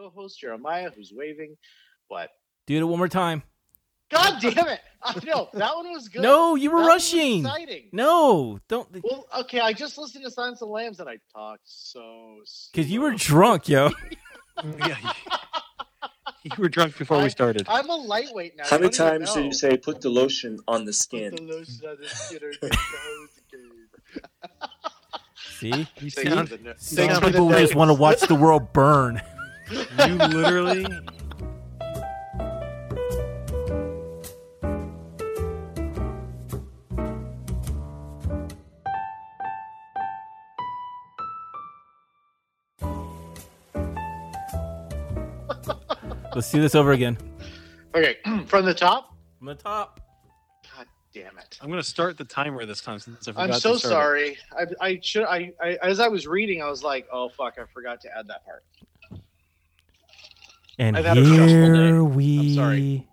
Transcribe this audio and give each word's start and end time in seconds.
co-host 0.00 0.40
Jeremiah, 0.40 0.90
who's 0.94 1.12
waving. 1.14 1.56
What? 2.08 2.30
Do 2.66 2.76
it 2.78 2.84
one 2.84 2.98
more 2.98 3.08
time. 3.08 3.42
God 4.10 4.40
damn 4.40 4.66
it! 4.66 4.80
I 5.02 5.14
know 5.24 5.48
that 5.52 5.76
one 5.76 5.92
was 5.92 6.08
good. 6.08 6.22
No, 6.22 6.56
you 6.56 6.70
were 6.72 6.78
That 6.78 6.82
one 6.86 6.94
was 6.94 7.12
rushing. 7.14 7.40
exciting. 7.46 7.88
No, 7.92 8.58
don't. 8.66 8.88
Well, 9.04 9.24
okay, 9.40 9.60
I 9.60 9.72
just 9.72 9.98
listened 9.98 10.24
to 10.24 10.30
Silence 10.32 10.60
of 10.62 10.66
the 10.68 10.72
Lambs 10.72 10.98
and 10.98 11.08
I 11.08 11.18
talked 11.32 11.62
so. 11.64 12.38
Because 12.72 12.90
you 12.90 13.02
were 13.02 13.12
drunk, 13.12 13.68
yo. 13.68 13.90
yeah, 14.78 14.96
you 16.42 16.50
were 16.58 16.68
drunk 16.68 16.98
before 16.98 17.22
we 17.22 17.28
started. 17.28 17.66
I'm 17.68 17.88
a 17.88 17.94
lightweight 17.94 18.56
now. 18.56 18.64
How 18.66 18.78
many 18.78 18.90
times 18.90 19.32
did 19.32 19.44
you 19.44 19.52
say 19.52 19.76
put 19.76 20.00
the 20.00 20.08
lotion 20.10 20.58
on 20.66 20.80
the 20.86 20.90
Put 20.90 20.94
skin? 20.96 21.34
the 21.36 21.42
lotion 21.42 21.80
on 21.88 21.96
the 22.00 22.08
skin 22.12 22.42
or 22.42 22.50
get 22.50 22.60
the. 23.52 24.28
See, 25.60 25.86
You 26.00 26.10
Thanks 26.10 26.22
sound, 26.34 26.48
for 26.48 26.56
the 26.56 26.64
no- 26.64 26.74
some 26.78 26.96
thanks 26.96 27.14
for 27.18 27.26
the 27.26 27.30
people 27.32 27.50
just 27.50 27.74
want 27.76 27.90
to 27.90 27.94
watch 27.94 28.20
the 28.22 28.34
world 28.34 28.72
burn. 28.72 29.20
You 29.70 30.14
literally. 30.14 30.86
Let's 46.34 46.50
do 46.50 46.60
this 46.60 46.74
over 46.74 46.92
again. 46.92 47.18
Okay, 47.94 48.16
from 48.46 48.64
the 48.64 48.74
top. 48.74 49.14
From 49.38 49.48
the 49.48 49.54
top. 49.56 50.00
God 50.76 50.86
damn 51.12 51.36
it! 51.38 51.58
I'm 51.60 51.68
going 51.68 51.82
to 51.82 51.86
start 51.88 52.16
the 52.16 52.24
timer 52.24 52.64
this 52.64 52.80
time 52.80 52.98
since 52.98 53.26
I 53.28 53.32
forgot 53.32 53.42
I'm 53.42 53.50
to 53.50 53.60
so 53.60 53.76
start 53.76 54.20
it. 54.20 54.38
sorry. 54.56 54.74
I, 54.80 54.86
I 54.86 55.00
should. 55.02 55.24
I, 55.24 55.52
I 55.60 55.78
as 55.82 56.00
I 56.00 56.08
was 56.08 56.26
reading, 56.26 56.62
I 56.62 56.70
was 56.70 56.82
like, 56.84 57.06
"Oh 57.12 57.28
fuck! 57.28 57.54
I 57.58 57.64
forgot 57.74 58.00
to 58.02 58.16
add 58.16 58.26
that 58.28 58.44
part." 58.44 58.64
And 60.80 60.96
I've 60.96 61.04
had 61.04 61.18
a 61.18 61.24
stressful 61.26 61.74
here 61.74 61.92
day. 61.92 62.00
we 62.00 62.54
sorry. 62.54 63.06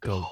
go. 0.00 0.26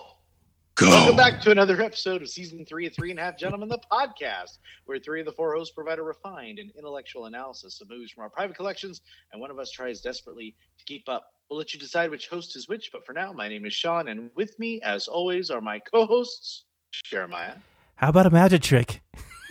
Welcome 0.79 1.17
back 1.17 1.41
to 1.41 1.51
another 1.51 1.81
episode 1.81 2.21
of 2.21 2.29
season 2.29 2.67
three 2.67 2.87
of 2.87 2.95
Three 2.95 3.11
and 3.11 3.19
a 3.19 3.23
Half 3.23 3.39
Gentlemen, 3.39 3.71
the 3.71 3.79
podcast, 3.91 4.59
where 4.85 4.99
three 4.99 5.21
of 5.21 5.27
the 5.27 5.33
four 5.33 5.55
hosts 5.55 5.73
provide 5.75 5.99
a 5.99 6.03
refined 6.03 6.59
and 6.59 6.71
intellectual 6.77 7.25
analysis 7.25 7.81
of 7.81 7.89
movies 7.89 8.11
from 8.11 8.25
our 8.25 8.29
private 8.29 8.57
collections, 8.57 9.01
and 9.33 9.41
one 9.41 9.51
of 9.51 9.59
us 9.59 9.71
tries 9.71 10.03
desperately 10.03 10.55
to 10.77 10.85
keep 10.85 11.09
up. 11.09 11.33
We'll 11.49 11.57
let 11.59 11.73
you 11.73 11.81
decide 11.81 12.11
which 12.11 12.29
host 12.29 12.57
is 12.57 12.69
which, 12.69 12.91
but 12.93 13.07
for 13.07 13.15
now, 13.15 13.33
my 13.33 13.49
name 13.49 13.65
is 13.65 13.73
Sean, 13.73 14.09
and 14.09 14.31
with 14.35 14.59
me, 14.59 14.83
as 14.83 15.09
always, 15.09 15.49
are 15.49 15.63
my 15.63 15.79
co-hosts, 15.79 16.65
Jeremiah. 17.07 17.55
How 17.95 18.11
about 18.11 18.27
a 18.27 18.31
magic 18.31 18.61
trick? 18.61 19.01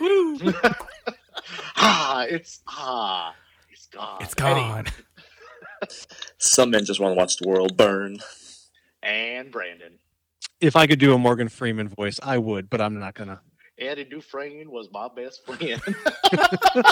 ah, 1.76 2.24
it's 2.30 2.60
ah, 2.68 3.34
it's 3.68 3.86
gone. 3.86 4.18
It's 4.20 4.34
Eddie 4.38 4.60
gone. 4.60 4.86
Some 6.38 6.70
men 6.70 6.84
just 6.84 7.00
want 7.00 7.12
to 7.12 7.16
watch 7.16 7.36
the 7.36 7.48
world 7.48 7.76
burn. 7.76 8.18
and 9.02 9.50
Brandon. 9.50 9.98
If 10.60 10.76
I 10.76 10.86
could 10.86 10.98
do 10.98 11.14
a 11.14 11.18
Morgan 11.18 11.48
Freeman 11.48 11.88
voice, 11.88 12.18
I 12.22 12.38
would, 12.38 12.70
but 12.70 12.80
I'm 12.80 12.98
not 12.98 13.14
going 13.14 13.28
to. 13.28 13.40
Eddie 13.78 14.04
Dufresne 14.04 14.70
was 14.70 14.88
my 14.92 15.08
best 15.08 15.44
friend. 15.44 15.82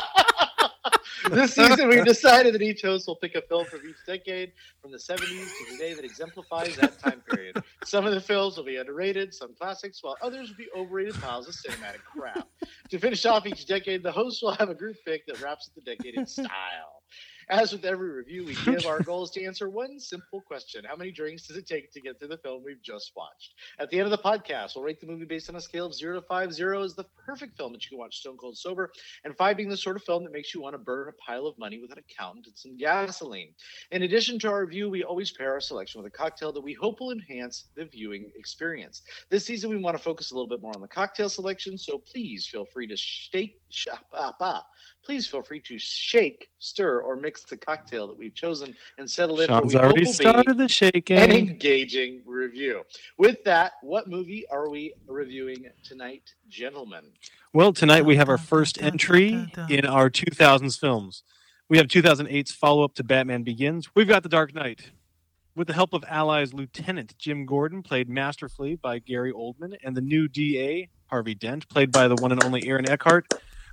this 1.31 1.55
season, 1.55 1.89
we 1.89 2.03
decided 2.03 2.55
that 2.55 2.63
each 2.63 2.83
host 2.83 3.07
will 3.07 3.17
pick 3.17 3.35
a 3.35 3.43
film 3.43 3.65
from 3.65 3.81
each 3.89 3.97
decade, 4.07 4.53
from 4.81 4.91
the 4.91 4.99
70s 4.99 5.19
to 5.19 5.73
today, 5.73 5.95
that 5.95 6.05
exemplifies 6.05 6.77
that 6.77 6.99
time 6.99 7.23
period. 7.31 7.63
Some 7.85 8.07
of 8.07 8.15
the 8.15 8.21
films 8.21 8.57
will 8.57 8.65
be 8.65 8.77
underrated, 8.77 9.33
some 9.33 9.55
classics, 9.55 10.03
while 10.03 10.17
others 10.23 10.49
will 10.49 10.57
be 10.57 10.69
overrated 10.77 11.15
piles 11.21 11.49
of 11.49 11.55
cinematic 11.55 12.03
crap. 12.05 12.49
To 12.91 12.99
finish 12.99 13.25
off 13.27 13.47
each 13.47 13.67
decade, 13.67 14.03
the 14.03 14.13
host 14.13 14.43
will 14.43 14.55
have 14.55 14.69
a 14.69 14.75
group 14.75 14.97
pick 15.05 15.27
that 15.27 15.41
wraps 15.41 15.69
up 15.69 15.75
the 15.75 15.95
decade 15.95 16.15
in 16.15 16.27
style. 16.27 16.92
As 17.53 17.71
with 17.71 17.85
every 17.85 18.09
review 18.09 18.47
we 18.47 18.55
give, 18.65 18.87
our 18.87 19.01
goal 19.03 19.25
is 19.25 19.31
to 19.33 19.45
answer 19.45 19.69
one 19.69 20.01
simple 20.01 20.41
question 20.41 20.85
How 20.89 20.97
many 20.97 21.11
drinks 21.11 21.47
does 21.47 21.59
it 21.59 21.67
take 21.67 21.93
to 21.93 22.01
get 22.01 22.19
through 22.19 22.29
the 22.29 22.39
film 22.39 22.63
we've 22.65 22.83
just 22.83 23.13
watched? 23.15 23.53
At 23.79 23.91
the 23.91 23.99
end 23.99 24.11
of 24.11 24.11
the 24.11 24.17
podcast, 24.17 24.75
we'll 24.75 24.87
rate 24.87 25.03
the 25.03 25.07
movie 25.07 25.27
based 25.27 25.51
on 25.51 25.57
a 25.57 25.61
scale 25.61 25.85
of 25.85 25.93
zero 25.93 26.19
to 26.19 26.27
five. 26.27 26.55
Zero 26.55 26.83
is 26.83 26.95
the 26.95 27.05
perfect 27.27 27.59
film 27.59 27.75
that 27.75 27.85
you 27.85 27.91
can 27.91 27.99
watch 27.99 28.17
stone 28.17 28.39
cold 28.39 28.57
sober, 28.57 28.91
and 29.25 29.37
five 29.37 29.59
being 29.59 29.69
the 29.69 29.77
sort 29.77 29.97
of 29.97 30.03
film 30.05 30.25
that 30.25 30.33
makes 30.33 30.55
you 30.55 30.63
want 30.63 30.73
to 30.73 30.79
burn 30.79 31.11
a 31.11 31.31
pile 31.31 31.47
of 31.47 31.59
money 31.59 31.79
with 31.79 31.93
an 31.93 31.99
accountant 31.99 32.47
and 32.47 32.57
some 32.57 32.75
gasoline. 32.79 33.53
In 33.91 34.05
addition 34.05 34.39
to 34.39 34.49
our 34.49 34.65
review, 34.65 34.89
we 34.89 35.05
always 35.05 35.31
pair 35.31 35.53
our 35.53 35.61
selection 35.61 36.03
with 36.03 36.11
a 36.11 36.17
cocktail 36.17 36.55
that 36.55 36.63
we 36.63 36.73
hope 36.73 37.01
will 37.01 37.13
enhance 37.13 37.69
the 37.77 37.85
viewing 37.85 38.31
experience. 38.35 39.03
This 39.29 39.45
season, 39.45 39.69
we 39.69 39.77
want 39.77 39.95
to 39.95 40.03
focus 40.03 40.31
a 40.31 40.35
little 40.35 40.49
bit 40.49 40.63
more 40.63 40.73
on 40.75 40.81
the 40.81 40.89
cocktail 40.89 41.29
selection, 41.29 41.77
so 41.77 41.99
please 41.99 42.49
feel 42.51 42.65
free 42.73 42.87
to 42.87 42.97
shake, 42.97 43.61
sh- 43.69 43.89
ah, 44.15 44.33
ah. 44.41 44.65
Please 45.05 45.27
feel 45.27 45.43
free 45.43 45.61
to 45.61 45.79
shake, 45.79 46.49
stir, 46.59 47.01
or 47.01 47.17
mix 47.17 47.43
the 47.45 47.57
cocktail 47.57 48.07
that 48.07 48.17
we've 48.17 48.35
chosen 48.35 48.75
and 48.99 49.11
settle 49.11 49.41
in 49.41 49.49
for 49.49 49.55
what 49.55 49.63
Sean's 49.63 49.75
we 49.75 49.81
hope 49.81 49.91
already 49.91 50.05
started 50.13 50.59
the 50.59 50.69
shaking. 50.69 51.19
an 51.19 51.33
engaging 51.33 52.23
review. 52.27 52.83
With 53.19 53.43
that, 53.45 53.73
what 53.83 54.09
movie 54.09 54.45
are 54.51 54.69
we 54.69 54.95
reviewing 55.07 55.67
tonight, 55.83 56.35
gentlemen? 56.49 57.05
Well, 57.53 57.73
tonight 57.73 58.05
we 58.05 58.17
have 58.17 58.29
our 58.29 58.39
first 58.39 58.81
entry 58.83 59.53
in 59.69 59.85
our 59.85 60.09
2000s 60.09 60.79
films. 60.79 61.23
We 61.69 61.79
have 61.79 61.87
2008's 61.87 62.53
follow 62.53 62.85
up 62.85 62.95
to 62.95 63.05
Batman 63.05 63.43
Begins. 63.43 63.95
We've 63.95 64.09
got 64.09 64.23
The 64.23 64.29
Dark 64.29 64.55
Knight. 64.55 64.91
With 65.55 65.67
the 65.67 65.75
help 65.75 65.93
of 65.93 66.03
Allies 66.09 66.55
Lieutenant 66.55 67.15
Jim 67.19 67.45
Gordon, 67.45 67.83
played 67.83 68.09
masterfully 68.09 68.75
by 68.75 68.99
Gary 69.01 69.33
Oldman, 69.33 69.77
and 69.85 69.95
the 69.95 70.01
new 70.01 70.27
DA, 70.27 70.89
Harvey 71.09 71.35
Dent, 71.35 71.69
played 71.69 71.93
by 71.93 72.09
the 72.09 72.15
one 72.15 72.33
and 72.33 72.43
only 72.43 72.67
Aaron 72.67 72.89
Eckhart, 72.89 73.27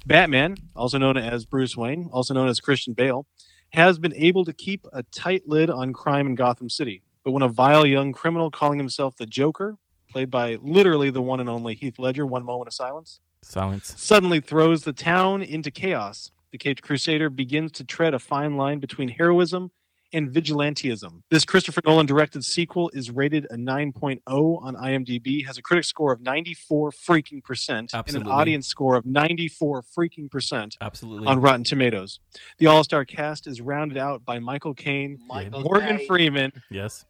Batman, 0.05 0.55
also 0.75 0.97
known 0.97 1.17
as 1.17 1.45
Bruce 1.45 1.75
Wayne, 1.75 2.09
also 2.11 2.33
known 2.33 2.47
as 2.47 2.59
Christian 2.59 2.93
Bale, 2.93 3.25
has 3.71 3.99
been 3.99 4.13
able 4.15 4.45
to 4.45 4.53
keep 4.53 4.85
a 4.93 5.03
tight 5.03 5.43
lid 5.47 5.69
on 5.69 5.93
crime 5.93 6.27
in 6.27 6.35
Gotham 6.35 6.69
City. 6.69 7.03
But 7.23 7.31
when 7.31 7.43
a 7.43 7.49
vile 7.49 7.85
young 7.85 8.13
criminal 8.13 8.49
calling 8.49 8.79
himself 8.79 9.15
the 9.17 9.25
Joker, 9.25 9.77
played 10.09 10.31
by 10.31 10.57
literally 10.61 11.11
the 11.11 11.21
one 11.21 11.39
and 11.39 11.49
only 11.49 11.75
Heath 11.75 11.99
Ledger, 11.99 12.25
one 12.25 12.43
moment 12.43 12.67
of 12.67 12.73
silence, 12.73 13.19
Silence. 13.43 13.93
suddenly 13.97 14.39
throws 14.39 14.83
the 14.83 14.93
town 14.93 15.41
into 15.41 15.69
chaos. 15.69 16.31
The 16.51 16.57
Caped 16.57 16.81
Crusader 16.81 17.29
begins 17.29 17.71
to 17.73 17.83
tread 17.83 18.13
a 18.13 18.19
fine 18.19 18.57
line 18.57 18.79
between 18.79 19.09
heroism 19.09 19.71
and 20.13 20.31
vigilantism. 20.31 21.21
This 21.29 21.45
Christopher 21.45 21.81
Nolan 21.85 22.05
directed 22.05 22.43
sequel 22.43 22.89
is 22.93 23.11
rated 23.11 23.45
a 23.51 23.55
9.0 23.55 24.21
on 24.27 24.75
IMDb, 24.75 25.45
has 25.45 25.57
a 25.57 25.61
critic 25.61 25.85
score 25.85 26.11
of 26.11 26.21
94 26.21 26.91
freaking 26.91 27.43
percent, 27.43 27.93
and 27.93 28.15
an 28.15 28.27
audience 28.27 28.67
score 28.67 28.95
of 28.95 29.05
94 29.05 29.83
freaking 29.83 30.29
percent 30.29 30.77
Absolutely. 30.81 31.27
on 31.27 31.41
Rotten 31.41 31.63
Tomatoes. 31.63 32.19
The 32.57 32.67
all-star 32.67 33.05
cast 33.05 33.47
is 33.47 33.61
rounded 33.61 33.97
out 33.97 34.25
by 34.25 34.39
Michael 34.39 34.73
Caine, 34.73 35.19
Michael 35.27 35.61
Morgan 35.61 35.97
Caine. 35.97 36.07
Freeman, 36.07 36.51
yes. 36.69 37.05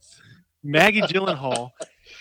Maggie 0.62 1.02
Gyllenhaal, 1.02 1.72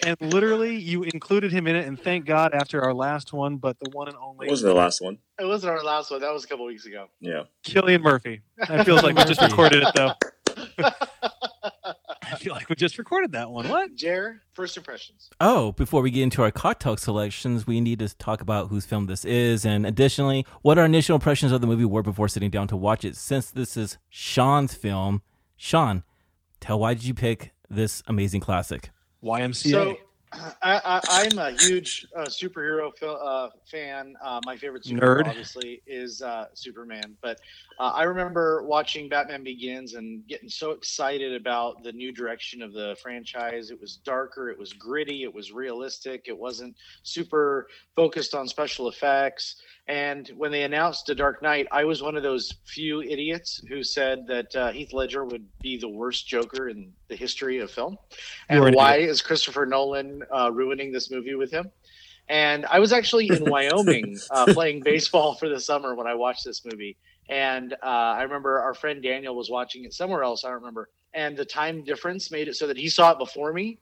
and 0.05 0.16
literally 0.21 0.77
you 0.77 1.03
included 1.03 1.50
him 1.50 1.66
in 1.66 1.75
it, 1.75 1.87
and 1.89 2.00
thank 2.00 2.25
God 2.25 2.55
after 2.55 2.81
our 2.83 2.95
last 2.95 3.33
one, 3.33 3.56
but 3.56 3.77
the 3.81 3.91
one 3.91 4.06
and 4.06 4.16
only 4.16 4.47
What 4.47 4.50
wasn't 4.50 4.72
the 4.72 4.78
last 4.78 5.00
one? 5.00 5.19
It 5.41 5.45
wasn't 5.45 5.72
our 5.72 5.83
last 5.83 6.10
one. 6.10 6.21
That 6.21 6.33
was 6.33 6.45
a 6.45 6.47
couple 6.47 6.65
weeks 6.66 6.87
ago. 6.87 7.09
Yeah. 7.21 7.45
Cillian 7.66 8.03
Murphy. 8.03 8.43
I 8.69 8.84
feels 8.84 9.03
like 9.03 9.16
we 9.16 9.25
just 9.25 9.43
recorded 9.43 9.83
it 9.83 9.93
though. 9.95 10.12
I 12.31 12.37
feel 12.37 12.53
like 12.55 12.69
we 12.69 12.77
just 12.77 12.99
recorded 12.99 13.33
that 13.33 13.50
one. 13.50 13.69
What? 13.69 13.94
Jer, 13.94 14.43
first 14.53 14.77
impressions. 14.77 15.31
Oh, 15.41 15.72
before 15.72 16.03
we 16.03 16.11
get 16.11 16.22
into 16.22 16.43
our 16.43 16.50
cocktail 16.50 16.97
selections, 16.97 17.66
we 17.66 17.81
need 17.81 17.99
to 18.00 18.15
talk 18.16 18.41
about 18.41 18.69
whose 18.69 18.84
film 18.84 19.06
this 19.06 19.25
is, 19.25 19.65
and 19.65 19.87
additionally, 19.87 20.47
what 20.62 20.78
our 20.78 20.84
initial 20.84 21.15
impressions 21.15 21.53
of 21.53 21.61
the 21.61 21.66
movie 21.66 21.84
were 21.84 22.03
before 22.03 22.28
sitting 22.28 22.50
down 22.50 22.69
to 22.69 22.77
watch 22.77 23.05
it. 23.05 23.16
Since 23.16 23.50
this 23.50 23.77
is 23.77 23.99
Sean's 24.09 24.75
film, 24.75 25.22
Sean, 25.56 26.05
tell 26.61 26.78
why 26.78 26.95
did 26.95 27.05
you 27.05 27.15
pick 27.15 27.53
this 27.71 28.03
amazing 28.06 28.41
classic? 28.41 28.91
YMCA. 29.22 29.71
So, 29.71 29.97
I, 30.33 30.53
I, 30.62 31.00
I'm 31.09 31.39
a 31.39 31.50
huge 31.50 32.06
uh, 32.15 32.27
superhero 32.27 32.94
fil- 32.97 33.21
uh, 33.22 33.49
fan. 33.71 34.15
Uh, 34.22 34.41
my 34.44 34.56
favorite 34.56 34.84
superhero, 34.84 35.22
Nerd. 35.22 35.28
obviously, 35.28 35.83
is 35.87 36.21
uh, 36.21 36.47
Superman. 36.55 37.16
But 37.22 37.39
uh, 37.78 37.93
I 37.94 38.03
remember 38.03 38.62
watching 38.65 39.09
Batman 39.09 39.43
Begins 39.43 39.94
and 39.94 40.27
getting 40.27 40.49
so 40.49 40.72
excited 40.72 41.34
about 41.34 41.83
the 41.83 41.92
new 41.92 42.13
direction 42.13 42.63
of 42.63 42.72
the 42.72 42.97
franchise. 43.03 43.71
It 43.71 43.80
was 43.80 43.97
darker, 43.97 44.51
it 44.51 44.59
was 44.59 44.72
gritty, 44.72 45.22
it 45.22 45.33
was 45.33 45.53
realistic, 45.53 46.25
it 46.27 46.39
wasn't 46.39 46.77
super 47.03 47.69
focused 47.97 48.34
on 48.34 48.48
special 48.48 48.89
effects. 48.89 49.57
And 49.89 50.28
when 50.36 50.53
they 50.53 50.65
announced 50.65 51.07
The 51.07 51.15
Dark 51.15 51.42
Knight, 51.42 51.66
I 51.72 51.84
was 51.84 52.03
one 52.03 52.15
of 52.15 52.22
those 52.22 52.57
few 52.66 53.01
idiots 53.01 53.63
who 53.71 53.83
said 53.83 54.27
that 54.27 54.54
uh, 54.54 54.71
Heath 54.71 54.92
Ledger 54.92 55.25
would 55.25 55.47
be 55.63 55.78
the 55.78 55.89
worst 55.89 56.28
Joker 56.28 56.69
in 56.69 56.92
the 57.09 57.16
history 57.16 57.59
of 57.60 57.71
film. 57.71 57.97
And 58.51 58.63
an 58.63 58.75
why 58.75 58.97
is 58.97 59.22
Christopher 59.22 59.65
Nolan 59.65 60.17
uh, 60.34 60.50
ruining 60.53 60.92
this 60.92 61.10
movie 61.10 61.34
with 61.34 61.50
him? 61.50 61.70
And 62.28 62.66
I 62.66 62.78
was 62.78 62.92
actually 62.92 63.28
in 63.28 63.44
Wyoming 63.50 64.18
uh, 64.30 64.53
playing 64.53 64.82
baseball 64.82 65.34
for 65.34 65.48
the 65.48 65.60
summer 65.60 65.94
when 65.94 66.06
I 66.06 66.15
watched 66.15 66.44
this 66.44 66.65
movie. 66.65 66.97
And 67.28 67.72
uh, 67.74 67.86
I 67.86 68.22
remember 68.22 68.60
our 68.60 68.74
friend 68.74 69.03
Daniel 69.03 69.34
was 69.34 69.50
watching 69.50 69.84
it 69.84 69.94
somewhere 69.94 70.22
else. 70.22 70.44
I 70.44 70.48
don't 70.48 70.59
remember. 70.59 70.88
And 71.15 71.36
the 71.36 71.44
time 71.44 71.84
difference 71.84 72.30
made 72.30 72.48
it 72.48 72.56
so 72.56 72.66
that 72.66 72.76
he 72.76 72.88
saw 72.88 73.12
it 73.12 73.18
before 73.18 73.53
me. 73.53 73.78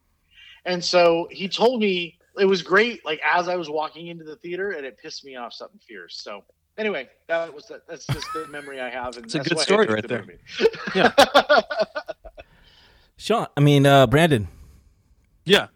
And 0.64 0.84
so 0.84 1.28
he 1.30 1.48
told 1.48 1.80
me 1.80 2.18
it 2.38 2.44
was 2.44 2.62
great, 2.62 3.04
like 3.04 3.20
as 3.24 3.48
I 3.48 3.56
was 3.56 3.70
walking 3.70 4.08
into 4.08 4.24
the 4.24 4.36
theater, 4.36 4.72
and 4.72 4.84
it 4.84 4.98
pissed 4.98 5.24
me 5.24 5.36
off 5.36 5.52
something 5.52 5.80
fierce. 5.86 6.20
So 6.22 6.44
anyway, 6.76 7.08
that 7.28 7.52
was 7.52 7.66
the, 7.66 7.80
that's 7.88 8.06
just 8.06 8.26
the 8.32 8.46
memory 8.48 8.80
I 8.80 8.90
have. 8.90 9.16
And 9.16 9.26
It's 9.26 9.34
a 9.34 9.40
good 9.40 9.58
story 9.58 9.86
right 9.86 10.02
the 10.02 10.08
there. 10.08 10.20
movie. 10.20 10.38
Yeah. 10.94 11.12
Sean, 13.16 13.46
I 13.56 13.60
mean 13.60 13.86
uh, 13.86 14.06
Brandon. 14.06 14.48
Yeah. 15.44 15.68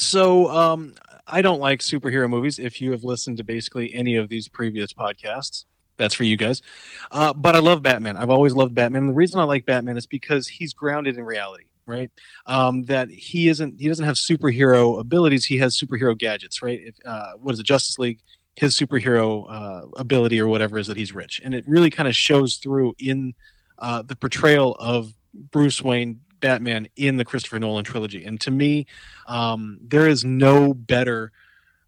So 0.00 0.48
um, 0.48 0.94
I 1.26 1.42
don't 1.42 1.58
like 1.58 1.80
superhero 1.80 2.30
movies. 2.30 2.60
If 2.60 2.80
you 2.80 2.92
have 2.92 3.02
listened 3.02 3.38
to 3.38 3.42
basically 3.42 3.92
any 3.92 4.14
of 4.14 4.28
these 4.28 4.46
previous 4.46 4.92
podcasts, 4.92 5.64
that's 5.96 6.14
for 6.14 6.22
you 6.22 6.36
guys. 6.36 6.62
Uh, 7.10 7.32
but 7.32 7.56
I 7.56 7.58
love 7.58 7.82
Batman. 7.82 8.16
I've 8.16 8.30
always 8.30 8.52
loved 8.52 8.76
Batman. 8.76 9.02
And 9.02 9.10
the 9.10 9.14
reason 9.14 9.40
I 9.40 9.42
like 9.42 9.66
Batman 9.66 9.96
is 9.96 10.06
because 10.06 10.46
he's 10.46 10.72
grounded 10.72 11.16
in 11.16 11.24
reality, 11.24 11.64
right? 11.84 12.12
Um, 12.46 12.84
that 12.84 13.10
he 13.10 13.48
isn't. 13.48 13.80
He 13.80 13.88
doesn't 13.88 14.04
have 14.04 14.14
superhero 14.14 15.00
abilities. 15.00 15.44
He 15.44 15.58
has 15.58 15.76
superhero 15.76 16.16
gadgets, 16.16 16.62
right? 16.62 16.80
If, 16.80 16.94
uh, 17.04 17.32
what 17.32 17.54
is 17.54 17.58
it? 17.58 17.66
Justice 17.66 17.98
League. 17.98 18.20
His 18.54 18.78
superhero 18.78 19.46
uh, 19.50 19.88
ability 19.96 20.40
or 20.40 20.46
whatever 20.46 20.78
is 20.78 20.86
that 20.86 20.96
he's 20.96 21.12
rich, 21.12 21.40
and 21.44 21.54
it 21.54 21.64
really 21.66 21.90
kind 21.90 22.08
of 22.08 22.14
shows 22.14 22.56
through 22.56 22.94
in 23.00 23.34
uh, 23.78 24.02
the 24.02 24.14
portrayal 24.14 24.74
of 24.78 25.12
Bruce 25.34 25.82
Wayne 25.82 26.20
Batman 26.40 26.88
in 26.96 27.16
the 27.16 27.24
Christopher 27.24 27.58
Nolan 27.58 27.84
trilogy. 27.84 28.24
And 28.24 28.40
to 28.42 28.50
me, 28.50 28.86
um, 29.26 29.78
there 29.82 30.08
is 30.08 30.24
no 30.24 30.74
better 30.74 31.32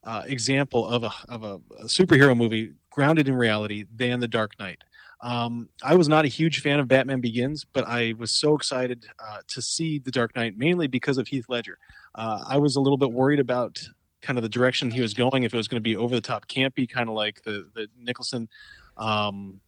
uh, 0.05 0.23
example 0.27 0.87
of 0.89 1.05
a 1.05 1.13
of 1.29 1.45
a, 1.45 1.61
a, 1.79 1.85
superhero 1.85 2.37
movie 2.37 2.73
grounded 2.91 3.29
in 3.29 3.35
reality 3.35 3.85
than 3.95 4.21
The 4.21 4.29
Dark 4.29 4.59
Knight. 4.59 4.83
Um, 5.21 5.69
I 5.83 5.95
was 5.95 6.09
not 6.09 6.25
a 6.25 6.29
huge 6.29 6.63
fan 6.63 6.81
of 6.81 6.89
Batman 6.89 7.21
Begins, 7.21 7.67
but 7.71 7.87
I 7.87 8.15
was 8.17 8.31
so 8.31 8.55
excited 8.55 9.05
uh, 9.19 9.39
to 9.49 9.61
see 9.61 9.99
The 9.99 10.11
Dark 10.11 10.35
Knight, 10.35 10.57
mainly 10.57 10.87
because 10.87 11.19
of 11.19 11.29
Heath 11.29 11.45
Ledger. 11.49 11.77
Uh, 12.15 12.43
I 12.47 12.57
was 12.57 12.77
a 12.77 12.81
little 12.81 12.97
bit 12.97 13.13
worried 13.13 13.41
about 13.41 13.79
kind 14.23 14.39
of 14.39 14.43
the 14.43 14.49
direction 14.49 14.91
he 14.91 15.03
was 15.03 15.13
going, 15.13 15.43
if 15.43 15.53
it 15.53 15.57
was 15.57 15.69
going 15.69 15.81
to 15.81 15.89
be 15.89 15.97
over 15.97 16.15
the 16.15 16.21
top 16.21 16.49
campy, 16.49 16.89
kind 16.89 17.09
of 17.09 17.15
like 17.15 17.43
the 17.43 17.69
the 17.75 17.89
Nicholson. 17.99 18.49
Um, 18.97 19.61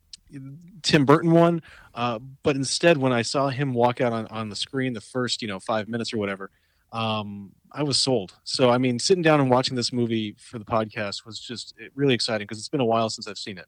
Tim 0.82 1.04
Burton 1.04 1.30
one, 1.30 1.62
uh, 1.94 2.18
but 2.42 2.56
instead, 2.56 2.98
when 2.98 3.12
I 3.12 3.22
saw 3.22 3.48
him 3.48 3.74
walk 3.74 4.00
out 4.00 4.12
on, 4.12 4.26
on 4.28 4.48
the 4.48 4.56
screen 4.56 4.92
the 4.92 5.00
first, 5.00 5.42
you 5.42 5.48
know, 5.48 5.60
five 5.60 5.88
minutes 5.88 6.12
or 6.12 6.18
whatever, 6.18 6.50
um, 6.92 7.52
I 7.70 7.82
was 7.82 7.98
sold. 7.98 8.34
So, 8.44 8.70
I 8.70 8.78
mean, 8.78 8.98
sitting 8.98 9.22
down 9.22 9.40
and 9.40 9.50
watching 9.50 9.76
this 9.76 9.92
movie 9.92 10.34
for 10.38 10.58
the 10.58 10.64
podcast 10.64 11.24
was 11.24 11.38
just 11.38 11.74
really 11.94 12.14
exciting 12.14 12.46
because 12.46 12.58
it's 12.58 12.68
been 12.68 12.80
a 12.80 12.84
while 12.84 13.10
since 13.10 13.26
I've 13.26 13.38
seen 13.38 13.58
it. 13.58 13.66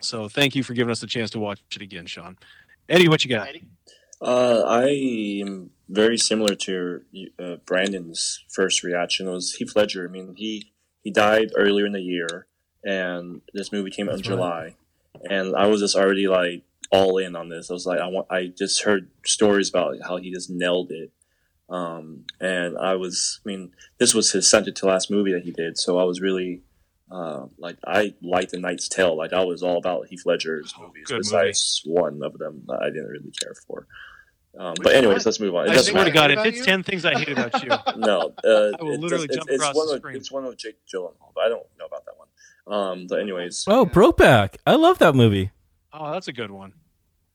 So, 0.00 0.28
thank 0.28 0.54
you 0.54 0.62
for 0.62 0.74
giving 0.74 0.90
us 0.90 1.00
the 1.00 1.06
chance 1.06 1.30
to 1.30 1.38
watch 1.38 1.60
it 1.74 1.82
again, 1.82 2.06
Sean. 2.06 2.36
Eddie, 2.88 3.08
what 3.08 3.24
you 3.24 3.30
got? 3.30 3.48
Uh, 4.20 4.62
I 4.66 4.88
am 5.42 5.70
very 5.88 6.16
similar 6.16 6.54
to 6.54 7.02
uh, 7.38 7.56
Brandon's 7.66 8.44
first 8.50 8.82
reaction. 8.82 9.26
It 9.26 9.32
was 9.32 9.54
Heath 9.54 9.74
Ledger. 9.74 10.06
I 10.08 10.10
mean, 10.10 10.34
he 10.36 10.72
he 11.02 11.10
died 11.10 11.50
earlier 11.56 11.86
in 11.86 11.92
the 11.92 12.00
year, 12.00 12.46
and 12.84 13.40
this 13.52 13.72
movie 13.72 13.90
came 13.90 14.08
out 14.08 14.16
That's 14.16 14.28
in 14.28 14.34
right. 14.34 14.36
July 14.36 14.76
and 15.28 15.54
I 15.56 15.66
was 15.66 15.80
just 15.80 15.96
already 15.96 16.28
like 16.28 16.64
all 16.90 17.18
in 17.18 17.36
on 17.36 17.48
this. 17.48 17.70
I 17.70 17.74
was 17.74 17.86
like, 17.86 18.00
I 18.00 18.06
want. 18.06 18.26
I 18.30 18.46
just 18.46 18.82
heard 18.82 19.10
stories 19.24 19.68
about 19.68 19.96
how 20.06 20.16
he 20.18 20.32
just 20.32 20.50
nailed 20.50 20.90
it, 20.90 21.12
um, 21.68 22.24
and 22.40 22.76
I 22.78 22.96
was. 22.96 23.40
I 23.44 23.48
mean, 23.48 23.72
this 23.98 24.14
was 24.14 24.32
his 24.32 24.48
second 24.48 24.74
to 24.74 24.86
last 24.86 25.10
movie 25.10 25.32
that 25.32 25.42
he 25.42 25.50
did, 25.50 25.78
so 25.78 25.98
I 25.98 26.04
was 26.04 26.20
really. 26.20 26.62
Uh, 27.10 27.48
like 27.58 27.76
I 27.86 28.14
liked 28.22 28.52
The 28.52 28.58
Knight's 28.58 28.88
Tale. 28.88 29.14
Like 29.14 29.34
I 29.34 29.44
was 29.44 29.62
all 29.62 29.76
about 29.76 30.06
Heath 30.06 30.22
Ledger's 30.24 30.72
oh, 30.78 30.86
movies. 30.86 31.04
besides 31.10 31.82
movie. 31.84 32.00
one 32.00 32.22
of 32.22 32.38
them 32.38 32.62
that 32.68 32.80
I 32.80 32.86
didn't 32.86 33.08
really 33.08 33.30
care 33.38 33.52
for. 33.66 33.86
Um, 34.58 34.74
but 34.82 34.94
anyways, 34.94 35.24
let's 35.24 35.40
move 35.40 35.54
on. 35.54 35.66
It 35.66 35.72
I 35.72 35.82
swear 35.82 36.04
to 36.04 36.10
God, 36.10 36.30
if 36.30 36.44
it's 36.44 36.64
ten 36.64 36.82
things 36.82 37.04
I 37.04 37.18
hate 37.18 37.30
about 37.30 37.62
you, 37.62 37.68
no, 37.96 38.34
uh, 38.44 38.72
I 38.78 38.82
will 38.82 38.98
literally 38.98 39.28
jump 39.28 39.48
it's, 39.48 39.56
across 39.56 39.70
it's 39.70 39.78
one 39.78 39.86
the 39.88 39.96
screen. 39.96 40.16
Of, 40.16 40.20
it's 40.20 40.32
one 40.32 40.44
of 40.44 40.56
Jake 40.56 40.78
Gyllenhaal, 40.86 41.32
but 41.34 41.44
I 41.44 41.48
don't 41.48 41.66
know 41.78 41.86
about 41.86 42.04
that 42.04 42.18
one. 42.18 42.21
Um, 42.66 43.06
but 43.08 43.20
anyways. 43.20 43.64
Oh, 43.66 43.86
Brokeback! 43.86 44.56
I 44.66 44.76
love 44.76 44.98
that 44.98 45.14
movie. 45.14 45.50
Oh, 45.92 46.12
that's 46.12 46.28
a 46.28 46.32
good 46.32 46.50
one. 46.50 46.74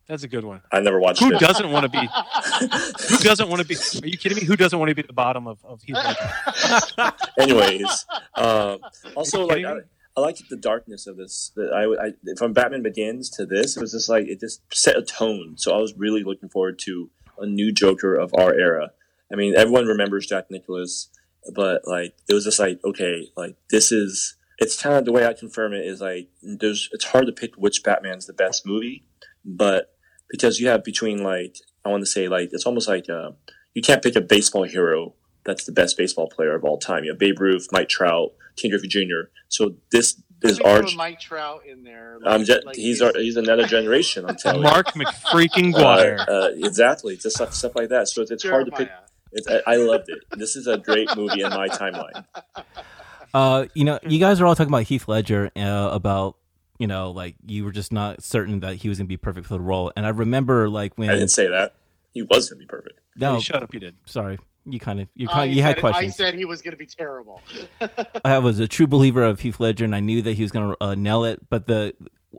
That's 0.07 0.23
a 0.23 0.27
good 0.29 0.45
one. 0.45 0.61
I 0.71 0.79
never 0.79 1.01
watched 1.01 1.21
Who 1.21 1.33
it. 1.33 1.39
doesn't 1.39 1.69
want 1.69 1.83
to 1.83 1.89
be? 1.89 1.97
who 3.09 3.17
doesn't 3.17 3.49
want 3.49 3.61
to 3.61 3.67
be? 3.67 3.75
Are 3.75 4.07
you 4.07 4.17
kidding 4.17 4.37
me? 4.37 4.45
Who 4.45 4.55
doesn't 4.55 4.79
want 4.79 4.87
to 4.89 4.95
be 4.95 5.01
at 5.01 5.07
the 5.07 5.13
bottom 5.13 5.47
of, 5.47 5.63
of 5.65 5.81
Heath 5.81 5.95
Ledger? 5.95 7.13
anyways, 7.39 8.05
uh, 8.35 8.77
also 9.15 9.45
like 9.45 9.65
I, 9.65 9.79
I 10.15 10.21
like 10.21 10.37
the 10.49 10.55
darkness 10.55 11.07
of 11.07 11.17
this. 11.17 11.51
That 11.57 11.73
I, 11.73 12.07
I 12.07 12.35
from 12.37 12.53
Batman 12.53 12.83
Begins 12.83 13.29
to 13.31 13.45
this, 13.45 13.75
it 13.75 13.81
was 13.81 13.91
just 13.91 14.07
like 14.07 14.27
it 14.27 14.39
just 14.39 14.61
set 14.73 14.95
a 14.95 15.01
tone. 15.01 15.55
So 15.57 15.75
I 15.75 15.77
was 15.81 15.93
really 15.97 16.23
looking 16.23 16.47
forward 16.47 16.79
to 16.85 17.09
a 17.37 17.45
new 17.45 17.73
Joker 17.73 18.15
of 18.15 18.33
our 18.33 18.53
era. 18.53 18.91
I 19.31 19.35
mean, 19.35 19.55
everyone 19.57 19.87
remembers 19.87 20.25
Jack 20.25 20.49
Nicholas, 20.49 21.09
but 21.53 21.81
like 21.85 22.15
it 22.29 22.33
was 22.33 22.45
just 22.45 22.59
like 22.59 22.79
okay, 22.85 23.29
like 23.35 23.57
this 23.69 23.91
is 23.91 24.36
it's 24.57 24.81
kind 24.81 24.95
of 24.95 25.05
the 25.05 25.11
way 25.11 25.25
I 25.25 25.33
confirm 25.33 25.73
it 25.73 25.85
is 25.85 26.01
like 26.01 26.29
there's 26.41 26.89
it's 26.91 27.05
hard 27.05 27.27
to 27.27 27.31
pick 27.31 27.55
which 27.55 27.83
Batman's 27.83 28.25
the 28.25 28.33
best 28.33 28.65
movie, 28.65 29.05
but 29.45 29.93
because 30.29 30.59
you 30.59 30.67
have 30.67 30.83
between 30.83 31.23
like 31.23 31.57
I 31.85 31.89
want 31.89 32.01
to 32.01 32.07
say 32.07 32.27
like 32.27 32.49
it's 32.51 32.65
almost 32.65 32.87
like 32.87 33.09
uh, 33.09 33.31
you 33.73 33.81
can't 33.81 34.03
pick 34.03 34.15
a 34.15 34.21
baseball 34.21 34.63
hero 34.63 35.13
that's 35.45 35.63
the 35.63 35.71
best 35.71 35.97
baseball 35.97 36.27
player 36.27 36.53
of 36.53 36.63
all 36.63 36.77
time. 36.77 37.03
You 37.03 37.11
have 37.11 37.19
Babe 37.19 37.39
Ruth, 37.39 37.69
Mike 37.71 37.87
Trout, 37.87 38.33
Ken 38.57 38.69
Griffey 38.69 38.87
Jr. 38.87 39.29
So 39.47 39.75
this 39.91 40.21
is 40.43 40.59
our 40.59 40.83
Mike 40.95 41.19
Trout 41.19 41.65
in 41.65 41.83
there. 41.83 42.17
Like, 42.21 42.35
um, 42.35 42.43
je- 42.43 42.61
like 42.65 42.75
he's 42.75 43.01
our, 43.01 43.13
he's 43.15 43.37
another 43.37 43.65
generation. 43.65 44.25
I'm 44.25 44.35
telling 44.35 44.61
Mark 44.61 44.93
you. 44.93 45.03
Mark 45.03 45.15
McFreaking 45.15 45.73
Guire. 45.73 46.19
Uh, 46.27 46.31
uh, 46.31 46.49
exactly, 46.55 47.15
just 47.15 47.37
stuff, 47.37 47.53
stuff 47.53 47.75
like 47.75 47.89
that. 47.89 48.07
So 48.09 48.21
it's, 48.21 48.31
it's 48.31 48.43
hard 48.43 48.65
to 48.65 48.71
pick. 48.71 48.91
It's, 49.31 49.47
I, 49.47 49.61
I 49.65 49.75
loved 49.77 50.09
it. 50.09 50.19
This 50.37 50.55
is 50.55 50.67
a 50.67 50.77
great 50.77 51.15
movie 51.15 51.41
in 51.41 51.49
my 51.49 51.69
timeline. 51.69 52.25
Uh, 53.37 53.67
you 53.75 53.83
know, 53.83 53.99
you 54.07 54.19
guys 54.19 54.41
are 54.41 54.47
all 54.47 54.55
talking 54.55 54.73
about 54.73 54.83
Heath 54.83 55.07
Ledger 55.07 55.51
uh, 55.55 55.89
about 55.91 56.37
you 56.79 56.87
know, 56.87 57.11
like 57.11 57.35
you 57.45 57.65
were 57.65 57.71
just 57.71 57.91
not 57.91 58.23
certain 58.23 58.61
that 58.61 58.77
he 58.77 58.89
was 58.89 58.97
gonna 58.97 59.07
be 59.07 59.17
perfect 59.17 59.45
for 59.45 59.53
the 59.53 59.61
role. 59.61 59.91
And 59.95 60.07
I 60.07 60.09
remember 60.09 60.69
like 60.69 60.93
when 60.95 61.09
I 61.09 61.13
didn't 61.13 61.29
say 61.29 61.47
that 61.47 61.75
he 62.13 62.23
was 62.23 62.49
gonna 62.49 62.59
be 62.59 62.65
perfect. 62.65 62.99
No, 63.15 63.35
hey, 63.35 63.41
shut 63.41 63.61
up, 63.61 63.73
you 63.75 63.79
did. 63.79 63.95
Sorry, 64.05 64.39
you 64.65 64.79
kind 64.79 64.99
of 64.99 65.07
you 65.13 65.27
kind 65.27 65.53
you 65.53 65.61
had 65.61 65.79
questions. 65.79 66.13
I 66.13 66.17
said 66.17 66.33
he 66.33 66.45
was 66.45 66.63
gonna 66.63 66.77
be 66.77 66.87
terrible. 66.87 67.41
I 68.25 68.39
was 68.39 68.59
a 68.59 68.67
true 68.67 68.87
believer 68.87 69.23
of 69.23 69.39
Heath 69.39 69.59
Ledger, 69.59 69.85
and 69.85 69.95
I 69.95 69.99
knew 69.99 70.23
that 70.23 70.33
he 70.33 70.41
was 70.41 70.51
gonna 70.51 70.75
uh, 70.81 70.95
nail 70.95 71.23
it. 71.23 71.47
But 71.47 71.67
the 71.67 71.93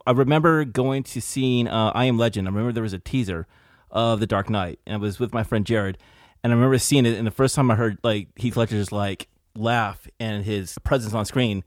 I 0.04 0.10
remember 0.10 0.64
going 0.64 1.04
to 1.04 1.20
seeing 1.20 1.68
uh, 1.68 1.92
I 1.94 2.06
Am 2.06 2.18
Legend. 2.18 2.48
I 2.48 2.50
remember 2.50 2.72
there 2.72 2.82
was 2.82 2.92
a 2.92 2.98
teaser 2.98 3.46
of 3.88 4.18
The 4.18 4.26
Dark 4.26 4.50
Knight, 4.50 4.80
and 4.84 4.94
I 4.94 4.98
was 4.98 5.20
with 5.20 5.32
my 5.32 5.44
friend 5.44 5.64
Jared, 5.64 5.96
and 6.42 6.52
I 6.52 6.56
remember 6.56 6.78
seeing 6.78 7.06
it. 7.06 7.16
And 7.16 7.24
the 7.26 7.32
first 7.32 7.54
time 7.54 7.70
I 7.70 7.76
heard 7.76 7.98
like 8.02 8.28
Heath 8.36 8.56
Ledger's 8.56 8.90
like 8.90 9.28
laugh 9.58 10.06
and 10.18 10.44
his 10.44 10.78
presence 10.78 11.14
on 11.14 11.24
screen, 11.24 11.64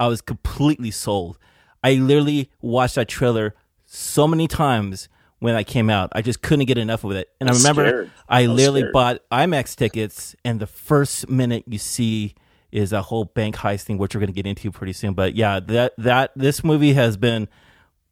I 0.00 0.08
was 0.08 0.20
completely 0.20 0.90
sold. 0.90 1.38
I 1.82 1.94
literally 1.94 2.50
watched 2.60 2.94
that 2.96 3.08
trailer 3.08 3.54
so 3.84 4.26
many 4.26 4.48
times 4.48 5.08
when 5.38 5.54
I 5.54 5.62
came 5.62 5.90
out. 5.90 6.08
I 6.12 6.22
just 6.22 6.40
couldn't 6.40 6.64
get 6.64 6.78
enough 6.78 7.04
of 7.04 7.12
it. 7.12 7.28
And 7.40 7.50
I'm 7.50 7.56
i 7.56 7.58
remember 7.58 7.86
scared. 7.86 8.10
I, 8.28 8.46
literally 8.46 8.80
scared. 8.80 8.92
bought 8.92 9.18
IMAX 9.30 9.76
tickets, 9.76 10.34
and 10.44 10.58
the 10.58 10.66
first 10.66 11.28
minute 11.28 11.64
you 11.66 11.78
see 11.78 12.34
is 12.72 12.92
a 12.92 13.02
whole 13.02 13.26
bank 13.26 13.56
heist 13.56 13.82
thing, 13.82 13.98
which 13.98 14.14
we're 14.14 14.20
going 14.20 14.32
to 14.32 14.34
get 14.34 14.46
into 14.46 14.70
pretty 14.72 14.94
soon. 14.94 15.14
But 15.14 15.34
yeah, 15.34 15.60
that 15.60 15.92
that 15.98 16.32
this 16.34 16.64
movie 16.64 16.94
has 16.94 17.16
been 17.16 17.48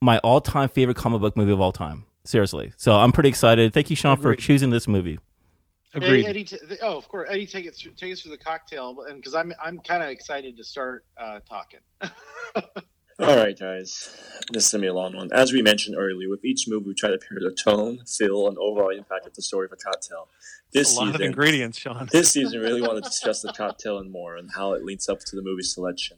my 0.00 0.18
all 0.18 0.40
time 0.40 0.68
favorite 0.68 0.96
comic 0.96 1.20
book 1.20 1.36
movie 1.36 1.52
of 1.52 1.60
all 1.60 1.72
time. 1.72 2.04
Seriously, 2.24 2.72
so 2.76 2.94
I'm 2.94 3.10
pretty 3.10 3.30
excited. 3.30 3.72
Thank 3.72 3.90
you, 3.90 3.96
Sean, 3.96 4.16
for 4.16 4.36
choosing 4.36 4.70
this 4.70 4.86
movie. 4.86 5.18
Agreed. 5.94 6.24
Eddie, 6.26 6.44
t- 6.44 6.58
oh, 6.80 6.96
of 6.96 7.06
course, 7.08 7.28
Eddie, 7.30 7.46
take 7.46 7.66
it 7.66 7.76
through, 7.76 7.92
take 7.92 8.12
us 8.12 8.22
through 8.22 8.30
the 8.30 8.38
cocktail, 8.38 9.04
and 9.06 9.16
because 9.16 9.34
I'm 9.34 9.52
I'm 9.62 9.78
kind 9.78 10.02
of 10.02 10.08
excited 10.08 10.56
to 10.56 10.64
start 10.64 11.04
uh, 11.18 11.40
talking. 11.40 11.80
All 13.18 13.36
right, 13.36 13.58
guys, 13.58 14.16
this 14.50 14.66
is 14.66 14.72
gonna 14.72 14.82
be 14.82 14.86
a 14.88 14.94
long 14.94 15.14
one. 15.14 15.28
As 15.32 15.52
we 15.52 15.60
mentioned 15.60 15.96
earlier, 15.98 16.30
with 16.30 16.44
each 16.44 16.64
movie, 16.66 16.88
we 16.88 16.94
try 16.94 17.10
to 17.10 17.18
pair 17.18 17.38
the 17.38 17.54
tone, 17.54 17.98
feel, 18.06 18.48
and 18.48 18.56
overall 18.56 18.88
impact 18.88 19.26
of 19.26 19.34
the 19.34 19.42
story 19.42 19.66
of 19.66 19.72
a 19.72 19.76
cocktail. 19.76 20.28
This 20.72 20.94
a 20.94 20.96
lot 20.96 21.06
season, 21.08 21.14
of 21.16 21.20
ingredients, 21.20 21.78
Sean. 21.78 22.08
this 22.10 22.32
season, 22.32 22.60
really 22.60 22.80
want 22.80 22.94
to 22.94 23.02
discuss 23.02 23.42
the 23.42 23.52
cocktail 23.52 23.98
and 23.98 24.10
more, 24.10 24.36
and 24.36 24.50
how 24.56 24.72
it 24.72 24.84
leads 24.84 25.10
up 25.10 25.20
to 25.20 25.36
the 25.36 25.42
movie 25.42 25.62
selection. 25.62 26.16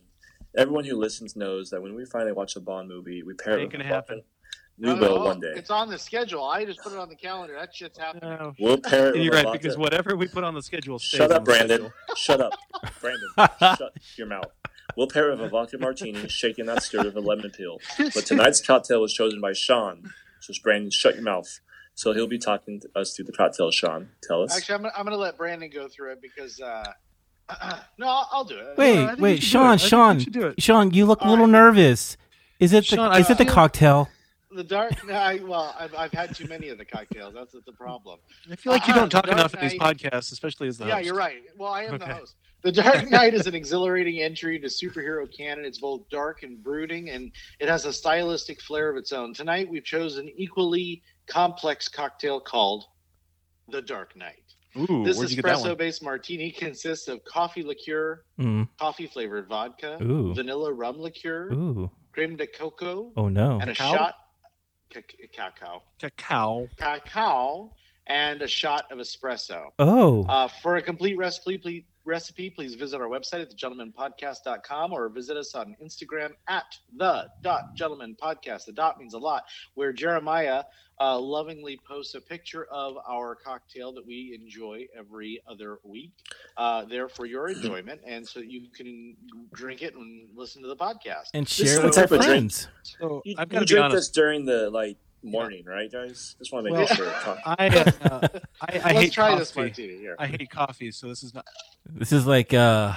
Everyone 0.57 0.85
who 0.85 0.97
listens 0.97 1.35
knows 1.35 1.71
that 1.71 1.83
when 1.83 1.97
we 1.97 2.05
finally 2.05 2.33
watch 2.33 2.55
a 2.55 2.61
Bond 2.61 2.89
movie, 2.89 3.25
we 3.25 3.35
pair 3.35 3.59
it 3.59 3.73
with 3.73 3.81
a 3.81 3.85
happen. 3.85 4.19
We 4.19 4.34
no, 4.79 4.95
will 4.95 5.01
no, 5.01 5.25
one 5.25 5.41
day. 5.41 5.53
It's 5.55 5.71
on 5.71 5.89
the 5.89 5.99
schedule. 5.99 6.45
I 6.45 6.65
just 6.65 6.81
put 6.81 6.93
it 6.93 6.99
on 6.99 7.09
the 7.09 7.15
calendar. 7.15 7.55
That 7.55 7.75
shit's 7.75 7.99
happening. 7.99 8.31
No. 8.31 8.55
We'll 8.59 8.79
pair 8.79 9.15
it. 9.15 9.23
You're 9.23 9.33
right 9.33 9.53
because 9.53 9.79
whatever 9.79 10.17
we 10.17 10.27
put 10.27 10.43
on 10.45 10.55
the 10.55 10.63
schedule. 10.63 10.99
Shut 10.99 11.31
up, 11.31 11.45
Brandon. 11.45 11.93
Shut 12.17 12.41
up, 12.41 12.53
Brandon. 13.01 13.29
shut 13.61 13.93
your 14.17 14.27
mouth. 14.27 14.51
We'll 14.97 15.09
pair 15.09 15.31
it 15.31 15.39
with 15.39 15.47
a 15.47 15.49
vodka 15.49 15.79
martini, 15.79 16.29
shaking 16.29 16.67
that 16.67 16.83
stir 16.83 17.05
with 17.05 17.17
a 17.17 17.21
lemon 17.21 17.51
peel. 17.51 17.79
But 17.99 18.27
tonight's 18.27 18.61
cocktail 18.61 19.01
was 19.01 19.13
chosen 19.13 19.41
by 19.41 19.53
Sean. 19.53 20.11
So 20.41 20.53
Brandon, 20.63 20.91
shut 20.91 21.15
your 21.15 21.25
mouth. 21.25 21.61
So 21.95 22.13
he'll 22.13 22.27
be 22.27 22.39
talking 22.39 22.81
to 22.81 22.89
us 22.97 23.15
through 23.15 23.27
the 23.27 23.33
cocktail. 23.33 23.71
Sean, 23.71 24.09
tell 24.23 24.43
us. 24.43 24.57
Actually, 24.57 24.75
I'm 24.75 24.83
gonna, 24.83 24.95
I'm 24.97 25.05
gonna 25.05 25.17
let 25.17 25.37
Brandon 25.37 25.71
go 25.71 25.89
through 25.89 26.13
it 26.13 26.21
because. 26.21 26.61
Uh, 26.61 26.93
no, 27.99 28.09
I'll, 28.09 28.29
I'll, 28.33 28.45
do 28.45 28.57
it. 28.57 28.79
Wait, 28.79 28.97
no, 28.97 29.15
wait, 29.19 29.43
Sean, 29.43 29.77
Sean, 29.77 30.19
Sean, 30.59 30.91
you 30.93 31.05
look 31.05 31.21
a 31.21 31.29
little 31.29 31.45
right. 31.45 31.53
nervous. 31.53 32.17
Is 32.59 32.73
it 32.73 32.89
the, 32.89 32.97
Sean, 32.97 33.21
is 33.21 33.29
it 33.29 33.37
the 33.37 33.45
cocktail? 33.45 34.09
The 34.55 34.65
dark 34.65 34.93
I, 35.11 35.41
well 35.43 35.75
I've, 35.79 35.95
I've 35.95 36.13
had 36.13 36.35
too 36.35 36.47
many 36.47 36.69
of 36.69 36.79
the 36.79 36.85
cocktails 36.85 37.35
that's 37.35 37.53
the 37.53 37.73
problem 37.73 38.19
i 38.51 38.57
feel 38.57 38.73
like 38.73 38.87
you 38.87 38.95
don't 38.95 39.13
uh, 39.15 39.21
talk 39.21 39.29
enough 39.31 39.55
in 39.55 39.61
these 39.61 39.75
podcasts 39.79 40.33
especially 40.33 40.69
as 40.69 40.79
the 40.79 40.87
yeah 40.87 40.95
host. 40.97 41.07
you're 41.07 41.15
right 41.17 41.43
well 41.57 41.73
i 41.73 41.83
am 41.85 41.95
okay. 41.95 42.07
the 42.09 42.15
host 42.15 42.37
the 42.63 42.73
dark 42.73 43.11
knight 43.17 43.35
is 43.35 43.47
an 43.47 43.55
exhilarating 43.55 44.21
entry 44.21 44.57
into 44.57 44.69
superhero 44.69 45.27
canon 45.37 45.65
it's 45.65 45.79
both 45.79 46.09
dark 46.11 46.43
and 46.43 46.63
brooding 46.63 47.11
and 47.11 47.33
it 47.61 47.69
has 47.69 47.85
a 47.85 47.93
stylistic 47.93 48.61
flair 48.63 48.91
of 48.91 48.97
its 48.97 49.13
own 49.13 49.35
tonight 49.35 49.69
we've 49.69 49.85
chosen 49.85 50.27
an 50.27 50.33
equally 50.37 51.03
complex 51.27 51.89
cocktail 51.89 52.41
called 52.41 52.85
the 53.69 53.83
dark 53.83 54.17
knight 54.17 54.41
Ooh, 54.77 55.05
This 55.05 55.17
where'd 55.19 55.31
you 55.31 55.37
get 55.37 55.45
that 55.45 55.61
one? 55.61 55.71
espresso-based 55.71 56.03
martini 56.03 56.51
consists 56.51 57.07
of 57.07 57.23
coffee 57.25 57.63
liqueur, 57.63 58.25
Mm. 58.41 58.69
coffee 58.81 59.07
flavored 59.07 59.47
vodka, 59.47 59.99
Ooh. 60.03 60.35
vanilla 60.35 60.73
rum 60.73 60.99
liqueur, 60.99 61.53
Ooh. 61.53 61.89
creme 62.11 62.35
de 62.35 62.49
coco, 62.49 63.13
Oh 63.17 63.29
no. 63.29 63.61
and 63.61 63.71
a 63.71 63.75
shot 63.75 64.15
ca- 65.03 65.29
cacao, 65.33 65.83
Cacao. 65.99 66.69
cacao, 66.77 67.73
and 68.07 68.43
a 68.43 68.49
shot 68.49 68.91
of 68.91 68.99
espresso. 68.99 69.71
Oh. 69.79 70.25
Uh, 70.29 70.49
for 70.49 70.77
a 70.77 70.83
complete 70.83 71.17
recipe, 71.17 71.59
please, 71.59 71.85
recipe, 72.05 72.51
please 72.51 72.75
visit 72.75 73.01
our 73.01 73.09
website 73.09 73.43
at 73.43 73.51
thegentlemanpodcast.com 73.51 74.93
or 74.93 75.09
visit 75.09 75.37
us 75.37 75.55
on 75.55 75.77
Instagram 75.83 76.31
at 76.49 76.65
the 76.97 77.27
dot 77.43 77.75
gentleman 77.75 78.17
podcast. 78.23 78.67
The 78.67 78.73
dot 78.73 78.99
means 78.99 79.15
a 79.15 79.19
lot, 79.19 79.45
where 79.75 79.93
Jeremiah 79.93 80.65
uh, 81.01 81.19
lovingly 81.19 81.79
posts 81.89 82.15
a 82.15 82.21
picture 82.21 82.67
of 82.71 82.95
our 83.09 83.35
cocktail 83.35 83.93
that 83.93 84.07
we 84.07 84.39
enjoy 84.41 84.87
every 84.97 85.43
other 85.51 85.79
week 85.83 86.13
uh, 86.57 86.85
there 86.85 87.09
for 87.09 87.27
your 87.27 87.49
enjoyment 87.49 88.01
and 88.07 88.25
so 88.27 88.39
you 88.39 88.69
can 88.77 89.17
drink 89.53 89.83
it 89.83 89.97
and 89.97 90.29
listen 90.37 90.63
to 90.63 90.69
the 90.69 90.77
podcast. 90.77 91.31
and 91.35 91.49
share 91.49 91.81
the 91.81 91.87
with 91.87 91.97
your 91.97 92.05
type 92.05 92.13
of 92.13 92.21
drink- 92.21 92.27
friends. 92.53 92.69
So 92.85 93.23
You, 93.25 93.35
I've 93.39 93.49
you 93.49 93.53
got 93.55 93.59
to 93.61 93.65
drink 93.65 93.85
honest. 93.87 93.97
this 93.97 94.09
during 94.11 94.45
the 94.45 94.71
like 94.71 94.97
morning, 95.25 95.65
right, 95.67 95.91
guys? 95.91 96.37
Just 96.39 96.53
want 96.53 96.67
to 96.67 96.73
make 96.73 96.87
Well, 96.89 96.97
sure. 96.97 97.13
I, 97.47 97.69
uh, 97.69 98.29
I, 98.61 98.67
I 98.67 98.73
Let's 98.73 98.85
hate 98.93 99.13
try 99.13 99.29
coffee. 99.31 99.39
this 99.41 99.57
martini 99.57 99.97
here. 99.99 100.17
I 100.19 100.27
hate 100.27 100.51
coffee, 100.51 100.91
so 100.93 101.09
this 101.09 101.23
is 101.23 101.35
not. 101.35 101.47
This 101.87 102.13
is 102.13 102.27
like 102.27 102.53
uh 102.55 102.95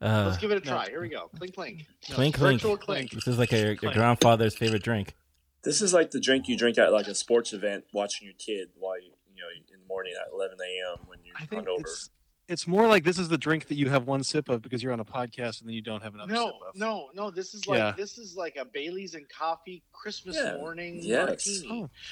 uh 0.00 0.24
Let's 0.26 0.38
give 0.38 0.50
it 0.50 0.62
a 0.62 0.66
no. 0.66 0.72
try. 0.72 0.88
Here 0.88 1.00
we 1.00 1.08
go. 1.08 1.30
Clink, 1.38 1.54
clink. 1.54 1.86
clink 2.10 2.34
clink. 2.34 2.60
Virtual 2.60 2.76
clink. 2.76 3.10
This 3.12 3.26
is 3.26 3.38
like 3.38 3.52
a, 3.52 3.58
your 3.60 3.76
Clink. 3.76 3.94
grandfather's 3.94 4.56
favorite 4.56 4.82
drink. 4.82 5.14
This 5.62 5.80
is 5.80 5.94
like 5.94 6.10
the 6.10 6.20
drink 6.20 6.46
you 6.48 6.56
drink 6.58 6.76
at 6.78 6.92
like 6.92 7.06
a 7.06 7.14
sports 7.14 7.52
event, 7.52 7.84
watching 7.92 8.26
your 8.26 8.34
kid 8.38 8.68
while 8.78 9.00
you, 9.00 9.12
you 9.34 9.40
know, 9.42 9.48
in 9.72 9.80
the 9.80 9.86
morning 9.88 10.12
at 10.20 10.32
11 10.32 10.58
a.m. 10.60 11.06
when 11.06 11.18
you're 11.24 11.34
I 11.36 11.46
think 11.46 11.66
hungover. 11.66 11.80
it's 11.80 12.10
it's 12.48 12.66
more 12.66 12.86
like 12.86 13.04
this 13.04 13.18
is 13.18 13.28
the 13.28 13.38
drink 13.38 13.68
that 13.68 13.76
you 13.76 13.88
have 13.88 14.06
one 14.06 14.22
sip 14.22 14.48
of 14.48 14.60
because 14.62 14.82
you're 14.82 14.92
on 14.92 15.00
a 15.00 15.04
podcast 15.04 15.60
and 15.60 15.68
then 15.68 15.74
you 15.74 15.80
don't 15.82 16.02
have 16.02 16.14
another 16.14 16.32
No, 16.32 16.46
sip 16.46 16.54
of. 16.68 16.74
no, 16.76 17.08
no. 17.14 17.30
This 17.30 17.54
is 17.54 17.66
like 17.66 17.78
Yeah. 17.78 17.92
this 17.96 18.18
is 18.18 18.36
like 18.36 18.56
a 18.56 18.64
Bailey's 18.64 19.14
and 19.14 19.26
coffee 19.28 19.82
Christmas 19.92 20.36
Yeah. 20.36 20.56
morning 20.56 20.98
Yes. 21.02 21.26
martini. 21.62 21.68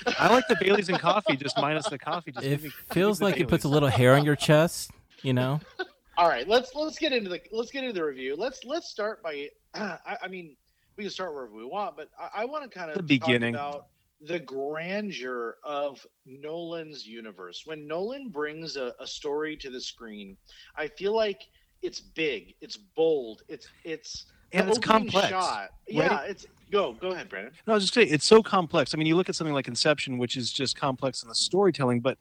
Oh, 0.06 0.12
I 0.18 0.32
like 0.32 0.48
the 0.48 0.56
Baileys 0.56 0.88
and 0.88 0.98
coffee, 0.98 1.36
just 1.36 1.56
minus 1.58 1.88
the 1.88 1.98
coffee. 1.98 2.32
Just 2.32 2.46
It 2.46 2.72
feels 2.92 3.20
like 3.20 3.34
the 3.36 3.42
it 3.42 3.48
puts 3.48 3.64
a 3.64 3.68
little 3.68 3.88
hair 3.90 4.14
on 4.14 4.24
your 4.24 4.36
chest, 4.36 4.90
you 5.22 5.32
know? 5.34 5.60
All 6.16 6.28
right, 6.28 6.46
let's 6.46 6.74
let's 6.74 6.98
get 6.98 7.12
into 7.12 7.30
the 7.30 7.40
let's 7.52 7.70
get 7.70 7.84
into 7.84 7.94
the 7.94 8.04
review. 8.04 8.36
Let's 8.36 8.64
let's 8.64 8.88
start 8.90 9.22
by. 9.22 9.48
I, 9.74 10.16
I 10.22 10.28
mean, 10.28 10.56
we 10.98 11.04
can 11.04 11.10
start 11.10 11.32
wherever 11.34 11.54
we 11.54 11.64
want, 11.64 11.96
but 11.96 12.08
I, 12.18 12.42
I 12.42 12.44
want 12.44 12.70
to 12.70 12.78
kind 12.78 12.90
of 12.90 12.96
The 12.98 13.02
beginning. 13.02 13.54
about 13.54 13.86
the 14.22 14.38
grandeur 14.38 15.56
of 15.64 16.04
Nolan's 16.26 17.06
universe. 17.06 17.62
When 17.64 17.86
Nolan 17.86 18.28
brings 18.28 18.76
a, 18.76 18.94
a 19.00 19.06
story 19.06 19.56
to 19.56 19.70
the 19.70 19.80
screen, 19.80 20.36
I 20.76 20.86
feel 20.86 21.14
like 21.14 21.42
it's 21.82 22.00
big, 22.00 22.54
it's 22.60 22.76
bold, 22.76 23.42
it's 23.48 23.66
it's 23.84 24.26
and 24.52 24.68
it's 24.68 24.78
complex. 24.78 25.28
Shot. 25.28 25.70
Yeah, 25.88 26.20
it's 26.22 26.46
go 26.70 26.92
go 26.92 27.08
ahead, 27.08 27.28
Brandon. 27.28 27.52
No, 27.66 27.72
I 27.72 27.76
was 27.76 27.84
just 27.84 27.94
saying 27.94 28.08
it's 28.10 28.26
so 28.26 28.42
complex. 28.42 28.94
I 28.94 28.98
mean, 28.98 29.06
you 29.06 29.16
look 29.16 29.28
at 29.28 29.34
something 29.34 29.54
like 29.54 29.68
Inception, 29.68 30.18
which 30.18 30.36
is 30.36 30.52
just 30.52 30.76
complex 30.76 31.22
in 31.22 31.28
the 31.28 31.34
storytelling, 31.34 32.00
but 32.00 32.18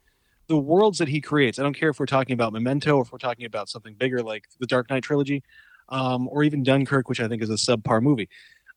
the 0.48 0.58
worlds 0.58 0.98
that 0.98 1.08
he 1.08 1.20
creates. 1.20 1.58
I 1.58 1.62
don't 1.62 1.74
care 1.74 1.90
if 1.90 2.00
we're 2.00 2.06
talking 2.06 2.34
about 2.34 2.52
Memento, 2.52 2.96
or 2.96 3.02
if 3.02 3.12
we're 3.12 3.18
talking 3.18 3.46
about 3.46 3.68
something 3.68 3.94
bigger 3.94 4.22
like 4.22 4.44
the 4.58 4.66
Dark 4.66 4.90
Knight 4.90 5.04
trilogy, 5.04 5.42
um, 5.88 6.28
or 6.28 6.42
even 6.42 6.64
Dunkirk, 6.64 7.08
which 7.08 7.20
I 7.20 7.28
think 7.28 7.42
is 7.42 7.50
a 7.50 7.54
subpar 7.54 8.02
movie. 8.02 8.28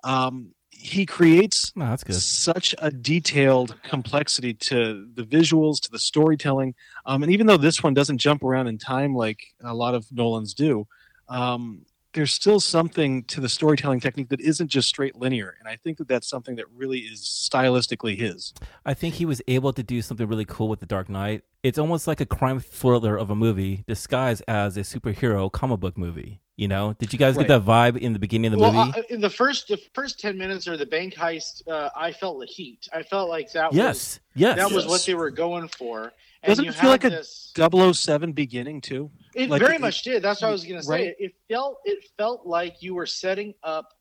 Um, 0.03 0.51
he 0.75 1.05
creates 1.05 1.72
good. 2.03 2.15
such 2.15 2.75
a 2.79 2.91
detailed 2.91 3.75
complexity 3.84 4.53
to 4.53 5.08
the 5.13 5.24
visuals, 5.24 5.79
to 5.82 5.91
the 5.91 6.00
storytelling, 6.00 6.75
um, 7.05 7.24
and 7.24 7.32
even 7.32 7.48
though 7.48 7.58
this 7.58 7.82
one 7.82 7.94
doesn't 7.94 8.17
jump 8.17 8.44
around 8.44 8.67
in 8.67 8.77
time 8.77 9.15
like 9.15 9.53
a 9.63 9.74
lot 9.74 9.96
of 9.96 10.05
Nolan's 10.12 10.53
do, 10.53 10.88
um, 11.29 11.86
there's 12.13 12.32
still 12.32 12.60
something 12.62 13.24
to 13.25 13.41
the 13.41 13.50
storytelling 13.50 14.00
technique 14.00 14.29
that 14.29 14.39
isn't 14.39 14.70
just 14.70 14.88
straight 14.88 15.15
linear, 15.15 15.55
and 15.60 15.67
I 15.67 15.75
think 15.75 15.98
that 15.98 16.08
that's 16.08 16.29
something 16.29 16.55
that 16.55 16.65
really 16.74 17.00
is 17.00 17.22
stylistically 17.22 18.17
his. 18.17 18.53
I 18.86 18.94
think 18.94 19.15
he 19.15 19.25
was 19.25 19.41
able 19.48 19.74
to 19.74 19.84
do 19.84 20.01
something 20.01 20.27
really 20.27 20.46
cool 20.46 20.70
with 20.70 20.79
The 20.79 20.86
Dark 20.86 21.10
Knight. 21.10 21.44
It's 21.63 21.77
almost 21.77 22.08
like 22.08 22.22
a 22.22 22.25
crime 22.25 22.60
thriller 22.60 23.17
of 23.17 23.29
a 23.29 23.36
movie 23.36 23.84
disguised 23.88 24.44
as 24.48 24.77
a 24.77 24.82
superhero 24.82 25.51
comic 25.51 25.79
book 25.79 25.98
movie. 25.98 26.41
You 26.58 26.70
know, 26.70 26.94
did 26.94 27.12
you 27.12 27.20
guys 27.20 27.36
Right. 27.36 27.48
get 27.48 27.66
that 27.66 27.70
vibe 27.70 27.98
in 27.98 28.14
the 28.14 28.20
beginning 28.20 28.54
of 28.54 28.58
the 28.58 28.64
well, 28.64 28.86
movie? 28.86 28.98
uh, 29.00 29.04
in 29.10 29.20
the 29.20 29.30
first 29.30 29.68
the 29.68 29.78
first 29.94 30.20
ten 30.22 30.38
minutes 30.38 30.68
or 30.70 30.78
the 30.78 30.86
bank 30.86 31.14
heist, 31.14 31.68
uh, 31.68 31.90
I 31.96 32.14
felt 32.14 32.40
the 32.40 32.46
heat. 32.46 32.88
I 32.94 33.04
felt 33.04 33.30
like 33.30 33.52
that 33.52 33.72
was 33.72 33.78
yes, 33.78 34.20
yes. 34.36 34.58
that 34.58 34.72
was 34.72 34.88
what 34.88 35.04
they 35.06 35.16
were 35.16 35.32
going 35.32 35.68
for. 35.68 36.14
And 36.44 36.52
Doesn't 36.52 36.64
you 36.64 36.70
it 36.72 36.76
feel 36.76 36.92
have 36.92 37.04
like 37.04 37.04
a 37.04 37.10
this, 37.10 37.52
007 37.56 38.32
beginning 38.32 38.80
too. 38.80 39.12
It 39.34 39.50
like 39.50 39.62
very 39.62 39.76
it- 39.76 39.82
much 39.82 40.04
did. 40.04 40.24
That's 40.24 40.42
what 40.42 40.48
I 40.48 40.52
was 40.52 40.64
going 40.64 40.78
to 40.78 40.84
say. 40.84 40.92
right? 41.08 41.16
It 41.20 41.34
felt 41.50 41.80
it 41.84 42.06
felt 42.18 42.46
like 42.46 42.82
you 42.82 42.96
were 42.96 43.08
setting 43.08 43.54
up 43.64 43.92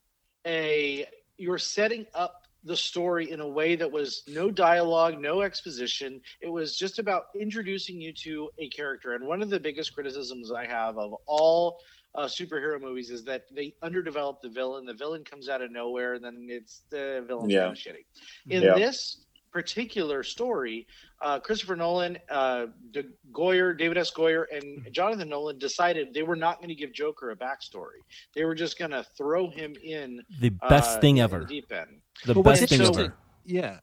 a 0.47 1.05
you 1.37 1.49
were 1.49 1.57
setting 1.59 2.05
up 2.13 2.43
the 2.63 2.77
story 2.77 3.29
in 3.31 3.41
a 3.41 3.47
way 3.47 3.75
that 3.75 3.91
was 3.91 4.23
no 4.27 4.49
dialogue, 4.49 5.19
no 5.19 5.41
exposition. 5.41 6.19
It 6.41 6.47
was 6.49 6.77
just 6.77 6.97
about 6.99 7.25
introducing 7.39 7.99
you 8.01 8.11
to 8.13 8.49
a 8.57 8.69
character. 8.69 9.13
And 9.13 9.27
one 9.27 9.41
of 9.43 9.49
the 9.51 9.59
biggest 9.59 9.93
criticisms 9.93 10.51
I 10.51 10.65
have 10.65 10.97
of 10.97 11.13
all 11.27 11.79
uh, 12.17 12.25
superhero 12.25 12.79
movies 12.81 13.09
is 13.09 13.23
that 13.25 13.43
they 13.53 13.73
underdevelop 13.83 14.41
the 14.41 14.49
villain. 14.49 14.85
The 14.85 14.93
villain 14.93 15.23
comes 15.23 15.49
out 15.49 15.61
of 15.61 15.71
nowhere, 15.71 16.13
and 16.15 16.23
then 16.23 16.47
it's 16.49 16.83
the 16.89 17.23
villain's 17.27 17.51
Yeah. 17.53 17.61
kind 17.65 17.71
of 17.73 17.77
shitty. 17.77 18.05
In 18.49 18.61
Yeah. 18.63 18.75
this 18.75 19.25
particular 19.51 20.21
story, 20.21 20.85
uh, 21.21 21.39
Christopher 21.39 21.77
Nolan, 21.77 22.17
uh, 22.29 22.67
De 22.91 23.03
Goyer, 23.31 23.77
David 23.77 23.97
S. 23.97 24.11
Goyer, 24.11 24.45
and 24.51 24.85
Jonathan 24.93 25.29
Nolan 25.29 25.57
decided 25.57 26.13
they 26.13 26.23
were 26.23 26.35
not 26.35 26.57
going 26.57 26.67
to 26.69 26.75
give 26.75 26.91
Joker 26.91 27.31
a 27.31 27.35
backstory. 27.37 28.01
They 28.33 28.43
were 28.43 28.55
just 28.55 28.77
going 28.77 28.91
to 28.91 29.03
throw 29.17 29.49
him 29.49 29.75
in 29.81 30.21
the 30.41 30.49
best 30.49 30.97
uh, 30.97 31.01
thing 31.01 31.21
ever. 31.21 31.39
the 31.39 31.45
deep 31.45 31.71
end. 31.71 32.01
The 32.25 32.33
But 32.33 32.41
best 32.43 32.67
thing 32.67 32.79
interesting- 32.79 33.05
ever. 33.05 33.17
Yeah. 33.45 33.79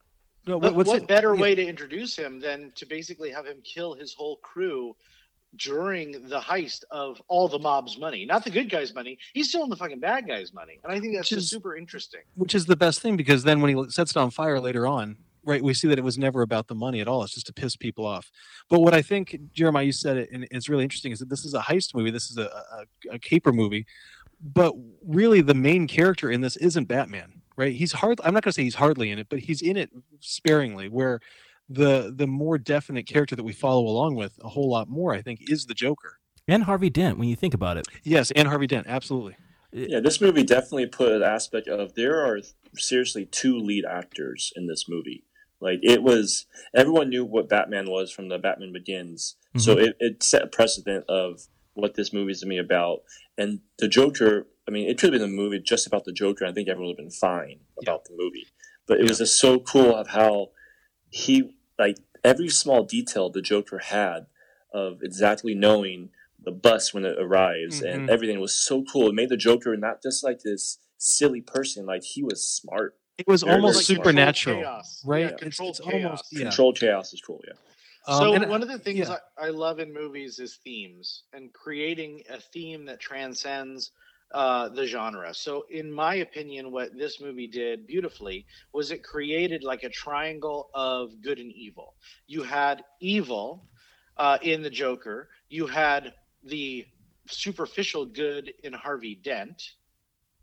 No, 0.46 0.58
But 0.60 0.74
what's 0.74 0.88
what 0.88 1.02
it- 1.02 1.08
better 1.08 1.34
yeah. 1.34 1.40
way 1.40 1.54
to 1.54 1.64
introduce 1.64 2.16
him 2.16 2.38
than 2.40 2.72
to 2.74 2.84
basically 2.84 3.30
have 3.30 3.46
him 3.46 3.62
kill 3.62 3.94
his 3.94 4.12
whole 4.12 4.36
crew 4.38 4.94
during 5.56 6.12
the 6.28 6.40
heist 6.40 6.84
of 6.90 7.20
all 7.28 7.48
the 7.48 7.58
mob's 7.58 7.98
money, 7.98 8.24
not 8.24 8.44
the 8.44 8.50
good 8.50 8.70
guy's 8.70 8.94
money. 8.94 9.18
He's 9.34 9.48
stealing 9.50 9.70
the 9.70 9.76
fucking 9.76 10.00
bad 10.00 10.26
guy's 10.26 10.52
money, 10.52 10.78
and 10.82 10.92
I 10.92 10.98
think 11.00 11.14
that's 11.14 11.30
Which 11.30 11.38
just 11.38 11.44
is- 11.44 11.50
super 11.50 11.76
interesting. 11.76 12.20
which 12.36 12.54
is 12.54 12.66
the 12.66 12.76
best 12.76 13.00
thing 13.00 13.16
because 13.16 13.42
then 13.44 13.60
when 13.60 13.76
he 13.76 13.90
sets 13.90 14.12
it 14.12 14.16
on 14.16 14.30
fire 14.30 14.58
later 14.60 14.86
on 14.86 15.16
right 15.44 15.64
we 15.64 15.74
see 15.74 15.88
that 15.88 15.98
it 15.98 16.04
was 16.04 16.16
never 16.16 16.42
about 16.42 16.68
the 16.68 16.74
money 16.74 17.00
at 17.00 17.08
all. 17.08 17.24
It's 17.24 17.34
just 17.34 17.46
to 17.46 17.52
piss 17.52 17.74
people 17.74 18.06
off. 18.06 18.30
But 18.70 18.78
what 18.80 18.94
i 18.94 19.02
think 19.02 19.36
jeremiah 19.52 19.84
you 19.86 19.90
said 19.92 20.16
it 20.16 20.30
and 20.32 20.46
it's 20.52 20.68
really 20.68 20.84
interesting 20.84 21.10
is 21.10 21.18
that 21.18 21.28
this 21.28 21.44
is 21.44 21.52
a 21.52 21.58
heist 21.60 21.94
movie. 21.96 22.12
This 22.12 22.30
is 22.30 22.38
a, 22.38 22.42
a, 23.10 23.14
a 23.14 23.18
caper 23.18 23.52
movie. 23.52 23.84
But 24.40 24.74
really 25.04 25.40
the 25.40 25.54
main 25.54 25.86
character 25.88 26.30
in 26.30 26.40
this 26.42 26.56
isn't 26.58 26.86
batman 26.86 27.42
right? 27.56 27.74
He's 27.74 27.90
hard 27.92 28.20
i'm 28.24 28.32
not 28.34 28.44
going 28.44 28.52
to 28.52 28.54
say 28.54 28.62
he's 28.62 28.76
hardly 28.76 29.10
in 29.10 29.18
it 29.18 29.26
but 29.28 29.40
he's 29.40 29.62
in 29.62 29.76
it 29.76 29.90
sparingly 30.20 30.88
where 30.88 31.20
the 31.74 32.12
the 32.14 32.26
more 32.26 32.58
definite 32.58 33.06
character 33.06 33.36
that 33.36 33.44
we 33.44 33.52
follow 33.52 33.86
along 33.86 34.14
with 34.14 34.38
a 34.42 34.48
whole 34.48 34.70
lot 34.70 34.88
more 34.88 35.14
i 35.14 35.22
think 35.22 35.40
is 35.48 35.66
the 35.66 35.74
joker 35.74 36.18
And 36.48 36.64
Harvey 36.64 36.90
Dent, 36.90 37.18
when 37.18 37.28
you 37.28 37.36
think 37.36 37.54
about 37.54 37.76
it. 37.76 37.86
yes 38.02 38.30
and 38.32 38.48
harvey 38.48 38.66
dent 38.66 38.86
absolutely 38.88 39.34
uh, 39.74 39.86
Yeah, 39.92 40.00
this 40.00 40.20
movie 40.20 40.42
definitely 40.44 40.86
put 40.86 41.12
an 41.12 41.22
aspect 41.22 41.68
of 41.68 41.94
there 41.94 42.20
are 42.26 42.40
seriously 42.76 43.24
two 43.26 43.56
lead 43.58 43.84
actors 43.84 44.52
in 44.56 44.66
this 44.66 44.86
movie. 44.88 45.24
Like 45.60 45.78
it 45.82 46.02
was, 46.02 46.46
everyone 46.74 47.08
knew 47.08 47.24
what 47.24 47.48
Batman 47.48 47.88
was 47.88 48.10
from 48.10 48.28
the 48.28 48.38
Batman 48.38 48.72
Begins, 48.72 49.36
so 49.56 49.76
mm-hmm. 49.76 49.84
it, 49.84 49.96
it 50.00 50.22
set 50.22 50.42
a 50.42 50.48
precedent 50.48 51.04
of 51.08 51.42
what 51.74 51.94
this 51.94 52.12
movie 52.12 52.32
is 52.32 52.40
to 52.40 52.46
be 52.46 52.58
about. 52.58 52.98
And 53.38 53.60
the 53.78 53.88
Joker, 53.88 54.48
I 54.66 54.72
mean, 54.72 54.88
it 54.90 54.98
could 54.98 55.12
have 55.12 55.20
been 55.20 55.30
a 55.30 55.32
movie 55.32 55.60
just 55.60 55.86
about 55.86 56.04
the 56.04 56.12
Joker. 56.12 56.44
I 56.44 56.52
think 56.52 56.68
everyone 56.68 56.88
would 56.88 56.98
have 56.98 57.06
been 57.06 57.10
fine 57.12 57.60
about 57.80 58.04
the 58.04 58.16
movie, 58.16 58.46
but 58.88 58.98
it 58.98 59.08
was 59.08 59.18
just 59.18 59.38
so 59.38 59.60
cool 59.60 59.94
of 59.94 60.08
how 60.08 60.48
he 61.10 61.54
like 61.78 61.98
every 62.24 62.48
small 62.48 62.84
detail 62.84 63.30
the 63.30 63.42
Joker 63.42 63.78
had 63.78 64.26
of 64.72 65.02
exactly 65.02 65.54
knowing 65.54 66.10
the 66.42 66.50
bus 66.52 66.92
when 66.92 67.04
it 67.04 67.16
arrives 67.20 67.80
and 67.80 68.08
Mhm. 68.08 68.12
everything 68.12 68.40
was 68.40 68.54
so 68.54 68.82
cool. 68.84 69.08
It 69.08 69.14
made 69.14 69.28
the 69.28 69.36
Joker 69.36 69.76
not 69.76 70.02
just 70.02 70.24
like 70.24 70.40
this 70.42 70.78
silly 70.98 71.40
person, 71.40 71.86
like 71.86 72.02
he 72.04 72.22
was 72.22 72.46
smart. 72.46 72.96
it 73.18 73.26
was 73.28 73.42
Very, 73.42 73.56
almost 73.56 73.86
very 73.86 73.98
supernatural 73.98 74.62
right 75.04 75.20
Yeah, 75.20 75.26
it's, 75.28 75.42
controlled 75.42 75.70
it's 75.76 75.80
chaos. 75.80 76.02
almost 76.02 76.24
yeah 76.32 76.42
Controlled 76.44 76.78
chaos 76.80 77.12
is 77.12 77.20
cool, 77.20 77.40
yeah. 77.46 77.52
Um, 78.06 78.18
so 78.18 78.34
and- 78.34 78.48
one 78.50 78.62
of 78.62 78.68
the 78.68 78.78
things 78.78 79.00
yeah. 79.08 79.18
I, 79.38 79.46
I 79.46 79.50
love 79.50 79.78
in 79.80 79.92
movies 79.92 80.38
is 80.40 80.56
themes 80.64 81.22
and 81.34 81.52
creating 81.52 82.22
a 82.30 82.40
theme 82.40 82.86
that 82.86 82.98
transcends 83.00 83.90
uh, 84.34 84.68
the 84.70 84.86
genre. 84.86 85.32
So 85.34 85.66
in 85.70 85.92
my 85.92 86.16
opinion, 86.16 86.72
what 86.72 86.96
this 86.96 87.20
movie 87.20 87.46
did 87.46 87.86
beautifully 87.86 88.46
was 88.72 88.90
it 88.90 89.02
created 89.04 89.62
like 89.62 89.82
a 89.84 89.88
triangle 89.90 90.70
of 90.74 91.20
good 91.22 91.38
and 91.38 91.52
evil. 91.52 91.94
You 92.26 92.42
had 92.42 92.82
evil 93.00 93.66
uh, 94.16 94.38
in 94.42 94.62
the 94.62 94.70
Joker. 94.70 95.28
You 95.48 95.66
had 95.66 96.14
the 96.44 96.86
superficial 97.28 98.06
good 98.06 98.52
in 98.64 98.72
Harvey 98.72 99.14
Dent. 99.14 99.62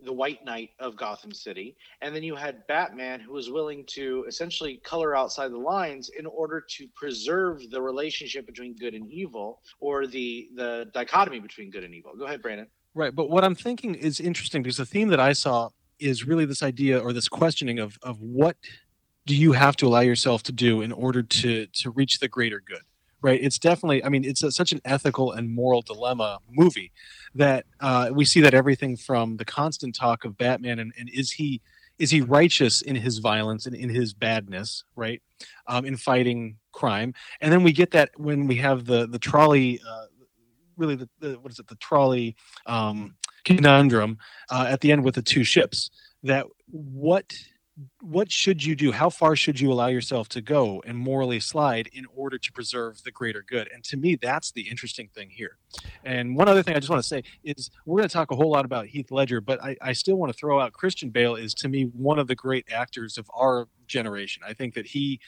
the 0.01 0.13
White 0.13 0.46
Knight 0.46 0.72
of 0.79 0.96
Gotham 0.96 1.34
City, 1.34 1.75
and 2.01 2.15
then 2.15 2.24
you 2.24 2.36
had 2.36 2.65
Batman, 2.67 3.19
who 3.19 3.34
was 3.34 3.50
willing 3.51 3.84
to 3.88 4.24
essentially 4.29 4.77
color 4.77 5.15
outside 5.15 5.51
the 5.51 5.58
lines 5.58 6.10
in 6.17 6.25
order 6.25 6.62
to 6.77 6.88
preserve 6.96 7.69
the 7.69 7.81
relationship 7.81 8.46
between 8.46 8.75
good 8.75 8.93
and 8.93 9.12
evil, 9.12 9.62
or 9.81 10.08
the 10.08 10.50
the 10.55 10.89
dichotomy 10.93 11.39
between 11.39 11.69
good 11.69 11.84
and 11.84 11.93
evil. 11.93 12.13
Go 12.17 12.25
ahead, 12.25 12.41
Brandon. 12.41 12.67
Right, 13.00 13.15
but 13.15 13.29
what 13.29 13.46
I'm 13.46 13.56
thinking 13.56 13.96
is 13.96 14.20
interesting 14.20 14.62
because 14.62 14.75
the 14.75 14.86
theme 14.86 15.08
that 15.08 15.22
I 15.22 15.32
saw 15.32 15.70
is 16.00 16.27
really 16.27 16.44
this 16.44 16.62
idea 16.62 17.00
or 17.00 17.13
this 17.13 17.29
questioning 17.29 17.79
of 17.79 17.98
of 18.03 18.20
what 18.20 18.58
do 19.25 19.38
you 19.38 19.53
have 19.53 19.77
to 19.77 19.88
allow 19.88 20.01
yourself 20.01 20.44
to 20.44 20.51
do 20.51 20.82
in 20.82 20.91
order 20.91 21.24
to 21.24 21.65
to 21.68 21.91
reach 21.91 22.20
the 22.20 22.27
greater 22.27 22.60
good 22.60 22.82
right? 23.22 23.39
It's 23.41 23.58
definitely 23.58 24.03
i 24.03 24.10
mean 24.10 24.25
it's 24.25 24.44
a, 24.44 24.51
such 24.51 24.74
an 24.74 24.82
ethical 24.84 25.32
and 25.32 25.50
moral 25.50 25.82
dilemma 25.82 26.39
movie 26.50 26.91
that 27.36 27.65
uh, 27.79 28.10
we 28.12 28.25
see 28.25 28.41
that 28.41 28.53
everything 28.53 28.98
from 28.98 29.38
the 29.38 29.46
constant 29.46 29.96
talk 29.96 30.25
of 30.25 30.38
batman 30.38 30.79
and, 30.79 30.91
and 31.00 31.10
is 31.10 31.32
he 31.32 31.62
is 32.00 32.12
he 32.12 32.20
righteous 32.20 32.82
in 32.82 32.98
his 32.98 33.20
violence 33.20 33.65
and 33.65 33.75
in 33.75 33.89
his 33.89 34.13
badness 34.13 34.84
right 34.98 35.22
um, 35.68 35.86
in 35.86 35.96
fighting 35.96 36.58
crime. 36.72 37.13
And 37.41 37.51
then 37.51 37.63
we 37.63 37.72
get 37.72 37.91
that 37.91 38.12
when 38.15 38.48
we 38.48 38.56
have 38.56 38.86
the 38.86 39.08
the 39.08 39.20
trolley 39.20 39.82
uh, 39.88 40.06
really 40.80 40.96
the, 40.96 41.10
the, 41.20 41.34
what 41.40 41.52
is 41.52 41.60
it 41.60 41.68
the 41.68 41.76
trolley 41.76 42.36
um, 42.66 43.16
conundrum 43.46 44.18
uh, 44.50 44.66
at 44.68 44.82
the 44.82 44.92
end 44.92 45.04
with 45.04 45.16
the 45.16 45.22
two 45.22 45.44
ships 45.44 45.92
that 46.24 46.46
what 46.72 47.34
what 48.02 48.32
should 48.32 48.64
you 48.64 48.76
do? 48.76 48.92
How 48.92 49.10
far 49.10 49.36
should 49.36 49.60
you 49.60 49.72
allow 49.72 49.88
yourself 49.88 50.28
to 50.30 50.42
go 50.42 50.84
and 50.86 50.98
morally 50.98 51.40
slide 51.40 51.90
in 51.94 52.06
order 52.14 52.38
to 52.38 52.52
preserve 52.52 53.02
the 53.04 53.12
greater 53.12 53.44
good? 53.48 53.70
And 53.74 53.84
to 53.86 53.98
me 53.98 54.16
that's 54.16 54.52
the 54.52 54.62
interesting 54.62 55.10
thing 55.16 55.30
here. 55.30 55.58
And 56.04 56.36
one 56.36 56.50
other 56.50 56.64
thing 56.64 56.76
i 56.76 56.80
just 56.80 56.90
want 56.90 57.02
to 57.02 57.08
say 57.08 57.24
is 57.44 57.70
we're 57.86 57.98
going 57.98 58.10
to 58.10 58.14
talk 58.14 58.32
a 58.32 58.36
whole 58.36 58.52
lot 58.52 58.66
about 58.66 58.88
heath 58.88 59.12
ledger 59.12 59.40
but 59.42 59.64
I, 59.64 59.78
I 59.82 59.94
still 59.94 60.16
want 60.16 60.32
to 60.32 60.38
throw 60.38 60.60
out 60.60 60.74
christian 60.74 61.10
bale 61.10 61.36
is 61.36 61.54
to 61.56 61.70
me 61.70 61.84
one 61.84 62.20
of 62.20 62.28
the 62.28 62.36
great 62.36 62.66
actors 62.72 63.18
of 63.18 63.30
our 63.34 63.68
generation. 63.88 64.44
I 64.46 64.54
think 64.54 64.74
that 64.74 64.88
he 64.88 65.20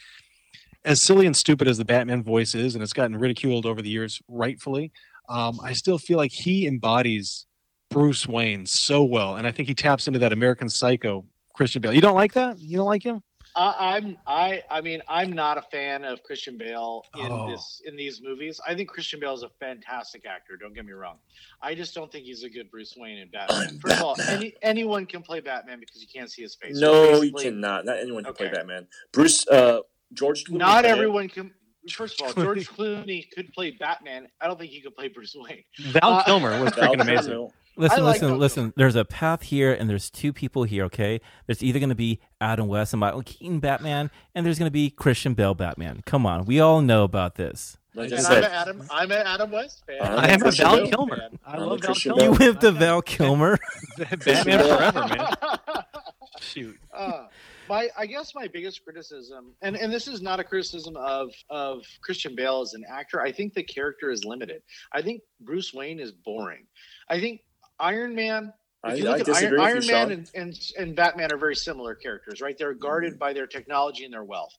as 0.84 1.00
silly 1.00 1.26
and 1.26 1.36
stupid 1.36 1.68
as 1.68 1.78
the 1.78 1.84
batman 1.84 2.22
voice 2.22 2.54
is 2.54 2.74
and 2.74 2.82
it's 2.82 2.92
gotten 2.92 3.16
ridiculed 3.16 3.66
over 3.66 3.80
the 3.80 3.90
years 3.90 4.20
rightfully 4.28 4.92
um, 5.32 5.58
i 5.62 5.72
still 5.72 5.98
feel 5.98 6.18
like 6.18 6.32
he 6.32 6.66
embodies 6.66 7.46
bruce 7.90 8.26
wayne 8.28 8.64
so 8.66 9.02
well 9.02 9.36
and 9.36 9.46
i 9.46 9.50
think 9.50 9.68
he 9.68 9.74
taps 9.74 10.06
into 10.06 10.18
that 10.18 10.32
american 10.32 10.68
psycho 10.68 11.24
Christian 11.54 11.82
Bale. 11.82 11.92
You 11.92 12.00
don't 12.00 12.14
like 12.14 12.32
that? 12.32 12.58
You 12.58 12.78
don't 12.78 12.86
like 12.86 13.02
him? 13.02 13.22
Uh, 13.54 13.74
I'm 13.78 14.16
I 14.26 14.62
I 14.70 14.80
mean 14.80 15.02
I'm 15.06 15.32
not 15.34 15.58
a 15.58 15.62
fan 15.70 16.02
of 16.02 16.22
Christian 16.22 16.56
Bale 16.56 17.04
in 17.14 17.30
Oh. 17.30 17.50
this 17.50 17.82
in 17.84 17.94
these 17.94 18.22
movies. 18.22 18.58
I 18.66 18.74
think 18.74 18.88
Christian 18.88 19.20
Bale 19.20 19.34
is 19.34 19.42
a 19.42 19.50
fantastic 19.60 20.24
actor. 20.24 20.56
Don't 20.56 20.72
get 20.74 20.86
me 20.86 20.92
wrong. 20.92 21.18
I 21.60 21.74
just 21.74 21.94
don't 21.94 22.10
think 22.10 22.24
he's 22.24 22.42
a 22.42 22.48
good 22.48 22.70
Bruce 22.70 22.94
Wayne 22.96 23.18
in 23.18 23.28
Batman. 23.28 23.78
First 23.80 23.96
of 23.98 24.02
all, 24.02 24.16
any 24.28 24.54
anyone 24.62 25.04
can 25.04 25.20
play 25.20 25.40
Batman 25.40 25.78
because 25.78 26.00
you 26.00 26.08
can't 26.10 26.30
see 26.30 26.40
his 26.40 26.54
face. 26.54 26.80
No, 26.80 27.20
you 27.20 27.32
cannot. 27.34 27.84
Not 27.84 27.98
anyone 27.98 28.24
can 28.24 28.32
play 28.32 28.48
Batman. 28.48 28.86
Bruce, 29.12 29.46
uh, 29.48 29.80
George. 30.14 30.44
Clooney 30.44 30.56
Not 30.56 30.84
can. 30.84 30.90
everyone 30.90 31.28
can. 31.28 31.52
First 31.90 32.20
of 32.20 32.28
all, 32.36 32.44
George 32.44 32.68
Clooney 32.68 33.28
could 33.32 33.52
play 33.52 33.72
Batman. 33.72 34.28
I 34.40 34.46
don't 34.46 34.58
think 34.58 34.70
he 34.70 34.80
could 34.80 34.94
play 34.94 35.08
Bruce 35.08 35.34
Wayne. 35.36 35.64
Val 35.78 36.14
Uh, 36.14 36.22
Kilmer 36.24 36.62
was 36.62 36.74
Val 36.76 36.94
freaking 36.94 37.00
amazing. 37.02 37.32
Kilmer. 37.32 37.48
Listen, 37.76 38.04
like 38.04 38.14
listen, 38.14 38.28
Val 38.28 38.36
listen. 38.38 38.72
There's 38.76 38.96
a 38.96 39.04
path 39.04 39.42
here, 39.42 39.72
and 39.72 39.88
there's 39.88 40.10
two 40.10 40.32
people 40.32 40.64
here. 40.64 40.84
Okay, 40.84 41.20
there's 41.46 41.62
either 41.62 41.78
going 41.78 41.88
to 41.88 41.94
be 41.94 42.20
Adam 42.40 42.68
West 42.68 42.92
and 42.92 43.00
Michael 43.00 43.22
Keaton 43.22 43.60
Batman, 43.60 44.10
and 44.34 44.44
there's 44.44 44.58
going 44.58 44.66
to 44.68 44.72
be 44.72 44.90
Christian 44.90 45.34
Bale 45.34 45.54
Batman. 45.54 46.02
Come 46.04 46.26
on, 46.26 46.44
we 46.44 46.60
all 46.60 46.82
know 46.82 47.02
about 47.04 47.36
this. 47.36 47.78
Like 47.94 48.12
I 48.12 48.16
And 48.16 48.26
I'm 48.26 48.36
an 48.36 48.44
Adam. 48.44 48.82
I'm 48.90 49.10
an 49.10 49.26
Adam 49.26 49.50
West 49.50 49.82
fan. 49.86 49.98
I'm 50.02 50.18
I 50.18 50.28
am 50.28 50.42
a 50.42 50.50
Val 50.50 50.76
Bale 50.76 50.88
Kilmer. 50.88 51.16
fan. 51.16 51.38
I 51.46 51.52
I'm 51.54 51.60
love 51.60 51.80
Val 51.80 51.86
Christian 51.92 52.14
Kilmer. 52.14 52.32
You 52.32 52.38
Bale. 52.38 52.48
went 52.48 52.60
to 52.60 52.72
Val 52.72 53.02
Kilmer. 53.02 53.58
Batman 53.98 54.58
forever, 54.60 55.06
man. 55.08 55.34
Shoot. 56.40 56.78
uh, 56.94 57.26
my 57.68 57.88
I 57.96 58.06
guess 58.06 58.34
my 58.34 58.48
biggest 58.48 58.84
criticism, 58.84 59.54
and 59.62 59.76
and 59.76 59.92
this 59.92 60.08
is 60.08 60.22
not 60.22 60.40
a 60.40 60.44
criticism 60.44 60.96
of 60.96 61.30
of 61.50 61.84
Christian 62.02 62.34
Bale 62.34 62.60
as 62.60 62.74
an 62.74 62.84
actor. 62.88 63.20
I 63.20 63.32
think 63.32 63.54
the 63.54 63.62
character 63.62 64.10
is 64.10 64.24
limited. 64.24 64.62
I 64.92 65.02
think 65.02 65.22
Bruce 65.40 65.72
Wayne 65.72 66.00
is 66.00 66.12
boring. 66.12 66.66
I 67.08 67.20
think 67.20 67.42
Iron 67.78 68.14
Man. 68.14 68.52
If 68.84 68.94
I, 68.94 68.96
look 68.96 69.16
I 69.16 69.20
at 69.20 69.26
disagree 69.26 69.60
Iron, 69.60 69.76
with 69.76 69.88
you, 69.88 69.94
Iron. 69.94 70.08
Man 70.08 70.18
and, 70.18 70.30
and 70.34 70.60
and 70.78 70.96
Batman 70.96 71.32
are 71.32 71.38
very 71.38 71.54
similar 71.54 71.94
characters, 71.94 72.40
right? 72.40 72.58
They're 72.58 72.74
guarded 72.74 73.12
mm-hmm. 73.12 73.18
by 73.18 73.32
their 73.32 73.46
technology 73.46 74.04
and 74.04 74.12
their 74.12 74.24
wealth. 74.24 74.56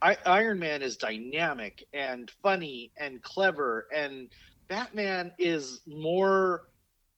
I, 0.00 0.16
Iron 0.24 0.58
Man 0.58 0.80
is 0.82 0.96
dynamic 0.96 1.84
and 1.92 2.30
funny 2.42 2.92
and 2.96 3.22
clever, 3.22 3.88
and 3.94 4.28
Batman 4.68 5.32
is 5.38 5.80
more 5.86 6.68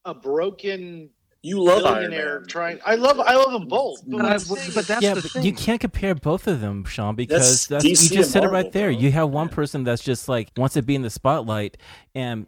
a 0.04 0.14
broken 0.14 1.10
You 1.42 1.62
love 1.62 1.84
Iron 1.86 2.10
billionaire 2.10 2.40
Man. 2.40 2.48
trying. 2.48 2.80
I 2.84 2.96
love 2.96 3.18
I 3.18 3.34
love 3.34 3.52
them 3.52 3.66
both, 3.66 4.02
but, 4.06 4.18
But, 4.18 4.24
I, 4.26 4.36
saying 4.36 4.72
but 4.74 4.86
that's 4.86 5.02
yeah, 5.02 5.14
the 5.14 5.22
but 5.22 5.30
thing. 5.30 5.44
you 5.44 5.54
can't 5.54 5.80
compare 5.80 6.14
both 6.14 6.46
of 6.46 6.60
them, 6.60 6.84
Sean, 6.84 7.14
because 7.14 7.66
That's 7.66 7.66
that's, 7.66 7.84
you 7.84 7.94
just 7.94 8.12
and 8.14 8.26
said 8.26 8.44
it 8.44 8.48
right 8.48 8.70
there. 8.72 8.90
bro. 8.92 8.98
You 9.00 9.10
have 9.12 9.30
one 9.30 9.48
person 9.48 9.82
that's 9.82 10.02
just 10.02 10.28
like 10.28 10.50
wants 10.58 10.74
to 10.74 10.82
be 10.82 10.94
in 10.94 11.00
the 11.02 11.08
spotlight, 11.08 11.78
and 12.14 12.46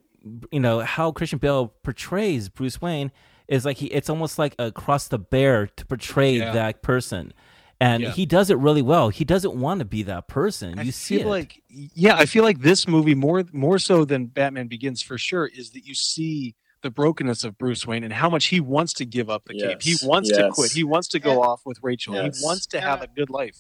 you 0.50 0.60
know 0.60 0.80
how 0.80 1.10
Christian 1.10 1.38
Bale 1.38 1.68
portrays 1.82 2.50
Bruce 2.50 2.82
Wayne 2.82 3.10
is 3.48 3.64
like 3.64 3.78
he. 3.78 3.86
It's 3.86 4.10
almost 4.10 4.38
like 4.38 4.54
across 4.58 5.08
the 5.08 5.18
bear 5.18 5.68
to 5.68 5.86
portray 5.86 6.36
Yeah. 6.36 6.52
that 6.52 6.82
person, 6.82 7.32
and 7.80 8.02
Yeah. 8.02 8.10
he 8.12 8.26
does 8.26 8.50
it 8.50 8.58
really 8.58 8.82
well. 8.82 9.08
He 9.08 9.24
doesn't 9.24 9.54
want 9.54 9.78
to 9.78 9.86
be 9.86 10.02
that 10.02 10.28
person. 10.28 10.78
I 10.78 10.82
You 10.82 10.92
see 10.92 11.16
feel 11.16 11.28
it. 11.28 11.30
like 11.30 11.62
yeah, 11.70 12.16
I 12.16 12.26
feel 12.26 12.44
like 12.44 12.60
this 12.60 12.86
movie 12.86 13.14
more 13.14 13.42
more 13.54 13.78
so 13.78 14.04
than 14.04 14.26
Batman 14.26 14.68
Begins 14.68 15.00
for 15.00 15.16
sure 15.16 15.46
is 15.46 15.70
that 15.70 15.86
you 15.86 15.94
see 15.94 16.56
the 16.82 16.90
brokenness 16.90 17.44
of 17.44 17.56
Bruce 17.58 17.86
Wayne 17.86 18.04
and 18.04 18.12
how 18.12 18.28
much 18.28 18.46
he 18.46 18.60
wants 18.60 18.92
to 18.94 19.04
give 19.04 19.30
up 19.30 19.44
the 19.46 19.54
cape. 19.54 19.82
He 19.82 19.92
Yes, 19.92 20.02
wants 20.04 20.30
to 20.30 20.50
quit. 20.52 20.72
He 20.72 20.84
wants 20.84 21.08
to 21.08 21.18
go 21.18 21.30
And- 21.30 21.40
off 21.40 21.62
with 21.64 21.78
Rachel. 21.82 22.14
Yes. 22.14 22.40
He 22.40 22.44
wants 22.44 22.66
to 22.66 22.80
have 22.80 23.02
a 23.02 23.06
good 23.06 23.30
life. 23.30 23.56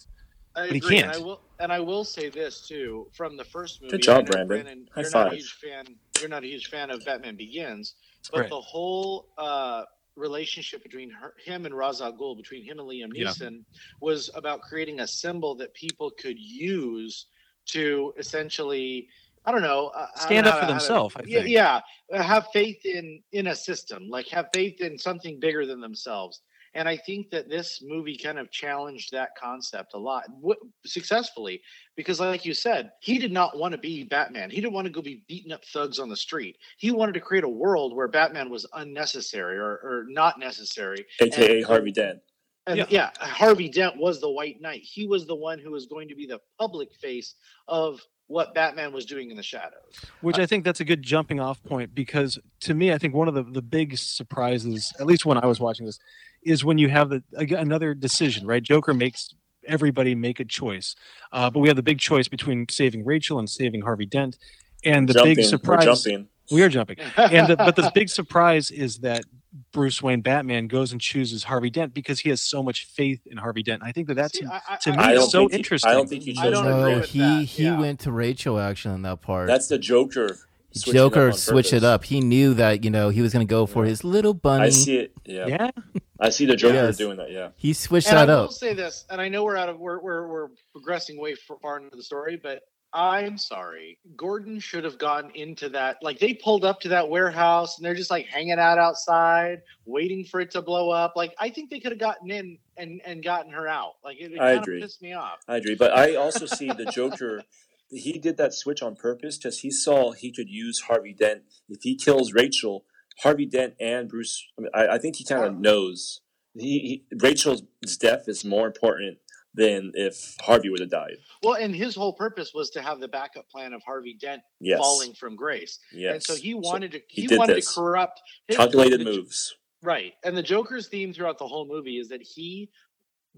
I 0.54 0.66
But 0.66 0.70
he 0.72 0.76
agree, 0.78 0.98
and 0.98 1.04
can't. 1.12 1.16
I 1.16 1.20
will, 1.24 1.40
and 1.60 1.72
I 1.72 1.80
will 1.80 2.04
say 2.04 2.28
this 2.28 2.66
too 2.68 3.08
from 3.14 3.36
the 3.38 3.44
first 3.44 3.80
movie. 3.80 3.92
Good 3.92 4.02
job, 4.02 4.28
I 4.34 4.40
know, 4.40 4.46
Brandon. 4.46 4.88
High 4.94 5.00
you're 5.02 5.10
not 5.10 5.26
a 5.26 5.30
five. 5.30 5.38
huge 5.38 5.52
fan. 5.54 5.86
You're 6.20 6.28
not 6.28 6.44
a 6.44 6.46
huge 6.46 6.68
fan 6.68 6.90
of 6.90 7.02
Batman 7.06 7.36
Begins, 7.36 7.94
but 8.30 8.40
Right. 8.40 8.50
the 8.50 8.60
whole 8.60 9.28
uh, 9.38 9.84
relationship 10.14 10.82
between 10.82 11.08
her, 11.08 11.32
him 11.42 11.64
and 11.64 11.74
Ra's 11.74 12.02
al 12.02 12.12
Ghul, 12.12 12.36
between 12.36 12.62
him 12.64 12.78
and 12.78 12.86
Liam 12.88 13.12
Yeah. 13.14 13.28
Neeson, 13.28 13.64
was 14.00 14.28
about 14.34 14.60
creating 14.60 15.00
a 15.00 15.06
symbol 15.06 15.54
that 15.54 15.72
people 15.72 16.10
could 16.10 16.38
use 16.38 17.26
to 17.66 18.12
essentially. 18.18 19.08
I 19.44 19.52
don't 19.52 19.62
know. 19.62 19.88
uh, 19.88 20.06
Stand 20.16 20.44
don't 20.46 20.54
up 20.54 20.60
know 20.62 20.66
for 20.66 20.72
themselves, 20.72 21.16
yeah, 21.26 21.40
yeah. 21.42 21.80
Have 22.22 22.46
faith 22.52 22.84
in 22.84 23.20
in 23.32 23.48
a 23.48 23.54
system, 23.56 24.08
like 24.08 24.28
have 24.28 24.48
faith 24.54 24.80
in 24.80 24.96
something 24.98 25.40
bigger 25.40 25.66
than 25.66 25.80
themselves. 25.80 26.42
And 26.74 26.88
I 26.88 26.96
think 26.96 27.28
that 27.32 27.50
this 27.50 27.82
movie 27.86 28.16
kind 28.16 28.38
of 28.38 28.50
challenged 28.50 29.12
that 29.12 29.30
concept 29.38 29.92
a 29.92 29.98
lot 29.98 30.24
w- 30.40 30.58
successfully 30.86 31.60
because, 31.96 32.18
like 32.18 32.46
you 32.46 32.54
said, 32.54 32.92
he 33.00 33.18
did 33.18 33.30
not 33.30 33.58
want 33.58 33.72
to 33.72 33.78
be 33.78 34.04
Batman. 34.04 34.48
He 34.48 34.56
didn't 34.60 34.72
want 34.72 34.86
to 34.86 34.90
go 34.90 35.02
be 35.02 35.22
beating 35.28 35.52
up 35.52 35.64
thugs 35.66 35.98
on 35.98 36.08
the 36.08 36.16
street. 36.16 36.56
He 36.78 36.90
wanted 36.90 37.12
to 37.12 37.20
create 37.20 37.44
a 37.44 37.48
world 37.48 37.94
where 37.94 38.08
Batman 38.08 38.48
was 38.48 38.64
unnecessary 38.72 39.58
or, 39.58 39.68
or 39.82 40.04
not 40.08 40.38
necessary. 40.38 41.04
AKA 41.20 41.56
And- 41.58 41.66
Harvey 41.66 41.92
Dent. 41.92 42.20
And 42.66 42.78
Yeah. 42.78 42.86
yeah. 42.88 43.10
Harvey 43.18 43.68
Dent 43.68 43.96
was 43.98 44.20
the 44.20 44.30
White 44.30 44.60
Knight. 44.62 44.82
He 44.82 45.06
was 45.06 45.26
the 45.26 45.34
one 45.34 45.58
who 45.58 45.72
was 45.72 45.86
going 45.86 46.08
to 46.08 46.14
be 46.14 46.26
the 46.26 46.40
public 46.58 46.94
face 46.94 47.34
of 47.68 48.00
what 48.32 48.54
Batman 48.54 48.92
was 48.92 49.04
doing 49.04 49.30
in 49.30 49.36
the 49.36 49.42
shadows. 49.42 49.92
Which 50.22 50.38
I 50.38 50.46
think 50.46 50.64
that's 50.64 50.80
a 50.80 50.86
good 50.86 51.02
jumping 51.02 51.38
off 51.38 51.62
point 51.62 51.94
because 51.94 52.38
to 52.60 52.72
me, 52.72 52.90
I 52.90 52.96
think 52.96 53.14
one 53.14 53.28
of 53.28 53.34
the, 53.34 53.42
the 53.42 53.60
big 53.60 53.98
surprises, 53.98 54.92
at 54.98 55.06
least 55.06 55.26
when 55.26 55.36
I 55.36 55.44
was 55.44 55.60
watching 55.60 55.84
this, 55.84 55.98
is 56.42 56.64
when 56.64 56.78
you 56.78 56.88
have 56.88 57.10
the 57.10 57.22
another 57.38 57.92
decision, 57.92 58.46
right? 58.46 58.62
Joker 58.62 58.94
makes 58.94 59.34
everybody 59.68 60.14
make 60.14 60.40
a 60.40 60.44
choice, 60.46 60.96
uh, 61.32 61.50
but 61.50 61.60
we 61.60 61.68
have 61.68 61.76
the 61.76 61.82
big 61.82 61.98
choice 61.98 62.26
between 62.26 62.66
saving 62.70 63.04
Rachel 63.04 63.38
and 63.38 63.48
saving 63.48 63.82
Harvey 63.82 64.06
Dent, 64.06 64.38
and 64.82 65.08
the 65.08 65.12
jumping. 65.12 65.36
big 65.36 65.44
surprise. 65.44 65.86
We're 65.86 65.94
jumping. 65.94 66.28
We 66.50 66.62
are 66.62 66.68
jumping, 66.68 66.96
and 67.16 67.48
the, 67.48 67.56
but 67.56 67.76
the 67.76 67.92
big 67.94 68.08
surprise 68.20 68.70
is 68.70 68.98
that 68.98 69.24
Bruce 69.72 70.02
Wayne 70.02 70.22
Batman 70.22 70.66
goes 70.66 70.92
and 70.92 71.00
chooses 71.00 71.44
Harvey 71.44 71.68
Dent 71.70 71.92
because 71.92 72.20
he 72.20 72.30
has 72.30 72.40
so 72.40 72.62
much 72.62 72.86
faith 72.86 73.20
in 73.26 73.36
Harvey 73.36 73.62
Dent. 73.62 73.82
I 73.84 73.92
think 73.92 74.08
that 74.08 74.14
that's 74.14 74.38
See, 74.38 74.46
I- 74.46 74.60
I- 74.68 74.76
to 74.76 74.90
I- 74.92 74.96
me 74.96 75.02
I 75.02 75.12
is 75.14 75.30
so 75.30 75.46
he- 75.48 75.56
interesting. 75.56 75.90
I 75.90 75.94
don't 75.94 76.08
think 76.08 76.22
he 76.22 76.32
I 76.38 76.44
chose 76.44 76.52
don't 76.52 76.64
Harvey 76.64 76.80
agree 76.92 76.94
no, 76.94 77.00
he 77.02 77.18
that, 77.20 77.44
he 77.44 77.64
yeah. 77.64 77.78
went 77.78 78.00
to 78.00 78.12
Rachel 78.12 78.58
actually 78.58 78.94
in 78.94 79.02
that 79.02 79.20
part. 79.20 79.46
That's 79.48 79.68
the 79.68 79.78
Joker. 79.78 80.38
switching 80.74 80.94
it 80.94 80.98
up 81.04 81.12
Joker 81.12 81.26
on 81.26 81.32
switched 81.34 81.72
it 81.74 81.84
up. 81.84 82.04
He 82.04 82.20
knew 82.20 82.54
that 82.54 82.82
you 82.82 82.90
know 82.90 83.10
he 83.10 83.20
was 83.20 83.32
going 83.34 83.46
to 83.46 83.50
go 83.50 83.66
for 83.66 83.84
Yeah. 83.84 83.90
his 83.90 84.04
little 84.04 84.32
bunny. 84.32 84.64
I 84.64 84.68
see 84.70 84.96
it. 84.96 85.12
Yeah. 85.26 85.46
yeah, 85.46 85.70
I 86.18 86.30
see 86.30 86.46
the 86.46 86.56
Joker 86.56 86.74
Yes. 86.74 86.96
doing 86.96 87.18
that. 87.18 87.30
Yeah. 87.30 87.48
He 87.56 87.74
switched 87.74 88.08
and 88.08 88.18
I 88.18 88.24
that 88.24 88.34
will 88.34 88.44
up. 88.44 88.52
say 88.52 88.72
this, 88.72 89.04
and 89.10 89.20
I 89.20 89.28
know 89.28 89.44
we're 89.44 89.56
out 89.58 89.68
of 89.68 89.78
we're 89.78 90.00
we're, 90.00 90.26
we're 90.26 90.48
progressing 90.72 91.20
way 91.20 91.34
far 91.60 91.76
into 91.78 91.94
the 91.94 92.02
story, 92.02 92.40
but 92.42 92.62
I'm 92.94 93.38
sorry. 93.38 93.98
Gordon 94.16 94.60
should 94.60 94.84
have 94.84 94.98
gone 94.98 95.30
into 95.34 95.70
that. 95.70 95.96
Like 96.02 96.18
they 96.18 96.34
pulled 96.34 96.64
up 96.64 96.80
to 96.80 96.88
that 96.90 97.08
warehouse 97.08 97.78
and 97.78 97.86
they're 97.86 97.94
just 97.94 98.10
like 98.10 98.26
hanging 98.26 98.58
out 98.58 98.78
outside, 98.78 99.62
waiting 99.86 100.24
for 100.24 100.40
it 100.40 100.50
to 100.52 100.62
blow 100.62 100.90
up. 100.90 101.14
Like 101.16 101.34
I 101.38 101.48
think 101.48 101.70
they 101.70 101.80
could 101.80 101.92
have 101.92 101.98
gotten 101.98 102.30
in 102.30 102.58
and 102.76 103.00
and 103.04 103.24
gotten 103.24 103.52
her 103.52 103.66
out. 103.66 103.94
Like 104.04 104.18
it, 104.20 104.32
it 104.32 104.40
I 104.40 104.44
kind 104.44 104.56
of 104.58 104.62
agree. 104.62 104.80
pissed 104.82 105.00
me 105.00 105.14
off. 105.14 105.38
I 105.48 105.56
agree, 105.56 105.74
but 105.74 105.96
I 105.96 106.16
also 106.16 106.46
see 106.46 106.68
the 106.68 106.86
Joker. 106.86 107.42
He 107.90 108.18
did 108.18 108.36
that 108.38 108.54
switch 108.54 108.82
on 108.82 108.96
purpose 108.96 109.36
because 109.36 109.60
he 109.60 109.70
saw 109.70 110.12
he 110.12 110.32
could 110.32 110.48
use 110.48 110.80
Harvey 110.80 111.12
Dent 111.12 111.42
if 111.68 111.82
he 111.82 111.96
kills 111.96 112.32
Rachel. 112.32 112.84
Harvey 113.22 113.44
Dent 113.44 113.74
and 113.78 114.08
Bruce. 114.08 114.46
I, 114.58 114.62
mean, 114.62 114.70
I, 114.74 114.86
I 114.94 114.98
think 114.98 115.16
he 115.16 115.24
kind 115.24 115.44
of 115.44 115.58
knows. 115.58 116.22
He, 116.54 117.04
he 117.10 117.16
Rachel's 117.20 117.62
death 117.98 118.24
is 118.28 118.44
more 118.44 118.66
important 118.66 119.18
than 119.54 119.92
if 119.94 120.36
Harvey 120.40 120.70
would 120.70 120.80
have 120.80 120.90
died. 120.90 121.16
Well, 121.42 121.54
and 121.54 121.74
his 121.74 121.94
whole 121.94 122.12
purpose 122.12 122.52
was 122.54 122.70
to 122.70 122.82
have 122.82 123.00
the 123.00 123.08
backup 123.08 123.48
plan 123.50 123.72
of 123.74 123.82
Harvey 123.82 124.14
Dent 124.14 124.42
Yes. 124.60 124.78
falling 124.78 125.12
from 125.12 125.36
grace. 125.36 125.78
Yes. 125.92 126.14
And 126.14 126.22
so 126.22 126.34
he 126.34 126.54
wanted 126.54 126.92
to 126.92 127.00
he 127.08 127.26
he, 127.26 127.36
wanted 127.36 127.56
this. 127.56 127.68
to 127.74 127.80
corrupt 127.80 128.20
his- 128.48 128.56
calculated 128.56 129.02
moves. 129.02 129.54
Right. 129.82 130.14
And 130.24 130.36
the 130.36 130.42
Joker's 130.42 130.88
theme 130.88 131.12
throughout 131.12 131.38
the 131.38 131.46
whole 131.46 131.66
movie 131.66 131.98
is 131.98 132.08
that 132.10 132.22
he 132.22 132.70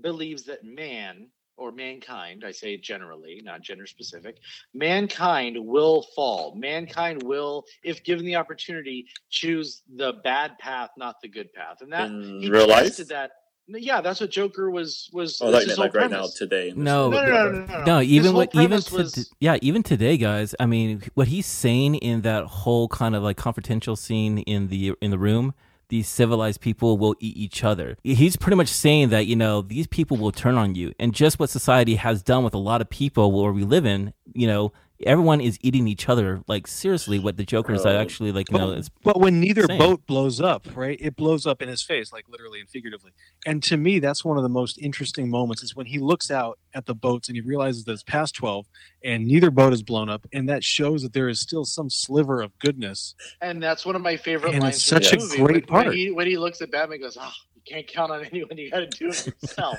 believes 0.00 0.42
that 0.44 0.62
man 0.64 1.29
or 1.57 1.70
mankind, 1.70 2.42
I 2.44 2.50
say 2.50 2.77
generally, 2.77 3.40
not 3.44 3.62
gender 3.62 3.87
specific, 3.87 4.38
mankind 4.72 5.57
will 5.59 6.03
fall. 6.14 6.55
Mankind 6.57 7.22
will, 7.22 7.64
if 7.85 8.03
given 8.05 8.27
the 8.27 8.35
opportunity, 8.37 9.07
choose 9.31 9.83
the 9.96 10.14
bad 10.24 10.59
path, 10.59 10.90
not 10.96 11.20
the 11.22 11.29
good 11.29 11.53
path. 11.53 11.81
And 11.81 11.92
that 11.92 12.09
In 12.11 12.40
he 12.40 12.50
real 12.50 12.66
life? 12.68 12.96
that. 12.96 13.31
Yeah, 13.66 14.00
that's 14.03 14.20
what 14.20 14.31
Joker 14.31 14.70
was 14.70 15.09
was. 15.12 15.40
Oh, 15.40 15.46
was 15.46 15.55
like 15.55 15.64
his 15.64 15.77
that, 15.77 15.81
like 15.81 15.94
right 15.94 16.11
now, 16.11 16.16
premise. 16.18 16.35
today. 16.35 16.72
No, 16.77 17.09
No, 17.11 17.24
no, 17.24 17.31
no, 17.31 17.50
no, 17.50 17.66
no, 17.66 17.79
no. 17.79 17.85
No, 17.85 17.98
His 18.00 18.11
even 18.11 18.35
what, 18.35 18.55
even 18.55 18.68
premise 18.68 18.85
to, 18.87 18.96
was- 18.96 19.31
yeah, 19.40 19.57
even 19.62 19.83
today, 19.83 20.16
guys. 20.18 20.55
I 20.61 20.66
mean, 20.66 21.03
what 21.14 21.29
he's 21.29 21.46
saying 21.46 21.94
in 21.96 22.20
that 22.22 22.44
whole 22.44 22.88
kind 22.88 23.14
of 23.16 23.22
like 23.22 23.37
confidential 23.37 23.96
scene 23.96 24.38
in 24.38 24.68
the 24.68 24.92
in 25.00 25.11
the 25.11 25.18
room, 25.18 25.55
these 25.88 26.09
civilized 26.09 26.61
people 26.61 26.98
will 26.98 27.14
eat 27.20 27.37
each 27.37 27.64
other. 27.64 27.96
He's 28.05 28.37
pretty 28.37 28.57
much 28.57 28.68
saying 28.68 29.09
that 29.11 29.27
you 29.27 29.37
know 29.37 29.62
these 29.62 29.87
people 29.87 30.16
will 30.18 30.33
turn 30.33 30.57
on 30.57 30.74
you, 30.74 30.92
and 30.98 31.14
just 31.14 31.38
what 31.38 31.48
society 31.48 31.94
has 31.94 32.22
done 32.22 32.44
with 32.44 32.55
a 32.55 32.59
lot 32.59 32.81
of 32.83 32.90
people 32.90 33.33
where 33.33 33.53
we 33.53 33.64
live 33.64 33.87
in, 33.87 34.12
you 34.35 34.46
know. 34.46 34.72
Everyone 35.07 35.40
is 35.40 35.59
eating 35.61 35.87
each 35.88 36.09
other. 36.09 36.43
Like 36.47 36.67
seriously, 36.67 37.19
what 37.19 37.37
the 37.37 37.45
Joker 37.45 37.73
is 37.75 37.85
actually 37.87 38.33
like. 38.33 38.51
You 38.51 38.59
know, 38.59 38.75
But, 38.75 38.88
but 39.03 39.21
when 39.21 39.40
neither 39.40 39.64
Same. 39.67 39.79
boat 39.79 40.07
blows 40.07 40.40
up, 40.40 40.67
right? 40.75 40.99
It 41.01 41.17
blows 41.17 41.47
up 41.47 41.62
in 41.62 41.69
his 41.69 41.83
face, 41.83 42.12
like 42.12 42.29
literally 42.29 42.61
and 42.61 42.69
figuratively. 42.69 43.12
And 43.47 43.62
to 43.64 43.77
me, 43.77 43.99
that's 43.99 44.25
one 44.25 44.37
of 44.37 44.43
the 44.43 44.49
most 44.49 44.79
interesting 44.79 45.31
moments 45.31 45.62
is 45.62 45.75
when 45.77 45.87
he 45.87 45.99
looks 45.99 46.31
out 46.31 46.59
at 46.75 46.87
the 46.87 46.95
boats 46.95 47.29
and 47.29 47.37
he 47.37 47.40
realizes 47.40 47.85
that 47.85 47.93
it's 47.93 48.03
past 48.03 48.35
12 48.35 48.67
and 49.05 49.27
neither 49.27 49.51
boat 49.51 49.73
is 49.73 49.83
blown 49.83 50.09
up. 50.09 50.27
And 50.33 50.49
that 50.49 50.64
shows 50.64 51.03
that 51.03 51.12
there 51.12 51.29
is 51.29 51.40
still 51.40 51.64
some 51.64 51.90
sliver 51.90 52.40
of 52.43 52.59
goodness. 52.59 53.14
And 53.40 53.62
that's 53.62 53.85
one 53.87 53.97
of 53.97 54.03
my 54.03 54.17
favorite 54.17 54.55
And 54.55 54.62
lines. 54.62 54.77
it's 54.77 54.85
such 54.85 55.12
a 55.12 55.19
movie, 55.19 55.37
great 55.37 55.49
when, 55.55 55.62
part. 55.67 55.87
When 55.88 55.97
he, 55.97 56.11
when 56.11 56.27
he 56.27 56.37
looks 56.38 56.61
at 56.62 56.71
Batman, 56.71 56.95
and 56.95 57.03
goes, 57.03 57.17
"Oh, 57.21 57.31
you 57.55 57.62
can't 57.67 57.87
count 57.87 58.11
on 58.12 58.25
anyone. 58.25 58.57
You 58.57 58.71
got 58.71 58.81
to 58.81 58.87
do 58.87 59.09
it 59.09 59.27
yourself." 59.43 59.79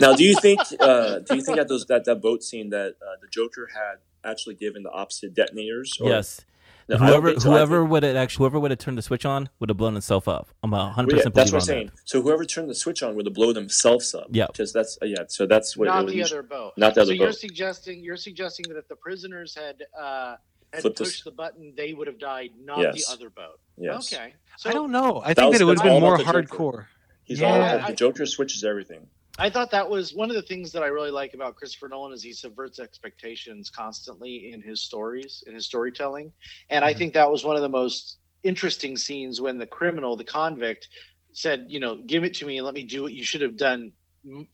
Now, 0.00 0.14
do 0.14 0.24
you 0.24 0.34
think? 0.40 0.60
Uh, 0.80 1.20
do 1.20 1.36
you 1.36 1.42
think 1.42 1.56
that 1.56 1.68
those 1.68 1.86
that 1.86 2.04
that 2.04 2.20
boat 2.20 2.42
scene 2.42 2.70
that 2.70 2.94
uh, 3.02 3.16
the 3.22 3.28
Joker 3.30 3.68
had 3.74 3.96
actually 4.26 4.54
given 4.56 4.82
the 4.82 4.90
opposite 4.90 5.34
detonators? 5.34 5.96
Or- 6.00 6.08
yes. 6.10 6.40
No, 6.88 6.98
whoever 6.98 7.40
so. 7.40 7.50
Whoever 7.50 7.80
think- 7.80 7.90
would 7.90 8.02
have 8.04 8.14
actually 8.14 8.44
whoever 8.44 8.60
would 8.60 8.70
have 8.70 8.78
turned 8.78 8.96
the 8.96 9.02
switch 9.02 9.24
on 9.26 9.48
would 9.58 9.68
have 9.70 9.76
blown 9.76 9.96
itself 9.96 10.28
up. 10.28 10.48
I'm 10.62 10.72
a 10.72 10.92
hundred 10.92 11.16
percent. 11.16 11.34
that's 11.34 11.50
what 11.50 11.62
I'm 11.62 11.66
saying. 11.66 11.86
that. 11.86 11.94
So 12.04 12.22
whoever 12.22 12.44
turned 12.44 12.70
the 12.70 12.76
switch 12.76 13.02
on 13.02 13.16
would 13.16 13.26
have 13.26 13.34
blown 13.34 13.54
themselves 13.54 14.14
up. 14.14 14.28
Yeah. 14.30 14.46
because 14.46 14.72
that's 14.72 14.96
uh, 15.02 15.06
yeah. 15.06 15.24
So 15.26 15.46
that's 15.46 15.76
what. 15.76 15.86
not 15.86 16.04
it 16.04 16.12
the 16.12 16.22
other 16.22 16.44
boat. 16.44 16.74
Not 16.76 16.94
the 16.94 17.00
other 17.00 17.10
so 17.10 17.14
other 17.16 17.24
you're 17.24 17.32
suggesting 17.32 18.04
you're 18.04 18.16
suggesting 18.16 18.66
that 18.68 18.76
if 18.78 18.86
the 18.86 18.94
prisoners 18.94 19.52
had 19.56 19.82
uh, 19.98 20.36
had 20.72 20.82
Flipped 20.82 20.98
pushed 20.98 21.20
us. 21.22 21.24
the 21.24 21.32
button, 21.32 21.72
they 21.76 21.92
would 21.92 22.06
have 22.06 22.20
died, 22.20 22.50
not 22.62 22.78
Yes. 22.78 23.04
the 23.08 23.12
other 23.12 23.30
boat. 23.30 23.58
Yes. 23.76 24.12
Okay. 24.12 24.34
So 24.58 24.70
I 24.70 24.72
don't 24.72 24.92
know. 24.92 25.20
I 25.24 25.28
That 25.34 25.36
think 25.42 25.48
was- 25.50 25.58
that 25.58 25.64
it 25.64 25.66
would 25.66 25.78
have 25.80 25.84
been 25.84 26.00
more 26.00 26.14
about 26.14 26.26
the 26.34 26.42
Joker. 26.42 26.56
hardcore. 26.56 26.86
He's 27.24 27.40
Yeah. 27.40 27.52
all 27.52 27.62
I- 27.84 27.90
the 27.90 27.96
Joker 27.96 28.26
switches 28.26 28.62
everything. 28.62 29.08
I 29.38 29.50
thought 29.50 29.70
that 29.72 29.90
was 29.90 30.14
one 30.14 30.30
of 30.30 30.36
the 30.36 30.42
things 30.42 30.72
that 30.72 30.82
I 30.82 30.86
really 30.86 31.10
like 31.10 31.34
about 31.34 31.56
Christopher 31.56 31.88
Nolan 31.88 32.12
is 32.14 32.22
he 32.22 32.32
subverts 32.32 32.78
expectations 32.78 33.70
constantly 33.70 34.50
in 34.52 34.62
his 34.62 34.82
stories, 34.82 35.42
in 35.46 35.54
his 35.54 35.66
storytelling. 35.66 36.32
And 36.70 36.84
I 36.84 36.94
Mhm. 36.94 36.98
think 36.98 37.14
that 37.14 37.30
was 37.30 37.44
one 37.44 37.56
of 37.56 37.62
the 37.62 37.68
most 37.68 38.18
interesting 38.42 38.96
scenes 38.96 39.40
when 39.40 39.58
the 39.58 39.66
criminal, 39.66 40.16
the 40.16 40.24
convict, 40.24 40.88
said, 41.32 41.66
you 41.68 41.80
know, 41.80 41.96
give 42.06 42.24
it 42.24 42.34
to 42.34 42.46
me 42.46 42.56
and 42.58 42.64
let 42.64 42.74
me 42.74 42.84
do 42.84 43.02
what 43.02 43.12
you 43.12 43.24
should 43.24 43.42
have 43.42 43.56
done, 43.58 43.92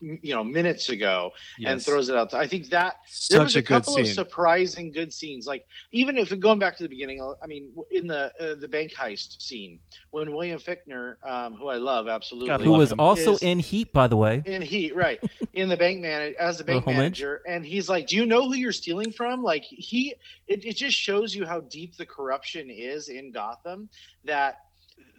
you 0.00 0.34
know, 0.34 0.44
minutes 0.44 0.88
ago, 0.88 1.30
and 1.64 1.82
throws 1.82 2.08
it 2.08 2.16
out. 2.16 2.34
I 2.34 2.46
think 2.46 2.68
that 2.70 2.96
there 3.30 3.42
was 3.42 3.56
a, 3.56 3.60
a, 3.60 3.62
good 3.62 3.68
couple 3.68 3.98
of 3.98 4.06
surprising 4.06 4.92
good 4.92 5.12
scenes. 5.12 5.46
Like 5.46 5.66
even 5.90 6.18
if 6.18 6.38
going 6.38 6.58
back 6.58 6.76
to 6.76 6.82
the 6.82 6.88
beginning, 6.88 7.20
I 7.42 7.46
mean, 7.46 7.70
in 7.90 8.06
the 8.06 8.32
uh, 8.40 8.54
the 8.60 8.68
bank 8.68 8.92
heist 8.92 9.40
scene 9.40 9.78
when 10.10 10.32
William 10.32 10.58
Fichtner, 10.58 11.16
um, 11.24 11.54
who 11.54 11.68
I 11.68 11.76
love 11.76 12.08
absolutely, 12.08 12.48
God, 12.48 12.60
Who 12.60 12.70
love 12.72 12.78
was 12.78 12.92
him. 12.92 13.00
also 13.00 13.36
in 13.38 13.58
Heat, 13.58 13.92
by 13.92 14.06
the 14.06 14.16
way. 14.16 14.42
in 14.44 14.62
heat 14.62 14.94
right 14.94 15.20
in 15.52 15.68
the 15.68 15.76
bank 15.76 16.00
man 16.00 16.34
as 16.38 16.58
the 16.58 16.64
bank 16.70 16.84
Home 16.84 16.94
Edge? 16.94 16.98
manager 17.22 17.42
and 17.46 17.64
he's 17.64 17.88
like 17.88 18.06
do 18.06 18.16
you 18.16 18.26
know 18.26 18.48
who 18.48 18.54
you're 18.54 18.72
stealing 18.72 19.12
from 19.12 19.42
like 19.42 19.64
he 19.64 20.14
it, 20.48 20.64
it 20.64 20.76
just 20.76 20.96
shows 20.96 21.34
you 21.34 21.46
how 21.46 21.60
deep 21.60 21.96
the 21.96 22.06
corruption 22.06 22.70
is 22.70 23.08
in 23.08 23.32
gotham 23.32 23.88
that 24.24 24.56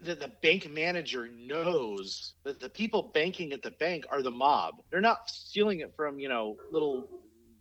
that 0.06 0.20
the 0.20 0.32
bank 0.42 0.70
manager 0.70 1.30
knows 1.36 2.34
that 2.44 2.60
the 2.60 2.70
people 2.70 3.12
banking 3.14 3.54
at 3.54 3.62
the 3.62 3.72
bank 3.72 4.06
are 4.10 4.22
the 4.22 4.32
mob 4.32 4.76
they're 4.92 5.02
not 5.02 5.30
stealing 5.30 5.80
it 5.80 5.94
from 5.96 6.20
you 6.20 6.30
know 6.30 6.56
little 6.72 7.08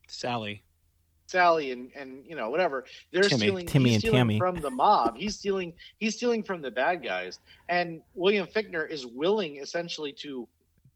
Sally. 0.09 0.63
Sally 1.27 1.71
and 1.73 1.91
and 1.97 2.25
you 2.27 2.37
know 2.37 2.51
whatever 2.51 2.85
they're 3.11 3.23
Timmy. 3.23 3.39
stealing 3.39 3.67
Timmy 3.67 3.95
and 3.95 4.01
stealing 4.03 4.19
Tammy. 4.19 4.39
from 4.39 4.61
the 4.61 4.71
mob 4.71 5.17
he's 5.17 5.37
stealing 5.39 5.73
he's 5.99 6.17
stealing 6.17 6.43
from 6.43 6.61
the 6.61 6.71
bad 6.71 7.03
guys 7.03 7.39
and 7.69 8.03
William 8.15 8.47
Fichtner 8.47 8.89
is 8.91 9.07
willing 9.07 9.57
essentially 9.57 10.13
to 10.13 10.47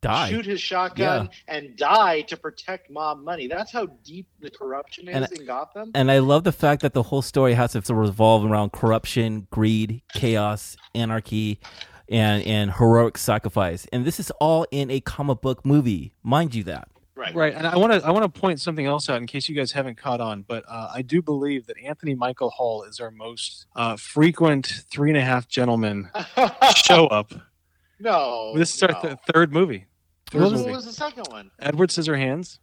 Die. 0.02 0.28
shoot 0.30 0.44
his 0.46 0.60
shotgun 0.60 1.30
and 1.48 1.76
die 1.76 2.20
to 2.22 2.36
protect 2.36 2.90
mob 2.90 3.22
money. 3.24 3.46
That's 3.48 3.72
how 3.72 3.86
deep 4.04 4.28
the 4.40 4.50
corruption 4.50 5.08
is 5.08 5.14
And- 5.16 5.40
in 5.40 5.46
Gotham. 5.46 5.90
And 5.94 6.10
I 6.10 6.18
love 6.18 6.44
the 6.44 6.52
fact 6.52 6.82
that 6.82 6.92
the 6.94 7.02
whole 7.04 7.22
story 7.22 7.54
has 7.54 7.72
to 7.72 7.94
revolve 7.94 8.44
around 8.44 8.72
corruption, 8.72 9.46
greed, 9.50 10.02
chaos, 10.14 10.76
anarchy, 10.94 11.58
and 12.08 12.42
and 12.44 12.72
heroic 12.74 13.18
sacrifice. 13.18 13.86
And 13.92 14.04
this 14.04 14.20
is 14.20 14.30
all 14.40 14.66
in 14.70 14.90
a 14.90 15.00
comic 15.00 15.40
book 15.40 15.64
movie, 15.66 16.12
mind 16.22 16.54
you 16.54 16.62
that. 16.64 16.88
right. 17.16 17.34
Right, 17.34 17.54
and 17.54 17.66
I 17.66 17.76
want 17.76 17.92
to 17.94 18.06
I 18.06 18.10
want 18.12 18.32
to 18.32 18.40
point 18.40 18.60
something 18.60 18.86
else 18.86 19.08
out 19.08 19.16
in 19.16 19.26
case 19.26 19.48
you 19.48 19.56
guys 19.56 19.72
haven't 19.72 19.96
caught 19.96 20.20
on. 20.20 20.42
But 20.42 20.62
uh, 20.68 20.90
I 20.94 21.02
do 21.02 21.20
believe 21.22 21.66
that 21.66 21.76
Anthony 21.82 22.14
Michael 22.14 22.50
Hall 22.50 22.84
is 22.84 23.00
our 23.00 23.10
most 23.10 23.66
uh, 23.74 23.96
frequent 23.96 24.66
three 24.90 25.10
and 25.10 25.16
a 25.18 25.22
half 25.24 25.48
gentlemen 25.48 26.10
show 26.76 27.06
up. 27.08 27.32
No. 27.98 28.52
this 28.56 28.74
is 28.74 28.82
our 28.82 28.92
no. 28.92 29.00
th- 29.00 29.18
third 29.32 29.52
movie. 29.52 29.86
Third 30.30 30.42
What 30.42 30.52
was, 30.52 30.60
movie. 30.62 30.72
was 30.72 30.84
the 30.86 30.92
second 30.92 31.26
one? 31.30 31.50
Edward 31.58 31.90
Scissorhands, 31.90 32.58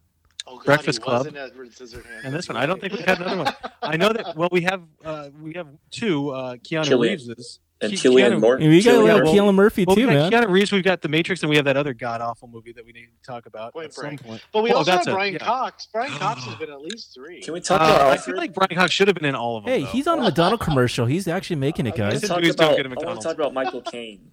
Oh, 0.46 0.56
God, 0.58 0.64
Breakfast 0.66 0.98
he 0.98 1.02
Club. 1.04 1.18
was 1.24 1.26
in 1.28 1.36
Edward 1.38 1.70
Scissorhands. 1.70 2.24
and 2.24 2.34
this 2.34 2.46
one. 2.48 2.58
I 2.58 2.66
don't 2.66 2.78
think 2.80 2.92
we 2.92 3.00
had 3.00 3.18
another 3.20 3.44
one. 3.44 3.54
I 3.82 3.96
know 3.96 4.12
that. 4.12 4.36
Well, 4.36 4.50
we 4.52 4.60
have 4.62 4.82
uh, 5.04 5.30
we 5.40 5.54
have 5.54 5.68
two. 5.90 6.30
Uh, 6.30 6.56
Keanu 6.56 6.84
Killian. 6.84 7.12
Reeves 7.12 7.28
is 7.30 7.60
And 7.80 7.90
Ke- 7.90 7.96
Killian 7.96 8.32
Keanu- 8.34 8.40
Morton. 8.40 8.66
And 8.66 8.74
we 8.76 8.82
got 8.82 8.90
Cillian 8.94 9.14
like 9.14 9.24
Murphy. 9.24 9.38
Keanu 9.38 9.54
Murphy 9.54 9.84
Well, 9.86 9.96
too, 9.96 10.06
man. 10.06 10.30
Keanu 10.30 10.50
Reeves. 10.50 10.70
We've 10.70 10.84
got 10.84 11.00
The 11.00 11.08
Matrix, 11.08 11.42
and 11.42 11.48
we 11.48 11.56
have 11.56 11.64
that 11.64 11.78
other 11.78 11.94
god 11.94 12.20
awful 12.20 12.46
movie 12.48 12.72
that 12.72 12.84
we 12.84 12.92
need 12.92 13.06
to 13.06 13.26
talk 13.26 13.46
about 13.46 13.72
Point 13.72 13.86
at 13.86 13.94
some 13.94 14.18
point. 14.18 14.42
But 14.52 14.62
we 14.64 14.68
Well, 14.68 14.80
also 14.80 14.90
have 14.90 14.98
that's 15.00 15.08
a- 15.08 15.12
Brian 15.12 15.32
yeah. 15.32 15.38
Cox. 15.38 15.88
Brian 15.90 16.12
Cox 16.18 16.44
has 16.44 16.54
been 16.56 16.68
at 16.70 16.82
least 16.82 17.14
three. 17.14 17.40
Can 17.40 17.54
we 17.54 17.60
Uh, 17.60 17.62
talk 17.62 17.80
about 17.80 18.00
I 18.12 18.18
feel 18.18 18.36
like 18.36 18.52
Brian 18.52 18.78
Cox 18.78 18.92
should 18.92 19.08
have 19.08 19.14
been 19.14 19.24
in 19.24 19.34
all 19.34 19.56
of 19.56 19.64
them. 19.64 19.72
Hey, 19.72 19.80
though. 19.80 19.86
he's 19.86 20.06
on 20.06 20.18
a 20.18 20.22
McDonald 20.24 20.60
commercial. 20.60 21.06
He's 21.06 21.26
actually 21.26 21.56
making 21.56 21.86
it, 21.86 21.94
Okay. 21.94 22.02
I 22.02 22.10
guys. 22.10 22.20
Listen 22.22 22.34
want 22.34 22.44
to 22.44 22.50
to 22.50 22.56
talk 22.58 22.76
doing 22.76 22.80
about, 22.84 22.98
at 22.98 23.04
I 23.04 23.06
want 23.06 23.16
McDonald's. 23.16 23.24
to 23.24 23.28
talk 23.30 23.38
about 23.38 23.54
Michael 23.54 23.80
Caine. 23.80 24.30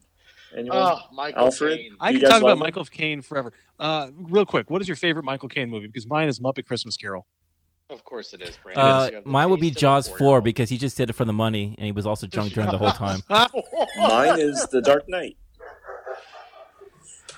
Anyone? 0.55 0.77
Oh, 0.77 0.99
Michael 1.13 1.45
Alfred? 1.45 1.77
Caine. 1.79 1.95
I 1.99 2.11
can 2.13 2.21
talk 2.21 2.41
about 2.41 2.53
him? 2.53 2.59
Michael 2.59 2.85
Caine 2.85 3.21
forever. 3.21 3.53
Uh, 3.79 4.09
real 4.17 4.45
quick, 4.45 4.69
what 4.69 4.81
is 4.81 4.87
your 4.87 4.97
favorite 4.97 5.23
Michael 5.23 5.49
Caine 5.49 5.69
movie? 5.69 5.87
Because 5.87 6.07
mine 6.07 6.27
is 6.27 6.39
Muppet 6.39 6.65
Christmas 6.65 6.97
Carol. 6.97 7.25
Of 7.89 8.03
course 8.05 8.33
it 8.33 8.41
is. 8.41 8.57
Brandon. 8.63 8.83
Uh, 8.85 9.05
You 9.09 9.15
have 9.15 9.23
the 9.25 9.29
mine 9.29 9.49
would 9.49 9.59
be 9.59 9.69
taste 9.69 9.77
of 9.77 9.79
a 9.79 9.81
Jaws 9.81 10.07
four 10.07 10.17
four-year-old. 10.17 10.43
because 10.45 10.69
he 10.69 10.77
just 10.77 10.95
did 10.97 11.09
it 11.09 11.13
for 11.13 11.25
the 11.25 11.33
money 11.33 11.75
and 11.77 11.85
he 11.85 11.91
was 11.91 12.05
also 12.05 12.25
drunk 12.27 12.53
during 12.53 12.69
the 12.71 12.77
whole 12.77 12.91
time. 12.91 13.21
Mine 13.29 14.39
is 14.39 14.65
The 14.71 14.81
Dark 14.81 15.09
Knight. 15.09 15.35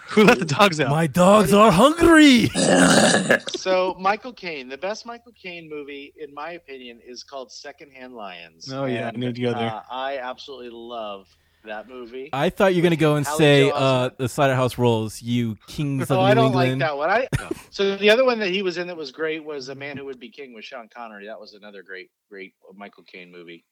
Who 0.09 0.23
let 0.25 0.37
the 0.37 0.45
dogs 0.45 0.79
out? 0.79 0.89
My 0.91 1.07
dogs 1.07 1.53
are 1.53 1.71
hungry. 1.71 2.47
so 3.55 3.95
Michael 3.99 4.31
Caine, 4.33 4.69
the 4.69 4.77
best 4.77 5.07
Michael 5.07 5.31
Caine 5.31 5.67
movie, 5.67 6.13
in 6.19 6.31
my 6.35 6.51
opinion, 6.51 6.99
is 7.03 7.23
called 7.23 7.51
Secondhand 7.51 8.13
Lions. 8.13 8.71
Oh, 8.71 8.85
yeah, 8.85 9.05
I 9.05 9.09
And, 9.09 9.17
knew 9.17 9.27
you'd 9.27 9.41
go 9.41 9.53
there. 9.53 9.73
Uh, 9.73 9.81
I 9.89 10.19
absolutely 10.19 10.69
love 10.71 11.27
that 11.65 11.87
movie. 11.89 12.29
I 12.33 12.49
thought 12.49 12.73
you 12.75 12.81
were 12.81 12.83
gonna 12.85 12.95
go 12.95 13.15
and 13.15 13.25
Hallie 13.25 13.37
say 13.37 13.71
uh, 13.73 14.09
the 14.17 14.27
Cider 14.29 14.55
House 14.55 14.77
Rules, 14.77 15.21
you 15.21 15.57
kings 15.67 16.03
of 16.03 16.11
Oh, 16.11 16.15
New 16.15 16.21
I 16.21 16.33
don't 16.33 16.45
England. 16.47 16.79
like 16.81 16.87
that 16.89 16.97
one. 16.97 17.09
I 17.09 17.27
so 17.69 17.95
the 17.97 18.09
other 18.09 18.25
one 18.25 18.39
that 18.39 18.49
he 18.49 18.61
was 18.61 18.77
in 18.77 18.87
that 18.87 18.97
was 18.97 19.11
great 19.11 19.43
was 19.43 19.69
A 19.69 19.75
Man 19.75 19.97
Who 19.97 20.05
Would 20.05 20.19
Be 20.19 20.29
King 20.29 20.53
with 20.53 20.65
Sean 20.65 20.89
Connery. 20.93 21.27
That 21.27 21.39
was 21.39 21.53
another 21.53 21.83
great, 21.83 22.09
great 22.29 22.53
Michael 22.75 23.03
Caine 23.03 23.31
movie. 23.31 23.65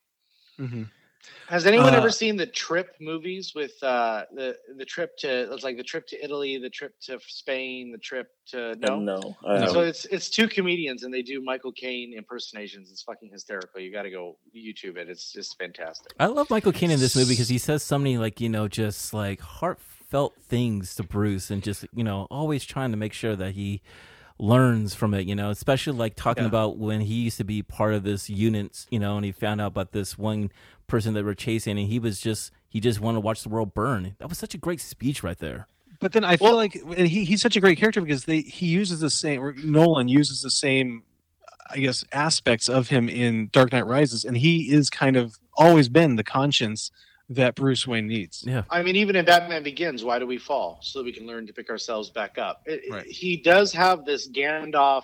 Mhm. 0.60 0.90
Has 1.48 1.66
anyone 1.66 1.94
Uh, 1.94 1.98
ever 1.98 2.12
seen 2.12 2.38
the 2.38 2.48
Trip 2.48 2.96
movies 3.02 3.54
with 3.56 3.74
uh, 3.84 4.24
the 4.34 4.56
the 4.78 4.86
trip 4.86 5.18
to 5.18 5.54
it's 5.54 5.64
like 5.64 5.78
the 5.78 5.84
trip 5.84 6.08
to 6.08 6.24
Italy, 6.24 6.58
the 6.58 6.70
trip 6.70 6.94
to 7.02 7.20
Spain, 7.28 7.92
the 7.92 7.98
trip 7.98 8.28
to 8.48 8.76
no? 8.78 9.00
no. 9.00 9.38
I 9.46 9.60
So 9.68 9.82
it's 9.82 10.06
it's 10.06 10.30
two 10.30 10.48
comedians 10.48 11.04
and 11.04 11.14
they 11.14 11.22
do 11.22 11.42
Michael 11.42 11.74
Caine 11.74 12.14
impersonations. 12.18 12.90
It's 12.92 13.04
fucking 13.04 13.30
hysterical. 13.32 13.82
You 13.82 13.92
got 13.92 14.04
to 14.04 14.12
go 14.12 14.38
YouTube 14.56 14.98
it. 14.98 15.10
It's 15.10 15.32
just 15.34 15.58
fantastic. 15.60 16.14
I 16.20 16.28
love 16.28 16.50
Michael 16.50 16.72
Caine 16.72 16.92
in 16.92 17.00
this 17.00 17.16
movie 17.16 17.34
because 17.34 17.50
he 17.50 17.58
says 17.58 17.84
so 17.84 17.98
many 17.98 18.18
like 18.18 18.42
you 18.42 18.50
know 18.50 18.68
just 18.68 19.14
like 19.14 19.42
heartfelt 19.42 20.36
things 20.42 20.96
to 20.96 21.04
Bruce 21.04 21.52
and 21.52 21.64
just 21.64 21.86
you 21.94 22.04
know 22.04 22.28
always 22.32 22.64
trying 22.66 22.92
to 22.92 22.98
make 22.98 23.14
sure 23.14 23.36
that 23.36 23.54
he 23.54 23.82
learns 24.40 24.96
from 24.96 25.14
it, 25.14 25.28
you 25.28 25.36
know, 25.36 25.50
especially 25.52 25.94
like 25.98 26.16
talking 26.16 26.44
Yeah. 26.44 26.48
about 26.48 26.78
when 26.78 27.02
he 27.02 27.16
used 27.16 27.38
to 27.38 27.44
be 27.44 27.62
part 27.64 27.94
of 27.94 28.04
this 28.04 28.30
unit, 28.30 28.88
you 28.90 29.00
know, 29.00 29.16
and 29.18 29.26
he 29.26 29.32
found 29.32 29.62
out 29.62 29.68
about 29.68 29.92
this 29.92 30.18
one 30.18 30.52
person 30.92 31.14
that 31.16 31.24
we're 31.26 31.34
chasing 31.34 31.80
and 31.80 31.88
he 31.88 31.98
was 32.00 32.20
just 32.22 32.52
he 32.70 32.80
just 32.80 33.00
wanted 33.00 33.16
to 33.18 33.22
watch 33.22 33.42
the 33.44 33.50
world 33.50 33.74
burn. 33.74 34.16
That 34.20 34.30
was 34.30 34.38
such 34.38 34.54
a 34.54 34.58
great 34.58 34.80
speech 34.82 35.24
right 35.24 35.38
there. 35.40 35.68
But 36.00 36.12
then 36.14 36.24
I 36.24 36.36
feel 36.38 36.50
Well- 36.50 36.56
like 36.58 36.76
and 36.76 37.08
he, 37.08 37.24
he's 37.26 37.42
such 37.42 37.56
a 37.56 37.62
great 37.62 37.78
character 37.80 38.02
because 38.02 38.26
they 38.26 38.42
he 38.42 38.68
uses 38.68 39.00
the 39.00 39.10
same 39.10 39.56
Nolan 39.64 40.08
uses 40.08 40.42
the 40.42 40.52
same 40.52 41.04
I 41.70 41.80
guess 41.80 42.04
aspects 42.12 42.68
of 42.68 42.90
him 42.90 43.08
in 43.08 43.50
Dark 43.54 43.72
Knight 43.72 43.86
Rises 43.88 44.26
and 44.26 44.36
he 44.38 44.72
is 44.74 44.90
kind 44.90 45.16
of 45.16 45.40
always 45.58 45.88
been 45.90 46.18
the 46.18 46.24
conscience 46.24 46.92
that 47.36 47.56
Bruce 47.56 47.88
Wayne 47.88 48.08
needs. 48.08 48.44
Yeah. 48.46 48.64
I 48.70 48.84
mean, 48.84 48.96
even 48.96 49.16
in 49.16 49.26
Batman 49.26 49.64
Begins, 49.64 50.04
why 50.04 50.20
do 50.20 50.28
we 50.28 50.38
fall? 50.38 50.80
So 50.82 51.00
that 51.00 51.06
we 51.06 51.12
can 51.14 51.26
learn 51.26 51.48
to 51.48 51.54
pick 51.54 51.70
ourselves 51.70 52.10
back 52.10 52.38
up. 52.38 52.62
It, 52.66 52.82
it- 52.86 52.92
Right. 52.92 53.06
he 53.06 53.38
does 53.38 53.72
have 53.74 54.06
this 54.06 54.30
Gandalf, 54.30 55.04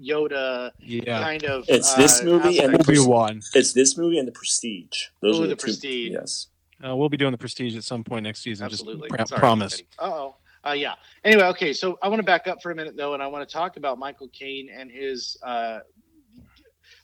Yoda 0.00 0.72
Yeah. 0.80 1.22
kind 1.22 1.44
of. 1.44 1.64
It's 1.68 1.94
this 1.94 2.20
uh, 2.20 2.24
movie 2.24 2.58
and 2.58 2.74
the- 2.74 2.80
Obi-Wan. 2.80 3.40
It's 3.54 3.72
this 3.72 3.96
movie 3.96 4.18
and 4.18 4.26
The 4.26 4.32
Prestige. 4.32 5.06
Those 5.20 5.38
Ooh, 5.38 5.44
are 5.44 5.46
the, 5.46 5.48
The 5.50 5.54
two. 5.56 5.64
Prestige. 5.66 6.12
Yes. 6.12 6.46
Uh, 6.86 6.94
we'll 6.96 7.08
be 7.08 7.16
doing 7.16 7.32
the 7.32 7.38
Prestige 7.38 7.76
at 7.76 7.84
some 7.84 8.04
point 8.04 8.22
next 8.24 8.40
season. 8.40 8.64
Absolutely. 8.66 9.08
Just 9.16 9.30
Sorry, 9.30 9.40
promise. 9.40 9.82
Uh 9.98 10.04
oh. 10.04 10.36
Uh, 10.66 10.72
yeah. 10.72 10.94
Anyway, 11.24 11.44
okay. 11.44 11.72
So 11.72 11.98
I 12.02 12.08
want 12.08 12.18
to 12.20 12.24
back 12.26 12.46
up 12.48 12.62
for 12.62 12.70
a 12.72 12.74
minute 12.74 12.96
though, 12.96 13.14
and 13.14 13.22
I 13.22 13.26
want 13.28 13.48
to 13.48 13.52
talk 13.52 13.76
about 13.76 13.98
Michael 13.98 14.28
Caine 14.28 14.68
and 14.76 14.90
his. 14.90 15.36
Uh, 15.42 15.78
w- 15.78 15.82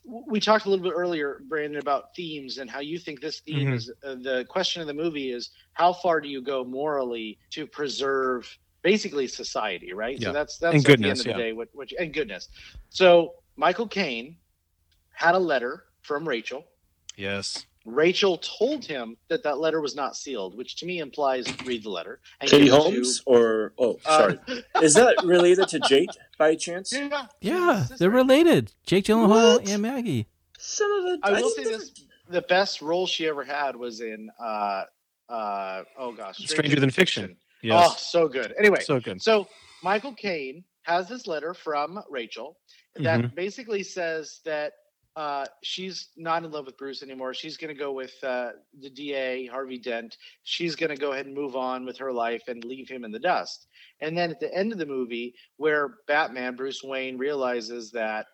we 0.04 0.38
talked 0.38 0.66
a 0.66 0.70
little 0.70 0.82
bit 0.84 0.92
earlier, 0.94 1.40
Brandon, 1.48 1.80
about 1.80 2.14
themes 2.14 2.58
and 2.58 2.68
how 2.70 2.80
you 2.80 2.98
think 2.98 3.20
this 3.20 3.40
theme 3.40 3.68
Mhm. 3.68 3.74
is. 3.74 3.90
Uh, 4.04 4.16
the 4.16 4.44
question 4.48 4.82
of 4.82 4.86
the 4.86 4.94
movie 4.94 5.30
is 5.32 5.50
how 5.72 5.92
far 5.92 6.20
do 6.20 6.28
you 6.28 6.42
go 6.42 6.62
morally 6.64 7.38
to 7.50 7.66
preserve 7.66 8.58
basically 8.82 9.26
society, 9.26 9.92
right? 9.94 10.18
Yeah. 10.20 10.28
So 10.28 10.32
that's 10.34 10.58
that's 10.58 10.74
And 10.74 10.84
at 10.84 10.86
goodness, 10.86 11.06
the 11.06 11.10
end 11.10 11.20
of 11.20 11.26
yeah. 11.26 11.32
the 11.32 11.50
day, 11.50 11.52
what, 11.54 11.68
what 11.72 11.90
and 11.98 12.12
goodness. 12.12 12.48
So 12.90 13.36
Michael 13.56 13.88
Caine 13.88 14.36
had 15.14 15.34
a 15.34 15.38
letter 15.38 15.84
from 16.02 16.28
Rachel. 16.28 16.64
Yes. 17.16 17.64
Rachel 17.84 18.38
told 18.38 18.84
him 18.84 19.16
that 19.28 19.42
that 19.42 19.58
letter 19.58 19.80
was 19.80 19.94
not 19.94 20.16
sealed, 20.16 20.56
which 20.56 20.76
to 20.76 20.86
me 20.86 21.00
implies 21.00 21.46
read 21.66 21.82
the 21.84 21.90
letter. 21.90 22.20
And 22.40 22.48
Katie 22.50 22.64
give 22.64 22.72
it 22.72 22.76
to- 22.76 22.82
Holmes 22.82 23.22
or 23.26 23.72
oh 23.78 23.98
uh, 24.06 24.18
sorry, 24.18 24.38
is 24.80 24.94
that 24.94 25.16
related 25.24 25.68
to 25.68 25.80
Jake 25.80 26.08
by 26.38 26.54
chance? 26.54 26.92
yeah, 26.92 27.26
Yeah, 27.40 27.86
they're 27.98 28.10
related. 28.10 28.72
Jake 28.86 29.04
Gyllenhaal 29.04 29.28
What? 29.58 29.68
and 29.68 29.82
Maggie. 29.82 30.26
Son 30.58 30.90
of 31.00 31.04
a! 31.04 31.18
I 31.26 31.40
will 31.42 31.50
say 31.50 31.64
this: 31.64 31.92
the 32.30 32.40
best 32.42 32.80
role 32.80 33.06
she 33.06 33.28
ever 33.28 33.44
had 33.44 33.76
was 33.76 34.00
in 34.00 34.30
uh, 34.42 34.84
uh, 35.28 35.82
oh 35.98 36.12
gosh, 36.12 36.38
Stranger 36.38 36.80
Than 36.80 36.90
Fiction. 36.90 37.36
Oh, 37.36 37.38
Yes. 37.62 38.06
so 38.10 38.28
good. 38.28 38.54
Anyway, 38.58 38.80
so 38.82 39.00
good. 39.00 39.20
So 39.22 39.46
Michael 39.82 40.12
Caine 40.14 40.64
has 40.82 41.08
this 41.08 41.26
letter 41.26 41.52
from 41.54 41.98
Rachel 42.10 42.56
that 42.96 43.20
Mm-hmm. 43.20 43.34
basically 43.34 43.82
says 43.82 44.40
that 44.44 44.72
uh, 45.16 45.46
she's 45.62 46.08
not 46.16 46.44
in 46.44 46.50
love 46.50 46.66
with 46.66 46.76
Bruce 46.76 47.02
anymore. 47.02 47.34
She's 47.34 47.56
going 47.56 47.72
to 47.72 47.78
go 47.78 47.92
with 47.92 48.12
uh, 48.24 48.50
the 48.80 48.90
DA, 48.90 49.46
Harvey 49.46 49.78
Dent. 49.78 50.16
She's 50.42 50.74
going 50.74 50.90
to 50.90 50.96
go 50.96 51.12
ahead 51.12 51.26
and 51.26 51.34
move 51.34 51.54
on 51.54 51.86
with 51.86 51.96
her 51.98 52.12
life 52.12 52.42
and 52.48 52.64
leave 52.64 52.88
him 52.88 53.04
in 53.04 53.12
the 53.12 53.20
dust. 53.20 53.68
And 54.00 54.16
then 54.16 54.30
at 54.30 54.40
the 54.40 54.52
end 54.52 54.72
of 54.72 54.78
the 54.78 54.86
movie, 54.86 55.34
where 55.56 55.98
Batman, 56.08 56.56
Bruce 56.56 56.82
Wayne, 56.82 57.16
realizes 57.16 57.92
that 57.92 58.26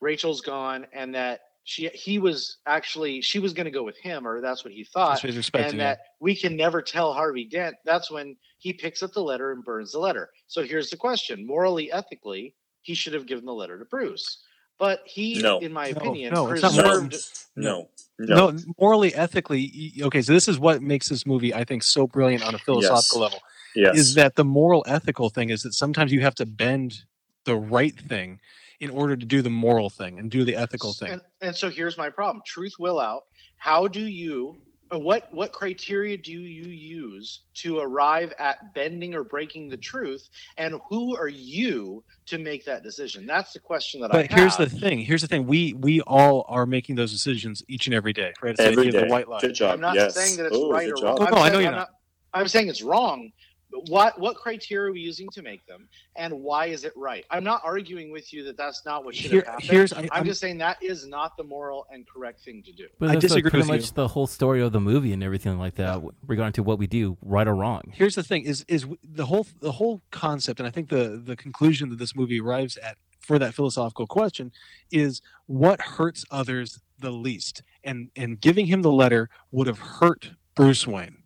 Rachel's 0.00 0.40
gone 0.40 0.86
and 0.92 1.14
that 1.14 1.40
she 1.64 1.88
he 1.88 2.18
was 2.18 2.58
actually 2.66 3.20
she 3.20 3.38
was 3.38 3.52
going 3.52 3.66
to 3.66 3.70
go 3.70 3.82
with 3.82 3.98
him, 3.98 4.26
or 4.26 4.40
that's 4.40 4.64
what 4.64 4.72
he 4.72 4.84
thought 4.84 5.10
That's 5.10 5.22
what 5.22 5.28
and 5.72 5.80
that 5.80 6.00
we 6.18 6.34
can 6.34 6.56
never 6.56 6.80
tell 6.80 7.12
Harvey 7.12 7.44
Dent, 7.44 7.76
that's 7.84 8.10
when 8.10 8.36
he 8.58 8.72
picks 8.72 9.02
up 9.02 9.12
the 9.12 9.22
letter 9.22 9.52
and 9.52 9.64
burns 9.64 9.92
the 9.92 9.98
letter. 9.98 10.30
So 10.46 10.62
here's 10.62 10.90
the 10.90 10.96
question 10.96 11.46
morally, 11.46 11.92
ethically, 11.92 12.54
he 12.82 12.94
should 12.94 13.12
have 13.14 13.26
given 13.26 13.44
the 13.44 13.52
letter 13.52 13.78
to 13.78 13.84
Bruce. 13.84 14.42
But 14.80 15.02
he, 15.04 15.40
No. 15.40 15.58
in 15.58 15.74
my 15.74 15.88
opinion, 15.88 16.32
no, 16.32 16.48
it's 16.48 16.62
not 16.62 16.72
preserved. 16.72 17.16
No, 17.54 17.90
no, 18.18 18.50
no. 18.50 18.58
morally, 18.80 19.14
ethically, 19.14 19.92
okay. 20.00 20.22
So 20.22 20.32
this 20.32 20.48
is 20.48 20.58
what 20.58 20.80
makes 20.80 21.10
this 21.10 21.26
movie, 21.26 21.52
I 21.52 21.64
think, 21.64 21.82
so 21.82 22.06
brilliant 22.06 22.42
on 22.44 22.54
a 22.54 22.58
philosophical 22.58 23.20
level. 23.20 23.40
yes. 23.76 23.96
Is 23.96 24.14
that 24.14 24.36
the 24.36 24.44
moral, 24.44 24.82
ethical 24.88 25.28
thing? 25.28 25.50
Is 25.50 25.62
that 25.64 25.74
sometimes 25.74 26.12
you 26.12 26.22
have 26.22 26.34
to 26.36 26.46
bend 26.46 27.04
the 27.44 27.56
right 27.56 27.94
thing 27.94 28.40
in 28.80 28.88
order 28.88 29.16
to 29.16 29.26
do 29.26 29.42
the 29.42 29.50
moral 29.50 29.90
thing 29.90 30.18
and 30.18 30.30
do 30.30 30.44
the 30.44 30.56
ethical 30.56 30.94
thing. 30.94 31.12
And, 31.12 31.20
and 31.42 31.54
so 31.54 31.68
here's 31.68 31.98
my 31.98 32.08
problem 32.08 32.42
truth 32.46 32.72
will 32.78 32.98
out. 32.98 33.24
How 33.56 33.86
do 33.86 34.00
you. 34.00 34.56
Uh, 34.92 34.98
What 34.98 35.32
what 35.32 35.52
criteria 35.52 36.16
do 36.16 36.32
you 36.32 36.68
use 36.68 37.42
to 37.54 37.78
arrive 37.78 38.32
at 38.38 38.74
bending 38.74 39.14
or 39.14 39.24
breaking 39.24 39.68
the 39.68 39.76
truth, 39.76 40.28
and 40.58 40.80
who 40.88 41.16
are 41.16 41.28
you 41.28 42.02
to 42.26 42.38
make 42.38 42.64
that 42.64 42.82
decision? 42.82 43.26
That's 43.26 43.52
the 43.52 43.60
question 43.60 44.00
that 44.00 44.12
I 44.14 44.22
But 44.22 44.32
here's 44.32 44.56
the 44.56 44.68
thing. 44.68 44.98
Here's 45.00 45.22
the 45.22 45.28
thing. 45.28 45.46
We 45.46 45.74
we 45.74 46.00
all 46.02 46.44
are 46.48 46.66
making 46.66 46.96
those 46.96 47.12
decisions 47.12 47.62
each 47.68 47.86
and 47.86 47.94
every 47.94 48.12
day, 48.12 48.32
right? 48.42 48.50
It's 48.50 48.58
the 48.60 48.66
Every 48.66 48.88
idea 48.88 49.00
day. 49.00 49.06
the 49.06 49.12
white 49.12 49.28
lie. 49.28 49.40
Good 49.40 49.54
job. 49.54 49.74
I'm 49.74 49.80
not 49.80 49.94
yes. 49.94 50.14
saying 50.14 50.36
that 50.38 50.46
it's 50.46 50.56
Oh, 50.56 50.70
right 50.70 50.88
or 50.88 50.94
job. 50.94 51.02
wrong. 51.04 51.16
Oh, 51.20 51.24
no, 51.24 51.30
I'm 51.30 51.34
I 51.42 51.48
know 51.48 51.52
saying 51.54 51.60
you're 51.62 51.72
I'm 51.72 51.78
not. 51.78 51.88
I'm 52.32 52.48
saying 52.48 52.68
it's 52.68 52.82
wrong. 52.82 53.30
But 53.72 53.88
what 53.88 54.18
what 54.18 54.36
criteria 54.36 54.88
are 54.90 54.92
we 54.92 55.00
using 55.00 55.28
to 55.30 55.42
make 55.42 55.64
them, 55.66 55.88
and 56.16 56.32
why 56.42 56.66
is 56.66 56.84
it 56.84 56.92
right? 56.96 57.24
I'm 57.30 57.44
not 57.44 57.60
arguing 57.64 58.10
with 58.10 58.32
you 58.32 58.42
that 58.44 58.56
that's 58.56 58.84
not 58.84 59.04
what 59.04 59.14
should 59.14 59.30
Here- 59.30 59.40
have 59.42 59.54
happened. 59.54 59.70
here's 59.70 59.92
I, 59.92 60.00
I'm 60.00 60.08
I'm- 60.12 60.24
just 60.24 60.40
saying 60.40 60.58
that 60.58 60.82
is 60.82 61.06
not 61.06 61.36
the 61.36 61.44
moral 61.44 61.86
and 61.92 62.06
correct 62.08 62.40
thing 62.40 62.62
to 62.64 62.72
do. 62.72 62.86
But 62.98 63.10
I 63.10 63.12
that's 63.14 63.24
like 63.24 63.28
disagree 63.44 63.50
pretty 63.50 63.68
much 63.68 63.86
you. 63.86 63.92
the 63.94 64.08
whole 64.08 64.26
story 64.26 64.60
of 64.60 64.72
the 64.72 64.80
movie 64.80 65.12
and 65.12 65.22
everything 65.22 65.58
like 65.58 65.76
that, 65.76 66.02
regarding 66.26 66.54
to 66.54 66.62
what 66.64 66.78
we 66.78 66.86
do, 66.88 67.16
right 67.22 67.46
or 67.46 67.54
wrong. 67.54 67.82
here's 67.94 68.14
the 68.16 68.22
thing 68.24 68.42
is 68.44 68.64
is 68.68 68.86
the 69.04 69.26
whole 69.26 69.46
the 69.60 69.72
whole 69.72 70.02
concept 70.10 70.58
and 70.60 70.66
i 70.66 70.70
think 70.70 70.88
the 70.88 71.20
the 71.24 71.36
conclusion 71.36 71.88
that 71.90 71.98
this 71.98 72.14
movie 72.16 72.40
arrives 72.40 72.76
at 72.78 72.96
for 73.20 73.38
that 73.38 73.54
philosophical 73.54 74.06
question 74.06 74.50
is 74.90 75.20
what 75.46 75.80
hurts 75.80 76.24
others 76.30 76.80
the 76.98 77.10
least 77.10 77.62
and 77.84 78.10
and 78.16 78.40
giving 78.40 78.66
him 78.66 78.82
the 78.82 78.90
letter 78.92 79.28
would 79.52 79.66
have 79.66 79.78
hurt 79.78 80.32
bruce 80.54 80.86
wayne 80.86 81.19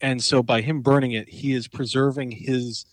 and 0.00 0.22
so 0.22 0.42
by 0.42 0.60
him 0.60 0.80
burning 0.80 1.12
it 1.12 1.28
he 1.28 1.52
is 1.52 1.68
preserving 1.68 2.30
his 2.32 2.86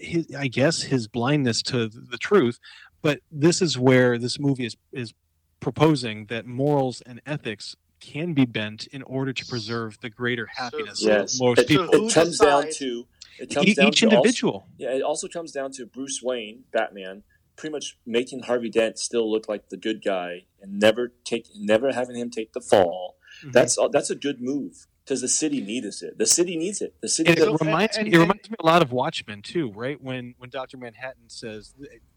his 0.00 0.26
i 0.38 0.46
guess 0.48 0.82
his 0.82 1.08
blindness 1.08 1.62
to 1.62 1.88
the 1.88 2.18
truth 2.18 2.58
but 3.02 3.20
this 3.30 3.62
is 3.62 3.78
where 3.78 4.18
this 4.18 4.38
movie 4.38 4.66
is 4.66 4.76
is 4.92 5.12
proposing 5.60 6.26
that 6.26 6.46
morals 6.46 7.00
and 7.06 7.20
ethics 7.26 7.76
can 8.00 8.34
be 8.34 8.44
bent 8.44 8.86
in 8.88 9.02
order 9.02 9.32
to 9.32 9.46
preserve 9.46 9.98
the 10.02 10.10
greater 10.10 10.46
happiness 10.56 11.02
Yes. 11.02 11.34
of 11.34 11.40
most 11.40 11.58
It, 11.60 11.68
people 11.68 11.88
it 11.90 12.12
comes 12.12 12.38
down 12.38 12.66
to 12.74 13.06
it 13.38 13.54
comes 13.54 13.66
E- 13.68 13.74
down 13.74 13.88
each 13.88 14.00
to 14.00 14.06
also- 14.06 14.16
individual. 14.16 14.66
yeah, 14.78 14.90
it 14.94 15.02
also 15.02 15.28
comes 15.28 15.52
down 15.52 15.70
to 15.72 15.84
Bruce 15.86 16.20
Wayne, 16.22 16.64
Batman, 16.72 17.22
pretty 17.56 17.72
much 17.72 17.98
making 18.06 18.40
Harvey 18.44 18.70
Dent 18.70 18.98
still 18.98 19.30
look 19.30 19.46
like 19.48 19.68
the 19.70 19.76
good 19.76 20.02
guy 20.04 20.44
and 20.60 20.78
never 20.78 21.12
take 21.24 21.46
never 21.54 21.92
having 21.92 22.16
him 22.16 22.30
take 22.30 22.52
the 22.52 22.60
fall. 22.60 23.16
Mm-hmm. 23.40 23.50
That's 23.52 23.78
that's 23.92 24.10
a 24.10 24.14
good 24.14 24.40
move 24.40 24.86
because 25.06 25.20
the 25.20 25.28
city 25.28 25.60
needs 25.60 26.02
it. 26.02 26.18
The 26.18 26.26
city 26.26 26.56
needs 26.56 26.82
it. 26.82 26.94
The 27.00 27.08
city 27.08 27.30
And 27.30 27.38
it 27.38 27.60
reminds 27.60 27.96
and- 27.96 28.08
me. 28.08 28.14
It 28.14 28.18
reminds 28.18 28.50
me 28.50 28.56
a 28.58 28.66
lot 28.66 28.82
of 28.82 28.90
Watchmen 28.90 29.40
too, 29.42 29.70
right? 29.72 30.02
When 30.02 30.34
when 30.38 30.50
Doctor 30.50 30.76
Manhattan 30.76 31.28
says, 31.30 31.74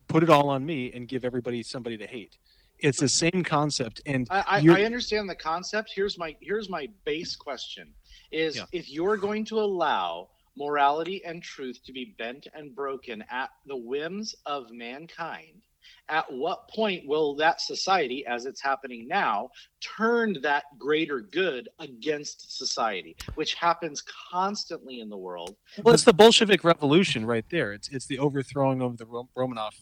"Put 0.07 0.23
it 0.23 0.29
all 0.29 0.49
on 0.49 0.65
me 0.65 0.91
and 0.91 1.07
give 1.07 1.23
everybody 1.23 1.61
somebody 1.63 1.97
to 1.97 2.07
hate." 2.07 2.37
It's 2.79 2.99
the 2.99 3.09
same 3.09 3.43
concept, 3.43 4.01
and 4.05 4.25
I, 4.31 4.61
I, 4.65 4.81
I 4.81 4.83
understand 4.85 5.29
the 5.29 5.35
concept. 5.35 5.91
Here's 5.93 6.17
my 6.17 6.35
here's 6.41 6.69
my 6.69 6.87
base 7.05 7.35
question: 7.35 7.93
Is 8.31 8.55
Yeah. 8.55 8.65
if 8.71 8.89
you're 8.89 9.17
going 9.17 9.45
to 9.45 9.59
allow 9.59 10.29
morality 10.57 11.23
and 11.25 11.43
truth 11.43 11.79
to 11.85 11.93
be 11.93 12.15
bent 12.17 12.47
and 12.53 12.73
broken 12.75 13.23
at 13.29 13.49
the 13.67 13.75
whims 13.75 14.33
of 14.45 14.71
mankind, 14.71 15.61
at 16.09 16.25
what 16.31 16.67
point 16.69 17.07
will 17.07 17.35
that 17.35 17.61
society, 17.61 18.25
as 18.25 18.45
it's 18.45 18.61
happening 18.61 19.07
now, 19.07 19.49
turn 19.81 20.37
that 20.41 20.63
greater 20.77 21.21
good 21.21 21.69
against 21.79 22.57
society, 22.57 23.15
which 23.35 23.53
happens 23.53 24.03
constantly 24.31 24.99
in 24.99 25.09
the 25.09 25.17
world? 25.17 25.55
well, 25.83 25.93
it's 25.93 26.03
the 26.03 26.13
Bolshevik 26.13 26.63
Revolution 26.63 27.25
right 27.25 27.45
there. 27.49 27.73
It's 27.73 27.89
it's 27.89 28.07
the 28.07 28.19
overthrowing 28.19 28.81
of 28.81 28.97
the 28.97 29.05
Romanov 29.05 29.73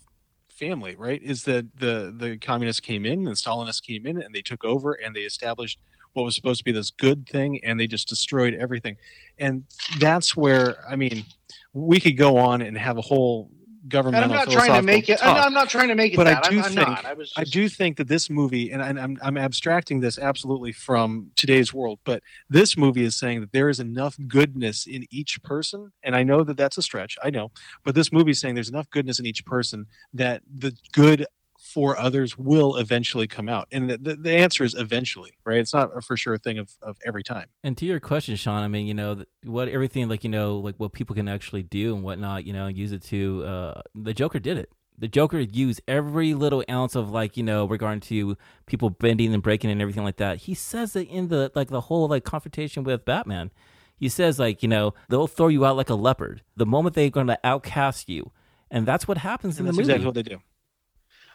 family, 0.57 0.95
right? 0.95 1.21
Is 1.21 1.43
that 1.43 1.77
the 1.77 2.13
the 2.15 2.37
communists 2.37 2.79
came 2.79 3.05
in, 3.05 3.23
the 3.23 3.31
Stalinists 3.31 3.81
came 3.81 4.05
in, 4.05 4.21
and 4.21 4.33
they 4.33 4.41
took 4.41 4.65
over 4.65 4.93
and 4.93 5.15
they 5.15 5.21
established 5.21 5.79
what 6.13 6.23
was 6.23 6.35
supposed 6.35 6.59
to 6.59 6.63
be 6.63 6.71
this 6.71 6.89
good 6.89 7.27
thing, 7.29 7.63
and 7.63 7.79
they 7.79 7.87
just 7.87 8.09
destroyed 8.09 8.55
everything. 8.55 8.97
And 9.37 9.63
that's 9.99 10.35
where 10.35 10.77
I 10.89 10.95
mean, 10.95 11.23
we 11.73 11.99
could 11.99 12.17
go 12.17 12.37
on 12.37 12.61
and 12.61 12.77
have 12.77 12.97
a 12.97 13.01
whole 13.01 13.51
And. 13.93 14.15
I'm 14.15 14.29
not 14.29 14.49
trying 14.49 14.73
to 14.73 14.81
make 14.81 15.09
it. 15.09 15.19
I'm, 15.23 15.35
talk. 15.35 15.45
I'm 15.45 15.53
not 15.53 15.69
trying 15.69 15.87
to 15.89 15.95
make 15.95 16.13
it 16.13 16.17
But 16.17 16.27
I 16.27 16.33
that. 16.35 16.43
do 16.45 16.57
I'm, 16.59 16.63
I'm 16.65 16.71
think- 16.71 16.87
not. 16.87 17.05
I 17.05 17.13
was. 17.13 17.33
I 17.37 17.41
Just, 17.41 17.53
do 17.53 17.69
think 17.69 17.97
that 17.97 18.07
this 18.07 18.29
movie, 18.29 18.71
and 18.71 18.81
I- 18.81 18.89
I'm, 19.01 19.17
I'm 19.21 19.37
abstracting 19.37 19.99
this 19.99 20.17
absolutely 20.19 20.71
from 20.71 21.31
today's 21.35 21.73
world, 21.73 21.99
but 22.03 22.21
this 22.49 22.77
movie 22.77 23.03
is 23.03 23.15
saying 23.15 23.41
that 23.41 23.51
there 23.51 23.69
is 23.69 23.79
enough 23.79 24.17
goodness 24.27 24.85
in 24.87 25.05
each 25.11 25.41
person. 25.43 25.91
And 26.03 26.15
I 26.15 26.23
know 26.23 26.43
that 26.43 26.57
that's 26.57 26.77
a 26.77 26.81
stretch, 26.81 27.17
I 27.23 27.29
know, 27.29 27.51
but 27.83 27.95
this 27.95 28.11
movie 28.11 28.31
is 28.31 28.39
saying 28.39 28.55
there's 28.55 28.69
enough 28.69 28.89
goodness 28.89 29.19
in 29.19 29.25
each 29.25 29.45
person 29.45 29.85
that 30.13 30.41
the 30.53 30.75
good 30.91 31.25
for 31.73 31.97
others 31.99 32.37
will 32.37 32.75
eventually 32.77 33.27
come 33.27 33.49
out. 33.49 33.67
And 33.71 33.89
the, 33.89 33.97
the, 33.97 34.15
the 34.15 34.31
answer 34.35 34.63
is 34.63 34.73
eventually, 34.73 35.33
right? 35.45 35.59
It's 35.59 35.73
not 35.73 35.95
a 35.95 36.01
for 36.01 36.17
sure 36.17 36.37
thing 36.37 36.57
of, 36.57 36.71
of 36.81 36.97
every 37.05 37.23
time. 37.23 37.47
And 37.63 37.77
to 37.77 37.85
your 37.85 37.99
question, 37.99 38.35
Sean, 38.35 38.63
I 38.63 38.67
mean, 38.67 38.87
you 38.87 38.93
know, 38.93 39.23
what 39.43 39.67
everything 39.69 40.07
like 40.09 40.23
you 40.23 40.29
know, 40.29 40.57
like 40.57 40.75
what 40.77 40.93
people 40.93 41.15
can 41.15 41.27
actually 41.27 41.63
do 41.63 41.93
and 41.95 42.03
whatnot, 42.03 42.45
you 42.45 42.53
know, 42.53 42.67
use 42.67 42.91
it 42.91 43.03
to. 43.03 43.43
Uh, 43.45 43.81
the 43.95 44.13
Joker 44.13 44.39
did 44.39 44.57
it. 44.57 44.71
the 44.97 45.07
Joker 45.07 45.39
used 45.39 45.81
every 45.87 46.33
little 46.33 46.63
ounce 46.69 46.95
of 46.95 47.09
like 47.11 47.37
you 47.37 47.43
know 47.43 47.65
regarding 47.67 48.01
to 48.01 48.35
people 48.65 48.89
bending 48.89 49.33
and 49.33 49.43
breaking 49.43 49.69
and 49.69 49.81
everything 49.81 50.03
like 50.03 50.17
that. 50.17 50.37
He 50.37 50.53
says 50.55 50.95
it 50.95 51.07
in 51.09 51.27
the 51.27 51.51
like 51.55 51.69
the 51.69 51.81
whole 51.81 52.07
like 52.07 52.23
confrontation 52.23 52.83
with 52.83 53.05
Batman. 53.05 53.51
He 53.95 54.09
says 54.09 54.39
like 54.39 54.63
you 54.63 54.69
know 54.69 54.93
they'll 55.09 55.27
throw 55.27 55.47
you 55.49 55.65
out 55.65 55.75
like 55.77 55.89
a 55.89 55.95
leopard 55.95 56.41
the 56.55 56.65
moment 56.65 56.95
they're 56.95 57.09
going 57.09 57.27
to 57.27 57.39
outcast 57.43 58.09
you, 58.09 58.31
and 58.71 58.85
that's 58.87 59.07
what 59.07 59.17
happens 59.19 59.59
And 59.59 59.67
in 59.67 59.67
the 59.67 59.73
movie. 59.73 59.93
exactly 59.93 60.05
what 60.05 60.15
they 60.15 60.23
do. 60.23 60.39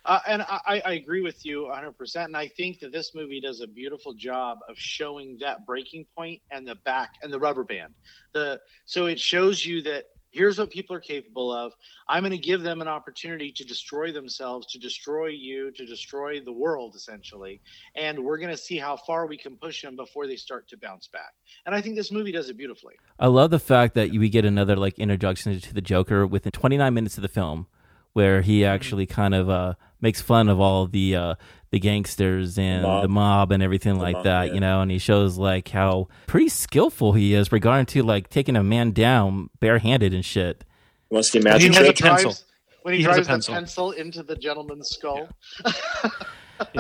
Uh, 0.05 0.19
and 0.27 0.43
I, 0.43 0.83
I 0.85 0.93
agree 0.95 1.23
with 1.23 1.45
you 1.47 1.71
100%. 1.73 2.25
And 2.25 2.37
I 2.37 2.49
think 2.49 2.81
that 2.81 2.93
this 2.93 3.15
movie 3.15 3.41
does 3.41 3.61
a 3.61 3.67
beautiful 3.67 4.15
job 4.15 4.59
of 4.69 4.77
showing 4.77 5.39
that 5.41 5.65
breaking 5.65 6.07
point 6.17 6.43
and 6.51 6.67
the 6.67 6.75
back 6.75 7.15
and 7.23 7.33
the 7.33 7.39
rubber 7.39 7.65
band. 7.65 7.95
The 8.33 8.61
so 8.85 9.07
it 9.07 9.21
shows 9.21 9.65
you 9.65 9.83
that 9.83 10.07
here's 10.33 10.59
what 10.59 10.71
people 10.71 10.97
are 10.97 11.01
capable 11.01 11.53
of. 11.53 11.73
I'm 12.09 12.23
going 12.23 12.33
to 12.33 12.39
give 12.39 12.63
them 12.63 12.81
an 12.81 12.89
opportunity 12.89 13.53
to 13.53 13.65
destroy 13.65 14.13
themselves, 14.13 14.67
to 14.73 14.79
destroy 14.79 15.27
you, 15.29 15.71
to 15.73 15.87
destroy 15.87 16.41
the 16.41 16.53
world, 16.53 16.95
essentially. 16.97 17.61
And 17.95 18.19
we're 18.25 18.39
going 18.39 18.51
to 18.51 18.57
see 18.57 18.79
how 18.79 18.97
far 18.97 19.27
we 19.27 19.37
can 19.37 19.57
push 19.57 19.83
them 19.83 19.95
before 19.95 20.27
they 20.27 20.37
start 20.37 20.69
to 20.69 20.77
bounce 20.77 21.07
back. 21.07 21.35
And 21.67 21.75
I 21.75 21.81
think 21.81 21.97
this 21.97 22.11
movie 22.11 22.33
does 22.33 22.49
it 22.49 22.57
beautifully. 22.57 22.95
I 23.19 23.29
love 23.29 23.51
the 23.51 23.61
fact 23.61 23.95
that 23.95 24.11
we 24.11 24.29
get 24.29 24.45
another 24.45 24.75
like 24.75 24.99
introduction 24.99 25.61
to 25.61 25.75
the 25.75 25.83
Joker 25.83 26.27
within 26.27 26.51
29 26.51 26.93
minutes 26.93 27.17
of 27.19 27.23
the 27.23 27.29
film, 27.29 27.67
where 28.13 28.43
he 28.43 28.65
actually 28.65 29.07
kind 29.07 29.35
of 29.35 29.49
uh, 29.51 29.75
makes 30.01 30.21
fun 30.21 30.49
of 30.49 30.61
all 30.61 30.87
the 30.87 31.17
uh, 31.17 31.35
the 31.71 31.79
gangsters 31.79 32.59
and 32.59 32.83
mob. 32.83 33.03
the 33.03 33.09
mob 33.09 33.53
and 33.53 33.63
everything 33.63 33.95
The 33.95 34.03
like 34.03 34.17
mob, 34.17 34.25
that, 34.25 34.49
yeah. 34.49 34.55
you 34.55 34.61
know, 34.61 34.81
and 34.83 34.91
he 34.91 34.99
shows 34.99 35.39
like 35.39 35.69
how 35.69 36.09
pretty 36.27 36.49
skillful 36.51 37.13
he 37.15 37.33
is 37.35 37.51
regarding 37.53 37.87
to 37.87 38.03
like 38.03 38.29
taking 38.29 38.57
a 38.57 38.63
man 38.63 38.91
down 38.93 39.49
barehanded 39.61 40.13
and 40.13 40.25
shit. 40.25 40.65
He 41.09 41.15
wants 41.15 41.31
to 41.31 41.41
get 41.41 41.61
He 41.61 41.69
magic 41.71 41.75
has 41.75 41.89
a 41.89 41.93
pencil. 42.03 42.31
Drives, 42.31 42.45
when 42.83 42.95
he, 42.95 43.01
He 43.01 43.05
has 43.05 43.13
a 43.19 43.23
drives 43.23 43.27
the 43.27 43.33
pencil. 43.33 43.55
pencil 43.55 43.91
into 43.93 44.23
the 44.23 44.37
gentleman's 44.37 44.89
skull. 44.91 45.29
Yeah. 45.65 45.73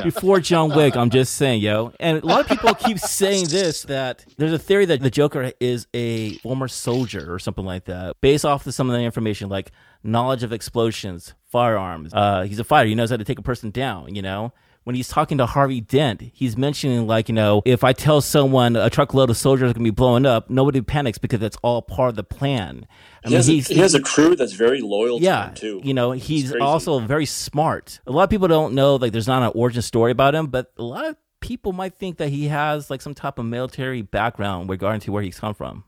Before 0.03 0.41
John 0.41 0.75
Wick, 0.75 0.97
I'm 0.97 1.11
just 1.11 1.35
saying, 1.35 1.61
yo. 1.61 1.93
And 1.99 2.23
a 2.23 2.27
lot 2.27 2.41
of 2.41 2.47
people 2.47 2.75
keep 2.75 2.99
saying 2.99 3.47
this 3.49 3.83
that 3.83 4.25
there's 4.39 4.53
a 4.53 4.59
theory 4.59 4.85
that 4.87 5.01
the 5.01 5.11
Joker 5.11 5.53
is 5.61 5.87
a 5.95 6.35
former 6.39 6.69
soldier 6.69 7.33
or 7.33 7.39
something 7.39 7.65
like 7.65 7.85
that, 7.87 8.21
based 8.21 8.45
off 8.45 8.67
of 8.67 8.75
some 8.75 8.89
of 8.89 8.95
the 8.97 9.03
information 9.03 9.49
like 9.49 9.73
knowledge 10.03 10.43
of 10.43 10.53
explosions, 10.53 11.35
firearms. 11.47 12.13
Uh, 12.15 12.43
he's 12.43 12.59
a 12.59 12.65
fighter. 12.65 12.89
He 12.89 12.95
knows 12.95 13.11
how 13.11 13.17
to 13.17 13.25
take 13.25 13.39
a 13.39 13.43
person 13.43 13.71
down. 13.71 14.15
You 14.15 14.23
know. 14.23 14.53
When 14.85 14.97
he's 14.97 15.07
talking 15.09 15.38
to 15.38 15.47
Harvey 15.47 15.81
Dent, 15.81 16.21
he's 16.35 16.57
mentioning 16.57 17.07
like, 17.07 17.29
you 17.29 17.35
know, 17.37 17.62
if 17.64 17.85
I 17.85 17.92
tell 17.92 18.21
someone 18.21 18.75
a 18.75 18.90
truckload 18.90 19.31
of 19.31 19.37
soldiers 19.37 19.71
are 19.71 19.75
gonna 19.75 19.85
be 19.85 19.90
blowing 19.90 20.27
up, 20.27 20.51
nobody 20.51 20.81
panics 20.81 21.18
because 21.18 21.38
that's 21.38 21.57
all 21.62 21.83
part 21.83 22.11
of 22.11 22.16
the 22.16 22.25
plan. 22.25 22.87
I 23.25 23.29
He 23.29 23.35
has, 23.37 23.49
a, 23.49 23.53
he 23.53 23.75
has 23.79 23.95
a 23.95 24.01
crew 24.03 24.35
that's 24.35 24.55
very 24.55 24.81
loyal 24.81 25.18
to 25.18 25.25
yeah, 25.25 25.49
him 25.51 25.55
too. 25.55 25.81
you 25.85 25.95
know, 25.95 26.11
he's 26.11 26.53
also 26.57 26.99
very 26.99 27.27
smart. 27.27 28.01
A 28.09 28.11
lot 28.11 28.25
of 28.25 28.31
people 28.31 28.49
don't 28.49 28.75
know 28.75 28.97
like 28.97 29.12
there's 29.12 29.29
not 29.29 29.42
an 29.45 29.53
origin 29.55 29.83
story 29.83 30.11
about 30.11 30.35
him, 30.35 30.49
but 30.49 30.73
a 30.77 30.83
lot 30.83 31.05
of 31.07 31.14
people 31.38 31.73
might 31.73 31.95
think 31.95 32.16
that 32.18 32.31
he 32.31 32.49
has 32.49 32.90
like 32.90 33.03
some 33.03 33.14
type 33.14 33.38
of 33.38 33.45
military 33.47 34.03
background 34.03 34.68
regarding 34.68 35.01
to 35.03 35.12
where 35.12 35.23
he's 35.23 35.38
come 35.38 35.55
from. 35.55 35.85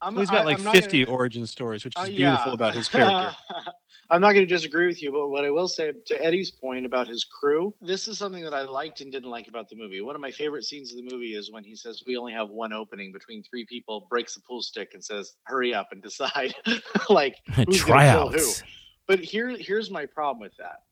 I'm, 0.00 0.16
He's 0.16 0.30
got 0.30 0.40
I- 0.40 0.44
like 0.44 0.58
50 0.58 1.04
gonna- 1.04 1.16
origin 1.16 1.46
stories, 1.46 1.84
which 1.84 1.94
Uh, 1.96 2.02
is 2.02 2.08
yeah. 2.10 2.30
beautiful 2.30 2.54
about 2.54 2.74
his 2.74 2.88
character. 2.88 3.36
I'm 4.10 4.20
not 4.20 4.32
going 4.32 4.46
to 4.46 4.54
disagree 4.54 4.86
with 4.86 5.02
you, 5.02 5.10
but 5.10 5.28
what 5.28 5.44
I 5.44 5.50
will 5.50 5.68
say 5.68 5.92
to 6.06 6.24
Eddie's 6.24 6.50
point 6.50 6.84
about 6.84 7.08
his 7.08 7.24
crew, 7.24 7.74
this 7.80 8.08
is 8.08 8.18
something 8.18 8.44
that 8.44 8.52
I 8.52 8.62
liked 8.62 9.00
and 9.00 9.10
didn't 9.10 9.30
like 9.30 9.48
about 9.48 9.70
the 9.70 9.76
movie. 9.76 10.02
One 10.02 10.14
of 10.14 10.20
my 10.20 10.30
favorite 10.30 10.64
scenes 10.64 10.90
of 10.90 10.98
the 10.98 11.08
movie 11.10 11.34
is 11.34 11.50
when 11.50 11.64
he 11.64 11.74
says, 11.74 12.02
We 12.06 12.18
only 12.18 12.34
have 12.34 12.50
one 12.50 12.74
opening 12.74 13.10
between 13.10 13.42
three 13.42 13.64
people, 13.64 14.06
breaks 14.10 14.34
the 14.34 14.42
pool 14.42 14.60
stick, 14.60 14.90
and 14.92 15.02
says, 15.02 15.34
Hurry 15.44 15.72
up 15.72 15.88
and 15.92 16.02
decide. 16.02 16.54
like, 17.08 17.36
who's 17.54 17.84
gonna 17.84 18.12
kill 18.12 18.28
who. 18.30 18.52
But 19.06 19.20
here, 19.20 19.56
here's 19.58 19.90
my 19.90 20.04
problem 20.04 20.40
with 20.40 20.56
that. 20.58 20.82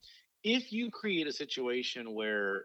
If 0.42 0.72
you 0.72 0.90
create 0.90 1.26
a 1.26 1.32
situation 1.32 2.14
where 2.14 2.64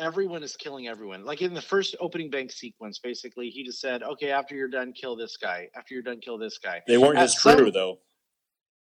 everyone 0.00 0.42
is 0.42 0.56
killing 0.56 0.88
everyone, 0.88 1.24
like 1.24 1.42
in 1.42 1.54
the 1.54 1.62
first 1.62 1.94
opening 2.00 2.28
bank 2.28 2.50
sequence, 2.50 2.98
basically, 2.98 3.50
he 3.50 3.62
just 3.62 3.80
said, 3.80 4.02
Okay, 4.02 4.32
after 4.32 4.56
you're 4.56 4.66
done, 4.68 4.92
kill 4.92 5.14
this 5.14 5.36
guy. 5.36 5.68
After 5.76 5.94
you're 5.94 6.02
done, 6.02 6.18
kill 6.18 6.38
this 6.38 6.58
guy. 6.58 6.82
They 6.88 6.98
weren't 6.98 7.18
At 7.18 7.22
his 7.22 7.38
crew 7.38 7.56
some- 7.66 7.70
though. 7.70 7.98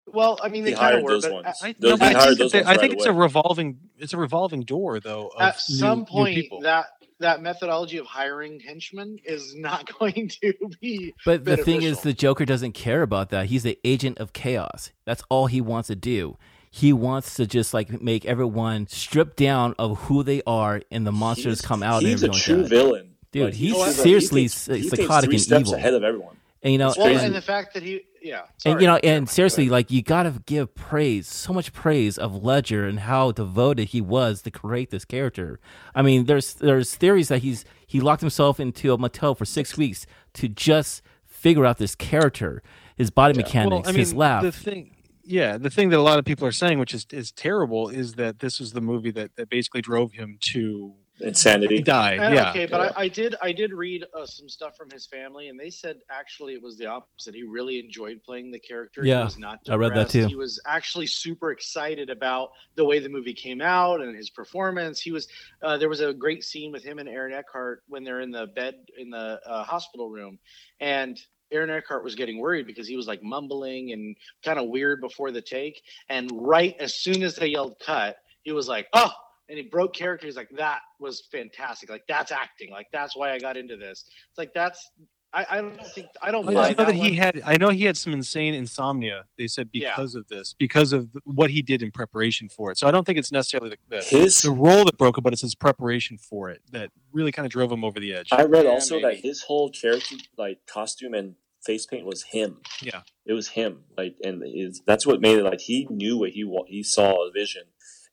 Well, 0.07 0.39
I 0.43 0.49
mean, 0.49 0.65
they 0.65 0.71
He 0.71 0.77
kind 0.77 0.87
of 0.87 0.93
hired 0.95 1.05
were, 1.05 1.11
those 1.13 1.23
but 1.23 1.31
uh, 1.31 1.35
ones. 1.35 1.57
I, 1.63 1.75
Those- 1.79 2.01
no, 2.01 2.07
I 2.07 2.13
hired 2.13 2.25
think, 2.27 2.39
those 2.39 2.53
they- 2.53 2.59
ones 2.59 2.67
I 2.67 2.71
right 2.73 2.81
think 2.81 2.93
it's 2.95 3.07
a 3.07 3.13
revolving 3.13 3.79
it's 3.99 4.13
a 4.13 4.17
revolving 4.19 4.63
door 4.63 5.01
though. 5.01 5.29
Of 5.29 5.41
at 5.41 5.55
new- 5.69 5.77
some 5.77 5.99
new 6.01 6.05
point 6.07 6.35
people. 6.35 6.61
that 6.63 6.87
that 7.21 7.41
methodology 7.41 7.99
of 7.99 8.07
hiring 8.07 8.59
henchmen 8.59 9.19
is 9.25 9.55
not 9.55 9.89
going 9.99 10.29
to 10.43 10.53
be 10.81 11.15
But 11.25 11.45
the 11.45 11.57
thing 11.57 11.83
is, 11.83 12.01
the 12.01 12.13
Joker 12.13 12.45
doesn't 12.45 12.73
care 12.73 13.03
about 13.03 13.31
that. 13.31 13.47
He's 13.47 13.63
the 13.63 13.79
agent 13.85 14.19
of 14.19 14.33
chaos. 14.33 14.91
That's 15.05 15.23
all 15.29 15.47
he 15.47 15.61
wants 15.61 15.87
to 15.87 15.95
do. 15.95 16.37
He 16.69 16.93
wants 16.93 17.35
to 17.37 17.47
just 17.47 17.73
like 17.73 18.03
make 18.03 18.25
everyone 18.25 18.89
strip 18.89 19.37
down 19.37 19.75
of 19.79 19.99
who 20.01 20.23
they 20.25 20.43
are, 20.49 20.83
and 20.91 21.07
the 21.07 21.13
monsters 21.13 21.61
He's- 21.61 21.67
come 21.67 21.83
out. 21.85 21.99
and 21.99 22.09
He's 22.09 22.23
a 22.25 22.29
true 22.31 22.57
like 22.63 22.71
villain, 22.71 23.09
Dude, 23.31 23.45
Like, 23.45 23.55
he's 23.55 23.73
thinks- 23.75 23.97
he 23.97 24.03
seriously 24.03 24.41
thinks- 24.49 24.69
s- 24.69 24.77
he 24.77 24.83
thinks 24.83 24.97
psychotic 24.99 25.29
three 25.29 25.35
and 25.37 25.43
steps 25.43 25.61
evil. 25.69 25.75
ahead 25.75 25.95
of 25.95 26.03
everyone. 26.03 26.37
And 26.63 26.73
you 26.73 26.79
know, 26.79 26.93
well, 26.97 27.07
crazy. 27.07 27.25
and 27.25 27.35
the 27.35 27.41
fact 27.41 27.75
that 27.75 27.83
he 27.83 28.03
yeah 28.23 28.43
and 28.65 28.81
you 28.81 28.87
know, 28.87 28.97
and 28.97 29.29
seriously, 29.29 29.69
like 29.69 29.91
you 29.91 30.03
gotta 30.03 30.35
give 30.47 30.75
praise, 30.75 31.27
so 31.27 31.53
much 31.53 31.73
praise 31.73 32.19
of 32.19 32.43
Ledger 32.43 32.87
and 32.87 33.01
how 33.01 33.33
devoted 33.33 33.89
he 33.89 34.01
was 34.01 34.43
to 34.43 34.51
create 34.51 34.91
this 34.91 35.05
character. 35.05 35.59
I 35.95 36.03
mean, 36.03 36.27
there's 36.27 36.55
there's 36.55 36.95
theories 36.95 37.29
that 37.29 37.39
he's 37.39 37.65
he 37.87 38.01
locked 38.01 38.21
himself 38.21 38.61
into 38.61 38.93
a 38.93 38.99
motel 38.99 39.35
for 39.35 39.45
six 39.45 39.77
weeks 39.77 40.07
to 40.35 40.49
just 40.49 41.03
figure 41.27 41.67
out 41.67 41.79
this 41.79 41.95
character, 41.95 42.63
his 42.97 43.11
body 43.11 43.37
mechanics, 43.37 43.71
well, 43.71 43.83
I 43.85 43.93
mean, 43.93 43.99
his 43.99 44.15
laugh. 44.15 44.43
The 44.43 44.53
thing, 44.53 44.97
yeah, 45.25 45.59
the 45.59 45.71
thing 45.71 45.89
that 45.91 45.99
a 45.99 46.03
lot 46.03 46.19
of 46.19 46.25
people 46.25 46.47
are 46.47 46.53
saying, 46.53 46.79
which 46.79 46.95
is 46.95 47.07
is 47.11 47.33
terrible, 47.33 47.89
is 47.89 48.15
that 48.15 48.39
this 48.39 48.61
was 48.61 48.73
the 48.73 48.81
movie 48.81 49.11
that 49.13 49.37
that 49.37 49.49
basically 49.49 49.83
drove 49.83 50.13
him 50.13 50.39
to 50.53 50.95
Insanity. 51.23 51.81
die. 51.83 52.15
And, 52.15 52.35
yeah, 52.35 52.51
okay, 52.51 52.67
but 52.67 52.97
I, 52.97 53.03
I 53.03 53.09
did 53.09 53.35
I 53.43 53.53
did 53.53 53.73
read 53.73 54.05
uh, 54.15 54.27
some 54.27 54.49
stuff 54.49 54.77
from 54.77 54.91
his 54.91 55.07
family, 55.07 55.49
and 55.49 55.59
they 55.59 55.71
said 55.71 55.99
actually 56.11 56.55
it 56.55 56.63
was 56.63 56.77
the 56.77 56.87
opposite. 56.87 57.35
He 57.35 57.43
really 57.43 57.79
enjoyed 57.79 58.23
playing 58.23 58.51
the 58.51 58.59
character. 58.59 59.05
Yeah, 59.05 59.19
he 59.19 59.25
was 59.25 59.39
not 59.39 59.61
I 59.69 59.75
read 59.75 59.95
that 59.95 60.11
too. 60.11 60.27
He 60.27 60.35
was 60.35 60.61
actually 60.67 61.07
super 61.07 61.51
excited 61.51 62.11
about 62.11 62.51
the 62.75 62.85
way 62.85 62.99
the 62.99 63.09
movie 63.09 63.35
came 63.35 63.61
out 63.61 64.01
and 64.01 64.17
his 64.17 64.31
performance. 64.31 65.01
He 65.01 65.13
was 65.13 65.29
uh, 65.63 65.77
there 65.77 65.89
was 65.89 66.01
a 66.01 66.13
great 66.13 66.45
scene 66.45 66.73
with 66.73 66.83
him 66.83 66.99
and 66.99 67.09
Aaron 67.09 67.33
Eckhart 67.33 67.83
when 67.89 68.05
they're 68.05 68.21
in 68.21 68.31
the 68.31 68.47
bed 68.47 68.75
in 68.99 69.11
the 69.11 69.41
uh, 69.47 69.65
hospital 69.65 70.11
room, 70.11 70.39
and 70.81 71.19
Aaron 71.53 71.71
Eckhart 71.71 72.03
was 72.03 72.15
getting 72.15 72.39
worried 72.39 72.67
because 72.67 72.89
he 72.89 72.97
was 72.97 73.07
like 73.07 73.23
mumbling 73.23 73.93
and 73.93 74.17
kind 74.45 74.59
of 74.59 74.69
weird 74.69 75.01
before 75.01 75.31
the 75.31 75.43
take. 75.43 75.83
And 76.09 76.31
right 76.33 76.75
as 76.81 76.95
soon 76.95 77.23
as 77.23 77.37
they 77.37 77.49
yelled 77.49 77.79
cut, 77.79 78.17
he 78.43 78.53
was 78.53 78.69
like, 78.69 78.89
"Oh!" 78.93 79.11
And 79.53 79.59
he 79.59 79.69
broke 79.69 79.93
characters 79.95 80.35
like, 80.35 80.49
"That 80.57 80.81
was 80.99 81.29
fantastic. 81.31 81.91
Like 81.91 82.05
that's 82.09 82.33
acting. 82.33 82.71
Like 82.71 82.87
that's 82.91 83.15
why 83.15 83.33
I 83.33 83.39
got 83.39 83.59
into 83.59 83.77
this." 83.77 84.05
It's 84.31 84.39
like 84.39 84.55
that's. 84.55 84.91
I, 85.35 85.47
I 85.51 85.61
don't 85.61 85.87
think 85.89 86.07
I 86.23 86.31
don't 86.31 86.49
I 86.49 86.53
know 86.53 86.63
that 86.63 86.77
that 86.79 86.95
he 86.95 87.01
one. 87.11 87.13
had. 87.15 87.43
I 87.45 87.59
know 87.59 87.69
he 87.69 87.85
had 87.85 87.99
some 87.99 88.15
insane 88.15 88.55
insomnia. 88.55 89.25
They 89.37 89.47
said 89.47 89.69
Yeah. 89.75 89.91
because 89.95 90.15
of 90.15 90.27
this, 90.29 90.55
because 90.59 90.95
of 90.95 91.09
what 91.25 91.51
he 91.51 91.61
did 91.61 91.83
in 91.83 91.91
preparation 91.91 92.49
for 92.49 92.71
it. 92.71 92.79
So 92.79 92.87
I 92.89 92.91
don't 92.91 93.05
think 93.05 93.19
it's 93.19 93.31
necessarily 93.33 93.71
the, 93.71 93.97
the, 93.99 94.03
His 94.03 94.41
the 94.41 94.51
role 94.51 94.85
that 94.87 94.97
broke 94.97 95.19
him, 95.19 95.23
but 95.23 95.35
it's 95.35 95.43
his 95.43 95.55
preparation 95.55 96.17
for 96.17 96.49
it 96.51 96.63
that 96.73 96.89
really 97.13 97.33
kind 97.33 97.45
of 97.45 97.53
drove 97.53 97.71
him 97.71 97.85
over 97.85 98.01
the 98.01 98.15
edge. 98.15 98.29
I 98.33 98.45
read 98.45 98.65
Yeah, 98.65 98.71
also 98.73 99.01
that 99.03 99.17
his 99.21 99.43
whole 99.43 99.71
character, 99.71 100.17
like 100.39 100.61
costume 100.67 101.13
and 101.15 101.35
face 101.65 101.87
paint, 101.87 102.05
was 102.07 102.23
him. 102.25 102.59
Yeah. 102.83 103.03
it 103.27 103.33
was 103.35 103.49
him. 103.49 103.85
Like, 103.97 104.17
and 104.25 104.43
his, 104.43 104.83
that's 104.87 105.07
what 105.07 105.21
made 105.23 105.39
it. 105.39 105.45
Like, 105.45 105.61
he 105.63 105.87
knew 105.91 106.19
what 106.19 106.31
he 106.33 106.45
he 106.69 106.83
saw 106.83 107.27
a 107.27 107.31
vision. 107.33 107.63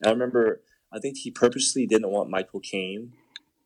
And 0.01 0.07
I 0.07 0.11
remember, 0.11 0.61
I 0.91 0.99
think 0.99 1.17
he 1.17 1.31
purposely 1.31 1.85
didn't 1.85 2.09
want 2.09 2.29
Michael 2.29 2.59
Caine, 2.59 3.13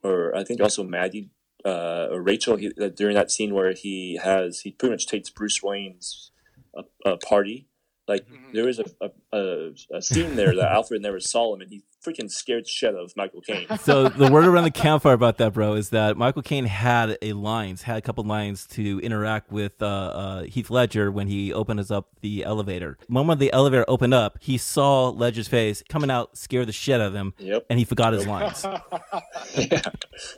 or 0.03 0.36
I 0.36 0.43
think 0.43 0.62
also 0.62 0.83
Maggie 0.83 1.29
uh, 1.65 2.07
or 2.12 2.21
Rachel 2.21 2.57
he, 2.57 2.71
uh, 2.79 2.89
during 2.89 3.15
that 3.15 3.31
scene 3.31 3.53
where 3.53 3.73
he 3.73 4.19
has 4.21 4.62
he 4.62 4.71
pretty 4.71 4.93
much 4.93 5.07
takes 5.07 5.29
Bruce 5.29 5.63
Wayne's 5.63 6.31
uh, 6.77 6.83
uh, 7.05 7.17
party. 7.25 7.67
Like 8.07 8.27
Mhm. 8.27 8.53
there 8.53 8.65
was 8.65 8.79
a, 8.79 8.85
a, 8.99 9.09
a, 9.37 9.71
a 9.97 10.01
scene 10.01 10.35
there 10.35 10.53
that 10.55 10.71
Alfred 10.73 11.01
never 11.01 11.19
saw 11.21 11.55
him, 11.55 11.61
and 11.61 11.71
he 11.71 11.83
freaking 12.05 12.29
scared 12.29 12.65
the 12.65 12.69
shit 12.69 12.93
out 12.93 12.99
of 13.01 13.15
Michael 13.15 13.39
Caine. 13.39 13.65
so 13.79 14.09
the 14.09 14.29
word 14.29 14.43
around 14.43 14.65
the 14.65 14.71
campfire 14.71 15.13
about 15.13 15.37
that, 15.37 15.53
bro, 15.53 15.75
is 15.75 15.89
that 15.91 16.17
Michael 16.17 16.41
Caine 16.41 16.65
had 16.65 17.17
a 17.21 17.31
lines, 17.31 17.83
had 17.83 17.95
a 17.97 18.01
couple 18.01 18.25
lines 18.25 18.67
to 18.67 18.99
interact 18.99 19.53
with 19.53 19.81
uh, 19.81 19.85
uh, 19.85 20.43
Heath 20.43 20.69
Ledger 20.69 21.13
when 21.13 21.27
he 21.27 21.53
opens 21.53 21.91
up 21.91 22.09
the 22.19 22.43
elevator. 22.43 22.97
The 23.07 23.13
moment 23.13 23.39
the 23.39 23.53
elevator 23.53 23.85
opened 23.87 24.13
up, 24.13 24.38
he 24.41 24.57
saw 24.57 25.07
Ledger's 25.07 25.47
face 25.47 25.82
coming 25.88 26.11
out, 26.11 26.38
scared 26.38 26.67
the 26.67 26.73
shit 26.73 26.99
out 26.99 27.07
of 27.07 27.15
him, 27.15 27.34
Yep, 27.38 27.67
and 27.69 27.80
he 27.80 27.86
forgot 27.86 28.11
his 28.11 28.28
lines. 28.28 28.65
yeah, 29.55 29.82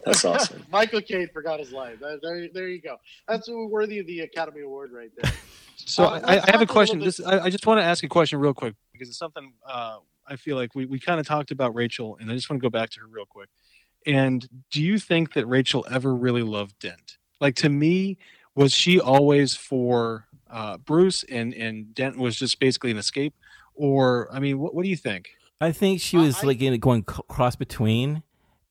that's 0.05 0.23
awesome. 0.25 0.63
Michael 0.71 1.01
Caine 1.01 1.29
forgot 1.33 1.59
his 1.59 1.71
line. 1.71 1.97
There, 1.99 2.19
there, 2.21 2.47
there 2.53 2.67
you 2.67 2.79
go. 2.79 2.97
That's 3.27 3.49
worthy 3.49 3.97
of 3.97 4.05
the 4.05 4.19
Academy 4.19 4.61
Award 4.61 4.91
right 4.93 5.09
there. 5.17 5.31
So 5.75 6.05
Uh, 6.05 6.21
I, 6.23 6.31
I 6.31 6.35
have 6.35 6.45
talk 6.45 6.59
a 6.61 6.63
a 6.63 6.67
question. 6.67 6.99
little 6.99 7.05
This 7.07 7.19
I, 7.25 7.45
I 7.45 7.49
just 7.49 7.65
want 7.65 7.79
to 7.79 7.83
ask 7.83 8.03
a 8.03 8.07
question 8.07 8.39
real 8.39 8.53
quick 8.53 8.75
because 8.93 9.09
it's 9.09 9.17
something 9.17 9.53
uh, 9.67 9.97
I 10.27 10.35
feel 10.37 10.55
like 10.55 10.73
we, 10.75 10.85
we 10.85 10.99
kind 10.99 11.19
of 11.19 11.27
talked 11.27 11.51
about 11.51 11.75
Rachel, 11.75 12.17
and 12.19 12.31
I 12.31 12.33
just 12.35 12.49
want 12.49 12.61
to 12.61 12.65
go 12.65 12.69
back 12.69 12.89
to 12.91 13.01
her 13.01 13.07
real 13.07 13.25
quick. 13.25 13.49
And 14.07 14.47
do 14.71 14.81
you 14.81 14.97
think 14.99 15.33
that 15.33 15.45
Rachel 15.47 15.85
ever 15.89 16.15
really 16.15 16.43
loved 16.43 16.79
Dent? 16.79 17.17
Like 17.41 17.55
to 17.57 17.69
me, 17.69 18.17
was 18.55 18.71
she 18.73 18.99
always 18.99 19.55
for 19.55 20.27
uh, 20.49 20.77
Bruce, 20.77 21.23
and 21.23 21.53
and 21.53 21.93
Dent 21.93 22.17
was 22.17 22.35
just 22.37 22.59
basically 22.59 22.91
an 22.91 22.97
escape, 22.97 23.33
or 23.73 24.29
I 24.31 24.39
mean, 24.39 24.59
what, 24.59 24.73
what 24.73 24.83
do 24.83 24.89
you 24.89 24.95
think? 24.97 25.29
I 25.61 25.71
think 25.71 26.01
she 26.01 26.17
I- 26.17 26.21
was 26.21 26.43
I- 26.43 26.47
like 26.47 26.79
going 26.79 27.03
cross 27.03 27.55
between, 27.55 28.23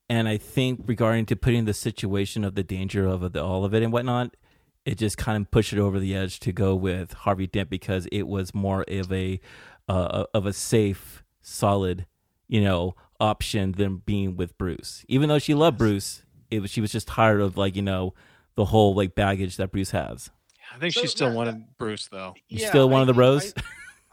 and 0.08 0.28
I 0.28 0.36
think 0.38 0.82
regarding 0.86 1.26
to 1.26 1.36
putting 1.36 1.64
the 1.66 1.74
situation 1.74 2.44
of 2.44 2.54
the 2.54 2.62
danger 2.64 3.06
of 3.06 3.32
the, 3.32 3.42
all 3.42 3.64
of 3.64 3.74
it 3.74 3.82
and 3.82 3.92
whatnot, 3.92 4.36
it 4.84 4.98
just 4.98 5.16
kind 5.18 5.42
of 5.42 5.50
pushed 5.50 5.72
it 5.72 5.78
over 5.78 5.98
the 5.98 6.14
edge 6.14 6.40
to 6.40 6.52
go 6.52 6.74
with 6.74 7.12
Harvey 7.12 7.46
Dent 7.46 7.70
because 7.70 8.06
it 8.12 8.22
was 8.24 8.54
more 8.54 8.84
of 8.88 9.12
a 9.12 9.40
uh, 9.88 10.24
of 10.34 10.46
a 10.46 10.52
safe, 10.52 11.22
solid, 11.42 12.06
you 12.48 12.60
know, 12.62 12.94
option 13.20 13.72
than 13.72 13.98
being 13.98 14.36
with 14.36 14.56
Bruce. 14.58 15.04
Even 15.08 15.28
though 15.28 15.38
she 15.38 15.54
loved 15.54 15.78
Bruce, 15.78 16.22
it 16.50 16.60
was 16.60 16.70
she 16.70 16.80
was 16.80 16.92
just 16.92 17.08
tired 17.08 17.40
of 17.40 17.56
like 17.56 17.76
you 17.76 17.82
know 17.82 18.14
the 18.54 18.66
whole 18.66 18.94
like 18.94 19.14
baggage 19.14 19.56
that 19.56 19.72
Bruce 19.72 19.90
has. 19.90 20.30
I 20.74 20.78
think 20.78 20.94
So 20.94 21.02
she 21.02 21.06
still 21.08 21.30
that- 21.30 21.36
wanted 21.36 21.64
Bruce 21.78 22.08
though. 22.08 22.34
You 22.48 22.58
still 22.66 22.88
one 22.88 23.00
I 23.00 23.02
of 23.02 23.06
the 23.08 23.12
think- 23.12 23.18
Rose? 23.20 23.54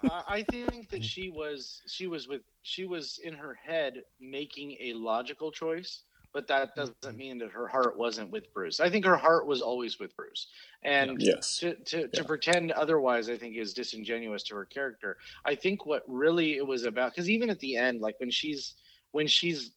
I, 0.04 0.24
I 0.38 0.44
think 0.44 0.90
that 0.90 1.04
she 1.04 1.30
was 1.30 1.82
she 1.88 2.08
was 2.08 2.28
with 2.28 2.42
she 2.64 2.86
was 2.86 3.20
in 3.24 3.34
her 3.36 3.54
head 3.64 4.02
making 4.20 4.76
a 4.80 4.94
logical 4.94 5.52
choice, 5.52 6.04
but 6.34 6.48
that 6.48 6.76
doesn't 6.76 7.18
mean 7.18 7.38
that 7.40 7.52
her 7.52 7.68
heart 7.68 7.98
wasn't 7.98 8.32
with 8.32 8.54
Bruce. 8.54 8.80
I 8.80 8.90
think 8.90 9.06
her 9.06 9.18
heart 9.18 9.48
was 9.48 9.62
always 9.62 10.00
with 10.00 10.16
Bruce, 10.16 10.48
and 10.84 11.20
Yes. 11.20 11.60
to 11.60 11.76
to, 11.76 12.08
to 12.08 12.24
pretend 12.24 12.72
otherwise, 12.72 13.30
I 13.30 13.38
think 13.38 13.58
is 13.58 13.74
disingenuous 13.74 14.44
to 14.44 14.56
her 14.56 14.66
character. 14.66 15.18
I 15.46 15.56
think 15.56 15.86
what 15.86 16.04
really 16.08 16.58
it 16.58 16.66
was 16.66 16.86
about, 16.86 17.12
because 17.12 17.30
even 17.30 17.50
at 17.50 17.60
the 17.60 17.76
end, 17.76 18.02
like 18.02 18.20
when 18.20 18.32
she's 18.32 18.76
when 19.12 19.28
she's 19.28 19.72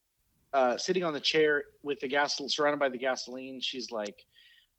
uh, 0.53 0.77
sitting 0.77 1.03
on 1.03 1.13
the 1.13 1.21
chair 1.21 1.65
with 1.83 1.99
the 2.01 2.09
gas 2.09 2.41
surrounded 2.49 2.79
by 2.79 2.89
the 2.89 2.99
gasoline, 2.99 3.61
she's 3.61 3.91
like, 3.91 4.25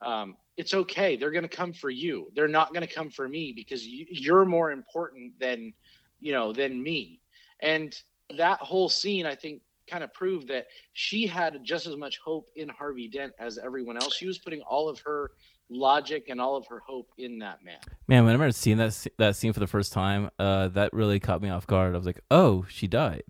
um, 0.01 0.37
"It's 0.55 0.73
okay. 0.73 1.17
They're 1.17 1.31
going 1.31 1.47
to 1.47 1.49
come 1.49 1.73
for 1.73 1.89
you. 1.89 2.31
They're 2.35 2.47
not 2.47 2.73
going 2.73 2.87
to 2.87 2.93
come 2.93 3.09
for 3.09 3.27
me 3.27 3.51
because 3.53 3.85
you, 3.85 4.05
you're 4.09 4.45
more 4.45 4.71
important 4.71 5.37
than 5.39 5.73
you 6.21 6.31
know 6.31 6.53
than 6.53 6.81
me." 6.81 7.21
And 7.61 7.93
that 8.37 8.59
whole 8.59 8.89
scene, 8.89 9.25
I 9.25 9.35
think, 9.35 9.61
kind 9.87 10.03
of 10.03 10.13
proved 10.13 10.47
that 10.49 10.67
she 10.93 11.27
had 11.27 11.63
just 11.63 11.85
as 11.87 11.95
much 11.95 12.19
hope 12.23 12.49
in 12.55 12.69
Harvey 12.69 13.07
Dent 13.07 13.33
as 13.39 13.57
everyone 13.57 13.97
else. 13.97 14.15
She 14.15 14.27
was 14.27 14.37
putting 14.37 14.61
all 14.61 14.89
of 14.89 14.99
her 15.01 15.31
logic 15.69 16.25
and 16.29 16.39
all 16.39 16.55
of 16.55 16.67
her 16.67 16.79
hope 16.79 17.09
in 17.17 17.39
that 17.39 17.63
man. 17.63 17.77
Man, 18.07 18.23
when 18.23 18.31
I 18.31 18.33
remember 18.33 18.51
seeing 18.51 18.77
that 18.77 19.07
that 19.17 19.35
scene 19.35 19.53
for 19.53 19.59
the 19.59 19.67
first 19.67 19.93
time, 19.93 20.29
uh, 20.39 20.67
that 20.69 20.93
really 20.93 21.19
caught 21.19 21.41
me 21.41 21.49
off 21.49 21.67
guard. 21.67 21.93
I 21.93 21.97
was 21.97 22.05
like, 22.05 22.21
"Oh, 22.29 22.65
she 22.69 22.87
died. 22.87 23.23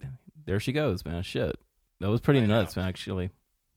There 0.45 0.59
she 0.59 0.71
goes, 0.71 1.05
man. 1.05 1.23
Shit, 1.23 1.55
that 1.99 2.09
was 2.09 2.21
pretty 2.21 2.41
I 2.41 2.45
know. 2.45 2.61
nuts, 2.61 2.75
man. 2.75 2.87
Actually." 2.87 3.31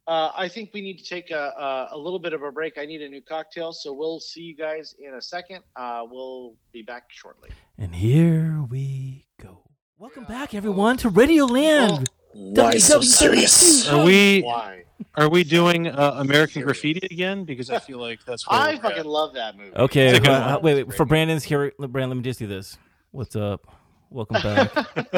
Uh, 0.06 0.32
I 0.34 0.48
think 0.48 0.70
we 0.72 0.80
need 0.80 0.96
to 0.96 1.04
take 1.04 1.30
a, 1.30 1.52
a, 1.58 1.88
a 1.92 1.98
little 1.98 2.18
bit 2.18 2.32
of 2.32 2.42
a 2.42 2.50
break. 2.50 2.78
I 2.78 2.86
need 2.86 3.02
a 3.02 3.08
new 3.10 3.20
cocktail, 3.20 3.74
so 3.74 3.92
we'll 3.92 4.20
see 4.20 4.40
you 4.40 4.56
guys 4.56 4.94
in 4.98 5.12
a 5.12 5.20
second. 5.20 5.62
Uh, 5.76 6.02
we'll 6.10 6.54
be 6.72 6.80
back 6.80 7.04
shortly. 7.10 7.50
And 7.76 7.94
here 7.94 8.64
we 8.70 9.26
go. 9.38 9.64
Welcome 9.98 10.24
back, 10.24 10.54
everyone, 10.54 10.96
to 10.98 11.10
Radio 11.10 11.44
Land. 11.44 12.08
Why 12.32 12.76
so 12.78 13.00
serious? 13.00 13.88
Are 13.88 14.04
we 14.04 14.42
Why? 14.42 14.84
are 15.16 15.28
we 15.28 15.44
doing 15.44 15.88
uh, 15.88 16.14
American 16.18 16.62
Graffiti 16.62 17.06
again? 17.10 17.44
Because 17.44 17.70
I 17.70 17.78
feel 17.78 17.98
like 17.98 18.24
that's 18.24 18.48
where 18.48 18.60
I 18.60 18.74
we're 18.74 18.80
fucking 18.82 18.98
at. 18.98 19.06
love 19.06 19.34
that 19.34 19.56
movie. 19.56 19.74
Okay, 19.76 20.08
It's 20.16 20.28
uh, 20.28 20.32
uh, 20.32 20.60
wait, 20.62 20.86
wait. 20.86 20.96
For 20.96 21.04
Brandon's 21.04 21.44
here, 21.44 21.72
Brandon, 21.78 22.10
let 22.10 22.16
me 22.16 22.22
just 22.22 22.38
do 22.38 22.46
this. 22.46 22.76
What's 23.10 23.36
up? 23.36 23.66
Welcome 24.10 24.42
back. 24.42 24.74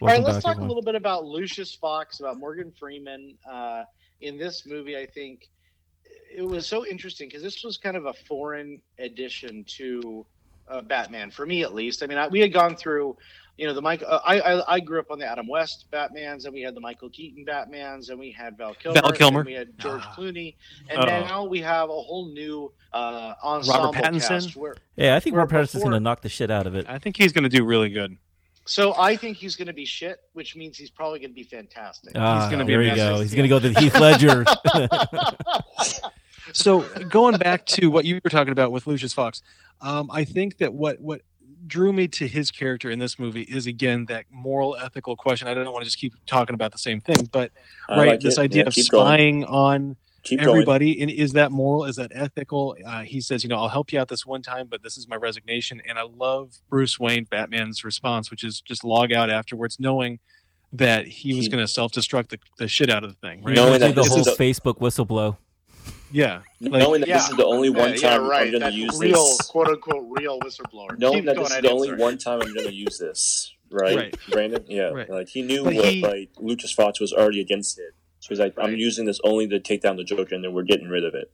All 0.00 0.08
right, 0.08 0.22
let's 0.22 0.36
back, 0.36 0.42
talk 0.42 0.50
everyone. 0.52 0.64
a 0.64 0.68
little 0.68 0.82
bit 0.82 0.94
about 0.94 1.24
Lucius 1.24 1.74
Fox, 1.74 2.20
about 2.20 2.38
Morgan 2.38 2.72
Freeman. 2.78 3.36
Uh, 3.50 3.84
in 4.20 4.36
this 4.38 4.66
movie, 4.66 4.96
I 4.96 5.06
think 5.06 5.48
it 6.34 6.42
was 6.42 6.66
so 6.66 6.86
interesting 6.86 7.28
because 7.28 7.42
this 7.42 7.62
was 7.64 7.76
kind 7.76 7.96
of 7.96 8.06
a 8.06 8.12
foreign 8.12 8.80
addition 8.98 9.64
to 9.76 10.26
uh, 10.68 10.80
Batman 10.82 11.30
for 11.30 11.46
me, 11.46 11.62
at 11.62 11.74
least. 11.74 12.02
I 12.02 12.06
mean, 12.06 12.18
I, 12.18 12.28
we 12.28 12.40
had 12.40 12.52
gone 12.52 12.76
through, 12.76 13.16
you 13.62 13.68
know, 13.68 13.74
the 13.74 13.80
Mike. 13.80 14.02
Uh, 14.04 14.18
I, 14.26 14.40
I 14.40 14.74
I 14.74 14.80
grew 14.80 14.98
up 14.98 15.12
on 15.12 15.20
the 15.20 15.24
Adam 15.24 15.46
West 15.46 15.86
Batman's, 15.92 16.46
and 16.46 16.52
we 16.52 16.62
had 16.62 16.74
the 16.74 16.80
Michael 16.80 17.08
Keaton 17.10 17.44
Batman's, 17.44 18.08
and 18.08 18.18
we 18.18 18.32
had 18.32 18.58
Val 18.58 18.74
Kilmer, 18.74 19.00
Val 19.00 19.12
Kilmer. 19.12 19.44
we 19.44 19.52
had 19.52 19.78
George 19.78 20.02
Ah. 20.04 20.14
Clooney, 20.18 20.56
and 20.90 20.98
Oh. 20.98 21.04
now 21.04 21.44
we 21.44 21.60
have 21.60 21.84
a 21.88 21.92
whole 21.92 22.32
new 22.34 22.72
uh, 22.92 23.34
ensemble 23.44 23.92
Pattinson? 23.92 24.28
cast. 24.28 24.56
Where, 24.56 24.74
Yeah, 24.96 25.14
I 25.14 25.20
think 25.20 25.34
Where 25.36 25.44
Rob 25.44 25.50
Pattinson's 25.52 25.84
gonna 25.84 26.00
knock 26.00 26.22
the 26.22 26.28
shit 26.28 26.50
out 26.50 26.66
of 26.66 26.74
it. 26.74 26.86
I 26.88 26.98
think 26.98 27.16
he's 27.16 27.32
going 27.32 27.44
to 27.44 27.48
do 27.48 27.64
really 27.64 27.88
good. 27.88 28.16
so 28.66 28.94
I 28.98 29.14
think 29.16 29.36
he's 29.36 29.54
going 29.54 29.68
to 29.68 29.72
be 29.72 29.84
shit, 29.84 30.18
which 30.32 30.56
means 30.56 30.76
he's 30.76 30.90
probably 30.90 31.20
going 31.20 31.30
to 31.30 31.34
be 31.34 31.44
fantastic. 31.44 32.12
Ah, 32.16 32.50
gonna 32.50 32.64
be 32.64 32.72
there 32.72 32.82
you 32.82 32.96
go. 32.96 33.20
He's 33.20 33.32
gonna 33.34 33.46
go 33.48 33.60
to 33.60 33.68
the 33.70 33.78
Heath 33.80 33.94
Ledger. 33.98 34.44
So 36.54 36.80
going 37.08 37.36
back 37.38 37.64
to 37.66 37.86
what 37.86 38.04
you 38.04 38.20
were 38.22 38.28
talking 38.28 38.52
about 38.52 38.72
with 38.72 38.86
Lucius 38.86 39.14
Fox, 39.14 39.42
um, 39.80 40.10
I 40.10 40.24
think 40.24 40.58
that 40.58 40.74
what 40.74 41.00
what 41.00 41.22
drew 41.66 41.92
me 41.92 42.08
to 42.08 42.26
his 42.26 42.50
character 42.50 42.90
in 42.90 42.98
this 42.98 43.18
movie 43.18 43.42
is 43.42 43.66
again 43.66 44.06
that 44.06 44.24
moral 44.30 44.76
ethical 44.76 45.16
question. 45.16 45.48
I 45.48 45.54
don't 45.54 45.64
want 45.72 45.80
to 45.82 45.84
just 45.86 45.98
keep 45.98 46.14
talking 46.26 46.54
about 46.54 46.72
the 46.72 46.78
same 46.78 47.00
thing, 47.00 47.28
but 47.32 47.50
I 47.88 47.96
right, 47.98 48.08
like 48.08 48.20
this 48.20 48.38
it. 48.38 48.42
idea 48.42 48.62
Yeah, 48.62 48.68
of 48.68 48.74
keep 48.74 48.90
going. 48.90 49.06
spying 49.06 49.44
on 49.44 49.96
Keep 50.24 50.40
going. 50.40 50.50
everybody, 50.50 51.00
and 51.02 51.10
is 51.10 51.32
that 51.32 51.50
moral? 51.50 51.84
Is 51.84 51.96
that 51.96 52.12
ethical? 52.14 52.76
Uh, 52.86 53.00
he 53.02 53.20
says, 53.20 53.42
you 53.42 53.48
know, 53.48 53.56
I'll 53.56 53.68
help 53.68 53.92
you 53.92 53.98
out 53.98 54.06
this 54.08 54.24
one 54.24 54.40
time, 54.42 54.68
but 54.68 54.82
this 54.82 54.96
is 54.96 55.08
my 55.08 55.16
resignation. 55.16 55.82
And 55.88 55.98
I 55.98 56.02
love 56.02 56.58
Bruce 56.70 56.98
Wayne, 57.00 57.24
Batman's 57.24 57.82
response, 57.84 58.30
which 58.30 58.44
is 58.44 58.60
just 58.60 58.84
log 58.84 59.12
out 59.12 59.30
afterwards, 59.30 59.78
knowing 59.80 60.20
that 60.72 61.06
he 61.08 61.34
was 61.34 61.48
going 61.48 61.62
to 61.62 61.68
self-destruct 61.68 62.28
the, 62.28 62.38
the 62.58 62.68
shit 62.68 62.88
out 62.88 63.02
of 63.04 63.10
the 63.10 63.16
thing. 63.26 63.42
Right? 63.42 63.54
Knowing 63.56 63.80
that 63.80 63.94
the 63.96 64.02
this 64.02 64.10
whole 64.10 64.20
is 64.20 64.26
a- 64.28 64.36
Facebook 64.36 64.78
whistleblow. 64.78 65.36
Yeah, 66.12 66.42
like, 66.60 66.72
knowing 66.82 67.00
that 67.00 67.08
this 67.08 67.28
is 67.30 67.36
the 67.36 67.44
only 67.44 67.70
one 67.70 67.90
Yeah, 67.90 67.94
yeah, 67.96 68.10
time 68.10 68.26
right. 68.28 68.46
I'm 68.54 68.60
going 68.60 68.72
to 68.72 68.78
use 68.78 68.92
this. 68.92 69.00
real, 69.00 69.12
this. 69.24 69.40
quote 69.42 69.68
unquote, 69.68 70.06
real 70.18 70.38
whistleblower. 70.40 70.98
Knowing 70.98 71.16
Keep 71.18 71.24
that 71.26 71.36
going 71.36 71.48
this 71.48 71.56
is 71.56 71.62
the 71.62 71.70
only 71.70 71.94
one 71.94 72.18
time 72.18 72.40
I'm 72.42 72.52
going 72.54 72.66
to 72.68 72.74
use 72.74 72.98
this, 72.98 73.52
right, 73.70 73.96
Right. 73.96 74.16
Brandon? 74.30 74.64
Yeah, 74.68 74.90
Right. 74.90 75.08
like 75.10 75.28
he 75.28 75.42
knew 75.42 75.64
But 75.64 75.74
what 75.74 75.84
he- 75.86 76.02
like 76.02 76.30
Lucius 76.38 76.72
Fox 76.72 77.00
was 77.00 77.12
already 77.12 77.40
against 77.40 77.78
it, 77.78 77.94
so 78.20 78.28
he's 78.30 78.38
like, 78.40 78.54
I'm 78.58 78.76
using 78.76 79.04
this 79.06 79.20
only 79.24 79.48
to 79.48 79.58
take 79.60 79.82
down 79.82 79.96
the 79.96 80.04
Joker, 80.04 80.34
and 80.34 80.44
then 80.44 80.52
we're 80.52 80.62
getting 80.62 80.88
rid 80.88 81.04
of 81.04 81.14
it. 81.14 81.30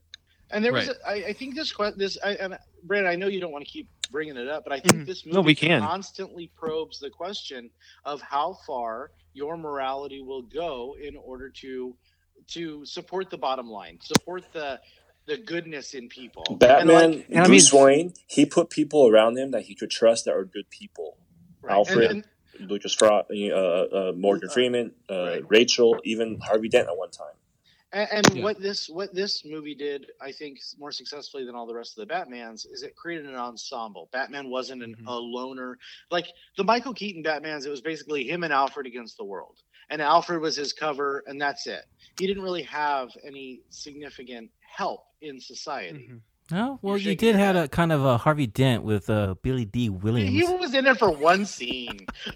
And 0.51 0.65
there 0.65 0.73
was, 0.73 0.87
Right. 0.87 0.97
a, 1.21 1.27
I, 1.27 1.29
I 1.29 1.33
think 1.33 1.55
this, 1.55 1.71
que- 1.71 1.93
this, 1.95 2.17
I, 2.23 2.31
and 2.35 2.57
Brandon, 2.83 3.11
I 3.11 3.15
know 3.15 3.27
you 3.27 3.39
don't 3.39 3.51
want 3.51 3.63
to 3.65 3.71
keep 3.71 3.87
bringing 4.09 4.35
it 4.37 4.47
up, 4.47 4.63
but 4.63 4.73
I 4.73 4.79
think 4.79 5.03
Mhm. 5.03 5.05
this 5.05 5.23
movie 5.25 5.35
No, 5.35 5.41
we 5.41 5.53
can. 5.53 5.81
constantly 5.81 6.49
probes 6.55 6.99
the 6.99 7.11
question 7.11 7.69
of 8.05 8.19
how 8.21 8.57
far 8.65 9.11
your 9.33 9.57
morality 9.57 10.21
will 10.21 10.41
go 10.41 10.95
in 10.99 11.15
order 11.15 11.49
to 11.61 11.95
to 12.47 12.85
support 12.85 13.29
the 13.29 13.37
bottom 13.37 13.69
line, 13.69 13.99
support 14.01 14.43
the 14.53 14.79
the 15.25 15.37
goodness 15.37 15.93
in 15.93 16.09
people. 16.09 16.43
And 16.49 16.57
Batman, 16.59 17.11
like- 17.11 17.25
and 17.29 17.39
I 17.41 17.45
Bruce 17.45 17.71
mean- 17.71 17.83
Wayne, 17.83 18.13
he 18.27 18.45
put 18.47 18.71
people 18.71 19.07
around 19.07 19.37
him 19.37 19.51
that 19.51 19.63
he 19.63 19.75
could 19.75 19.91
trust 19.91 20.25
that 20.25 20.33
are 20.33 20.43
good 20.45 20.69
people. 20.71 21.17
right. 21.61 21.73
Alfred. 21.73 22.11
And- 22.11 22.25
and- 22.59 22.69
Lucius 22.71 22.95
Fox, 22.95 23.29
uh, 23.31 23.53
uh, 23.53 24.13
Morgan 24.15 24.49
Uh, 24.49 24.53
Freeman, 24.53 24.95
uh, 25.09 25.23
right. 25.23 25.43
Rachel, 25.49 25.97
even 26.03 26.39
Harvey 26.39 26.67
Dent 26.69 26.87
at 26.89 26.97
one 26.97 27.11
time. 27.11 27.35
And, 27.91 28.07
and 28.11 28.35
Yeah. 28.37 28.43
what 28.43 28.59
this 28.61 28.87
what 28.89 29.13
this 29.15 29.43
movie 29.45 29.75
did, 29.75 30.07
I 30.21 30.31
think, 30.31 30.59
more 30.77 30.91
successfully 30.91 31.43
than 31.45 31.55
all 31.55 31.65
the 31.67 31.73
rest 31.75 31.97
of 31.97 32.07
the 32.07 32.13
Batmans, 32.13 32.65
is 32.71 32.83
it 32.83 32.95
created 32.95 33.25
an 33.27 33.35
ensemble. 33.35 34.09
Batman 34.11 34.49
wasn't 34.49 34.83
an, 34.83 34.95
Mhm. 34.95 35.07
a 35.07 35.13
loner 35.15 35.77
like 36.11 36.27
the 36.57 36.63
Michael 36.63 36.93
Keaton 36.93 37.21
Batman's. 37.23 37.65
It 37.65 37.69
was 37.71 37.81
basically 37.81 38.23
him 38.27 38.43
and 38.43 38.53
Alfred 38.53 38.85
against 38.87 39.17
the 39.17 39.25
world, 39.25 39.61
and 39.89 40.01
Alfred 40.01 40.41
was 40.41 40.55
his 40.55 40.73
cover, 40.73 41.23
and 41.27 41.39
that's 41.41 41.67
it. 41.67 41.85
He 42.19 42.27
didn't 42.27 42.43
really 42.43 42.63
have 42.63 43.09
any 43.23 43.61
significant 43.69 44.49
help 44.59 45.05
in 45.21 45.39
society. 45.39 46.09
Mhm. 46.11 46.19
Oh 46.51 46.79
well, 46.81 46.93
You're 46.93 46.97
you 46.97 47.03
shaking 47.11 47.17
did 47.17 47.35
your 47.35 47.45
had 47.45 47.55
a 47.55 47.67
kind 47.67 47.91
of 47.91 48.03
a 48.03 48.17
Harvey 48.17 48.47
Dent 48.47 48.83
with 48.83 49.07
uh, 49.09 49.35
Billy 49.43 49.65
Dee 49.65 49.89
Williams. 49.89 50.31
He 50.31 50.43
was 50.57 50.73
in 50.73 50.87
it 50.87 50.97
for 50.97 51.11
one 51.11 51.45
scene, 51.45 51.99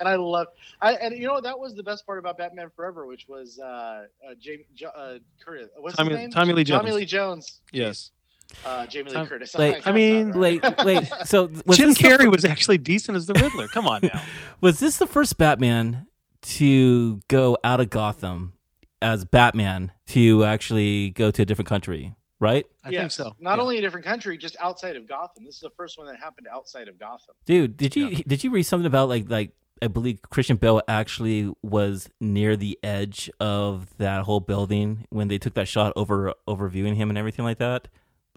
and 0.00 0.08
I 0.08 0.14
love. 0.16 0.46
I 0.80 0.92
and 0.94 1.16
you 1.16 1.26
know 1.26 1.40
that 1.40 1.58
was 1.58 1.74
the 1.74 1.82
best 1.82 2.06
part 2.06 2.18
about 2.18 2.38
Batman 2.38 2.70
Forever, 2.76 3.06
which 3.06 3.26
was 3.28 3.58
uh, 3.58 3.64
uh, 3.66 4.34
Jamie 4.40 4.66
jo- 4.74 4.90
uh, 4.96 5.18
Curtis. 5.44 5.68
What's 5.76 5.96
Tommy- 5.96 6.10
his 6.10 6.18
name? 6.18 6.30
Tommy 6.30 6.52
Lee 6.52 6.64
Jones. 6.64 6.80
Tommy 6.82 6.92
Lee 6.92 7.04
Jones. 7.04 7.60
Yes, 7.72 8.10
Uh, 8.64 8.86
Jamie 8.86 9.10
Lee 9.10 9.14
Tom- 9.16 9.26
Curtis. 9.26 9.54
like, 9.56 9.84
I 9.86 9.92
mean, 9.92 10.32
Wait, 10.38 10.62
wait. 10.84 11.04
So 11.24 11.50
was 11.66 11.76
Jim 11.78 11.88
this 11.88 11.98
the 11.98 12.04
Carrey 12.04 12.30
was 12.30 12.44
actually 12.44 12.78
decent 12.78 13.16
as 13.16 13.26
the 13.26 13.34
Riddler. 13.34 13.66
Come 13.68 13.86
on 13.88 14.00
now. 14.02 14.22
Was 14.60 14.78
this 14.80 14.96
the 14.98 15.06
first 15.06 15.38
Batman 15.38 16.07
to 16.42 17.20
go 17.28 17.56
out 17.64 17.80
of 17.80 17.90
Gotham 17.90 18.52
as 19.02 19.24
Batman 19.24 19.92
to 20.08 20.44
actually 20.44 21.10
go 21.10 21.30
to 21.30 21.42
a 21.42 21.44
different 21.44 21.68
country? 21.68 22.14
Right, 22.40 22.66
I 22.84 22.90
yes. 22.90 23.00
think 23.00 23.10
so. 23.28 23.36
Not 23.40 23.56
Yeah. 23.58 23.62
only 23.62 23.78
a 23.78 23.80
different 23.80 24.06
country, 24.06 24.38
just 24.38 24.56
outside 24.60 24.94
of 24.94 25.08
Gotham. 25.08 25.44
This 25.44 25.56
is 25.56 25.60
the 25.60 25.70
first 25.70 25.98
one 25.98 26.06
that 26.06 26.20
happened 26.20 26.46
outside 26.52 26.86
of 26.86 26.96
Gotham. 26.96 27.34
dude. 27.46 27.76
Did 27.76 27.96
you 27.96 28.06
Yeah. 28.08 28.20
did 28.28 28.44
you 28.44 28.50
read 28.50 28.62
something 28.62 28.86
about 28.86 29.08
like 29.08 29.28
like 29.28 29.50
I 29.82 29.88
believe 29.88 30.22
Christian 30.22 30.56
Bale 30.56 30.80
actually 30.86 31.52
was 31.62 32.08
near 32.20 32.56
the 32.56 32.78
edge 32.82 33.28
of 33.40 33.96
that 33.98 34.22
whole 34.22 34.38
building 34.40 35.06
when 35.10 35.26
they 35.26 35.38
took 35.38 35.54
that 35.54 35.66
shot 35.66 35.92
over 35.96 36.32
overviewing 36.48 36.94
him 36.94 37.08
and 37.10 37.18
everything 37.18 37.44
like 37.44 37.58
that. 37.58 37.88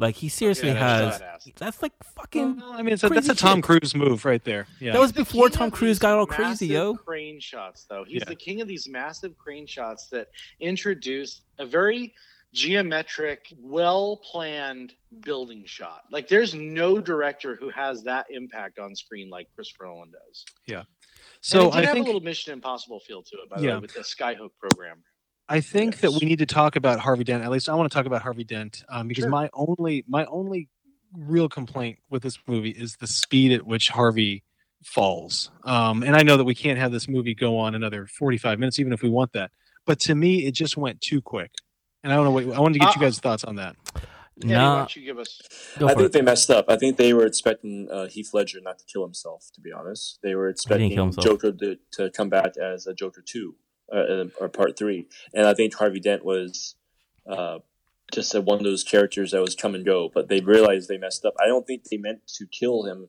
Like 0.01 0.15
he 0.15 0.27
seriously 0.29 0.69
Yeah, 0.69 0.73
has. 0.75 1.19
that's 1.19 1.45
badass. 1.47 1.53
That's 1.55 1.81
like 1.81 1.93
fucking. 2.15 2.57
Well, 2.57 2.73
I 2.73 2.81
mean, 2.81 2.93
it's 2.93 3.03
a, 3.03 3.09
that's 3.09 3.29
a 3.29 3.35
Tom 3.35 3.59
shit. 3.59 3.63
Cruise 3.65 3.95
move 3.95 4.25
right 4.25 4.43
there. 4.43 4.67
Yeah. 4.79 4.93
That 4.93 4.99
was 5.01 5.11
before 5.11 5.49
Tom 5.49 5.71
Cruise 5.71 5.99
got 5.99 6.17
all 6.17 6.25
crazy, 6.25 6.67
yo. 6.67 6.95
Crane 6.95 7.39
shots, 7.39 7.85
though. 7.89 8.03
He's 8.05 8.19
Yeah. 8.21 8.25
the 8.29 8.35
king 8.35 8.61
of 8.61 8.67
these 8.67 8.87
massive 8.89 9.37
crane 9.37 9.65
shots 9.67 10.07
that 10.07 10.27
introduce 10.59 11.41
a 11.59 11.65
very 11.65 12.13
geometric, 12.53 13.53
well 13.59 14.17
planned 14.29 14.93
building 15.21 15.63
shot. 15.65 16.01
Like 16.11 16.27
there's 16.27 16.53
no 16.53 16.99
director 16.99 17.55
who 17.55 17.69
has 17.69 18.03
that 18.03 18.25
impact 18.29 18.77
on 18.79 18.95
screen 18.95 19.29
like 19.29 19.47
Christopher 19.55 19.85
Nolan 19.85 20.11
does. 20.11 20.45
Yeah. 20.67 20.83
So 21.41 21.59
So 21.59 21.67
it 21.69 21.71
did 21.71 21.77
I 21.77 21.85
have 21.85 21.93
think 21.93 22.05
a 22.05 22.09
little 22.09 22.21
Mission 22.21 22.53
Impossible 22.53 22.99
feel 22.99 23.23
to 23.23 23.35
it, 23.43 23.49
by 23.49 23.59
the 23.61 23.67
way, 23.67 23.77
with 23.77 23.93
the 23.93 24.01
Skyhook 24.01 24.51
program. 24.59 25.01
I 25.51 25.59
think 25.61 25.97
that 25.99 26.11
we 26.11 26.27
need 26.27 26.39
to 26.39 26.45
talk 26.45 26.75
about 26.75 26.99
Harvey 26.99 27.23
Dent. 27.23 27.43
At 27.43 27.51
least 27.51 27.67
I 27.69 27.75
want 27.75 27.91
to 27.91 27.95
talk 27.95 28.05
about 28.05 28.21
Harvey 28.21 28.43
Dent 28.43 28.83
um, 28.89 29.07
because 29.07 29.23
Sure. 29.23 29.29
my 29.29 29.49
only 29.53 30.05
my 30.07 30.25
only 30.25 30.69
real 31.13 31.49
complaint 31.49 31.99
with 32.09 32.23
this 32.23 32.39
movie 32.47 32.69
is 32.69 32.95
the 32.97 33.07
speed 33.07 33.51
at 33.51 33.65
which 33.67 33.89
Harvey 33.89 34.43
falls. 34.83 35.51
Um, 35.65 36.03
and 36.03 36.15
I 36.15 36.23
know 36.23 36.37
that 36.37 36.45
we 36.45 36.55
can't 36.55 36.79
have 36.79 36.91
this 36.91 37.07
movie 37.09 37.35
go 37.35 37.57
on 37.57 37.75
another 37.75 38.07
45 38.07 38.59
minutes, 38.59 38.79
even 38.79 38.93
if 38.93 39.01
we 39.03 39.09
want 39.09 39.33
that. 39.33 39.51
But 39.85 39.99
to 40.01 40.15
me, 40.15 40.45
it 40.45 40.53
just 40.53 40.77
went 40.77 41.01
too 41.01 41.21
quick. 41.21 41.51
And 42.03 42.11
I 42.11 42.15
don't 42.15 42.25
know 42.25 42.31
what 42.31 42.45
I 42.55 42.59
wanted 42.59 42.73
to 42.75 42.79
get 42.79 42.95
you 42.95 43.01
Uh, 43.01 43.05
guys' 43.05 43.19
thoughts 43.19 43.43
on 43.43 43.57
that. 43.57 43.75
Eddie, 44.43 44.53
why 44.53 44.77
don't 44.77 44.95
you 44.95 45.03
give 45.05 45.19
us? 45.19 45.39
go 45.77 45.85
I 45.87 45.93
think 45.93 46.05
it. 46.07 46.11
they 46.13 46.21
messed 46.21 46.49
up. 46.49 46.65
I 46.69 46.77
think 46.77 46.97
they 46.97 47.13
were 47.13 47.25
expecting 47.25 47.87
uh, 47.91 48.07
Heath 48.07 48.29
Ledger 48.33 48.59
not 48.61 48.79
to 48.79 48.85
kill 48.91 49.03
himself. 49.03 49.49
To 49.53 49.61
be 49.61 49.71
honest, 49.71 50.17
they 50.23 50.33
were 50.33 50.47
expecting 50.49 50.89
kill. 50.91 51.09
Joker 51.11 51.51
to, 51.51 51.77
to 51.93 52.09
come 52.11 52.29
back 52.29 52.53
as 52.57 52.87
a 52.87 52.93
Joker 52.93 53.21
two 53.23 53.55
uh, 53.93 54.25
or 54.39 54.49
part 54.49 54.77
three, 54.77 55.07
and 55.33 55.45
I 55.45 55.53
think 55.53 55.75
Harvey 55.75 55.99
Dent 55.99 56.23
was 56.25 56.75
uh, 57.29 57.59
just 58.13 58.33
a, 58.35 58.41
one 58.41 58.57
of 58.59 58.63
those 58.63 58.83
characters 58.83 59.31
that 59.31 59.41
was 59.41 59.55
come 59.55 59.75
and 59.75 59.85
go. 59.85 60.09
But 60.13 60.29
they 60.29 60.39
realized 60.39 60.87
they 60.89 60.97
messed 60.97 61.25
up. 61.25 61.33
I 61.39 61.47
don't 61.47 61.65
think 61.67 61.83
they 61.85 61.97
meant 61.97 62.27
to 62.35 62.45
kill 62.47 62.83
him. 62.83 63.07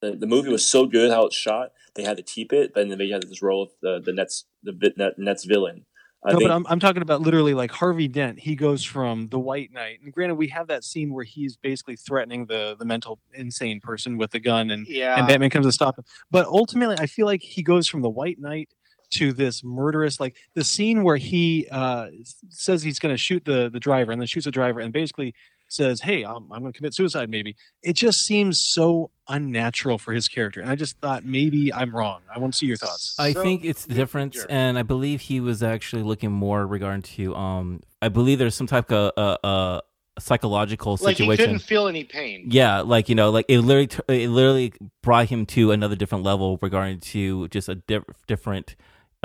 The, 0.00 0.12
the 0.12 0.26
movie 0.26 0.50
was 0.50 0.66
so 0.66 0.86
good 0.86 1.10
how 1.10 1.26
it's 1.26 1.36
shot. 1.36 1.72
They 1.94 2.02
had 2.02 2.18
to 2.18 2.22
keep 2.22 2.52
it, 2.52 2.72
but 2.74 2.88
then 2.88 2.98
they 2.98 3.08
had 3.08 3.22
this 3.22 3.42
role 3.42 3.62
of 3.62 3.70
the 3.82 4.00
the 4.04 4.12
Nets 4.12 4.44
the 4.62 4.72
vi- 4.72 4.92
Net, 4.96 5.14
Nets 5.18 5.44
villain. 5.44 5.86
I 6.24 6.32
no, 6.32 6.38
think 6.38 6.48
but 6.48 6.54
I'm, 6.56 6.66
I'm 6.68 6.80
talking 6.80 7.02
about 7.02 7.20
literally 7.20 7.54
like 7.54 7.70
Harvey 7.70 8.08
Dent. 8.08 8.40
He 8.40 8.56
goes 8.56 8.82
from 8.82 9.28
the 9.28 9.38
White 9.38 9.72
Knight, 9.72 10.00
and 10.02 10.12
granted, 10.12 10.34
we 10.34 10.48
have 10.48 10.66
that 10.68 10.82
scene 10.82 11.12
where 11.12 11.24
he's 11.24 11.56
basically 11.56 11.94
threatening 11.96 12.46
the 12.46 12.74
the 12.78 12.84
mental 12.84 13.20
insane 13.32 13.80
person 13.80 14.18
with 14.18 14.34
a 14.34 14.40
gun, 14.40 14.70
and 14.70 14.86
Yeah. 14.88 15.16
and 15.18 15.28
Batman 15.28 15.50
comes 15.50 15.66
to 15.66 15.72
stop 15.72 15.98
him. 15.98 16.04
But 16.30 16.46
ultimately, 16.46 16.96
I 16.98 17.06
feel 17.06 17.26
like 17.26 17.42
he 17.42 17.62
goes 17.62 17.86
from 17.86 18.02
the 18.02 18.10
White 18.10 18.40
Knight 18.40 18.70
to 19.10 19.32
this 19.32 19.62
murderous, 19.64 20.18
like 20.20 20.36
the 20.54 20.64
scene 20.64 21.02
where 21.02 21.16
he 21.16 21.66
uh, 21.70 22.08
says 22.48 22.82
he's 22.82 22.98
going 22.98 23.12
to 23.14 23.18
shoot 23.18 23.44
the 23.44 23.68
the 23.70 23.80
driver, 23.80 24.12
and 24.12 24.20
then 24.20 24.26
shoots 24.26 24.44
the 24.46 24.50
driver, 24.50 24.80
and 24.80 24.92
basically 24.92 25.34
says, 25.68 26.00
"Hey, 26.00 26.24
I'm, 26.24 26.50
I'm 26.52 26.60
going 26.60 26.72
to 26.72 26.76
commit 26.76 26.94
suicide." 26.94 27.28
Maybe 27.30 27.56
it 27.82 27.94
just 27.94 28.24
seems 28.26 28.60
so 28.60 29.10
unnatural 29.28 29.98
for 29.98 30.12
his 30.12 30.28
character, 30.28 30.60
and 30.60 30.70
I 30.70 30.74
just 30.76 30.98
thought 31.00 31.24
maybe 31.24 31.72
I'm 31.72 31.94
wrong. 31.94 32.20
I 32.34 32.38
want 32.38 32.52
to 32.54 32.58
see 32.58 32.66
your 32.66 32.76
thoughts. 32.76 33.14
I 33.18 33.32
So- 33.32 33.42
think 33.42 33.64
it's 33.64 33.84
the 33.86 33.94
Yeah, 33.94 33.98
difference, 34.00 34.36
sure. 34.36 34.46
and 34.48 34.78
I 34.78 34.82
believe 34.82 35.22
he 35.22 35.40
was 35.40 35.62
actually 35.62 36.02
looking 36.02 36.30
more 36.32 36.66
regarding 36.66 37.02
to. 37.02 37.34
Um, 37.34 37.80
I 38.02 38.08
believe 38.08 38.38
there's 38.38 38.54
some 38.54 38.66
type 38.68 38.90
of 38.92 39.12
uh, 39.16 39.46
uh, 39.46 39.80
psychological 40.18 40.96
like 41.00 41.16
he 41.16 41.24
situation. 41.24 41.44
couldn't 41.44 41.58
feel 41.60 41.88
any 41.88 42.04
pain. 42.04 42.46
Yeah, 42.50 42.80
like 42.80 43.08
you 43.08 43.14
know, 43.14 43.30
like 43.30 43.46
it 43.48 43.60
literally, 43.60 43.86
t- 43.88 43.98
it 44.08 44.28
literally 44.30 44.72
brought 45.02 45.28
him 45.28 45.46
to 45.46 45.72
another 45.72 45.96
different 45.96 46.24
level 46.24 46.58
regarding 46.62 47.00
to 47.00 47.48
just 47.48 47.68
a 47.68 47.74
diff- 47.76 48.04
different 48.26 48.76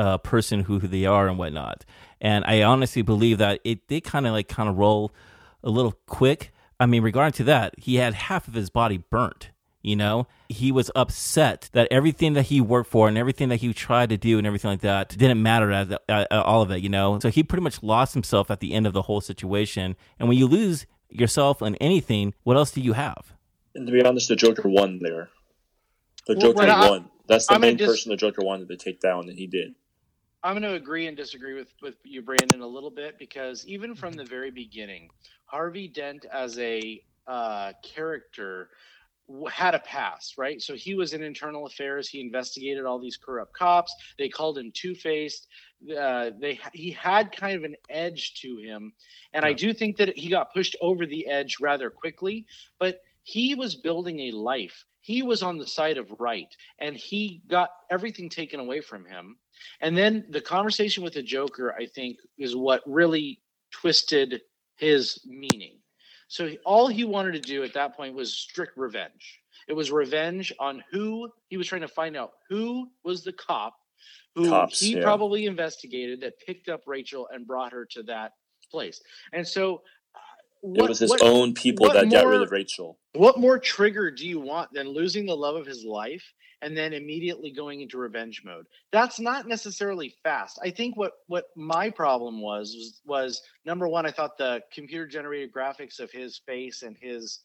uh, 0.02 0.18
person 0.18 0.62
who, 0.62 0.80
who 0.80 0.88
they 0.88 1.06
are 1.06 1.28
and 1.28 1.38
whatnot. 1.38 1.86
And 2.20 2.44
I 2.46 2.64
honestly 2.64 3.04
believe 3.04 3.38
that 3.38 3.60
it 3.64 3.88
did 3.88 4.02
kind 4.04 4.26
of 4.26 4.34
like 4.34 4.48
kind 4.48 4.68
of 4.68 4.78
roll 4.78 5.12
a 5.64 5.70
little 5.70 5.94
quick. 6.08 6.52
I 6.80 6.88
mean, 6.88 7.04
regarding 7.04 7.34
to 7.34 7.44
that, 7.46 7.76
he 7.78 7.96
had 7.96 8.14
half 8.16 8.48
of 8.48 8.56
his 8.56 8.70
body 8.70 8.98
burnt. 8.98 9.52
You 9.84 9.96
know, 9.96 10.28
he 10.48 10.72
was 10.72 10.92
upset 10.96 11.70
that 11.74 11.88
everything 11.90 12.34
that 12.34 12.44
he 12.44 12.62
worked 12.62 12.90
for 12.90 13.08
and 13.08 13.18
everything 13.18 13.50
that 13.50 13.58
he 13.58 13.74
tried 13.74 14.10
to 14.10 14.18
do 14.18 14.38
and 14.38 14.46
everything 14.46 14.70
like 14.70 14.82
that 14.82 15.10
didn't 15.10 15.42
matter 15.42 15.72
at, 15.72 15.92
at, 15.92 16.04
at 16.10 16.32
all 16.32 16.62
of 16.62 16.70
it. 16.70 16.82
You 16.84 16.90
know, 16.90 17.20
so 17.20 17.30
he 17.30 17.42
pretty 17.44 17.64
much 17.64 17.82
lost 17.82 18.14
himself 18.14 18.52
at 18.52 18.60
the 18.60 18.74
end 18.74 18.86
of 18.86 18.94
the 18.94 19.04
whole 19.04 19.22
situation. 19.22 19.96
And 20.20 20.30
when 20.30 20.38
you 20.38 20.48
lose 20.48 20.86
yourself 21.10 21.64
on 21.64 21.76
anything, 21.76 22.36
what 22.44 22.58
else 22.58 22.72
do 22.72 22.82
you 22.82 22.94
have? 22.94 23.34
And 23.74 23.88
to 23.88 23.94
be 23.94 24.04
honest, 24.04 24.28
the 24.30 24.36
Joker 24.36 24.68
won 24.70 25.00
there. 25.02 25.30
The 26.28 26.34
Well, 26.36 26.42
Joker 26.42 26.60
right, 26.60 26.70
I- 26.70 26.90
won. 26.90 27.10
That's 27.28 27.48
the 27.48 27.54
I'm 27.54 27.62
gonna 27.62 27.74
main 27.78 27.88
person 27.88 28.10
the 28.10 28.18
Joker 28.18 28.44
wanted 28.44 28.68
to 28.68 28.78
take 28.78 29.00
down, 29.00 29.30
and 29.30 29.38
he 29.38 29.48
did. 29.48 29.74
I'm 30.44 30.54
going 30.54 30.64
to 30.64 30.74
agree 30.74 31.08
and 31.08 31.16
disagree 31.16 31.54
with, 31.54 31.74
with 31.82 31.96
you, 32.04 32.22
Brandon, 32.24 32.62
a 32.62 32.68
little 32.68 32.90
bit 32.90 33.20
because 33.20 33.66
even 33.68 33.94
from 33.96 34.14
the 34.14 34.26
very 34.26 34.50
beginning, 34.50 35.10
Harvey 35.46 35.88
Dent 35.88 36.26
as 36.26 36.58
a 36.58 37.04
uh, 37.28 37.74
character 37.84 38.70
had 39.52 39.76
a 39.76 39.80
past, 39.80 40.38
right? 40.38 40.62
So 40.62 40.74
he 40.76 40.96
was 40.96 41.14
in 41.14 41.22
internal 41.24 41.66
affairs. 41.68 42.10
He 42.10 42.22
investigated 42.22 42.86
all 42.86 43.00
these 43.00 43.18
corrupt 43.18 43.54
cops. 43.54 43.96
They 44.18 44.30
called 44.30 44.58
him 44.58 44.72
Two 44.74 44.96
Faced. 44.96 45.48
Uh, 45.96 46.32
they 46.40 46.60
he 46.74 46.92
had 46.92 47.32
kind 47.32 47.56
of 47.56 47.64
an 47.64 47.76
edge 47.90 48.36
to 48.42 48.58
him, 48.58 48.94
and 49.34 49.46
I 49.46 49.54
do 49.54 49.74
think 49.74 49.98
that 49.98 50.18
he 50.18 50.30
got 50.30 50.54
pushed 50.54 50.76
over 50.82 51.06
the 51.06 51.28
edge 51.28 51.58
rather 51.62 51.90
quickly. 51.90 52.46
But 52.80 53.02
he 53.24 53.56
was 53.56 53.76
building 53.76 54.20
a 54.22 54.32
life. 54.32 54.86
He 55.00 55.24
was 55.24 55.44
on 55.44 55.58
the 55.58 55.68
side 55.68 55.98
of 55.98 56.12
right, 56.20 56.54
and 56.80 56.96
he 56.96 57.42
got 57.48 57.70
everything 57.90 58.30
taken 58.30 58.60
away 58.60 58.82
from 58.82 59.06
him. 59.06 59.38
And 59.82 59.98
then 59.98 60.26
the 60.30 60.42
conversation 60.42 61.04
with 61.04 61.14
the 61.14 61.24
Joker, 61.24 61.74
I 61.78 61.86
think, 61.86 62.18
is 62.38 62.56
what 62.56 62.82
really 62.86 63.42
twisted 63.72 64.42
his 64.78 65.20
meaning. 65.26 65.78
So 66.28 66.52
all 66.66 66.88
he 66.88 67.04
wanted 67.04 67.34
to 67.34 67.40
do 67.42 67.64
at 67.64 67.74
that 67.74 67.96
point 67.96 68.16
was 68.16 68.34
strict 68.34 68.78
revenge. 68.78 69.40
It 69.68 69.74
was 69.74 69.92
revenge 69.92 70.54
on 70.60 70.84
who 70.92 71.30
he 71.50 71.58
was 71.58 71.68
trying 71.68 71.82
to 71.82 71.88
find 71.88 72.16
out 72.16 72.32
who 72.50 72.88
was 73.04 73.24
the 73.24 73.34
cop 73.34 73.76
who 74.36 74.48
Cops, 74.50 74.80
he 74.80 74.96
yeah. 74.96 75.04
probably 75.04 75.46
investigated 75.46 76.22
that 76.22 76.34
picked 76.46 76.70
up 76.70 76.82
Rachel 76.88 77.28
and 77.34 77.46
brought 77.46 77.74
her 77.74 77.86
to 77.92 78.04
that 78.04 78.32
place. 78.72 79.02
And 79.34 79.46
so 79.46 79.82
uh, 80.16 80.74
It 80.76 80.88
was 80.90 81.00
his 81.00 81.10
what- 81.10 81.22
own 81.22 81.54
people 81.54 81.86
what 81.88 81.94
that 81.94 82.10
got 82.10 82.26
rid 82.26 82.42
of 82.42 82.52
Rachel. 82.52 82.98
what 83.14 83.38
more 83.40 83.60
trigger 83.60 84.10
do 84.10 84.26
you 84.26 84.40
want 84.40 84.72
than 84.74 84.88
losing 84.88 85.26
the 85.26 85.36
love 85.36 85.56
of 85.56 85.66
his 85.66 85.84
life 85.84 86.24
and 86.62 86.78
then 86.78 86.94
immediately 86.94 87.52
going 87.52 87.82
into 87.82 87.98
revenge 87.98 88.44
mode? 88.46 88.66
That's 88.92 89.20
not 89.20 89.48
necessarily 89.48 90.16
fast. 90.24 90.60
I 90.64 90.70
think 90.72 90.98
what 90.98 91.14
what 91.28 91.46
my 91.56 91.90
problem 91.90 92.42
was 92.42 92.76
was, 92.76 93.02
was 93.06 93.42
number 93.66 93.88
one, 93.88 94.06
I 94.06 94.12
thought 94.12 94.38
the 94.38 94.62
computer 94.74 95.08
generated 95.08 95.52
graphics 95.52 96.00
of 96.00 96.12
his 96.12 96.42
face 96.46 96.84
and 96.84 96.96
his 97.00 97.40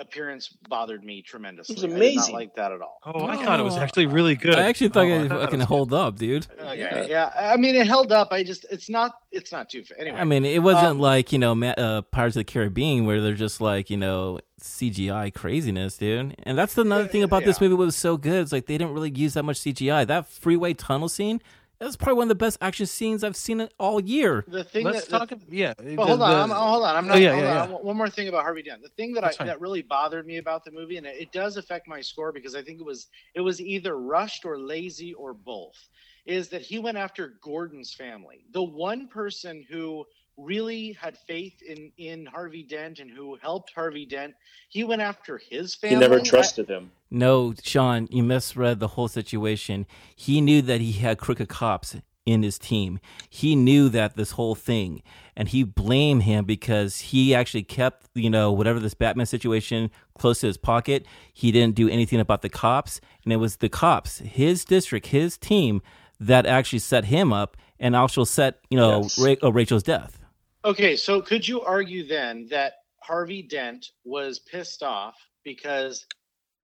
appearance 0.00 0.48
bothered 0.68 1.04
me 1.04 1.22
tremendously. 1.22 1.76
I 1.76 1.80
did 1.80 1.90
not 1.90 1.96
amazing. 1.96 2.34
like 2.34 2.54
that 2.56 2.72
at 2.72 2.80
all. 2.80 2.98
oh, 3.04 3.26
I 3.26 3.36
thought 3.44 3.60
it 3.60 3.62
was 3.62 3.76
actually 3.76 4.06
really 4.06 4.34
good. 4.34 4.54
I 4.56 4.62
actually 4.68 4.88
thought 4.88 5.06
Oh, 5.06 5.22
it 5.24 5.28
thought 5.28 5.40
fucking 5.42 5.58
was 5.60 5.68
hold 5.68 5.92
up, 5.92 6.16
dude. 6.16 6.46
Okay, 6.60 6.78
Yeah. 6.78 7.06
yeah. 7.36 7.52
I 7.52 7.56
mean, 7.56 7.74
it 7.74 7.86
held 7.86 8.10
up. 8.12 8.28
I 8.32 8.42
just, 8.42 8.64
it's 8.70 8.88
not, 8.88 9.12
it's 9.30 9.52
not 9.52 9.68
too. 9.70 9.84
Anyway, 9.98 10.18
I 10.18 10.24
mean, 10.24 10.44
it 10.44 10.62
wasn't 10.62 10.86
Um, 10.86 10.98
like 10.98 11.32
you 11.32 11.38
know 11.38 11.54
Ma- 11.54 11.74
uh, 11.76 12.02
Pirates 12.02 12.36
of 12.36 12.40
the 12.40 12.44
Caribbean 12.52 13.04
where 13.06 13.20
they're 13.20 13.34
just 13.34 13.60
like 13.60 13.90
you 13.90 13.96
know 13.96 14.38
CGI 14.60 15.32
craziness, 15.32 15.96
dude. 15.96 16.34
And 16.42 16.56
that's 16.58 16.76
another 16.78 17.06
thing 17.06 17.22
about 17.22 17.44
this 17.44 17.60
movie. 17.60 17.74
Was 17.74 17.96
so 17.96 18.16
good? 18.16 18.42
It's 18.42 18.52
like 18.52 18.66
they 18.66 18.76
didn't 18.78 18.94
really 18.94 19.10
use 19.10 19.34
that 19.34 19.44
much 19.44 19.58
CGI. 19.60 20.06
That 20.06 20.28
freeway 20.28 20.74
tunnel 20.74 21.08
scene. 21.08 21.40
That's 21.80 21.96
probably 21.96 22.14
one 22.18 22.24
of 22.24 22.28
the 22.28 22.34
best 22.34 22.58
action 22.60 22.84
scenes 22.84 23.24
I've 23.24 23.34
seen 23.36 23.58
it 23.60 23.72
all 23.78 24.00
year. 24.02 24.44
the 24.46 24.62
thing 24.62 24.84
Let's 24.84 25.06
that, 25.06 25.18
talk. 25.18 25.32
ab- 25.32 25.42
yeah. 25.48 25.72
Well, 25.82 26.06
hold 26.08 26.20
on, 26.20 26.30
I'm, 26.30 26.50
oh, 26.52 26.54
hold 26.54 26.84
on. 26.84 26.94
I'm 26.96 27.04
Oh, 27.06 27.08
not. 27.08 27.20
yeah, 27.20 27.32
hold 27.32 27.44
yeah, 27.44 27.62
on. 27.62 27.70
One 27.70 27.96
more 27.96 28.10
thing 28.10 28.28
about 28.28 28.42
Harvey 28.42 28.62
Dent. 28.62 28.82
The 28.82 28.90
thing 28.90 29.14
that 29.14 29.22
That's 29.22 29.36
I 29.36 29.38
fine. 29.38 29.46
that 29.46 29.60
really 29.62 29.80
bothered 29.80 30.26
me 30.26 30.36
about 30.36 30.62
the 30.64 30.70
movie, 30.72 30.98
and 30.98 31.06
it, 31.06 31.16
it 31.18 31.32
does 31.32 31.56
affect 31.56 31.88
my 31.88 32.02
score 32.02 32.32
because 32.32 32.54
I 32.54 32.60
think 32.62 32.80
it 32.80 32.84
was 32.84 33.08
it 33.34 33.40
was 33.40 33.62
either 33.62 33.98
rushed 33.98 34.44
or 34.44 34.58
lazy 34.58 35.14
or 35.14 35.32
both, 35.32 35.88
is 36.26 36.50
that 36.50 36.60
he 36.60 36.78
went 36.78 36.98
after 36.98 37.38
Gordon's 37.42 37.94
family, 37.94 38.44
the 38.52 38.62
one 38.62 39.08
person 39.08 39.64
who 39.70 40.04
really 40.36 40.92
had 40.92 41.16
faith 41.16 41.62
in 41.62 41.90
in 41.96 42.26
Harvey 42.26 42.62
Dent 42.62 42.98
and 42.98 43.10
who 43.10 43.36
helped 43.40 43.72
Harvey 43.74 44.04
Dent. 44.04 44.34
He 44.68 44.84
went 44.84 45.00
after 45.00 45.38
his 45.50 45.74
family. 45.74 45.96
He 45.96 46.00
never 46.00 46.20
I- 46.20 46.24
trusted 46.24 46.68
him. 46.68 46.90
No, 47.10 47.54
Sean, 47.62 48.06
you 48.10 48.22
misread 48.22 48.78
the 48.78 48.88
whole 48.88 49.08
situation. 49.08 49.86
He 50.14 50.40
knew 50.40 50.62
that 50.62 50.80
he 50.80 50.92
had 50.92 51.18
crooked 51.18 51.48
cops 51.48 51.96
in 52.24 52.42
his 52.42 52.58
team. 52.58 53.00
He 53.28 53.56
knew 53.56 53.88
that 53.88 54.14
this 54.14 54.32
whole 54.32 54.54
thing, 54.54 55.02
and 55.36 55.48
he 55.48 55.64
blamed 55.64 56.22
him 56.24 56.44
because 56.44 56.98
he 57.00 57.34
actually 57.34 57.64
kept, 57.64 58.08
you 58.14 58.30
know, 58.30 58.52
whatever 58.52 58.78
this 58.78 58.94
Batman 58.94 59.26
situation 59.26 59.90
close 60.16 60.40
to 60.40 60.46
his 60.46 60.58
pocket. 60.58 61.04
He 61.32 61.50
didn't 61.50 61.74
do 61.74 61.88
anything 61.88 62.20
about 62.20 62.42
the 62.42 62.48
cops, 62.48 63.00
and 63.24 63.32
it 63.32 63.36
was 63.36 63.56
the 63.56 63.68
cops, 63.68 64.18
his 64.18 64.64
district, 64.64 65.08
his 65.08 65.36
team, 65.36 65.82
that 66.20 66.46
actually 66.46 66.78
set 66.80 67.06
him 67.06 67.32
up 67.32 67.56
and 67.80 67.96
also 67.96 68.24
set, 68.24 68.58
you 68.70 68.76
know, 68.76 69.02
Yes. 69.02 69.18
Ra- 69.18 69.48
uh, 69.48 69.52
Rachel's 69.52 69.82
death. 69.82 70.18
Okay, 70.64 70.94
so 70.94 71.22
could 71.22 71.48
you 71.48 71.62
argue 71.62 72.06
then 72.06 72.46
that 72.50 72.74
Harvey 72.98 73.42
Dent 73.42 73.92
was 74.04 74.38
pissed 74.38 74.82
off 74.82 75.14
because 75.42 76.04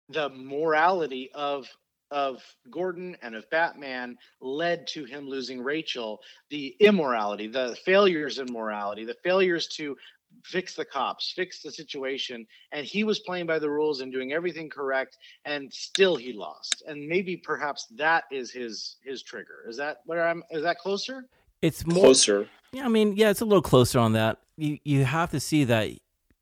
the 0.09 0.29
morality 0.31 1.31
of 1.35 1.69
of 2.13 2.41
Gordon 2.71 3.17
and 3.23 3.35
of 3.35 3.51
Batman 3.51 4.17
led 4.41 4.87
to 4.89 5.05
him 5.05 5.29
losing 5.29 5.61
Rachel, 5.61 6.21
the 6.51 6.77
immorality, 6.79 7.49
the 7.49 7.77
failures 7.85 8.39
in 8.39 8.47
morality, 8.53 9.05
the 9.05 9.17
failures 9.25 9.67
to 9.77 9.97
fix 10.45 10.75
the 10.75 10.85
cops, 10.85 11.33
fix 11.35 11.63
the 11.63 11.71
situation, 11.71 12.47
and 12.73 12.87
he 12.87 13.05
was 13.05 13.21
playing 13.21 13.47
by 13.47 13.59
the 13.59 13.69
rules 13.69 14.01
and 14.01 14.13
doing 14.13 14.33
everything 14.33 14.69
correct, 14.69 15.19
and 15.45 15.73
still 15.73 16.15
he 16.15 16.33
lost. 16.33 16.83
And 16.87 17.09
maybe 17.09 17.37
perhaps 17.37 17.87
that 17.97 18.25
is 18.31 18.51
his 18.53 18.97
his 19.03 19.23
trigger. 19.23 19.65
Is 19.69 19.77
that 19.77 19.99
where 20.05 20.29
I'm? 20.29 20.43
Is 20.51 20.63
that 20.63 20.79
closer? 20.79 21.25
It's 21.63 21.87
more 21.87 22.05
Closer. 22.05 22.49
Yeah, 22.73 22.85
I 22.85 22.89
mean, 22.89 23.17
yeah, 23.17 23.31
it's 23.31 23.41
a 23.41 23.45
little 23.47 23.63
closer 23.63 23.99
on 23.99 24.13
that. 24.13 24.39
you 24.57 24.79
you 24.85 25.05
have 25.05 25.31
to 25.31 25.41
see 25.41 25.65
that 25.65 25.91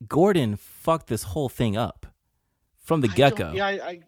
Gordon 0.07 0.57
fucked 0.57 1.07
this 1.07 1.23
whole 1.23 1.49
thing 1.49 1.77
up 1.77 2.05
from 2.85 3.01
the 3.01 3.09
I 3.11 3.15
get 3.15 3.35
go. 3.35 3.51
Yeah, 3.51 3.65
I, 3.65 3.69
I, 3.71 3.77
I, 3.77 3.99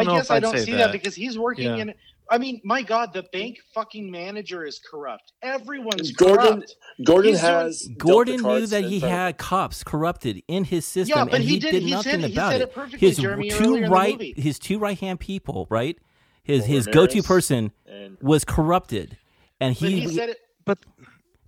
I 0.00 0.04
don't 0.04 0.06
know 0.06 0.16
guess 0.18 0.30
I 0.30 0.40
don't 0.40 0.58
see 0.58 0.72
that. 0.72 0.78
that 0.78 0.92
because 0.92 1.14
he's 1.14 1.38
working 1.38 1.64
Yeah. 1.64 1.76
in. 1.76 1.94
I 2.28 2.38
mean, 2.38 2.60
my 2.64 2.82
God, 2.82 3.12
the 3.12 3.22
bank 3.32 3.58
fucking 3.72 4.10
manager 4.10 4.64
is 4.64 4.80
corrupt. 4.80 5.32
Everyone's 5.42 6.10
Gordon- 6.10 6.44
corrupt. 6.62 6.76
Gordon 7.04 7.32
He's 7.32 7.40
has 7.40 7.82
dealt 7.82 7.98
the 7.98 8.04
Gordon 8.04 8.42
knew 8.42 8.66
that 8.66 8.84
he 8.84 8.98
front 8.98 9.12
had 9.14 9.38
cops 9.38 9.84
corrupted 9.84 10.42
in 10.48 10.64
his 10.64 10.84
system, 10.84 11.16
Yeah, 11.18 11.24
but 11.24 11.34
and 11.34 11.44
he 11.44 11.50
he, 11.50 11.58
did- 11.60 11.70
did 11.70 11.82
he 11.84 11.90
nothing 11.92 12.10
said 12.10 12.20
it- 12.24 12.26
he 12.30 12.32
about 12.34 12.50
said 12.52 12.60
it. 12.62 12.64
it 12.64 12.74
perfectly, 12.74 13.08
his 13.08 13.16
Jeremy, 13.18 13.50
two 13.50 13.56
earlier 13.64 13.76
in 13.76 13.82
the 13.84 13.88
right, 13.90 14.36
his 14.38 14.58
two 14.58 14.78
right 14.80 14.98
hand 14.98 15.20
people, 15.20 15.68
right? 15.70 15.96
His 16.42 16.60
Well, 16.62 16.68
his 16.68 16.86
go 16.88 17.06
to 17.06 17.22
person 17.22 17.70
and 17.86 18.18
was 18.20 18.44
corrupted, 18.44 19.18
and 19.60 19.74
But 19.78 19.88
he, 19.88 20.00
he 20.00 20.08
said 20.08 20.30
it. 20.30 20.38
but 20.64 20.78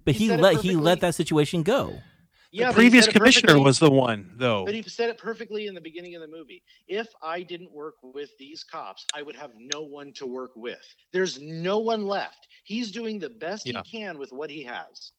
he 0.07 0.13
he, 0.13 0.29
said 0.29 0.39
it 0.39 0.43
let 0.43 0.57
he 0.61 0.77
let 0.77 1.01
that 1.01 1.17
situation 1.17 1.65
go. 1.65 1.95
Yeah, 2.51 2.69
the 2.69 2.75
previous 2.75 3.07
commissioner 3.07 3.59
was 3.59 3.79
the 3.79 3.91
one, 3.91 4.31
though. 4.37 4.65
But 4.65 4.75
he 4.75 4.83
said 4.83 5.11
it 5.11 5.19
perfectly 5.19 5.67
in 5.67 5.75
the 5.75 5.81
beginning 5.83 6.15
of 6.15 6.23
the 6.23 6.29
movie. 6.29 6.63
If 6.87 7.09
I 7.23 7.43
didn't 7.43 7.71
work 7.73 7.97
with 8.03 8.31
these 8.39 8.65
cops, 8.65 9.05
I 9.15 9.21
would 9.23 9.37
have 9.37 9.51
no 9.59 9.83
one 9.83 10.13
to 10.15 10.27
work 10.27 10.53
with. 10.57 10.81
There's 11.13 11.39
no 11.41 11.79
one 11.79 12.07
left. 12.07 12.49
He's 12.65 12.91
doing 12.91 13.19
the 13.19 13.29
best 13.29 13.67
Yeah. 13.67 13.83
he 13.85 13.99
can 13.99 14.19
with 14.19 14.33
what 14.33 14.49
he 14.51 14.63
has. 14.65 15.13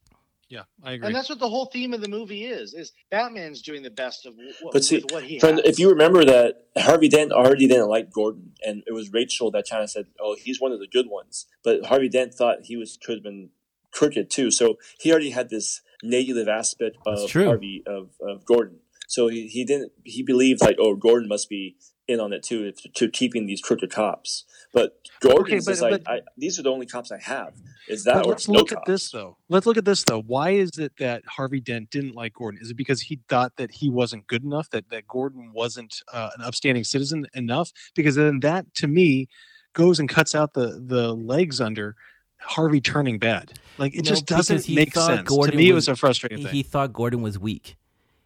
yeah, 0.50 0.64
I 0.84 0.94
agree. 0.94 1.06
And 1.06 1.16
that's 1.16 1.30
what 1.30 1.38
the 1.38 1.48
whole 1.48 1.68
theme 1.68 1.94
of 1.94 2.02
the 2.02 2.08
movie 2.08 2.46
is. 2.46 2.74
Is 2.74 2.92
Batman's 3.12 3.62
doing 3.62 3.84
the 3.84 3.92
best 3.92 4.26
of 4.26 4.34
what, 4.62 4.74
But 4.74 4.84
see, 4.84 4.96
with 4.96 5.12
what 5.12 5.24
he 5.24 5.38
Friend, 5.40 5.58
has. 5.60 5.68
if 5.68 5.78
you 5.78 5.90
remember 5.90 6.26
that 6.26 6.66
Harvey 6.76 7.08
Dent 7.08 7.32
already 7.32 7.68
didn't 7.68 7.88
like 7.90 8.12
Gordon, 8.12 8.54
and 8.66 8.82
it 8.88 8.94
was 8.94 9.14
Rachel 9.14 9.52
that 9.52 9.70
kind 9.70 9.84
of 9.84 9.92
said, 9.92 10.08
"Oh, 10.20 10.36
he's 10.36 10.60
one 10.60 10.72
of 10.72 10.80
the 10.80 10.88
good 10.88 11.08
ones," 11.08 11.46
but 11.64 11.86
Harvey 11.86 12.10
Dent 12.10 12.34
thought 12.34 12.66
he 12.66 12.76
was 12.76 12.98
could 12.98 13.18
have 13.18 13.24
been 13.24 13.52
crooked 13.92 14.32
too. 14.32 14.50
So 14.50 14.80
he 15.00 15.12
already 15.12 15.30
had 15.30 15.52
this 15.52 15.82
negative 16.04 16.48
aspect 16.48 16.98
of. 17.06 17.32
Harvey 17.32 17.84
of, 17.86 18.12
of 18.22 18.46
Gordon. 18.46 18.80
So 19.08 19.28
he, 19.28 19.48
he 19.48 19.66
didn't 19.66 19.92
he 20.04 20.22
believed 20.22 20.62
like, 20.62 20.76
"Oh, 20.80 20.96
Gordon 20.96 21.28
must 21.28 21.50
be 21.50 21.78
in 22.08 22.20
on 22.20 22.32
it 22.32 22.44
too 22.44 22.72
to, 22.72 22.90
to 22.90 23.10
keeping 23.10 23.48
these 23.48 23.60
crooked 23.60 23.92
cops." 23.92 24.46
But 24.72 25.00
Gordon's 25.20 25.66
but- 25.66 25.72
just 25.72 25.82
like, 25.82 26.04
but- 26.04 26.08
I, 26.08 26.22
"These 26.38 26.60
are 26.60 26.62
the 26.64 26.70
only 26.70 26.86
cops 26.86 27.12
I 27.12 27.18
have." 27.20 27.54
Is 27.88 28.04
that 28.04 28.18
or 28.18 28.30
let's 28.30 28.48
no 28.48 28.60
look 28.60 28.70
cops? 28.70 28.82
at 28.82 28.86
this 28.86 29.10
though. 29.10 29.38
Let's 29.50 29.66
look 29.66 29.78
at 29.78 29.86
this 29.86 30.04
though. 30.04 30.22
Why 30.22 30.52
is 30.52 30.78
it 30.78 30.94
that 31.00 31.24
Harvey 31.26 31.60
Dent 31.60 31.90
didn't 31.90 32.14
like 32.14 32.34
Gordon? 32.36 32.60
Is 32.62 32.70
it 32.70 32.78
because 32.78 33.02
he 33.02 33.20
thought 33.30 33.54
that 33.58 33.72
he 33.72 33.90
wasn't 33.90 34.28
good 34.28 34.44
enough? 34.44 34.70
That 34.70 34.90
that 34.92 35.08
Gordon 35.08 35.54
wasn't 35.54 36.04
uh, 36.14 36.30
an 36.38 36.44
upstanding 36.44 36.84
citizen 36.84 37.26
enough? 37.34 37.72
Because 37.96 38.14
then 38.14 38.42
that 38.42 38.76
to 38.76 38.88
me 38.88 39.28
goes 39.74 40.00
and 40.00 40.08
cuts 40.08 40.36
out 40.36 40.54
the 40.54 40.80
the 40.86 41.16
legs 41.16 41.60
under 41.60 41.96
Harvey 42.40 42.82
turning 42.82 43.20
bad. 43.20 43.54
Like 43.78 43.94
it 43.94 44.04
No, 44.06 44.10
just 44.10 44.26
doesn't 44.26 44.68
make 44.70 44.94
sense. 44.94 45.28
Gordon 45.28 45.52
to 45.52 45.58
me, 45.58 45.70
it 45.70 45.74
was- 45.74 45.88
was 45.88 45.98
a 45.98 46.00
frustrating 46.00 46.40
He, 46.40 46.44
thing. 46.46 46.54
he 46.54 46.64
thought 46.64 46.94
Gordon 46.94 47.22
was 47.22 47.38
weak. 47.40 47.76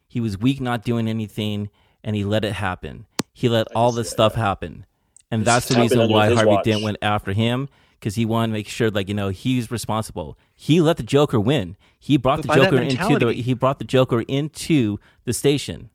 He 0.07 0.19
was 0.19 0.37
weak, 0.37 0.61
not 0.61 0.83
doing 0.83 1.07
anything, 1.07 1.69
and 2.03 2.15
he 2.15 2.23
let 2.23 2.45
it 2.45 2.53
happen. 2.53 3.05
He 3.33 3.49
let 3.49 3.67
all 3.75 3.91
this 3.91 4.09
stuff 4.09 4.35
happen, 4.35 4.85
and 5.31 5.41
This 5.41 5.45
that's 5.45 5.67
the 5.69 5.79
reason 5.81 6.09
why 6.09 6.33
Harvey 6.33 6.49
watch. 6.51 6.65
Dent 6.65 6.83
went 6.83 6.97
after 7.01 7.33
him 7.33 7.67
because 7.99 8.15
he 8.15 8.25
wanted 8.25 8.47
to 8.47 8.53
make 8.53 8.67
sure, 8.67 8.91
like 8.91 9.07
you 9.07 9.15
know, 9.15 9.29
he's 9.29 9.71
responsible. 9.71 10.37
He 10.53 10.81
let 10.81 10.97
the 10.97 11.03
Joker 11.03 11.39
win. 11.39 11.75
He 11.99 12.17
brought 12.17 12.43
But 12.45 12.53
the 12.55 12.61
Joker 12.63 12.81
into 12.81 13.17
the. 13.19 13.33
He 13.33 13.53
brought 13.55 13.79
the 13.79 13.85
Joker 13.85 14.21
into 14.21 14.99
the 15.25 15.33
station. 15.33 15.89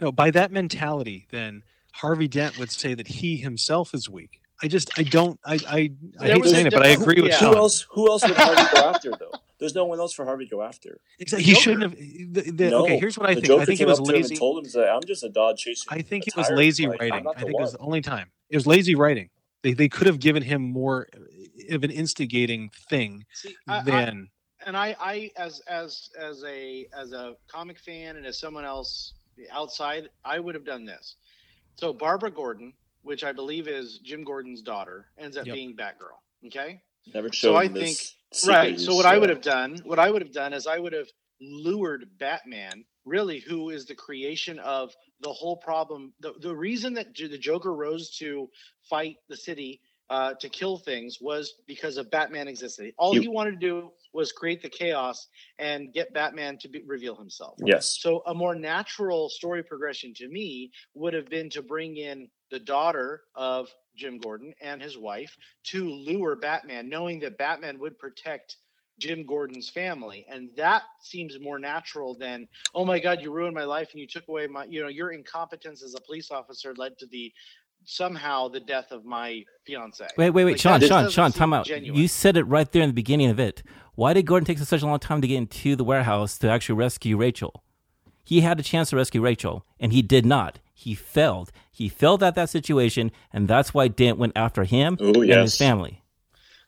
no, 0.00 0.12
by 0.12 0.30
that 0.30 0.52
mentality, 0.52 1.26
then 1.30 1.62
Harvey 1.94 2.28
Dent 2.28 2.56
would 2.58 2.70
say 2.70 2.94
that 2.94 3.08
he 3.08 3.36
himself 3.38 3.92
is 3.94 4.08
weak. 4.08 4.39
I 4.62 4.68
just 4.68 4.98
I 4.98 5.02
don't 5.02 5.38
I 5.44 5.54
I, 5.68 5.90
I 6.20 6.26
hate 6.28 6.44
saying 6.44 6.66
it, 6.66 6.72
but 6.72 6.82
I 6.82 6.88
difference- 6.90 7.02
agree 7.02 7.22
with 7.22 7.32
yeah. 7.32 7.38
Sean. 7.38 7.52
Who 7.52 7.58
else? 7.58 7.86
Who 7.90 8.10
else 8.10 8.22
would 8.26 8.36
Harvey 8.36 8.70
go 8.74 8.88
after 8.88 9.10
though? 9.10 9.32
There's 9.58 9.74
no 9.74 9.84
one 9.84 9.98
else 10.00 10.12
for 10.14 10.24
Harvey 10.24 10.46
to 10.46 10.50
go 10.50 10.62
after. 10.62 11.00
Exactly. 11.18 11.44
He 11.44 11.52
Joker. 11.52 11.62
shouldn't 11.62 11.82
have. 11.82 11.94
The, 11.96 12.50
the, 12.50 12.70
no, 12.70 12.84
okay, 12.84 12.98
here's 12.98 13.18
what 13.18 13.28
I 13.28 13.34
the 13.34 13.40
think. 13.42 13.46
Joker 13.46 13.62
I 13.62 13.64
think 13.66 13.80
it 13.80 13.86
was 13.86 14.00
up 14.00 14.06
lazy. 14.06 14.34
and 14.34 14.38
told 14.38 14.64
him 14.64 14.70
that 14.72 14.90
I'm 14.90 15.02
just 15.06 15.22
a 15.22 15.28
dog 15.28 15.56
chasing. 15.58 15.86
I 15.90 16.00
think 16.02 16.24
a 16.26 16.30
it 16.30 16.36
was 16.36 16.50
lazy 16.50 16.86
Like, 16.86 17.00
writing. 17.00 17.26
I 17.26 17.32
the 17.34 17.38
think 17.40 17.50
it 17.50 17.60
was 17.60 17.72
the 17.72 17.78
only 17.78 18.00
time. 18.00 18.30
It 18.48 18.56
was 18.56 18.66
lazy 18.66 18.94
writing. 18.94 19.28
They 19.62 19.74
they 19.74 19.88
could 19.88 20.06
have 20.06 20.18
given 20.18 20.42
him 20.42 20.62
more 20.62 21.08
of 21.70 21.84
an 21.84 21.90
instigating 21.90 22.70
thing 22.88 23.24
See, 23.34 23.54
I, 23.68 23.78
I, 23.78 23.82
than 23.82 24.30
and 24.66 24.76
I, 24.76 24.96
I, 24.98 25.30
as 25.36 25.60
as 25.68 26.08
as 26.18 26.42
a 26.44 26.86
as 26.98 27.12
a 27.12 27.34
comic 27.46 27.78
fan 27.78 28.16
and 28.16 28.24
as 28.26 28.38
someone 28.38 28.64
else 28.64 29.12
outside, 29.52 30.08
I 30.24 30.38
would 30.40 30.54
have 30.54 30.64
done 30.64 30.84
this. 30.86 31.16
So 31.76 31.92
Barbara 31.92 32.30
Gordon, 32.30 32.72
which 33.02 33.24
I 33.24 33.32
believe 33.32 33.68
is 33.68 33.98
Jim 33.98 34.24
Gordon's 34.24 34.62
daughter, 34.62 35.06
ends 35.18 35.36
up 35.36 35.46
Yep. 35.46 35.54
being 35.54 35.76
Batgirl. 35.76 36.18
Okay. 36.46 36.82
Never 37.14 37.28
So 37.28 37.52
showed 37.52 37.56
I 37.56 37.68
think 37.68 37.98
this 37.98 38.16
Right. 38.46 38.78
So 38.78 38.94
what 38.94 39.06
I 39.06 39.18
would 39.18 39.28
have 39.30 39.40
done, 39.42 39.78
what 39.84 39.98
I 39.98 40.10
would 40.10 40.22
have 40.22 40.32
done 40.32 40.52
is 40.52 40.66
I 40.66 40.78
would 40.78 40.92
have 40.92 41.08
lured 41.40 42.08
Batman, 42.18 42.84
really, 43.04 43.40
who 43.40 43.70
is 43.70 43.86
the 43.86 43.94
creation 43.94 44.58
of 44.60 44.94
the 45.20 45.32
whole 45.32 45.56
problem. 45.56 46.12
The, 46.20 46.34
the 46.40 46.54
reason 46.54 46.94
that 46.94 47.14
the 47.16 47.38
Joker 47.38 47.74
rose 47.74 48.10
to 48.18 48.48
fight 48.88 49.16
the 49.28 49.36
city 49.36 49.80
uh, 50.10 50.34
to 50.34 50.48
kill 50.48 50.76
things 50.76 51.18
was 51.20 51.54
because 51.66 51.96
of 51.96 52.10
Batman 52.10 52.46
existing. 52.48 52.92
All 52.98 53.14
You- 53.14 53.22
he 53.22 53.28
wanted 53.28 53.52
to 53.52 53.56
do 53.66 53.92
was 54.12 54.32
create 54.32 54.60
the 54.60 54.68
chaos 54.68 55.28
and 55.58 55.92
get 55.92 56.12
Batman 56.12 56.58
to 56.58 56.68
be, 56.68 56.82
reveal 56.84 57.16
himself. 57.16 57.56
Yes. 57.64 57.98
So 58.00 58.22
a 58.26 58.34
more 58.34 58.54
natural 58.56 59.28
story 59.28 59.62
progression 59.62 60.12
to 60.14 60.28
me 60.28 60.72
would 60.94 61.14
have 61.14 61.28
been 61.28 61.48
to 61.50 61.62
bring 61.62 61.96
in 61.96 62.28
the 62.50 62.58
daughter 62.58 63.22
of 63.34 63.68
Jim 63.96 64.18
Gordon 64.18 64.54
and 64.60 64.82
his 64.82 64.96
wife 64.96 65.36
to 65.64 65.88
lure 65.88 66.36
Batman, 66.36 66.88
knowing 66.88 67.20
that 67.20 67.38
Batman 67.38 67.78
would 67.78 67.98
protect 67.98 68.56
Jim 68.98 69.24
Gordon's 69.24 69.68
family. 69.68 70.26
And 70.28 70.50
that 70.56 70.82
seems 71.00 71.38
more 71.40 71.58
natural 71.58 72.14
than, 72.14 72.46
oh 72.74 72.84
my 72.84 72.98
God, 72.98 73.20
you 73.20 73.32
ruined 73.32 73.54
my 73.54 73.64
life 73.64 73.88
and 73.92 74.00
you 74.00 74.06
took 74.06 74.28
away 74.28 74.46
my, 74.46 74.64
you 74.64 74.82
know, 74.82 74.88
your 74.88 75.12
incompetence 75.12 75.82
as 75.82 75.94
a 75.94 76.00
police 76.00 76.30
officer 76.30 76.74
led 76.76 76.98
to 76.98 77.06
the 77.06 77.32
somehow 77.84 78.48
the 78.48 78.60
death 78.60 78.92
of 78.92 79.04
my 79.04 79.42
fiance. 79.64 80.06
Wait, 80.18 80.30
wait, 80.30 80.44
wait, 80.44 80.52
Like, 80.52 80.60
Sean, 80.60 80.80
Sean, 80.80 81.10
Sean, 81.10 81.32
time 81.32 81.52
out. 81.54 81.66
genuine. 81.66 82.00
You 82.00 82.08
said 82.08 82.36
it 82.36 82.44
right 82.44 82.70
there 82.70 82.82
in 82.82 82.90
the 82.90 82.94
beginning 82.94 83.30
of 83.30 83.40
it. 83.40 83.62
Why 83.94 84.12
did 84.12 84.26
Gordon 84.26 84.44
take 84.46 84.58
such 84.58 84.82
a 84.82 84.86
long 84.86 84.98
time 84.98 85.20
to 85.22 85.26
get 85.28 85.36
into 85.36 85.76
the 85.76 85.84
warehouse 85.84 86.38
to 86.38 86.50
actually 86.50 86.76
rescue 86.76 87.16
Rachel? 87.16 87.64
He 88.24 88.42
had 88.42 88.60
a 88.60 88.62
chance 88.62 88.90
to 88.90 88.96
rescue 88.96 89.20
Rachel, 89.20 89.64
and 89.80 89.92
he 89.92 90.02
did 90.02 90.24
not. 90.24 90.58
He 90.80 90.94
failed. 90.94 91.52
He 91.70 91.88
failed 91.90 92.22
at 92.22 92.34
that 92.36 92.48
situation, 92.48 93.12
and 93.34 93.46
that's 93.46 93.74
why 93.74 93.88
Dent 93.88 94.16
went 94.16 94.32
after 94.34 94.64
him 94.64 94.96
Oh, 94.98 95.20
and 95.20 95.30
his 95.30 95.56
family. 95.56 96.02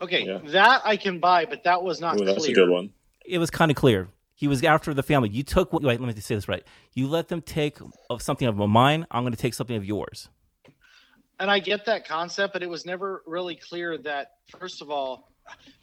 Okay, 0.02 0.24
Yeah. 0.26 0.38
that 0.46 0.82
I 0.84 0.96
can 0.98 1.18
buy, 1.18 1.46
but 1.46 1.64
that 1.64 1.82
was 1.82 1.98
not 2.00 2.14
Ooh, 2.16 2.18
clear. 2.18 2.34
that's 2.34 2.46
a 2.46 2.52
good 2.52 2.68
one. 2.68 2.92
It 3.24 3.38
was 3.38 3.50
kind 3.50 3.70
of 3.70 3.76
clear. 3.76 4.08
He 4.34 4.48
was 4.48 4.62
after 4.64 4.92
the 4.92 5.02
family. 5.02 5.30
You 5.30 5.42
took. 5.44 5.72
Wait, 5.72 5.82
let 5.84 6.00
me 6.00 6.12
say 6.20 6.34
this 6.34 6.46
right. 6.48 6.64
You 6.92 7.06
let 7.08 7.28
them 7.28 7.40
take 7.40 7.78
of 8.10 8.20
something 8.20 8.46
of 8.48 8.56
mine. 8.56 9.06
I'm 9.10 9.22
going 9.22 9.32
to 9.32 9.38
take 9.38 9.54
something 9.54 9.76
of 9.76 9.84
yours. 9.84 10.28
and 11.40 11.50
I 11.50 11.58
get 11.58 11.86
that 11.86 12.06
concept, 12.06 12.52
but 12.52 12.62
it 12.62 12.68
was 12.68 12.84
never 12.84 13.22
really 13.26 13.54
clear 13.56 13.96
that 13.98 14.32
first 14.58 14.82
of 14.82 14.90
all, 14.90 15.30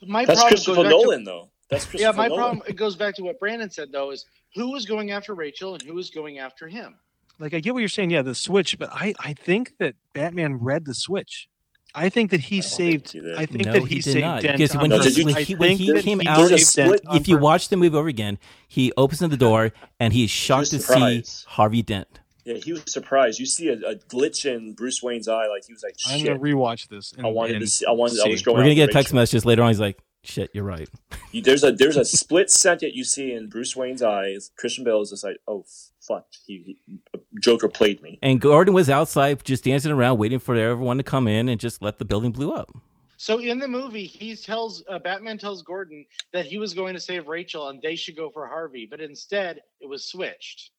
my 0.06 0.26
That's 0.26 0.40
problem 0.40 0.50
Christopher 0.50 0.76
goes 0.76 0.84
back 0.84 0.92
Nolan, 0.92 1.24
though. 1.24 1.50
That's 1.70 1.86
To, 1.86 1.90
Christopher 1.92 2.12
yeah, 2.12 2.18
my 2.18 2.28
Nolan. 2.28 2.40
problem 2.40 2.64
it 2.68 2.76
goes 2.76 2.96
back 2.96 3.16
to 3.16 3.24
what 3.24 3.40
Brandon 3.40 3.70
said 3.72 3.92
though 3.92 4.12
is 4.12 4.26
who 4.56 4.72
was 4.72 4.86
going 4.86 5.12
after 5.12 5.34
Rachel 5.36 5.74
and 5.74 5.82
who 5.82 5.94
was 5.96 6.10
going 6.12 6.40
after 6.40 6.68
him. 6.68 6.96
Like 7.40 7.54
I 7.54 7.60
get 7.60 7.74
what 7.74 7.80
you're 7.80 7.90
saying. 7.90 8.12
Yeah, 8.12 8.22
the 8.22 8.36
switch, 8.36 8.78
but 8.78 8.90
I 8.92 9.14
I 9.20 9.34
think 9.34 9.74
that 9.80 9.96
Batman 10.14 10.56
read 10.56 10.86
the 10.86 10.94
switch. 10.94 11.48
I 11.96 12.10
think 12.10 12.30
that 12.32 12.40
he 12.40 12.60
I 12.60 12.62
think 12.62 12.64
saved. 13.08 13.12
he. 13.14 13.34
I 13.36 13.46
think 13.48 13.66
no, 13.66 13.74
that 13.74 13.82
he, 13.82 13.88
he, 13.88 13.96
did 13.96 14.04
saved 14.04 14.20
not. 14.22 14.42
Dent 14.44 14.58
Because 14.58 14.76
when, 14.78 14.90
No, 14.92 14.98
he, 15.00 15.04
did 15.04 15.18
you- 15.18 15.26
when 15.26 15.36
he, 15.44 15.56
when 15.56 15.76
he 15.78 16.02
came 16.04 16.20
he 16.20 16.28
out, 16.28 16.38
There's 16.38 16.52
a 16.52 16.58
saved 16.60 16.76
Dent 16.76 17.00
split- 17.00 17.08
on 17.08 17.18
if 17.18 17.28
you 17.28 17.38
watch 17.40 17.70
the 17.70 17.78
movie 17.78 17.98
over 17.98 18.08
again, 18.08 18.38
he 18.68 18.94
opens 18.96 19.20
the 19.20 19.36
door 19.36 19.72
and 20.00 20.14
he's 20.14 20.30
shocked 20.30 20.70
to 20.70 20.80
see. 20.80 21.24
Harvey 21.48 21.82
Dent. 21.82 22.20
Yeah, 22.46 22.56
he 22.56 22.74
was 22.74 22.84
surprised. 22.88 23.40
You 23.40 23.46
see 23.48 23.70
a, 23.70 23.74
a 23.74 23.96
glitch 23.96 24.46
in 24.46 24.74
Bruce 24.74 25.02
Wayne's 25.04 25.28
eye, 25.28 25.48
like 25.48 25.66
he 25.66 25.74
was 25.74 25.84
like, 25.84 25.96
I'm 26.08 26.24
gonna 26.24 26.40
rewatch 26.40 26.88
this. 26.90 27.12
And, 27.14 27.26
I 27.26 27.30
wanted 27.30 27.56
and 27.56 27.62
to 27.62 27.68
see. 27.68 27.86
I 27.86 27.92
wanted. 27.92 28.20
I 28.24 28.28
was 28.28 28.42
going. 28.44 28.58
We're 28.58 28.64
gonna 28.64 28.76
get 28.76 28.90
a 28.90 28.94
text 28.94 29.14
message 29.14 29.44
later 29.46 29.62
on. 29.64 29.70
He's 29.70 29.80
like, 29.80 30.00
"Shit, 30.24 30.50
you're 30.54 30.64
right." 30.64 30.88
You- 31.32 31.42
There's 31.42 31.64
a 31.64 31.72
there's 31.72 31.98
a 31.98 32.06
split 32.06 32.50
second 32.50 32.92
you 32.94 33.04
see 33.04 33.34
in 33.34 33.50
Bruce 33.50 33.76
Wayne's 33.76 34.02
eyes. 34.02 34.52
Christian 34.58 34.84
Bale 34.84 35.02
is 35.02 35.10
just 35.12 35.24
like, 35.24 35.38
"Oh 35.48 35.66
fuck, 36.10 36.26
he, 36.46 36.78
he 36.86 37.00
Joker 37.40 37.70
played 37.70 38.02
me." 38.02 38.20
And 38.22 38.42
Gordon 38.42 38.74
was 38.74 38.90
outside 38.90 39.44
just 39.46 39.64
dancing 39.64 39.92
around, 39.92 40.18
waiting 40.18 40.40
for 40.40 40.56
everyone 40.56 40.98
to 40.98 41.04
come 41.04 41.28
in 41.28 41.48
and 41.48 41.60
just 41.60 41.82
let 41.82 42.00
the 42.00 42.06
building 42.06 42.32
blew 42.32 42.52
up. 42.52 42.70
So 43.18 43.40
in 43.40 43.60
the 43.60 43.68
movie, 43.68 44.06
he 44.06 44.36
tells 44.36 44.84
uh, 44.90 44.98
Batman 44.98 45.38
tells 45.38 45.62
Gordon 45.62 46.06
that 46.32 46.46
he 46.46 46.58
was 46.58 46.74
going 46.74 46.94
to 46.94 47.02
save 47.02 47.28
Rachel 47.28 47.68
and 47.68 47.82
they 47.82 47.96
should 47.96 48.16
go 48.16 48.30
for 48.30 48.48
Harvey, 48.48 48.88
but 48.90 49.02
instead 49.02 49.62
it 49.82 49.88
was 49.88 50.06
switched. 50.06 50.72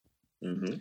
hmm 0.42 0.74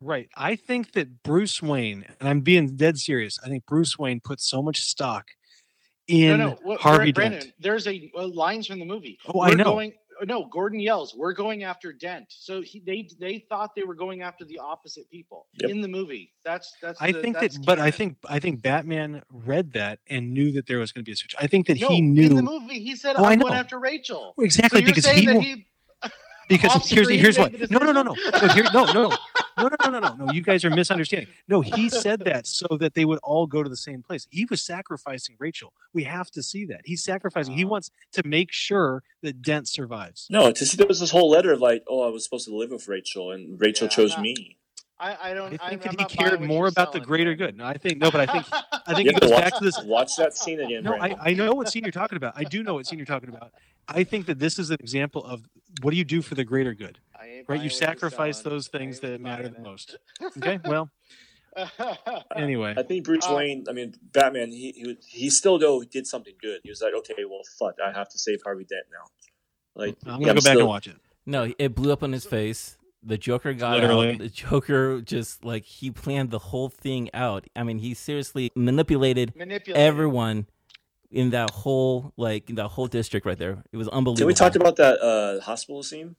Right. 0.00 0.28
I 0.36 0.54
think 0.54 0.92
that 0.92 1.22
Bruce 1.24 1.60
Wayne, 1.60 2.06
and 2.20 2.28
I'm 2.28 2.40
being 2.40 2.76
dead 2.76 2.98
serious. 2.98 3.38
I 3.44 3.48
think 3.48 3.66
Bruce 3.66 3.98
Wayne 3.98 4.20
put 4.20 4.40
so 4.40 4.62
much 4.62 4.80
stock 4.80 5.26
in 6.06 6.38
no, 6.38 6.48
no, 6.50 6.58
what, 6.62 6.80
Harvey 6.80 7.12
Brandon, 7.12 7.40
Dent. 7.40 7.52
there's 7.58 7.86
a 7.86 8.10
uh, 8.16 8.26
lines 8.28 8.66
from 8.66 8.78
the 8.78 8.84
movie. 8.84 9.18
Oh, 9.26 9.40
I 9.40 9.50
We're 9.50 9.56
know. 9.56 9.64
Going, 9.64 9.92
no, 10.26 10.46
Gordon 10.46 10.80
yells, 10.80 11.14
"We're 11.16 11.32
going 11.32 11.64
after 11.64 11.92
Dent." 11.92 12.26
So 12.28 12.60
he, 12.60 12.80
they 12.80 13.08
they 13.20 13.44
thought 13.48 13.74
they 13.74 13.84
were 13.84 13.94
going 13.94 14.22
after 14.22 14.44
the 14.44 14.58
opposite 14.58 15.08
people 15.10 15.46
Yep. 15.60 15.70
in 15.70 15.80
the 15.80 15.88
movie. 15.88 16.32
That's 16.44 16.74
that's. 16.82 17.00
I 17.00 17.12
the- 17.12 17.22
think 17.22 17.38
that's 17.38 17.56
that, 17.56 17.66
but 17.66 17.78
I 17.78 17.90
think 17.90 18.16
I 18.28 18.38
think 18.38 18.62
Batman 18.62 19.22
read 19.30 19.72
that 19.74 20.00
and 20.08 20.32
knew 20.32 20.52
that 20.52 20.66
there 20.66 20.78
was 20.78 20.92
going 20.92 21.04
to 21.04 21.08
be 21.08 21.12
a 21.12 21.16
switch. 21.16 21.34
I 21.38 21.46
think 21.46 21.66
that 21.68 21.80
no, 21.80 21.88
he 21.88 21.98
in 21.98 22.12
knew 22.14 22.28
the 22.30 22.42
movie 22.42 22.80
he 22.80 22.96
said, 22.96 23.16
Oh, 23.16 23.24
I 23.24 23.32
"I'm 23.32 23.38
going 23.38 23.54
after 23.54 23.78
Rachel." 23.78 24.34
Exactly 24.38 24.80
so 24.80 24.86
you're 24.86 24.94
because 24.94 25.04
saying 25.04 25.18
he, 25.20 25.26
that 25.26 25.40
he 25.42 25.66
because 26.48 26.70
off 26.74 26.88
here's 26.88 27.08
here's 27.08 27.38
what 27.38 27.52
no 27.70 27.78
no 27.78 27.92
no 27.92 28.02
no. 28.02 28.14
no, 28.14 28.48
here, 28.48 28.64
no 28.74 28.84
no. 28.92 29.16
No 29.58 29.66
no 29.66 29.76
no 29.90 29.98
no 29.98 30.14
no. 30.14 30.26
No 30.26 30.32
you 30.32 30.40
guys 30.40 30.64
are 30.64 30.70
misunderstanding. 30.70 31.28
No 31.48 31.60
he 31.62 31.88
said 31.88 32.20
that 32.20 32.46
so 32.46 32.76
that 32.78 32.94
they 32.94 33.04
would 33.04 33.18
all 33.24 33.44
go 33.44 33.64
to 33.64 33.68
the 33.68 33.76
same 33.76 34.02
place. 34.04 34.28
He 34.30 34.44
was 34.48 34.62
sacrificing 34.62 35.34
rachel. 35.40 35.72
We 35.92 36.04
have 36.04 36.30
to 36.32 36.44
see 36.44 36.64
that. 36.66 36.82
He's 36.84 37.02
sacrificing. 37.02 37.54
He 37.54 37.64
wants 37.64 37.90
to 38.12 38.24
make 38.24 38.52
sure 38.52 39.02
that 39.22 39.42
dent 39.42 39.66
survives. 39.66 40.28
No, 40.30 40.52
to 40.52 40.64
see 40.64 40.76
there 40.76 40.86
was 40.86 41.00
this 41.00 41.10
whole 41.10 41.28
letter 41.28 41.50
of 41.52 41.60
like, 41.60 41.82
oh, 41.88 42.06
I 42.06 42.10
was 42.10 42.22
supposed 42.22 42.46
to 42.46 42.56
live 42.56 42.70
with 42.70 42.86
Rachel, 42.86 43.32
and 43.32 43.60
Rachel 43.60 43.86
Yeah, 43.86 43.96
chose 43.96 44.10
not- 44.12 44.22
me. 44.22 44.58
I, 45.00 45.12
I 45.14 45.30
i 45.30 45.34
don't. 45.34 45.50
think 45.50 45.60
I'm, 45.62 45.78
that 45.80 45.90
I'm 45.90 46.08
he 46.08 46.16
cared 46.16 46.40
more 46.40 46.66
about 46.68 46.92
the 46.92 46.98
greater 47.00 47.36
Brandon. 47.36 47.46
good. 47.48 47.56
No 47.58 47.64
i 47.66 47.76
think 47.76 47.98
no 47.98 48.10
but 48.10 48.28
i 48.28 48.32
think 48.32 48.46
i 48.86 48.94
think 48.94 49.06
You 49.06 49.12
it 49.16 49.20
goes 49.20 49.30
watch, 49.30 49.42
back 49.44 49.54
to 49.58 49.64
this 49.64 49.80
watch 49.84 50.16
that 50.16 50.36
scene 50.36 50.60
again. 50.60 50.82
no 50.82 50.94
I, 50.94 51.14
I 51.20 51.34
know 51.34 51.52
what 51.54 51.68
scene 51.68 51.84
you're 51.84 51.92
talking 51.92 52.16
about. 52.16 52.34
I 52.36 52.42
do 52.44 52.64
know 52.64 52.74
what 52.74 52.86
scene 52.86 52.98
you're 52.98 53.06
talking 53.06 53.28
about 53.28 53.52
i 53.88 54.04
think 54.04 54.26
that 54.26 54.38
this 54.38 54.58
is 54.58 54.70
an 54.70 54.76
example 54.80 55.24
of 55.24 55.42
what 55.82 55.90
do 55.92 55.96
you 55.96 56.04
do 56.04 56.22
for 56.22 56.34
the 56.34 56.44
greater 56.44 56.74
good 56.74 56.98
right 57.20 57.30
you 57.36 57.44
what 57.46 57.60
you're 57.62 57.70
sacrifice 57.70 58.40
those 58.40 58.68
things 58.68 59.00
that 59.00 59.20
matter 59.20 59.48
the 59.48 59.60
most 59.60 59.96
okay 60.36 60.58
well 60.64 60.90
anyway 62.36 62.74
I 62.76 62.82
think 62.84 63.04
Bruce 63.04 63.26
Uh, 63.26 63.34
Wayne. 63.34 63.64
I 63.68 63.72
mean, 63.72 63.94
Batman. 64.12 64.50
He 64.52 64.72
he, 64.76 64.86
was- 64.86 64.96
he 65.08 65.28
still 65.30 65.58
though 65.58 65.82
did 65.82 66.06
something 66.06 66.34
good. 66.40 66.60
He 66.62 66.70
was 66.70 66.80
like, 66.80 66.94
okay, 66.98 67.14
well, 67.28 67.40
fuck, 67.58 67.74
I 67.84 67.90
have 67.90 68.08
to 68.10 68.18
save 68.18 68.40
Harvey 68.44 68.64
Dent 68.64 68.84
now. 68.92 69.06
Like, 69.74 69.96
i'm 70.06 70.20
gonna 70.20 70.26
go 70.26 70.34
back 70.34 70.42
still- 70.42 70.58
and 70.60 70.68
watch 70.68 70.86
it 70.86 70.96
No, 71.26 71.52
it 71.58 71.74
blew 71.74 71.92
up 71.92 72.02
on 72.04 72.12
his 72.12 72.24
face. 72.24 72.76
The 73.02 73.18
Joker 73.18 73.54
got 73.54 73.80
Literally. 73.80 74.12
out. 74.12 74.18
The 74.18 74.28
Joker 74.28 75.00
just 75.00 75.44
like 75.44 75.64
he 75.64 75.90
planned 75.90 76.30
the 76.30 76.38
whole 76.38 76.68
thing 76.68 77.10
out. 77.14 77.46
I 77.56 77.62
mean, 77.64 77.78
he 77.78 77.94
seriously 77.94 78.52
manipulated 78.54 79.34
Manipulate 79.34 79.80
everyone 79.80 80.46
in 81.10 81.30
that 81.30 81.50
whole 81.50 82.12
like 82.16 82.48
in 82.50 82.56
that 82.56 82.68
whole 82.68 82.86
district 82.86 83.26
right 83.26 83.38
there. 83.38 83.62
It 83.72 83.76
was 83.76 83.88
unbelievable. 83.88 84.16
Can 84.18 84.26
we 84.26 84.34
talk 84.34 84.54
about 84.56 84.76
that 84.76 85.00
uh, 85.00 85.40
hospital 85.40 85.82
scene? 85.82 86.16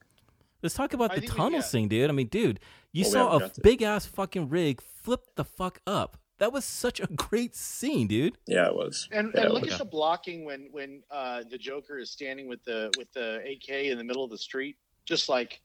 Let's 0.62 0.74
talk 0.74 0.92
about 0.92 1.12
I 1.12 1.14
the 1.16 1.20
think 1.22 1.32
we- 1.32 1.36
tunnel 1.38 1.52
yeah. 1.60 1.64
scene, 1.64 1.88
dude. 1.88 2.10
I 2.10 2.12
mean, 2.12 2.26
dude, 2.28 2.60
you 2.92 3.04
Oh, 3.06 3.10
saw 3.10 3.36
a 3.38 3.50
big 3.62 3.82
ass 3.82 4.04
fucking 4.06 4.48
rig 4.50 4.80
flip 5.02 5.20
the 5.36 5.44
fuck 5.44 5.80
up. 5.86 6.18
That 6.38 6.52
was 6.52 6.64
such 6.64 7.00
a 7.00 7.06
great 7.06 7.54
scene, 7.54 8.06
dude. 8.06 8.36
Yeah, 8.46 8.66
it 8.66 8.74
was. 8.74 9.08
And, 9.12 9.30
Yeah, 9.34 9.42
and 9.42 9.50
it 9.50 9.52
look 9.52 9.64
was. 9.64 9.72
at 9.74 9.78
the 9.78 9.84
blocking 9.84 10.44
when 10.44 10.68
when 10.72 11.02
uh, 11.10 11.44
the 11.50 11.58
Joker 11.58 11.98
is 11.98 12.10
standing 12.10 12.48
with 12.48 12.62
the 12.64 12.90
with 12.98 13.12
the 13.12 13.36
AK 13.46 13.68
in 13.68 13.98
the 13.98 14.04
middle 14.04 14.24
of 14.24 14.30
the 14.30 14.38
street, 14.38 14.76
just 15.04 15.28
like 15.28 15.60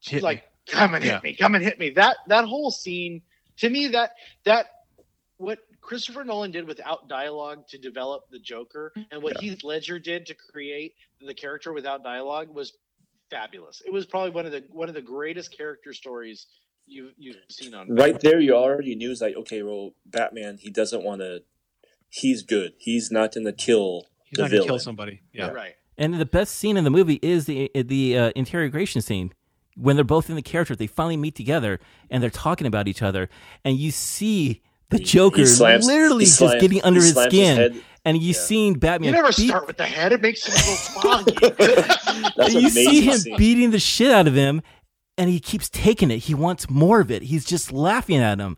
Hit 0.00 0.16
me. 0.16 0.20
like 0.22 0.44
come 0.66 0.94
and 0.94 1.04
hit 1.04 1.22
me, 1.22 1.34
come 1.34 1.54
and 1.54 1.62
hit 1.64 1.78
me. 1.78 1.90
That 1.90 2.16
that 2.28 2.44
whole 2.46 2.70
scene 2.70 3.22
to 3.58 3.68
me 3.70 3.88
that 3.88 4.12
that 4.44 4.66
what 5.36 5.58
Christopher 5.84 6.24
Nolan 6.24 6.50
did 6.50 6.66
without 6.66 7.08
dialogue 7.08 7.68
to 7.68 7.78
develop 7.78 8.24
the 8.30 8.38
Joker 8.38 8.92
and 9.10 9.22
what 9.22 9.38
Heath 9.40 9.62
Ledger 9.62 9.98
did 9.98 10.26
to 10.26 10.34
create 10.34 10.94
the 11.20 11.34
character 11.34 11.72
without 11.72 12.02
dialogue 12.02 12.48
was 12.48 12.72
fabulous. 13.30 13.82
It 13.84 13.92
was 13.92 14.06
probably 14.06 14.30
one 14.30 14.46
of 14.46 14.52
the 14.52 14.64
one 14.70 14.88
of 14.88 14.94
the 14.94 15.02
greatest 15.02 15.56
character 15.56 15.92
stories 15.92 16.46
you 16.86 17.10
you've 17.18 17.36
seen 17.50 17.74
on 17.74 17.94
Right 17.94 18.18
there, 18.18 18.40
you 18.40 18.54
already 18.54 18.94
knew. 18.94 19.10
It's 19.10 19.20
like, 19.20 19.36
okay, 19.36 19.62
well, 19.62 19.90
Batman. 20.06 20.56
He 20.58 20.70
doesn't 20.70 21.02
want 21.02 21.20
to. 21.20 21.42
He's 22.08 22.42
good. 22.42 22.72
He's 22.78 23.10
not 23.10 23.34
going 23.34 23.44
to 23.44 23.52
kill 23.52 24.06
he's 24.24 24.36
the 24.36 24.42
not 24.42 24.50
gonna 24.50 24.64
kill 24.64 24.78
somebody 24.78 25.20
yeah 25.32 25.48
right. 25.48 25.74
And 25.96 26.14
the 26.14 26.26
best 26.26 26.56
scene 26.56 26.76
in 26.76 26.84
the 26.84 26.90
movie 26.90 27.20
is 27.22 27.44
the 27.46 27.70
the 27.74 28.18
uh, 28.18 28.32
interrogation 28.34 29.00
scene 29.00 29.32
when 29.76 29.96
they're 29.96 30.04
both 30.04 30.28
in 30.28 30.36
the 30.36 30.42
character. 30.42 30.74
They 30.74 30.86
finally 30.86 31.16
meet 31.16 31.34
together 31.34 31.78
and 32.10 32.22
they're 32.22 32.30
talking 32.30 32.66
about 32.66 32.88
each 32.88 33.02
other, 33.02 33.28
and 33.64 33.76
you 33.76 33.90
see 33.90 34.62
the 34.90 34.98
He- 34.98 35.04
Joker 35.04 35.38
he 35.40 35.46
slams- 35.46 35.86
literally 35.86 36.24
he 36.24 36.30
just 36.30 36.60
getting 36.60 36.82
under 36.82 37.00
his 37.00 37.12
slams 37.12 37.32
skin, 37.32 37.56
head. 37.56 37.82
and 38.04 38.18
you 38.20 38.28
Yeah. 38.28 38.32
seen 38.40 38.74
Batman. 38.78 39.08
You 39.08 39.12
never 39.12 39.28
beat- 39.28 39.48
start 39.48 39.66
with 39.66 39.76
the 39.76 39.84
head; 39.86 40.12
it 40.12 40.20
makes 40.22 40.44
him 40.46 40.54
go 41.02 41.22
foggy. 42.44 42.58
You 42.60 42.68
see 42.70 43.00
him 43.00 43.18
scene. 43.18 43.36
beating 43.36 43.70
the 43.70 43.78
shit 43.78 44.10
out 44.10 44.26
of 44.26 44.34
him, 44.34 44.62
and 45.18 45.30
he 45.30 45.40
keeps 45.40 45.68
taking 45.70 46.10
it. 46.10 46.18
He 46.18 46.34
wants 46.34 46.68
more 46.70 47.00
of 47.00 47.10
it. 47.10 47.22
He's 47.22 47.44
just 47.44 47.72
laughing 47.72 48.18
at 48.18 48.38
him, 48.38 48.56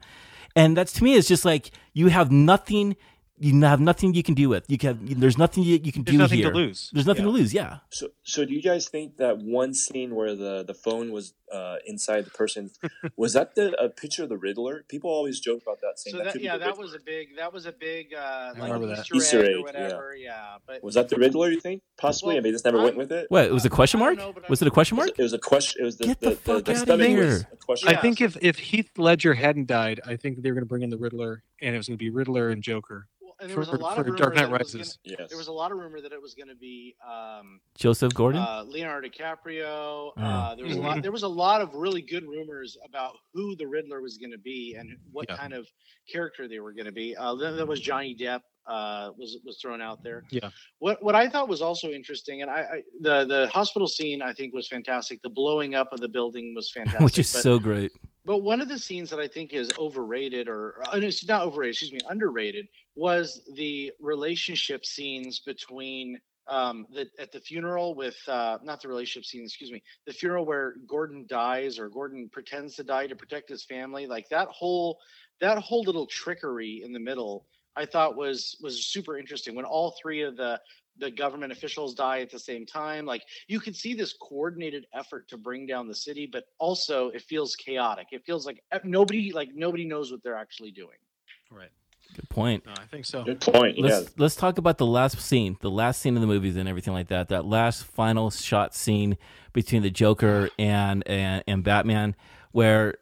and 0.54 0.76
that's 0.76 0.92
to 0.94 1.04
me 1.04 1.12
is 1.14 1.28
just 1.28 1.44
like 1.44 1.70
you 1.94 2.08
have 2.08 2.30
nothing. 2.30 2.96
You 3.38 3.60
have 3.62 3.80
nothing 3.80 4.14
you 4.14 4.22
can 4.22 4.34
do 4.34 4.48
with. 4.48 4.64
You 4.68 4.78
can. 4.78 4.98
There's 5.02 5.36
nothing 5.36 5.62
you, 5.62 5.78
you 5.82 5.92
can 5.92 6.04
there's 6.04 6.14
do 6.14 6.18
nothing 6.18 6.38
here. 6.38 6.50
to 6.50 6.56
lose 6.56 6.90
There's 6.94 7.06
nothing 7.06 7.24
Yeah. 7.24 7.32
to 7.32 7.38
lose. 7.38 7.52
Yeah. 7.54 7.78
So, 7.90 8.08
so 8.22 8.44
do 8.46 8.54
you 8.54 8.62
guys 8.62 8.88
think 8.88 9.18
that 9.18 9.38
one 9.38 9.74
scene 9.74 10.14
where 10.14 10.34
the, 10.34 10.64
the 10.66 10.72
phone 10.74 11.12
was 11.12 11.34
uh, 11.52 11.76
inside 11.86 12.24
the 12.24 12.30
person 12.30 12.70
was 13.16 13.34
that 13.34 13.54
the 13.54 13.72
a 13.80 13.88
picture 13.90 14.22
of 14.22 14.30
the 14.30 14.38
Riddler? 14.38 14.84
People 14.88 15.10
always 15.10 15.38
joke 15.38 15.62
about 15.62 15.80
that. 15.82 15.98
Saying 15.98 16.16
so 16.16 16.24
that, 16.24 16.32
that 16.34 16.42
yeah, 16.42 16.56
that 16.56 16.66
Riddler. 16.68 16.82
was 16.82 16.94
a 16.94 16.98
big 16.98 17.36
that 17.36 17.52
was 17.52 17.66
a 17.66 17.72
big 17.72 18.14
uh, 18.14 18.52
like 18.54 18.62
remember 18.72 18.86
that. 18.88 19.00
Easter, 19.00 19.14
Easter 19.16 19.44
egg, 19.44 19.50
egg, 19.50 19.54
or 19.54 19.58
yeah. 19.58 19.62
whatever. 19.82 20.16
Yeah, 20.16 20.56
but 20.66 20.82
Was 20.82 20.94
that 20.94 21.08
the 21.10 21.16
Riddler? 21.16 21.50
You 21.50 21.60
think 21.60 21.82
possibly? 21.98 22.34
Well, 22.34 22.40
I 22.40 22.42
mean, 22.42 22.52
this 22.54 22.64
never 22.64 22.78
I'm- 22.78 22.84
went 22.84 22.96
with 22.96 23.12
it. 23.12 23.26
What? 23.28 23.44
It 23.44 23.52
was 23.52 23.64
a 23.66 23.70
question 23.70 24.00
mark? 24.00 24.16
know, 24.16 24.34
Was 24.48 24.62
it 24.62 24.68
a 24.68 24.70
question 24.70 24.96
mark? 24.96 25.10
it 25.10 25.22
was 25.22 25.32
a 25.34 25.38
question. 25.38 25.82
It 25.82 25.84
was 25.84 25.98
the 25.98 26.06
Get 26.06 26.20
the, 26.20 26.30
the 26.30 26.36
fuck 26.36 26.64
the, 26.64 26.72
outta 26.72 26.80
spelling 26.80 27.16
was 27.18 27.40
here. 27.42 27.48
a 27.52 27.56
question. 27.56 27.88
I 27.88 27.92
Yeah. 27.92 28.00
think 28.00 28.20
if, 28.22 28.36
if 28.40 28.58
Heath 28.58 28.90
Ledger 28.96 29.34
hadn't 29.34 29.66
died, 29.66 30.00
I 30.06 30.16
think 30.16 30.40
they 30.42 30.50
were 30.50 30.54
going 30.54 30.64
to 30.64 30.68
bring 30.68 30.82
in 30.82 30.90
the 30.90 30.96
Riddler, 30.98 31.42
and 31.60 31.74
it 31.74 31.78
was 31.78 31.86
going 31.88 31.98
to 31.98 32.02
be 32.04 32.10
Riddler 32.10 32.48
and 32.50 32.62
Joker 32.62 33.08
well, 33.20 33.25
and 33.40 33.48
there 33.50 33.54
for, 33.54 33.60
was 33.60 33.68
a 33.68 33.76
lot 33.76 33.94
for 33.96 34.00
of 34.02 34.06
rumor 34.06 34.18
Dark 34.18 34.34
Knight 34.34 34.50
that 34.50 34.54
it 34.60 34.64
was 34.64 34.74
Rises. 34.74 34.98
gonna- 35.04 35.16
yes. 35.20 35.28
there 35.28 35.38
was 35.38 35.48
a 35.48 35.52
lot 35.52 35.72
of 35.72 35.78
rumor 35.78 36.00
that 36.00 36.12
it 36.12 36.20
was 36.22 36.34
going 36.34 36.48
to 36.48 36.54
be 36.54 36.94
um, 37.06 37.60
Joseph 37.76 38.14
Gordon. 38.14 38.40
uh, 38.40 38.64
Leonardo 38.66 39.08
DiCaprio. 39.08 39.64
Oh. 39.64 40.12
Uh, 40.16 40.54
there 40.54 40.64
was 40.64 40.76
a 40.76 40.80
lot. 40.80 41.02
There 41.02 41.12
was 41.12 41.22
a 41.22 41.28
lot 41.28 41.60
of 41.60 41.74
really 41.74 42.02
good 42.02 42.24
rumors 42.24 42.76
about 42.84 43.14
who 43.34 43.54
the 43.56 43.66
Riddler 43.66 44.00
was 44.00 44.16
going 44.18 44.32
to 44.32 44.38
be 44.38 44.76
and 44.78 44.96
what 45.12 45.26
Yeah. 45.28 45.36
kind 45.36 45.52
of 45.52 45.66
character 46.10 46.48
they 46.48 46.60
were 46.60 46.72
going 46.72 46.86
to 46.86 46.92
be. 46.92 47.16
Uh, 47.16 47.34
then 47.34 47.56
there 47.56 47.66
was 47.66 47.80
Johnny 47.80 48.16
Depp 48.18 48.40
uh, 48.66 49.10
was 49.16 49.38
was 49.44 49.58
thrown 49.60 49.80
out 49.80 50.02
there. 50.02 50.24
Yeah. 50.30 50.50
What 50.78 51.02
what 51.02 51.14
I 51.14 51.28
thought 51.28 51.48
was 51.48 51.62
also 51.62 51.90
interesting, 51.90 52.42
and 52.42 52.50
I, 52.50 52.60
I 52.60 52.82
the 53.00 53.24
the 53.26 53.48
hospital 53.52 53.86
scene 53.86 54.22
I 54.22 54.32
think 54.32 54.54
was 54.54 54.66
fantastic. 54.68 55.20
The 55.22 55.30
blowing 55.30 55.74
up 55.74 55.92
of 55.92 56.00
the 56.00 56.08
building 56.08 56.52
was 56.54 56.70
fantastic. 56.72 57.00
which 57.04 57.18
is 57.18 57.32
but- 57.32 57.42
so 57.42 57.58
great. 57.58 57.92
But 58.26 58.38
one 58.38 58.60
of 58.60 58.68
the 58.68 58.78
scenes 58.78 59.08
that 59.10 59.20
I 59.20 59.28
think 59.28 59.52
is 59.52 59.70
overrated, 59.78 60.48
or 60.48 60.82
uh, 60.88 60.98
no, 60.98 61.06
it's 61.06 61.26
not 61.26 61.42
overrated, 61.42 61.74
excuse 61.74 61.92
me, 61.92 62.00
underrated, 62.10 62.66
was 62.96 63.42
the 63.54 63.92
relationship 64.00 64.84
scenes 64.84 65.38
between 65.38 66.20
um, 66.48 66.86
the 66.92 67.06
at 67.20 67.30
the 67.30 67.38
funeral 67.38 67.94
with 67.94 68.16
uh, 68.26 68.58
not 68.64 68.82
the 68.82 68.88
relationship 68.88 69.24
scene, 69.24 69.44
excuse 69.44 69.70
me, 69.70 69.80
the 70.06 70.12
funeral 70.12 70.44
where 70.44 70.74
Gordon 70.88 71.24
dies 71.28 71.78
or 71.78 71.88
Gordon 71.88 72.28
pretends 72.28 72.74
to 72.76 72.84
die 72.84 73.06
to 73.06 73.14
protect 73.14 73.48
his 73.48 73.62
family. 73.62 74.08
Like 74.08 74.28
that 74.30 74.48
whole 74.48 74.98
that 75.40 75.58
whole 75.58 75.84
little 75.84 76.06
trickery 76.06 76.82
in 76.84 76.92
the 76.92 76.98
middle, 76.98 77.46
I 77.76 77.86
thought 77.86 78.16
was 78.16 78.56
was 78.60 78.86
super 78.86 79.16
interesting. 79.18 79.54
When 79.54 79.64
all 79.64 79.94
three 80.02 80.22
of 80.22 80.36
the 80.36 80.60
the 80.98 81.10
government 81.10 81.52
officials 81.52 81.94
die 81.94 82.20
at 82.20 82.30
the 82.30 82.38
same 82.38 82.66
time, 82.66 83.06
like 83.06 83.22
you 83.48 83.60
can 83.60 83.74
see 83.74 83.94
this 83.94 84.14
coordinated 84.14 84.86
effort 84.94 85.28
to 85.28 85.36
bring 85.36 85.66
down 85.66 85.88
the 85.88 85.94
city, 85.94 86.28
but 86.30 86.44
also 86.58 87.08
it 87.10 87.22
feels 87.22 87.56
chaotic. 87.56 88.08
It 88.12 88.24
feels 88.24 88.46
like 88.46 88.62
eh, 88.72 88.78
nobody 88.84 89.32
like 89.32 89.50
nobody 89.54 89.84
knows 89.84 90.10
what 90.10 90.22
they're 90.22 90.36
actually 90.36 90.70
doing. 90.70 90.98
Right. 91.50 91.70
Good 92.14 92.28
point. 92.28 92.64
No, 92.64 92.72
I 92.72 92.86
think 92.86 93.04
so. 93.04 93.24
Good 93.24 93.40
point. 93.40 93.78
Yeah. 93.78 93.84
Let's 93.84 94.10
let's 94.16 94.36
talk 94.36 94.58
about 94.58 94.78
the 94.78 94.86
last 94.86 95.20
scene, 95.20 95.58
the 95.60 95.70
last 95.70 96.00
scene 96.00 96.14
of 96.14 96.20
the 96.20 96.26
movies 96.26 96.56
and 96.56 96.68
everything 96.68 96.94
like 96.94 97.08
that. 97.08 97.28
That 97.28 97.44
last 97.44 97.84
final 97.84 98.30
shot 98.30 98.74
scene 98.74 99.18
between 99.52 99.82
the 99.82 99.90
Joker 99.90 100.50
and 100.58 101.06
and, 101.06 101.42
and 101.46 101.64
Batman, 101.64 102.14
where 102.52 102.94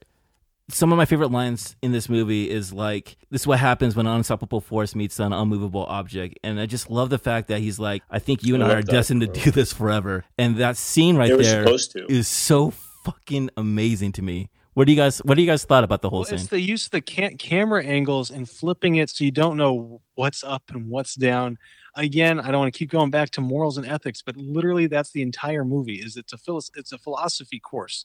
some 0.71 0.93
of 0.93 0.97
my 0.99 1.05
favorite 1.05 1.31
lines 1.31 1.77
in 1.83 1.93
this 1.93 2.09
movie 2.09 2.51
is 2.51 2.73
like, 2.73 3.17
"This 3.31 3.43
is 3.43 3.47
what 3.47 3.59
happens 3.59 3.95
when 3.95 4.07
an 4.07 4.17
unstoppable 4.17 4.61
force 4.61 4.95
meets 4.95 5.19
an 5.21 5.33
unmovable 5.33 5.85
object," 5.87 6.39
and 6.43 6.59
I 6.59 6.67
just 6.67 6.91
love 6.91 7.11
the 7.11 7.19
fact 7.19 7.49
that 7.49 7.61
he's 7.61 7.79
like, 7.79 8.03
"I 8.11 8.19
think 8.19 8.43
you 8.43 8.55
and 8.55 8.65
I 8.65 8.69
I, 8.69 8.73
are 8.75 8.83
that, 8.83 8.91
destined 8.91 9.21
to 9.23 9.27
do 9.27 9.51
this 9.51 9.73
forever," 9.73 10.25
and 10.39 10.57
that 10.57 10.77
scene 10.77 11.17
right 11.17 11.29
they 11.29 11.37
were 11.37 11.43
there 11.43 11.65
supposed 11.65 11.93
to. 11.93 12.07
is 12.11 12.29
so 12.29 12.71
fucking 13.05 13.51
amazing 13.57 14.13
to 14.13 14.23
me. 14.23 14.49
What 14.73 14.87
do 14.87 14.93
you 14.93 14.97
guys 14.97 15.19
What 15.19 15.35
do 15.37 15.43
you 15.43 15.47
guys 15.47 15.65
thought 15.65 15.85
about 15.85 16.03
the 16.03 16.09
whole 16.11 16.21
Well, 16.21 16.25
scene? 16.27 16.35
it's 16.37 16.49
the 16.49 16.61
use 16.61 16.87
of 16.87 16.93
the 16.93 17.01
ca- 17.03 17.37
camera 17.39 17.85
angles 17.85 18.31
and 18.31 18.49
flipping 18.49 18.97
it 18.97 19.11
so 19.11 19.23
you 19.23 19.31
don't 19.31 19.57
know 19.57 20.01
what's 20.15 20.43
up 20.43 20.65
and 20.73 20.89
what's 20.89 21.15
down. 21.15 21.59
Again, 21.95 22.41
I 22.41 22.51
don't 22.51 22.59
want 22.59 22.75
to 22.75 22.77
keep 22.79 22.91
going 22.91 23.11
back 23.11 23.31
to 23.33 23.41
morals 23.41 23.77
and 23.79 23.87
ethics, 23.87 24.21
but 24.21 24.37
literally 24.37 24.89
that's 24.89 25.13
the 25.13 25.23
entire 25.23 25.65
movie. 25.65 26.01
Is 26.01 26.17
it's 26.17 26.33
a 26.33 26.39
philos- 26.39 26.73
it's 26.75 26.91
a 26.91 26.99
philosophy 26.99 27.61
course, 27.61 28.05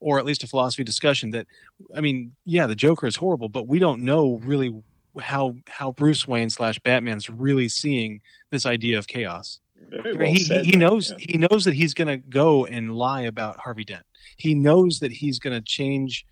or 0.00 0.18
at 0.18 0.24
least 0.24 0.44
a 0.44 0.46
philosophy 0.46 0.84
discussion. 0.84 1.30
That 1.30 1.46
I 1.94 2.00
mean, 2.00 2.34
yeah, 2.44 2.66
the 2.66 2.74
Joker 2.76 3.06
is 3.06 3.16
horrible, 3.16 3.48
but 3.48 3.66
we 3.66 3.78
don't 3.78 4.02
know 4.02 4.40
really 4.44 4.74
how 5.20 5.56
how 5.66 5.92
Bruce 5.92 6.28
Wayne 6.28 6.50
slash 6.50 6.78
Batman's 6.78 7.28
really 7.30 7.68
seeing 7.68 8.20
this 8.50 8.66
idea 8.66 8.98
of 8.98 9.06
chaos. 9.06 9.60
I 9.92 10.12
well 10.14 10.16
mean, 10.16 10.36
he, 10.36 10.44
he, 10.44 10.62
he 10.62 10.70
man. 10.72 10.80
knows 10.80 11.12
Yeah. 11.12 11.16
he 11.18 11.38
knows 11.38 11.64
that 11.64 11.74
he's 11.74 11.94
going 11.94 12.08
to 12.08 12.16
go 12.16 12.66
and 12.66 12.94
lie 12.94 13.22
about 13.22 13.58
Harvey 13.58 13.84
Dent. 13.84 14.04
He 14.36 14.54
knows 14.54 15.00
that 15.00 15.12
he's 15.12 15.38
going 15.38 15.54
to 15.56 15.62
change 15.62 16.26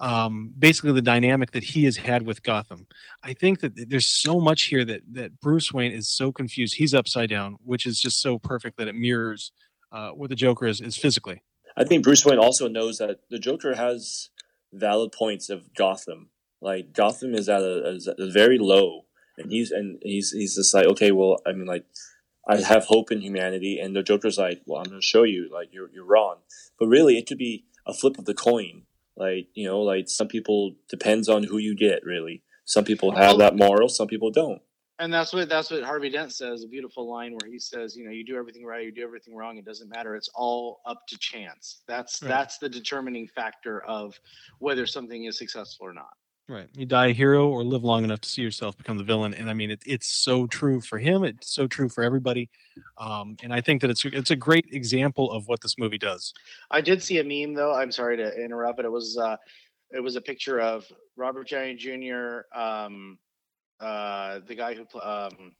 um, 0.00 0.52
basically 0.58 0.92
the 0.92 1.02
dynamic 1.02 1.52
that 1.52 1.62
he 1.62 1.84
has 1.84 1.96
had 1.96 2.26
with 2.26 2.42
Gotham. 2.42 2.86
I 3.22 3.32
think 3.32 3.60
that 3.60 3.88
there's 3.88 4.06
so 4.06 4.40
much 4.40 4.64
here 4.64 4.84
that 4.84 5.02
that 5.12 5.40
Bruce 5.40 5.72
Wayne 5.72 5.92
is 5.92 6.08
so 6.08 6.32
confused. 6.32 6.74
He's 6.76 6.94
upside 6.94 7.30
down, 7.30 7.56
which 7.64 7.86
is 7.86 8.00
just 8.00 8.20
so 8.20 8.38
perfect 8.38 8.76
that 8.78 8.88
it 8.88 8.94
mirrors 8.94 9.52
uh, 9.92 10.10
what 10.10 10.30
the 10.30 10.36
Joker 10.36 10.66
is 10.66 10.80
is 10.80 10.96
physically. 10.96 11.42
I 11.76 11.84
think 11.84 12.04
Bruce 12.04 12.24
Wayne 12.24 12.38
also 12.38 12.68
knows 12.68 12.98
that 12.98 13.20
the 13.30 13.38
Joker 13.38 13.74
has 13.74 14.30
valid 14.72 15.12
points 15.12 15.50
of 15.50 15.74
Gotham. 15.74 16.30
Like 16.60 16.92
Gotham 16.92 17.34
is 17.34 17.48
at 17.48 17.62
a, 17.62 17.98
a 18.18 18.30
very 18.30 18.58
low, 18.58 19.04
and 19.36 19.50
he's 19.50 19.70
and 19.70 19.98
he's 20.02 20.30
he's 20.30 20.54
just 20.54 20.72
like 20.72 20.86
okay, 20.86 21.10
well, 21.10 21.38
I 21.46 21.52
mean, 21.52 21.66
like 21.66 21.84
I 22.48 22.60
have 22.60 22.86
hope 22.86 23.10
in 23.10 23.20
humanity, 23.20 23.78
and 23.78 23.94
the 23.94 24.02
Joker's 24.02 24.38
like, 24.38 24.62
well, 24.66 24.80
I'm 24.80 24.88
going 24.88 25.00
to 25.00 25.06
show 25.06 25.24
you, 25.24 25.50
like 25.52 25.68
you're 25.72 25.90
you're 25.92 26.06
wrong. 26.06 26.36
But 26.78 26.86
really, 26.86 27.18
it 27.18 27.26
could 27.26 27.38
be 27.38 27.64
a 27.86 27.92
flip 27.92 28.18
of 28.18 28.24
the 28.24 28.34
coin. 28.34 28.82
Like 29.16 29.48
you 29.54 29.66
know, 29.66 29.80
like 29.80 30.08
some 30.08 30.28
people 30.28 30.76
depends 30.88 31.28
on 31.28 31.44
who 31.44 31.58
you 31.58 31.76
get. 31.76 32.04
Really, 32.04 32.42
some 32.64 32.84
people 32.84 33.12
have 33.12 33.38
that 33.38 33.56
moral, 33.56 33.88
some 33.88 34.08
people 34.08 34.30
don't. 34.30 34.62
And 35.04 35.12
that's 35.12 35.34
what 35.34 35.50
that's 35.50 35.70
what 35.70 35.82
Harvey 35.82 36.08
Dent 36.08 36.32
says. 36.32 36.64
A 36.64 36.66
beautiful 36.66 37.06
line 37.06 37.36
where 37.38 37.50
he 37.50 37.58
says, 37.58 37.94
you 37.94 38.06
know, 38.06 38.10
you 38.10 38.24
do 38.24 38.36
everything 38.36 38.64
right, 38.64 38.86
you 38.86 38.90
do 38.90 39.02
everything 39.02 39.34
wrong. 39.34 39.58
It 39.58 39.66
doesn't 39.66 39.90
matter. 39.90 40.16
It's 40.16 40.30
all 40.34 40.80
up 40.86 41.06
to 41.08 41.18
chance. 41.18 41.82
That's 41.86 42.22
Right. 42.22 42.28
that's 42.28 42.56
the 42.56 42.70
determining 42.70 43.28
factor 43.28 43.84
of 43.84 44.18
whether 44.60 44.86
something 44.86 45.24
is 45.24 45.36
successful 45.36 45.86
or 45.86 45.92
not. 45.92 46.14
Right. 46.48 46.68
You 46.74 46.86
die 46.86 47.08
a 47.08 47.12
hero 47.12 47.48
or 47.48 47.62
live 47.64 47.84
long 47.84 48.02
enough 48.04 48.22
to 48.22 48.28
see 48.30 48.40
yourself 48.40 48.78
become 48.78 48.96
the 48.96 49.04
villain. 49.04 49.34
And 49.34 49.50
I 49.50 49.54
mean, 49.54 49.70
it, 49.70 49.82
it's 49.84 50.06
so 50.06 50.46
true 50.46 50.80
for 50.80 50.98
him. 50.98 51.22
It's 51.22 51.54
so 51.54 51.66
true 51.66 51.90
for 51.90 52.02
everybody. 52.02 52.48
Um, 52.96 53.36
and 53.42 53.52
I 53.52 53.60
think 53.60 53.82
that 53.82 53.90
it's 53.90 54.06
it's 54.06 54.30
a 54.30 54.36
great 54.36 54.66
example 54.72 55.30
of 55.32 55.48
what 55.48 55.60
this 55.60 55.76
movie 55.78 55.98
does. 55.98 56.32
I 56.70 56.80
did 56.80 57.02
see 57.02 57.18
a 57.18 57.24
meme 57.24 57.54
though. 57.54 57.74
I'm 57.74 57.92
sorry 57.92 58.16
to 58.16 58.42
interrupt, 58.42 58.76
but 58.78 58.86
it 58.86 58.92
was 58.92 59.18
uh, 59.18 59.36
it 59.90 60.00
was 60.00 60.16
a 60.16 60.22
picture 60.22 60.60
of 60.60 60.86
Robert 61.16 61.48
Downey 61.48 61.74
Jr., 61.74 62.40
um, 62.58 63.18
uh, 63.80 64.40
the 64.46 64.54
guy 64.54 64.74
who 64.74 64.86
um, 65.00 65.52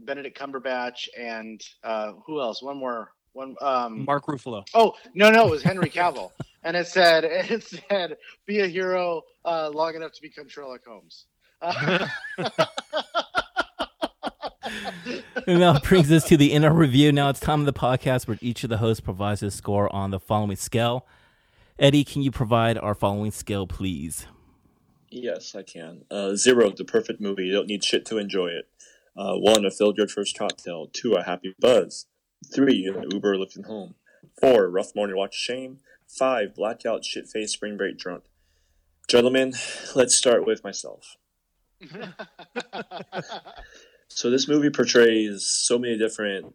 Benedict 0.00 0.38
Cumberbatch, 0.38 1.08
and 1.18 1.60
uh, 1.82 2.12
who 2.26 2.40
else? 2.40 2.62
One 2.62 2.76
more. 2.76 3.10
One. 3.32 3.56
Um, 3.60 4.04
Mark 4.04 4.26
Ruffalo. 4.26 4.66
Oh 4.74 4.94
no, 5.14 5.30
no, 5.30 5.46
it 5.46 5.50
was 5.50 5.62
Henry 5.62 5.90
Cavill, 5.90 6.30
and 6.62 6.76
it 6.76 6.86
said 6.86 7.24
it 7.28 7.64
said 7.64 8.16
be 8.46 8.60
a 8.60 8.66
hero 8.66 9.22
uh, 9.44 9.70
long 9.70 9.94
enough 9.94 10.12
to 10.12 10.22
become 10.22 10.48
Sherlock 10.48 10.84
Holmes. 10.86 11.26
Uh, 11.60 12.06
And 15.46 15.60
that 15.60 15.82
brings 15.82 16.10
us 16.10 16.24
to 16.28 16.36
the 16.36 16.52
end 16.52 16.64
of 16.64 16.74
review. 16.74 17.12
Now 17.12 17.28
it's 17.28 17.40
time 17.40 17.60
of 17.60 17.66
the 17.66 17.72
podcast 17.72 18.26
where 18.26 18.38
each 18.40 18.64
of 18.64 18.70
the 18.70 18.78
hosts 18.78 19.00
provides 19.00 19.42
a 19.42 19.50
score 19.50 19.94
on 19.94 20.10
the 20.10 20.18
following 20.18 20.56
scale. 20.56 21.06
Eddie, 21.78 22.04
can 22.04 22.22
you 22.22 22.30
provide 22.30 22.78
our 22.78 22.94
following 22.94 23.30
scale, 23.30 23.66
please? 23.66 24.26
Yes, 25.14 25.54
I 25.54 25.62
can. 25.62 26.04
Uh, 26.10 26.34
zero, 26.34 26.70
the 26.70 26.84
perfect 26.84 27.20
movie. 27.20 27.44
You 27.44 27.52
don't 27.52 27.68
need 27.68 27.84
shit 27.84 28.04
to 28.06 28.18
enjoy 28.18 28.48
it. 28.48 28.68
Uh, 29.16 29.34
one, 29.34 29.64
a 29.64 29.70
filled 29.70 29.96
your 29.96 30.08
first 30.08 30.36
cocktail. 30.36 30.88
Two, 30.92 31.12
a 31.12 31.22
happy 31.22 31.54
buzz. 31.60 32.06
Three, 32.52 32.84
an 32.86 33.10
Uber 33.10 33.38
lifting 33.38 33.64
home. 33.64 33.94
Four, 34.40 34.68
rough 34.68 34.94
morning 34.94 35.16
watch 35.16 35.36
shame. 35.36 35.78
Five, 36.08 36.54
blackout 36.54 37.04
shit 37.04 37.28
face 37.28 37.52
spring 37.52 37.76
break 37.76 37.96
drunk. 37.96 38.24
Gentlemen, 39.08 39.54
let's 39.94 40.14
start 40.14 40.46
with 40.46 40.64
myself. 40.64 41.16
So 44.14 44.30
this 44.30 44.46
movie 44.46 44.70
portrays 44.70 45.44
so 45.44 45.76
many 45.76 45.98
different 45.98 46.54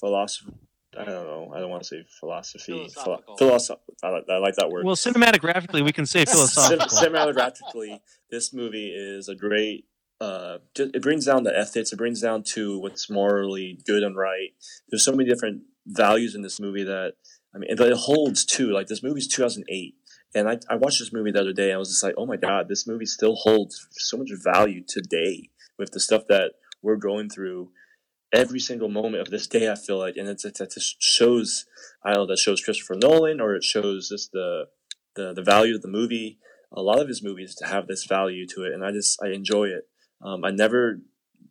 philosophy. 0.00 0.54
I 0.98 1.04
don't 1.04 1.24
know. 1.24 1.52
I 1.54 1.60
don't 1.60 1.70
want 1.70 1.82
to 1.82 1.88
say 1.88 2.04
philosophy. 2.20 2.72
Philosophical. 2.72 3.36
Philosoph- 3.36 3.80
I, 4.02 4.08
like, 4.10 4.24
I 4.30 4.38
like 4.38 4.54
that 4.56 4.70
word. 4.70 4.84
Well, 4.84 4.96
cinematographically, 4.96 5.84
we 5.84 5.92
can 5.92 6.06
say 6.06 6.24
Cin- 6.26 6.78
cinematographically, 6.78 8.00
this 8.30 8.52
movie 8.52 8.92
is 8.94 9.28
a 9.28 9.34
great. 9.34 9.86
Uh, 10.20 10.58
it 10.76 11.02
brings 11.02 11.26
down 11.26 11.42
the 11.42 11.56
ethics. 11.56 11.92
It 11.92 11.96
brings 11.96 12.20
down 12.20 12.44
to 12.54 12.78
what's 12.78 13.10
morally 13.10 13.78
good 13.86 14.02
and 14.02 14.16
right. 14.16 14.50
There's 14.88 15.04
so 15.04 15.12
many 15.12 15.28
different 15.28 15.62
values 15.86 16.34
in 16.34 16.42
this 16.42 16.60
movie 16.60 16.84
that 16.84 17.14
I 17.54 17.58
mean, 17.58 17.70
but 17.76 17.90
it 17.90 17.96
holds 17.96 18.44
too. 18.44 18.70
Like 18.72 18.86
this 18.86 19.02
movie's 19.02 19.28
2008, 19.28 19.94
and 20.34 20.48
I, 20.48 20.58
I 20.68 20.76
watched 20.76 20.98
this 20.98 21.12
movie 21.12 21.30
the 21.30 21.40
other 21.40 21.52
day. 21.52 21.70
And 21.70 21.74
I 21.74 21.78
was 21.78 21.90
just 21.90 22.02
like, 22.02 22.14
oh 22.16 22.26
my 22.26 22.36
god, 22.36 22.68
this 22.68 22.86
movie 22.86 23.06
still 23.06 23.34
holds 23.34 23.86
so 23.92 24.16
much 24.16 24.30
value 24.42 24.82
today 24.86 25.50
with 25.78 25.92
the 25.92 26.00
stuff 26.00 26.22
that 26.28 26.52
we're 26.82 26.96
going 26.96 27.28
through 27.28 27.70
every 28.34 28.60
single 28.60 28.88
moment 28.88 29.22
of 29.22 29.30
this 29.30 29.46
day. 29.46 29.70
I 29.70 29.76
feel 29.76 29.98
like, 29.98 30.16
and 30.16 30.28
it's, 30.28 30.44
it's 30.44 30.60
it 30.60 30.72
just 30.74 31.02
shows. 31.02 31.66
I 32.04 32.12
don't 32.12 32.24
know 32.24 32.26
that 32.26 32.38
shows 32.38 32.62
Christopher 32.62 32.96
Nolan, 32.96 33.40
or 33.40 33.54
it 33.54 33.64
shows 33.64 34.08
just 34.08 34.32
the 34.32 34.66
the 35.14 35.32
the 35.32 35.42
value 35.42 35.74
of 35.74 35.82
the 35.82 35.88
movie. 35.88 36.38
A 36.72 36.82
lot 36.82 37.00
of 37.00 37.08
his 37.08 37.22
movies 37.22 37.54
to 37.56 37.66
have 37.66 37.86
this 37.86 38.04
value 38.04 38.46
to 38.48 38.64
it, 38.64 38.72
and 38.72 38.84
I 38.84 38.90
just 38.90 39.22
I 39.22 39.28
enjoy 39.28 39.66
it. 39.66 39.88
Um, 40.22 40.44
I 40.44 40.50
never 40.50 41.00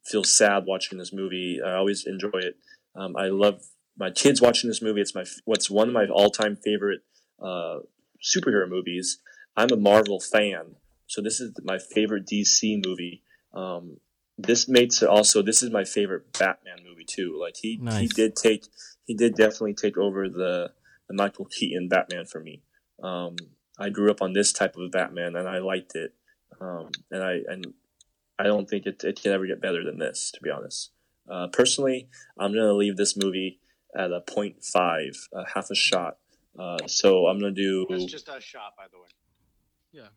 feel 0.06 0.24
sad 0.24 0.66
watching 0.66 0.98
this 0.98 1.14
movie. 1.14 1.60
I 1.66 1.76
always 1.76 2.06
enjoy 2.06 2.32
it. 2.34 2.58
Um, 2.96 3.16
I 3.16 3.28
love 3.28 3.62
my 3.98 4.12
kids 4.12 4.42
watching 4.42 4.70
this 4.70 4.82
movie. 4.82 5.02
It's 5.02 5.16
my 5.16 5.24
what's 5.46 5.70
one 5.70 5.88
of 5.88 5.94
my 5.94 6.08
all 6.08 6.30
time 6.30 6.56
favorite 6.56 7.02
uh, 7.42 7.80
superhero 8.22 8.68
movies. 8.68 9.20
I'm 9.56 9.72
a 9.72 9.78
Marvel 9.78 10.20
fan, 10.20 10.76
so 11.08 11.22
this 11.22 11.40
is 11.40 11.54
my 11.64 11.78
favorite 11.78 12.26
DC 12.26 12.84
movie. 12.86 13.24
Um, 13.54 13.98
this 14.38 14.68
makes 14.68 15.02
it 15.02 15.10
also 15.10 15.42
this 15.42 15.62
is 15.62 15.70
my 15.70 15.84
favorite 15.84 16.34
Batman 16.38 16.78
movie 16.88 17.06
too. 17.06 17.38
Like 17.40 17.56
he 17.58 17.80
he 18.00 18.08
did 18.08 18.36
take 18.36 18.66
he 19.06 19.14
did 19.14 19.36
definitely 19.36 19.74
take 19.74 19.98
over 19.98 20.30
the 20.30 20.72
the 21.08 21.14
Michael 21.14 21.46
Keaton 21.46 21.88
Batman 21.88 22.26
for 22.26 22.40
me. 22.40 22.62
Um, 23.02 23.36
I 23.78 23.90
grew 23.90 24.10
up 24.12 24.22
on 24.22 24.34
this 24.34 24.54
type 24.54 24.76
of 24.78 24.92
Batman 24.92 25.36
and 25.36 25.48
I 25.48 25.60
liked 25.60 25.96
it. 25.96 26.14
Um, 26.62 26.90
and 27.12 27.24
I 27.24 27.40
and 27.48 27.74
I 28.40 28.44
don't 28.44 28.70
think 28.70 28.86
it, 28.86 29.04
it 29.04 29.22
can 29.22 29.32
ever 29.32 29.46
get 29.46 29.62
better 29.62 29.84
than 29.84 30.00
this, 30.00 30.32
to 30.32 30.42
be 30.42 30.50
honest. 30.50 30.92
Uh, 31.30 31.48
personally, 31.48 32.10
I'm 32.38 32.54
gonna 32.54 32.74
leave 32.74 32.98
this 32.98 33.16
movie 33.16 33.60
at 33.96 34.12
a 34.12 34.22
0.5, 34.22 35.16
uh, 35.36 35.44
half 35.54 35.70
a 35.70 35.76
shot. 35.76 36.18
Uh, 36.58 36.78
so 36.88 37.28
I'm 37.28 37.40
gonna 37.40 37.52
do 37.52 37.86
It's 37.90 38.12
just 38.12 38.28
a 38.30 38.42
shot, 38.42 38.76
by 38.78 38.86
the 38.92 39.00
way. 39.00 39.08
yeah, 39.92 40.08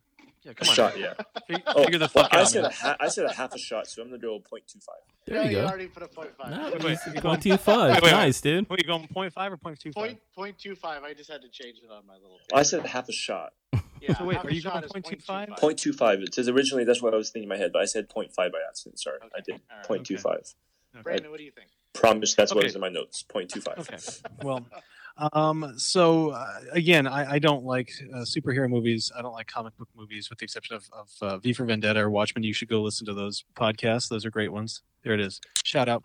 a 0.48 0.54
come 0.54 0.68
on. 0.68 0.74
shot. 0.74 0.98
Yeah. 0.98 1.14
Fig- 1.48 1.62
Oh, 1.66 1.84
Figure 1.84 1.98
the 1.98 2.10
well, 2.14 2.24
fuck 2.24 2.34
I 2.34 2.40
out. 2.40 2.48
said 2.48 2.60
a 2.60 2.62
man. 2.68 2.72
ha- 2.72 2.96
I 3.00 3.08
said 3.08 3.24
a 3.26 3.32
half 3.32 3.54
a 3.54 3.58
shot, 3.58 3.86
so 3.86 4.02
I'm 4.02 4.08
gonna 4.08 4.18
go 4.20 4.38
0.25. 4.38 4.86
There 5.26 5.36
Yeah, 5.42 5.48
you 5.50 5.56
go. 5.56 5.66
already 5.66 5.86
put 5.88 6.02
a 6.02 6.08
point 6.08 6.30
five. 6.36 6.50
No, 6.50 6.70
Wait, 6.72 6.82
wait, 6.84 6.92
it's 6.92 7.06
you 7.06 7.12
point 7.12 7.22
going- 7.22 7.40
two 7.40 7.50
wait, 7.50 7.66
wait, 7.66 8.02
wait. 8.02 8.10
Nice, 8.10 8.40
dude. 8.40 8.68
What 8.70 8.78
are 8.78 8.82
you 8.82 8.86
going? 8.88 9.08
0.5 9.08 9.52
or 9.52 9.56
0.25? 9.56 9.94
Point 9.94 10.18
point 10.34 10.58
two 10.58 10.74
five. 10.76 11.02
I 11.02 11.14
just 11.14 11.30
had 11.30 11.42
to 11.42 11.48
change 11.48 11.78
it 11.82 11.90
on 11.90 12.06
my 12.06 12.14
little. 12.14 12.38
I 12.54 12.62
said 12.62 12.84
half 12.86 13.08
a 13.08 13.12
shot. 13.12 13.52
Yeah, 13.98 14.14
So 14.18 14.26
wait, 14.26 14.36
half 14.36 14.44
are 14.44 14.50
you 14.52 14.60
shot 14.60 14.72
going 14.74 14.84
is 14.84 15.24
0.25? 15.26 15.58
0.25. 15.58 16.22
It 16.22 16.34
says 16.34 16.48
originally 16.50 16.84
that's 16.84 17.00
what 17.00 17.14
I 17.14 17.16
was 17.16 17.30
thinking 17.30 17.44
in 17.44 17.48
my 17.48 17.56
head, 17.56 17.72
but 17.72 17.80
I 17.80 17.86
said 17.86 18.10
0.5 18.10 18.36
by 18.36 18.50
accident. 18.68 19.00
Sorry, 19.00 19.16
I 19.34 19.40
did 19.40 19.54
All 19.88 19.94
right. 19.96 20.02
0.25. 20.04 20.54
Brandon, 21.02 21.30
what 21.30 21.38
do 21.38 21.44
you 21.44 21.50
think? 21.50 21.68
Promise 21.94 22.34
that's 22.34 22.52
what 22.52 22.58
Okay. 22.58 22.66
was 22.66 22.74
in 22.74 22.82
my 22.82 22.90
notes. 22.90 23.24
0.25. 23.26 23.78
Okay. 23.78 23.96
Well, 24.42 24.66
um, 25.32 25.74
so 25.76 26.30
uh, 26.30 26.60
again, 26.72 27.06
I, 27.06 27.32
I 27.32 27.38
don't 27.38 27.64
like 27.64 27.90
uh, 28.12 28.18
superhero 28.18 28.68
movies. 28.68 29.10
I 29.16 29.22
don't 29.22 29.32
like 29.32 29.46
comic 29.46 29.76
book 29.76 29.88
movies, 29.96 30.28
with 30.28 30.38
the 30.38 30.44
exception 30.44 30.76
of, 30.76 30.84
of 30.92 31.10
uh, 31.22 31.38
V 31.38 31.52
for 31.52 31.64
Vendetta 31.64 32.00
or 32.00 32.10
Watchmen. 32.10 32.42
You 32.42 32.52
should 32.52 32.68
go 32.68 32.82
listen 32.82 33.06
to 33.06 33.14
those 33.14 33.44
podcasts. 33.54 34.08
Those 34.08 34.24
are 34.26 34.30
great 34.30 34.52
ones. 34.52 34.82
There 35.02 35.14
it 35.14 35.20
is. 35.20 35.40
Shout 35.64 35.88
out. 35.88 36.02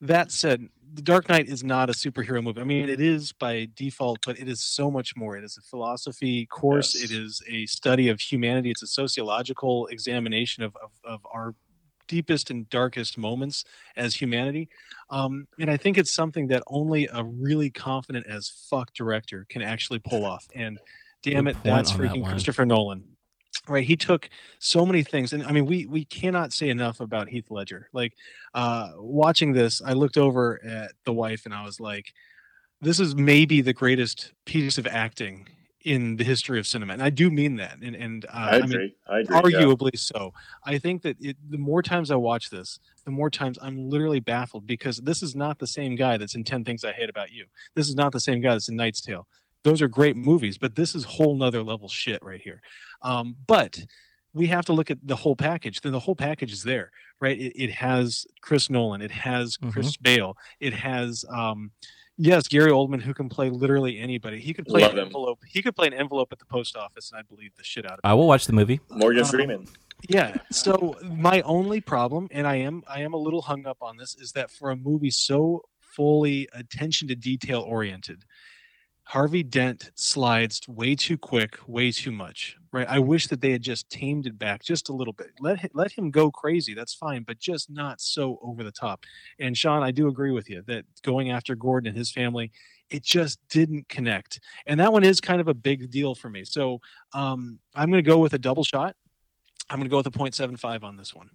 That 0.00 0.30
said, 0.30 0.68
The 0.94 1.02
Dark 1.02 1.28
Knight 1.28 1.48
is 1.48 1.64
not 1.64 1.88
a 1.88 1.92
superhero 1.92 2.42
movie. 2.42 2.60
I 2.60 2.64
mean, 2.64 2.88
it 2.88 3.00
is 3.00 3.32
by 3.32 3.68
default, 3.74 4.18
but 4.26 4.38
it 4.38 4.48
is 4.48 4.60
so 4.60 4.90
much 4.90 5.16
more. 5.16 5.36
It 5.36 5.44
is 5.44 5.56
a 5.56 5.62
philosophy 5.62 6.46
course. 6.46 6.94
Yes. 6.94 7.10
It 7.10 7.16
is 7.16 7.42
a 7.48 7.66
study 7.66 8.08
of 8.08 8.20
humanity. 8.20 8.70
It's 8.70 8.82
a 8.82 8.86
sociological 8.86 9.86
examination 9.86 10.62
of, 10.62 10.76
of, 10.76 10.90
of 11.04 11.20
our 11.32 11.54
deepest 12.06 12.50
and 12.50 12.68
darkest 12.70 13.18
moments 13.18 13.64
as 13.96 14.14
humanity. 14.14 14.68
Um, 15.10 15.46
and 15.60 15.70
I 15.70 15.76
think 15.76 15.98
it's 15.98 16.12
something 16.12 16.48
that 16.48 16.62
only 16.66 17.08
a 17.12 17.22
really 17.24 17.70
confident 17.70 18.26
as 18.26 18.48
fuck 18.70 18.92
director 18.94 19.46
can 19.48 19.62
actually 19.62 19.98
pull 20.00 20.24
off. 20.24 20.46
And 20.54 20.78
damn 21.22 21.44
Good 21.44 21.56
it, 21.56 21.62
that's 21.62 21.92
on 21.92 21.98
that 22.00 22.10
freaking. 22.10 22.28
Christopher 22.28 22.64
Nolan. 22.64 23.04
Right, 23.68 23.84
he 23.84 23.96
took 23.96 24.28
so 24.60 24.86
many 24.86 25.02
things, 25.02 25.32
and 25.32 25.42
I 25.42 25.50
mean, 25.50 25.66
we 25.66 25.86
we 25.86 26.04
cannot 26.04 26.52
say 26.52 26.68
enough 26.68 27.00
about 27.00 27.28
Heath 27.28 27.50
Ledger. 27.50 27.88
Like, 27.92 28.12
uh, 28.54 28.92
watching 28.96 29.52
this, 29.52 29.82
I 29.82 29.92
looked 29.92 30.18
over 30.18 30.60
at 30.64 30.92
the 31.04 31.12
wife 31.12 31.46
and 31.46 31.54
I 31.54 31.64
was 31.64 31.80
like, 31.80 32.12
"This 32.80 33.00
is 33.00 33.16
maybe 33.16 33.62
the 33.62 33.72
greatest 33.72 34.34
piece 34.44 34.78
of 34.78 34.86
acting 34.86 35.48
in 35.86 36.16
the 36.16 36.24
history 36.24 36.58
of 36.58 36.66
cinema," 36.66 36.92
and 36.92 37.02
I 37.02 37.10
do 37.10 37.30
mean 37.30 37.56
that. 37.56 37.78
And 37.80 37.94
and 37.94 38.26
uh, 38.26 38.28
I 38.32 38.56
agree. 38.56 38.96
I 39.08 39.20
agree. 39.20 39.34
yeah. 39.34 39.40
arguably 39.40 39.96
so. 39.96 40.34
I 40.64 40.78
think 40.78 41.02
that 41.02 41.16
it, 41.20 41.36
the 41.48 41.58
more 41.58 41.80
times 41.80 42.10
I 42.10 42.16
watch 42.16 42.50
this, 42.50 42.80
the 43.04 43.12
more 43.12 43.30
times 43.30 43.56
I'm 43.62 43.88
literally 43.88 44.18
baffled 44.18 44.66
because 44.66 44.98
this 44.98 45.22
is 45.22 45.36
not 45.36 45.60
the 45.60 45.66
same 45.66 45.94
guy 45.94 46.16
that's 46.16 46.34
in 46.34 46.42
10 46.42 46.64
Things 46.64 46.84
I 46.84 46.92
Hate 46.92 47.08
About 47.08 47.30
You. 47.30 47.46
This 47.76 47.88
is 47.88 47.94
not 47.94 48.10
the 48.10 48.20
same 48.20 48.40
guy 48.40 48.52
that's 48.52 48.68
in 48.68 48.74
Knight's 48.74 49.00
Tale. 49.00 49.28
Those 49.62 49.80
are 49.80 49.88
great 49.88 50.16
movies, 50.16 50.58
but 50.58 50.74
this 50.74 50.94
is 50.94 51.04
whole 51.04 51.36
nother 51.36 51.62
level 51.62 51.88
shit 51.88 52.22
right 52.22 52.40
here. 52.40 52.60
Um, 53.02 53.36
but 53.46 53.78
we 54.34 54.48
have 54.48 54.64
to 54.66 54.72
look 54.72 54.90
at 54.90 54.98
the 55.04 55.16
whole 55.16 55.36
package. 55.36 55.80
Then 55.80 55.92
the 55.92 56.00
whole 56.00 56.16
package 56.16 56.52
is 56.52 56.64
there, 56.64 56.90
right? 57.20 57.38
It, 57.38 57.52
it 57.60 57.70
has 57.70 58.26
Chris 58.42 58.68
Nolan, 58.68 59.02
it 59.02 59.12
has 59.12 59.56
Chris 59.70 59.96
Bale, 59.96 60.36
it 60.58 60.74
has 60.74 61.24
um, 61.30 61.70
yes, 62.16 62.48
Gary 62.48 62.70
Oldman, 62.70 63.00
who 63.02 63.14
can 63.14 63.28
play 63.28 63.50
literally 63.50 63.98
anybody. 63.98 64.40
He 64.40 64.52
could 64.54 64.66
play 64.66 64.82
Love 64.82 64.92
an 64.92 64.98
him. 64.98 65.06
envelope. 65.06 65.40
He 65.46 65.62
could 65.62 65.74
play 65.76 65.86
an 65.86 65.94
envelope 65.94 66.28
at 66.32 66.38
the 66.38 66.44
post 66.46 66.76
office, 66.76 67.10
and 67.10 67.18
I'd 67.18 67.28
believe 67.28 67.54
the 67.56 67.64
shit 67.64 67.84
out 67.84 67.92
of 67.92 67.98
it. 67.98 68.00
I 68.04 68.14
will 68.14 68.26
watch 68.26 68.46
the 68.46 68.52
movie. 68.52 68.80
Morgan 68.90 69.22
Um, 69.24 69.28
Freeman. 69.28 69.66
Yeah. 70.08 70.36
So 70.50 70.94
my 71.02 71.40
only 71.42 71.80
problem, 71.80 72.28
and 72.30 72.46
I 72.46 72.56
am 72.56 72.82
I 72.88 73.00
am 73.00 73.14
a 73.14 73.16
little 73.16 73.42
hung 73.42 73.66
up 73.66 73.78
on 73.80 73.96
this, 73.96 74.14
is 74.16 74.32
that 74.32 74.50
for 74.50 74.70
a 74.70 74.76
movie 74.76 75.10
so 75.10 75.62
fully 75.80 76.46
attention 76.52 77.08
to 77.08 77.14
detail 77.14 77.60
oriented, 77.62 78.24
Harvey 79.08 79.44
Dent 79.44 79.92
slides 79.94 80.60
way 80.68 80.96
too 80.96 81.16
quick, 81.16 81.58
way 81.68 81.92
too 81.92 82.10
much. 82.10 82.56
Right? 82.72 82.88
I 82.88 82.98
wish 82.98 83.28
that 83.28 83.40
they 83.40 83.52
had 83.52 83.62
just 83.62 83.88
tamed 83.88 84.26
it 84.26 84.36
back 84.36 84.62
just 84.64 84.88
a 84.88 84.92
little 84.92 85.12
bit. 85.12 85.28
Let 85.40 85.60
hi- 85.60 85.70
let 85.74 85.92
him 85.92 86.10
go 86.10 86.30
crazy. 86.30 86.74
That's 86.74 86.92
fine, 86.92 87.22
but 87.22 87.38
just 87.38 87.70
not 87.70 88.00
so 88.00 88.38
over 88.42 88.64
the 88.64 88.72
top. 88.72 89.04
And 89.38 89.56
Sean, 89.56 89.82
I 89.84 89.92
do 89.92 90.08
agree 90.08 90.32
with 90.32 90.50
you 90.50 90.62
that 90.66 90.84
going 91.02 91.30
after 91.30 91.54
Gordon 91.54 91.88
and 91.88 91.96
his 91.96 92.10
family, 92.10 92.50
it 92.90 93.04
just 93.04 93.38
didn't 93.48 93.88
connect. 93.88 94.40
And 94.66 94.80
that 94.80 94.92
one 94.92 95.04
is 95.04 95.20
kind 95.20 95.40
of 95.40 95.46
a 95.48 95.54
big 95.54 95.88
deal 95.90 96.14
for 96.16 96.28
me. 96.28 96.44
So 96.44 96.80
um, 97.14 97.60
I'm 97.76 97.90
going 97.90 98.02
to 98.04 98.08
go 98.10 98.18
with 98.18 98.34
a 98.34 98.38
double 98.38 98.64
shot. 98.64 98.96
I'm 99.70 99.78
going 99.78 99.88
to 99.88 99.90
go 99.90 99.98
with 99.98 100.06
a 100.06 100.10
0.75 100.10 100.82
on 100.82 100.96
this 100.96 101.14
one. 101.14 101.30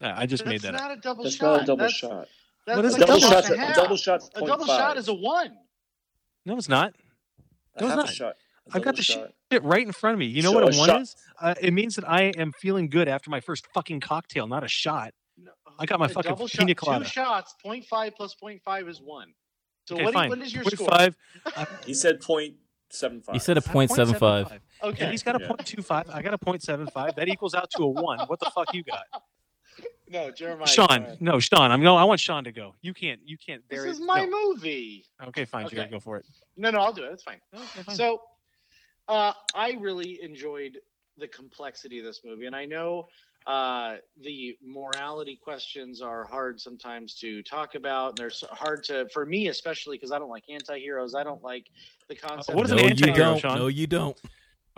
I 0.00 0.26
just 0.26 0.44
made 0.46 0.60
That's 0.62 0.72
that 0.72 0.74
up. 0.74 0.80
not 0.80 0.98
a 0.98 1.00
double 1.00 1.24
That's 1.24 1.36
shot. 1.36 1.52
not 1.52 1.62
a 1.62 1.66
double 1.66 1.76
That's, 1.84 1.94
shot. 1.94 2.28
That's 2.66 2.76
What 2.76 2.84
is 2.86 2.94
a? 2.94 2.96
A 2.96 3.00
double 3.00 3.20
double 3.20 3.42
shot. 3.42 3.50
a, 3.50 3.70
a 3.70 3.74
double 3.74 3.96
shot's 3.96 4.30
A 4.34 4.44
double 4.44 4.66
shot 4.66 4.96
is 4.96 5.08
a 5.08 5.14
one. 5.14 5.56
No, 6.46 6.56
it's 6.56 6.68
not. 6.68 6.94
a 7.76 7.82
no, 7.82 7.86
it's 7.86 7.88
half 7.88 7.96
not. 7.96 8.08
a 8.08 8.12
shot. 8.12 8.36
A 8.72 8.76
I've 8.76 8.82
got 8.82 8.96
the 8.96 9.02
shot. 9.02 9.30
shit 9.52 9.62
right 9.62 9.86
in 9.86 9.92
front 9.92 10.14
of 10.14 10.18
me. 10.18 10.26
You 10.26 10.42
know 10.42 10.50
So 10.52 10.60
what 10.60 10.72
a 10.74 10.76
a 10.76 10.78
one 10.78 10.88
shot- 10.88 11.00
is? 11.02 11.16
Uh, 11.40 11.54
it 11.60 11.72
means 11.72 11.96
that 11.96 12.08
I 12.08 12.22
am 12.38 12.52
feeling 12.52 12.88
good 12.88 13.08
after 13.08 13.30
my 13.30 13.40
first 13.40 13.66
fucking 13.74 14.00
cocktail, 14.00 14.46
not 14.46 14.64
a 14.64 14.68
shot. 14.68 15.12
No, 15.36 15.52
I 15.78 15.84
got 15.86 15.98
my 16.00 16.06
a 16.06 16.08
fucking 16.08 16.30
double 16.30 16.48
pina 16.48 16.70
shot, 16.70 16.76
colada. 16.78 17.04
Two 17.04 17.10
shots, 17.10 17.54
0.5 17.64 18.14
plus 18.16 18.34
0.5 18.42 18.88
is 18.88 19.00
one. 19.02 19.32
So 19.86 19.94
Okay, 19.96 20.04
what, 20.04 20.14
fine. 20.14 20.30
what 20.30 20.38
is 20.40 20.52
your 20.54 20.62
Point 20.64 20.74
score? 20.74 20.88
five. 20.88 21.16
He 21.86 21.94
said 21.94 22.20
point 22.20 22.54
seven 22.90 23.20
five. 23.20 23.34
You 23.36 23.40
said 23.40 23.56
a 23.58 23.62
I'm 23.66 23.72
point 23.72 23.90
seven 23.92 24.14
five. 24.14 24.46
0.75. 24.48 24.60
Okay. 24.88 25.02
And 25.04 25.10
he's 25.12 25.22
got 25.22 25.36
a 25.36 25.40
Yeah. 25.44 25.48
point 25.48 25.66
two 25.66 25.82
five. 25.82 26.08
I 26.10 26.22
got 26.22 26.34
a 26.34 26.38
point 26.38 26.62
seven 26.62 26.86
five. 26.88 27.14
That 27.16 27.28
equals 27.28 27.54
out 27.54 27.70
to 27.76 27.82
a 27.84 27.86
one. 27.88 28.18
What 28.26 28.40
the 28.40 28.50
fuck 28.54 28.72
you 28.74 28.82
got, 28.82 29.04
No, 30.08 30.30
Jeremiah. 30.30 30.66
Sean? 30.66 31.16
No, 31.20 31.40
Sean. 31.40 31.70
I'm 31.70 31.82
no. 31.82 31.96
I 31.96 32.04
want 32.04 32.20
Sean 32.20 32.44
to 32.44 32.52
go. 32.52 32.74
You 32.80 32.94
can't. 32.94 33.20
You 33.24 33.36
can't. 33.36 33.62
This 33.68 33.78
bury 33.80 33.90
is 33.90 34.00
my 34.00 34.24
no. 34.24 34.52
movie. 34.52 35.04
Okay, 35.28 35.44
fine. 35.44 35.66
Okay. 35.66 35.76
Jared, 35.76 35.90
go 35.90 36.00
for 36.00 36.16
it. 36.18 36.26
No, 36.56 36.70
no, 36.70 36.78
I'll 36.78 36.92
do 36.92 37.04
it. 37.04 37.12
It's 37.12 37.22
fine. 37.22 37.40
Okay, 37.54 37.82
fine. 37.82 37.96
So, 37.96 38.20
uh, 39.08 39.32
I 39.54 39.72
really 39.80 40.20
enjoyed 40.22 40.78
the 41.18 41.28
complexity 41.28 41.98
of 41.98 42.04
this 42.04 42.20
movie, 42.24 42.46
and 42.46 42.54
I 42.54 42.66
know 42.66 43.08
uh, 43.46 43.96
the 44.20 44.56
morality 44.64 45.38
questions 45.42 46.02
are 46.02 46.24
hard 46.24 46.60
sometimes 46.60 47.14
to 47.14 47.42
talk 47.42 47.74
about. 47.74 48.10
And 48.10 48.18
they're 48.18 48.30
so 48.30 48.48
hard 48.50 48.84
to, 48.84 49.08
for 49.12 49.24
me 49.24 49.48
especially, 49.48 49.96
because 49.96 50.12
I 50.12 50.18
don't 50.18 50.30
like 50.30 50.44
anti-heroes. 50.48 51.14
I 51.14 51.22
don't 51.24 51.42
like 51.42 51.66
the 52.08 52.16
concept. 52.16 52.56
what 52.56 52.66
is 52.66 52.72
No, 52.72 52.78
an 52.78 52.90
anti-hero, 52.90 53.16
don't. 53.16 53.40
Sean? 53.40 53.58
No, 53.58 53.66
you 53.68 53.86
don't. 53.86 54.20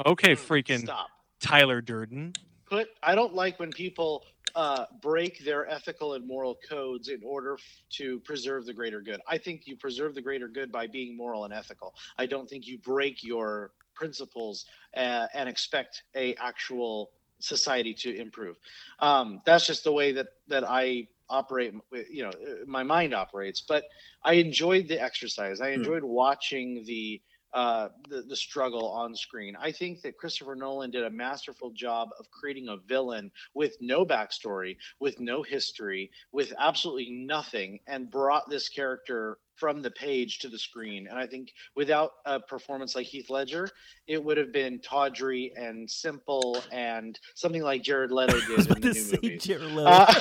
okay, 0.07 0.35
freaking 0.35 0.81
stop. 0.81 1.09
Tyler 1.41 1.81
Durden. 1.81 2.33
Put. 2.67 2.89
I 3.03 3.15
don't 3.15 3.35
like 3.35 3.59
when 3.59 3.71
people 3.71 4.25
uh, 4.59 4.87
break 5.01 5.45
their 5.45 5.71
ethical 5.71 6.15
and 6.15 6.27
moral 6.27 6.59
codes 6.69 7.09
in 7.11 7.21
order 7.25 7.55
f- 7.55 7.61
to 7.91 8.19
preserve 8.21 8.67
the 8.67 8.73
greater 8.73 9.01
good. 9.01 9.21
I 9.29 9.39
think 9.39 9.69
you 9.69 9.77
preserve 9.77 10.17
the 10.17 10.21
greater 10.21 10.49
good 10.49 10.73
by 10.73 10.89
being 10.89 11.17
moral 11.17 11.45
and 11.45 11.55
ethical. 11.55 11.95
I 12.19 12.27
don't 12.27 12.51
think 12.51 12.67
you 12.67 12.77
break 12.79 13.23
your 13.23 13.71
principles 13.95 14.67
uh, 14.97 15.29
and 15.33 15.49
expect 15.49 16.03
a 16.17 16.35
actual 16.35 17.11
society 17.39 17.95
to 17.95 18.17
improve. 18.21 18.57
Um, 18.99 19.43
that's 19.47 19.65
just 19.65 19.85
the 19.85 19.93
way 19.93 20.11
that 20.11 20.27
that 20.49 20.65
I 20.69 21.07
operate. 21.31 21.75
You 22.11 22.25
know, 22.25 22.31
uh, 22.31 22.65
my 22.67 22.83
mind 22.83 23.15
operates. 23.15 23.61
But 23.61 23.85
I 24.25 24.35
enjoyed 24.35 24.89
the 24.89 25.01
exercise. 25.01 25.61
I 25.61 25.69
enjoyed 25.71 26.03
watching 26.03 26.83
the. 26.85 27.23
Uh, 27.55 27.89
the, 28.11 28.21
the 28.21 28.37
struggle 28.37 28.91
on 28.91 29.17
screen. 29.17 29.57
I 29.59 29.73
think 29.73 30.03
that 30.03 30.19
Christopher 30.19 30.55
Nolan 30.55 30.91
did 30.91 31.05
a 31.05 31.11
masterful 31.11 31.71
job 31.71 32.11
of 32.19 32.31
creating 32.31 32.69
a 32.69 32.77
villain 32.77 33.31
with 33.55 33.75
no 33.81 34.05
backstory, 34.05 34.77
with 35.01 35.19
no 35.19 35.43
history, 35.43 36.11
with 36.31 36.53
absolutely 36.59 37.11
nothing, 37.11 37.81
and 37.87 38.11
brought 38.11 38.51
this 38.51 38.69
character 38.69 39.39
from 39.59 39.83
the 39.83 39.91
page 39.91 40.39
to 40.41 40.49
the 40.49 40.59
screen. 40.59 41.09
And 41.09 41.19
I 41.19 41.27
think 41.27 41.53
without 41.75 42.13
a 42.25 42.39
performance 42.39 42.95
like 42.95 43.07
Heath 43.07 43.31
Ledger, 43.31 43.69
it 44.07 44.23
would 44.23 44.37
have 44.37 44.53
been 44.53 44.79
tawdry 44.81 45.53
and 45.57 45.91
simple 45.91 46.63
and 46.71 47.19
something 47.35 47.63
like 47.63 47.83
Jared 47.83 48.13
Leto 48.13 48.39
did 48.47 48.69
in 48.71 48.81
the 48.81 48.93
new 48.93 49.05
movie. 49.23 49.39
Jared 49.39 49.73
Leto. 49.73 49.85
Uh, 49.85 50.15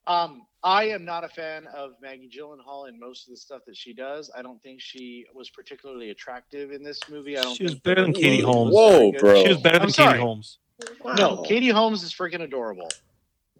um, 0.08 0.42
I 0.64 0.84
am 0.88 1.04
not 1.04 1.22
a 1.22 1.28
fan 1.28 1.66
of 1.68 1.92
Maggie 2.02 2.28
Gyllenhaal 2.28 2.88
and 2.88 2.98
most 2.98 3.26
of 3.26 3.30
the 3.30 3.36
stuff 3.36 3.62
that 3.66 3.76
she 3.76 3.92
does. 3.92 4.30
I 4.36 4.42
don't 4.42 4.60
think 4.62 4.80
she 4.80 5.26
was 5.32 5.50
particularly 5.50 6.10
attractive 6.10 6.72
in 6.72 6.82
this 6.82 7.00
movie. 7.08 7.38
I 7.38 7.42
don't 7.42 7.54
She 7.56 7.62
was 7.62 7.76
better 7.76 8.02
than 8.02 8.12
Katie 8.12 8.42
Holmes. 8.42 8.74
Whoa, 8.74 9.12
bro. 9.12 9.42
She 9.42 9.48
was 9.48 9.58
better 9.58 9.76
I'm 9.76 9.82
than 9.82 9.90
sorry. 9.92 10.12
Katie 10.14 10.20
Holmes. 10.20 10.58
No, 11.16 11.42
Katie 11.42 11.68
Holmes 11.68 12.02
is 12.02 12.12
freaking 12.12 12.42
adorable. 12.42 12.88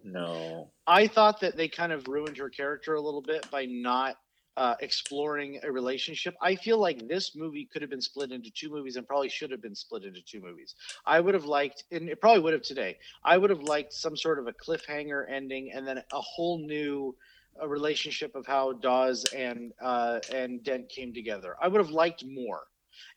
No. 0.03 0.71
I 0.87 1.07
thought 1.07 1.39
that 1.41 1.55
they 1.55 1.67
kind 1.67 1.91
of 1.91 2.07
ruined 2.07 2.37
her 2.37 2.49
character 2.49 2.95
a 2.95 3.01
little 3.01 3.21
bit 3.21 3.49
by 3.51 3.65
not 3.65 4.17
uh, 4.59 4.75
exploring 4.81 5.57
a 5.63 5.71
relationship. 5.71 6.35
I 6.41 6.53
feel 6.55 6.77
like 6.77 7.07
this 7.07 7.33
movie 7.33 7.65
could 7.71 7.81
have 7.81 7.89
been 7.89 8.01
split 8.01 8.33
into 8.33 8.51
two 8.51 8.69
movies 8.69 8.97
and 8.97 9.07
probably 9.07 9.29
should 9.29 9.51
have 9.51 9.61
been 9.61 9.73
split 9.73 10.03
into 10.03 10.21
two 10.21 10.41
movies. 10.41 10.75
I 11.05 11.21
would 11.21 11.33
have 11.33 11.45
liked, 11.45 11.85
and 11.91 12.09
it 12.09 12.19
probably 12.19 12.41
would 12.41 12.51
have 12.51 12.61
today. 12.61 12.97
I 13.23 13.37
would 13.37 13.49
have 13.49 13.61
liked 13.61 13.93
some 13.93 14.17
sort 14.17 14.37
of 14.37 14.47
a 14.47 14.53
cliffhanger 14.53 15.23
ending 15.31 15.71
and 15.73 15.87
then 15.87 15.97
a 15.99 16.19
whole 16.19 16.59
new 16.59 17.15
uh 17.61 17.67
relationship 17.67 18.35
of 18.35 18.45
how 18.45 18.73
Dawes 18.73 19.23
and 19.33 19.71
uh, 19.81 20.19
and 20.33 20.61
Dent 20.61 20.89
came 20.89 21.13
together. 21.13 21.55
I 21.61 21.69
would 21.69 21.79
have 21.79 21.91
liked 21.91 22.25
more. 22.25 22.63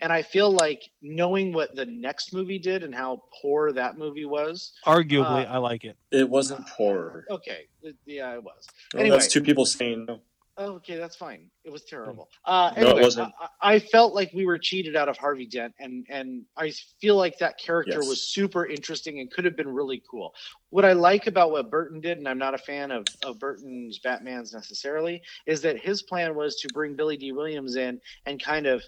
And 0.01 0.12
I 0.12 0.22
feel 0.22 0.53
like 0.53 0.80
knowing 1.03 1.53
what 1.53 1.74
the 1.74 1.86
next 1.86 2.32
movie 2.32 2.59
did 2.61 2.84
and 2.84 2.95
how 2.95 3.24
poor 3.43 3.72
that 3.72 3.99
movie 3.99 4.24
was. 4.24 4.72
Arguably, 4.86 5.45
Uh, 5.45 5.55
I 5.55 5.59
like 5.59 5.82
it. 5.82 5.97
It 6.12 6.28
wasn't 6.28 6.64
poor. 6.68 7.24
Okay, 7.28 7.66
yeah, 8.07 8.32
it 8.34 8.45
was. 8.45 8.68
Well, 8.95 9.01
anyway. 9.01 9.16
That's 9.16 9.26
two 9.26 9.43
people 9.43 9.66
saying 9.66 10.05
no. 10.07 10.20
Oh, 10.59 10.73
okay, 10.75 10.97
that's 10.97 11.17
fine. 11.17 11.51
It 11.65 11.71
was 11.71 11.85
terrible. 11.85 12.29
Uh, 12.45 12.73
No, 12.77 12.97
it 12.99 13.03
wasn't. 13.03 13.33
I, 13.63 13.75
I 13.77 13.79
felt 13.79 14.15
like 14.15 14.31
we 14.35 14.45
were 14.45 14.59
cheated 14.59 14.97
out 14.97 15.09
of 15.09 15.17
Harvey 15.17 15.47
Dent, 15.47 15.73
and 15.79 16.07
and 16.11 16.45
I 16.59 16.73
feel 17.01 17.17
like 17.17 17.39
that 17.39 17.59
character 17.59 18.01
Yes. 18.01 18.09
was 18.09 18.33
super 18.35 18.67
interesting 18.67 19.21
and 19.21 19.31
could 19.31 19.47
have 19.47 19.57
been 19.57 19.73
really 19.73 20.03
cool. 20.11 20.35
What 20.69 20.85
I 20.85 20.93
like 20.93 21.27
about 21.27 21.53
what 21.53 21.71
Burton 21.71 22.01
did, 22.01 22.19
and 22.19 22.29
I'm 22.29 22.37
not 22.39 22.53
a 22.55 22.59
fan 22.59 22.91
of 22.91 23.07
of 23.25 23.39
Burton's 23.39 23.99
Batman's 24.01 24.53
necessarily, 24.53 25.23
is 25.47 25.63
that 25.63 25.79
his 25.79 26.03
plan 26.03 26.35
was 26.35 26.57
to 26.57 26.69
bring 26.69 26.97
Billy 26.97 27.17
Dee 27.17 27.33
Williams 27.33 27.77
in 27.77 27.99
and 28.27 28.43
kind 28.43 28.67
of 28.67 28.83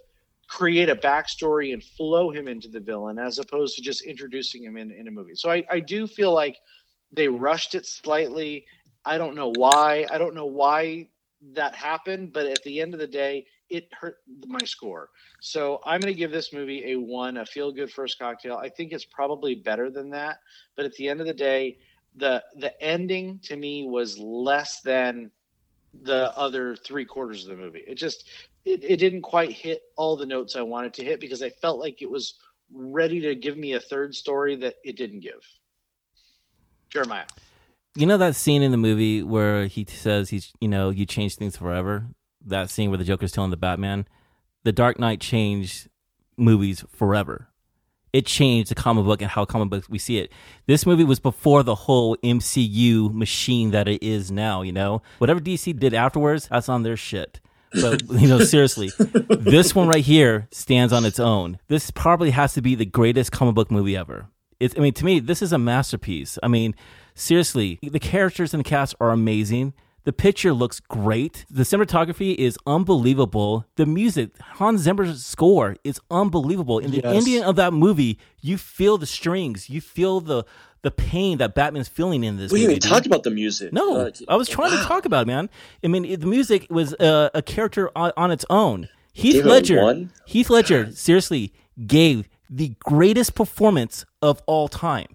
create 0.48 0.90
a 0.90 0.96
backstory 0.96 1.72
and 1.72 1.82
flow 1.82 2.30
him 2.30 2.46
into 2.46 2.68
the 2.68 2.80
villain, 2.80 3.18
as 3.18 3.38
opposed 3.38 3.76
to 3.76 3.82
just 3.82 4.02
introducing 4.02 4.62
him 4.62 4.76
in 4.76 4.90
in 4.90 5.08
a 5.08 5.10
movie. 5.10 5.34
So 5.34 5.50
I, 5.50 5.64
I 5.70 5.80
do 5.80 6.06
feel 6.06 6.34
like 6.34 6.58
they 7.10 7.28
rushed 7.28 7.74
it 7.74 7.86
slightly. 7.86 8.66
I 9.06 9.16
don't 9.16 9.34
know 9.34 9.48
why. 9.48 10.06
I 10.10 10.18
don't 10.18 10.34
know 10.34 10.46
why 10.46 11.08
that 11.52 11.74
happened, 11.74 12.32
but 12.32 12.46
at 12.46 12.62
the 12.62 12.80
end 12.80 12.94
of 12.94 13.00
the 13.00 13.06
day, 13.06 13.46
it 13.68 13.88
hurt 13.92 14.18
my 14.46 14.64
score. 14.64 15.10
So 15.40 15.80
I'm 15.84 16.00
going 16.00 16.12
to 16.12 16.18
give 16.18 16.30
this 16.30 16.52
movie 16.52 16.92
a 16.92 16.96
one, 16.96 17.36
a 17.38 17.46
feel 17.46 17.72
good 17.72 17.90
first 17.90 18.18
cocktail. 18.18 18.56
I 18.56 18.68
think 18.68 18.92
it's 18.92 19.04
probably 19.04 19.54
better 19.54 19.90
than 19.90 20.10
that, 20.10 20.38
but 20.76 20.84
at 20.84 20.94
the 20.94 21.08
end 21.08 21.20
of 21.20 21.26
the 21.26 21.34
day, 21.34 21.78
the 22.16 22.42
the 22.56 22.80
ending 22.80 23.40
to 23.42 23.56
me 23.56 23.88
was 23.88 24.18
less 24.18 24.80
than 24.80 25.30
the 26.02 26.36
other 26.36 26.76
three 26.76 27.04
quarters 27.04 27.44
of 27.44 27.56
the 27.56 27.62
movie. 27.62 27.82
It 27.86 27.96
just 27.96 28.28
it, 28.64 28.82
it 28.84 28.96
didn't 28.98 29.22
quite 29.22 29.50
hit 29.50 29.82
all 29.96 30.16
the 30.16 30.26
notes 30.26 30.56
I 30.56 30.62
wanted 30.62 30.94
to 30.94 31.04
hit 31.04 31.20
because 31.20 31.42
I 31.42 31.50
felt 31.50 31.80
like 31.80 32.02
it 32.02 32.10
was 32.10 32.34
ready 32.72 33.20
to 33.20 33.34
give 33.34 33.56
me 33.56 33.74
a 33.74 33.80
third 33.80 34.14
story 34.14 34.56
that 34.56 34.76
it 34.84 34.96
didn't 34.96 35.20
give. 35.20 35.44
Jeremiah. 36.88 37.26
You 37.96 38.06
know 38.06 38.16
that 38.16 38.34
scene 38.34 38.62
in 38.62 38.72
the 38.72 38.76
movie 38.76 39.22
where 39.22 39.66
he 39.66 39.86
says 39.88 40.30
he's, 40.30 40.52
you 40.60 40.66
know, 40.66 40.90
you 40.90 41.06
change 41.06 41.36
things 41.36 41.56
forever? 41.56 42.08
That 42.44 42.68
scene 42.68 42.90
where 42.90 42.98
the 42.98 43.04
Joker's 43.04 43.30
telling 43.30 43.52
the 43.52 43.56
Batman, 43.56 44.08
The 44.64 44.72
Dark 44.72 44.98
Knight 44.98 45.20
changed 45.20 45.88
movies 46.36 46.84
forever. 46.92 47.50
It 48.12 48.26
changed 48.26 48.70
the 48.70 48.74
comic 48.74 49.04
book 49.04 49.22
and 49.22 49.30
how 49.30 49.44
comic 49.44 49.70
books 49.70 49.88
we 49.88 49.98
see 49.98 50.18
it. 50.18 50.32
This 50.66 50.86
movie 50.86 51.04
was 51.04 51.20
before 51.20 51.62
the 51.62 51.76
whole 51.76 52.16
MCU 52.16 53.14
machine 53.14 53.70
that 53.70 53.86
it 53.86 54.02
is 54.02 54.28
now, 54.28 54.62
you 54.62 54.72
know? 54.72 55.00
Whatever 55.18 55.38
DC 55.38 55.78
did 55.78 55.94
afterwards, 55.94 56.48
that's 56.50 56.68
on 56.68 56.82
their 56.82 56.96
shit. 56.96 57.40
But, 57.80 58.02
you 58.10 58.26
know, 58.26 58.40
seriously, 58.40 58.90
this 59.28 59.72
one 59.72 59.86
right 59.86 60.04
here 60.04 60.48
stands 60.50 60.92
on 60.92 61.04
its 61.04 61.20
own. 61.20 61.58
This 61.68 61.92
probably 61.92 62.30
has 62.30 62.54
to 62.54 62.62
be 62.62 62.74
the 62.74 62.86
greatest 62.86 63.30
comic 63.30 63.54
book 63.54 63.70
movie 63.70 63.96
ever. 63.96 64.26
It's, 64.58 64.76
I 64.76 64.80
mean, 64.80 64.94
to 64.94 65.04
me, 65.04 65.20
this 65.20 65.42
is 65.42 65.52
a 65.52 65.58
masterpiece. 65.58 66.38
I 66.42 66.48
mean, 66.48 66.74
seriously, 67.14 67.78
the 67.82 68.00
characters 68.00 68.52
and 68.54 68.64
the 68.64 68.68
cast 68.68 68.94
are 69.00 69.10
amazing. 69.10 69.74
The 70.04 70.12
picture 70.12 70.52
looks 70.52 70.80
great. 70.80 71.46
The 71.50 71.62
cinematography 71.62 72.34
is 72.34 72.58
unbelievable. 72.66 73.64
The 73.76 73.86
music, 73.86 74.30
Hans 74.38 74.82
Zimmer's 74.82 75.24
score 75.24 75.76
is 75.82 75.98
unbelievable. 76.10 76.78
In 76.78 76.90
the 76.90 77.00
Yes. 77.02 77.14
ending 77.16 77.42
of 77.42 77.56
that 77.56 77.72
movie, 77.72 78.18
you 78.42 78.58
feel 78.58 78.98
the 78.98 79.06
strings, 79.06 79.70
you 79.70 79.80
feel 79.80 80.20
the 80.20 80.44
the 80.82 80.90
pain 80.90 81.38
that 81.38 81.54
Batman's 81.54 81.88
feeling 81.88 82.24
in 82.24 82.36
this. 82.36 82.52
We 82.52 82.60
movie, 82.60 82.72
even 82.74 82.80
talked 82.90 83.06
about 83.06 83.22
the 83.22 83.30
music. 83.30 83.72
No, 83.72 83.96
Uh, 84.00 84.10
I 84.28 84.36
was 84.36 84.50
trying 84.50 84.70
to 84.76 84.84
talk 84.84 85.06
about 85.06 85.22
it, 85.22 85.28
man. 85.28 85.48
I 85.82 85.88
mean, 85.88 86.04
it, 86.04 86.20
the 86.20 86.26
music 86.26 86.66
was 86.68 86.92
uh, 86.96 87.30
a 87.32 87.40
character 87.40 87.90
on, 87.96 88.12
on 88.18 88.30
its 88.30 88.44
own. 88.50 88.90
Heath 89.14 89.42
a 89.42 89.48
Ledger, 89.48 89.82
one? 89.82 90.10
Heath 90.26 90.50
Ledger, 90.50 90.92
seriously 90.92 91.54
gave 91.86 92.28
the 92.50 92.74
greatest 92.80 93.34
performance 93.34 94.04
of 94.20 94.42
all 94.44 94.68
time. 94.68 95.06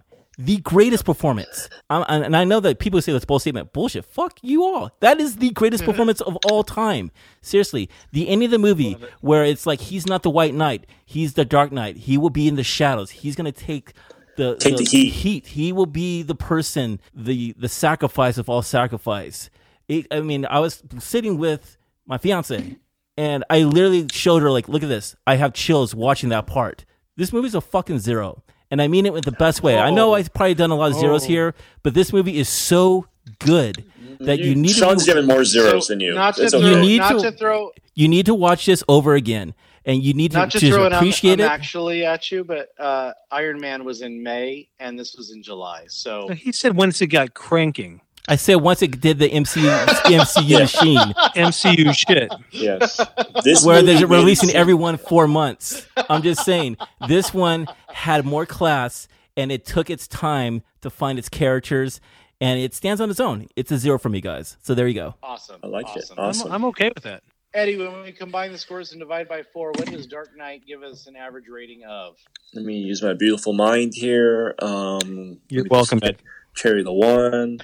The 0.44 0.56
greatest 0.58 1.04
performance. 1.04 1.68
Um, 1.90 2.04
and 2.08 2.24
and 2.24 2.36
I 2.36 2.44
know 2.44 2.60
that 2.60 2.78
people 2.78 3.00
say 3.02 3.12
that's 3.12 3.24
bold 3.24 3.42
statement. 3.42 3.72
Bullshit. 3.72 4.04
Fuck 4.04 4.38
you 4.42 4.64
all. 4.64 4.90
That 5.00 5.20
is 5.20 5.36
the 5.36 5.50
greatest 5.50 5.84
performance 5.84 6.20
of 6.20 6.36
all 6.44 6.64
time. 6.64 7.10
Seriously, 7.42 7.90
the 8.12 8.28
end 8.28 8.42
of 8.42 8.50
the 8.50 8.58
movie 8.58 8.96
where 9.20 9.44
it's 9.44 9.66
like 9.66 9.80
he's 9.80 10.06
not 10.06 10.22
the 10.22 10.30
White 10.30 10.54
Knight, 10.54 10.86
he's 11.04 11.34
the 11.34 11.44
Dark 11.44 11.72
Knight. 11.72 11.96
He 11.98 12.16
will 12.16 12.30
be 12.30 12.48
in 12.48 12.56
the 12.56 12.64
shadows. 12.64 13.10
He's 13.10 13.36
gonna 13.36 13.52
take 13.52 13.92
the 14.36 14.56
Take 14.56 14.76
the 14.76 14.84
heat. 14.84 15.48
He 15.48 15.72
will 15.72 15.86
be 15.86 16.22
the 16.22 16.34
person, 16.34 17.00
the 17.14 17.52
the 17.58 17.68
sacrifice 17.68 18.38
of 18.38 18.48
all 18.48 18.62
sacrifice. 18.62 19.50
It, 19.88 20.06
I 20.10 20.20
mean, 20.20 20.46
I 20.46 20.60
was 20.60 20.82
sitting 20.98 21.36
with 21.36 21.76
my 22.06 22.16
fiance, 22.16 22.76
and 23.16 23.44
I 23.50 23.64
literally 23.64 24.06
showed 24.10 24.40
her 24.42 24.50
like, 24.50 24.68
"Look 24.68 24.82
at 24.82 24.88
this! 24.88 25.16
I 25.26 25.36
have 25.36 25.52
chills 25.52 25.94
watching 25.94 26.30
that 26.30 26.46
part." 26.46 26.86
This 27.16 27.32
movie's 27.32 27.54
a 27.54 27.60
fucking 27.60 27.98
zero, 27.98 28.42
and 28.70 28.80
I 28.82 28.88
mean 28.88 29.06
it 29.06 29.12
with 29.12 29.24
the 29.24 29.32
best 29.32 29.62
way. 29.62 29.78
I 29.78 29.90
know 29.90 30.14
I've 30.14 30.32
probably 30.32 30.54
done 30.54 30.70
a 30.70 30.76
lot 30.76 30.90
of 30.92 30.96
zeros 30.98 31.24
Oh. 31.24 31.28
here, 31.28 31.54
but 31.82 31.94
this 31.94 32.12
movie 32.12 32.38
is 32.38 32.48
so 32.48 33.06
good 33.38 33.84
that 34.20 34.38
you, 34.38 34.54
need 34.54 34.70
Sean's 34.72 35.04
to 35.06 35.12
giving 35.12 35.26
more 35.26 35.44
zeros 35.44 35.86
So, 35.86 35.92
than 35.94 36.00
you. 36.00 36.14
Not 36.14 36.36
to 36.36 36.42
It's 36.42 36.52
throw, 36.52 36.60
okay. 36.60 36.68
You 36.70 36.76
need 36.80 36.98
not 36.98 37.12
to- 37.20 37.30
to 37.30 37.32
throw, 37.32 37.70
you 37.94 38.08
need 38.08 38.26
to 38.26 38.34
watch 38.34 38.66
this 38.66 38.82
over 38.88 39.14
again, 39.14 39.54
and 39.86 40.02
you 40.02 40.12
need 40.12 40.32
to 40.32 40.38
not 40.38 40.50
to 40.50 40.58
just 40.58 40.72
throw 40.72 40.84
it 40.86 40.92
appreciate 40.92 41.34
I'm, 41.34 41.40
it. 41.40 41.50
actually 41.50 42.04
at 42.04 42.30
you, 42.30 42.44
but 42.44 42.68
uh, 42.78 43.12
Iron 43.30 43.60
Man 43.60 43.84
was 43.84 44.02
in 44.02 44.22
May 44.22 44.68
and 44.78 44.98
this 44.98 45.14
was 45.16 45.30
in 45.30 45.42
July. 45.42 45.84
So 45.88 46.28
He 46.28 46.52
said 46.52 46.76
once 46.76 47.00
it 47.00 47.06
got 47.06 47.32
cranking, 47.34 48.02
I 48.30 48.36
said 48.36 48.54
once 48.56 48.80
it 48.80 49.00
did 49.00 49.18
the 49.18 49.28
MCU 49.28 49.86
MCU 50.04 50.60
machine. 50.60 50.98
MCU 51.36 51.92
shit. 51.94 52.32
Yes. 52.52 52.96
This 53.44 53.64
where 53.64 53.82
movie 53.82 53.94
they're 53.98 54.06
releasing 54.06 54.50
it- 54.50 54.54
every 54.54 54.74
one 54.74 54.96
four 54.96 55.26
months. 55.26 55.86
I'm 56.08 56.22
just 56.22 56.44
saying 56.44 56.76
this 57.08 57.34
one 57.34 57.66
had 57.88 58.24
more 58.24 58.46
class 58.46 59.08
and 59.36 59.50
it 59.50 59.66
took 59.66 59.90
its 59.90 60.06
time 60.06 60.62
to 60.82 60.90
find 60.90 61.18
its 61.18 61.28
characters 61.28 62.00
and 62.40 62.60
it 62.60 62.72
stands 62.72 63.00
on 63.00 63.10
its 63.10 63.18
own. 63.20 63.48
It's 63.56 63.72
a 63.72 63.78
zero 63.78 63.98
for 63.98 64.08
me, 64.08 64.20
guys. 64.20 64.56
So 64.62 64.74
there 64.74 64.86
you 64.86 64.94
go. 64.94 65.14
awesome. 65.22 65.60
I 65.62 65.66
like 65.66 65.86
it. 65.96 65.98
awesome. 66.04 66.18
Awesome. 66.18 66.46
I'm, 66.48 66.54
I'm 66.54 66.64
okay 66.66 66.90
with 66.94 67.02
that. 67.04 67.22
Eddie, 67.52 67.76
when 67.78 68.02
we 68.02 68.12
combine 68.12 68.52
the 68.52 68.58
scores 68.58 68.92
and 68.92 69.00
divide 69.00 69.28
by 69.28 69.42
four, 69.42 69.72
what 69.72 69.90
does 69.90 70.06
Dark 70.06 70.36
Knight 70.36 70.62
give 70.68 70.84
us 70.84 71.08
an 71.08 71.16
average 71.16 71.48
rating 71.48 71.82
of? 71.84 72.14
Let 72.54 72.64
me 72.64 72.78
use 72.78 73.02
my 73.02 73.12
beautiful 73.14 73.54
mind 73.54 73.92
here. 73.94 74.54
Um, 74.60 75.40
You're 75.48 75.64
let 75.64 75.64
me 75.64 75.64
just 75.64 75.70
welcome, 75.70 76.00
Ed. 76.04 76.16
Cherry 76.54 76.84
the 76.84 76.92
one. 76.92 77.58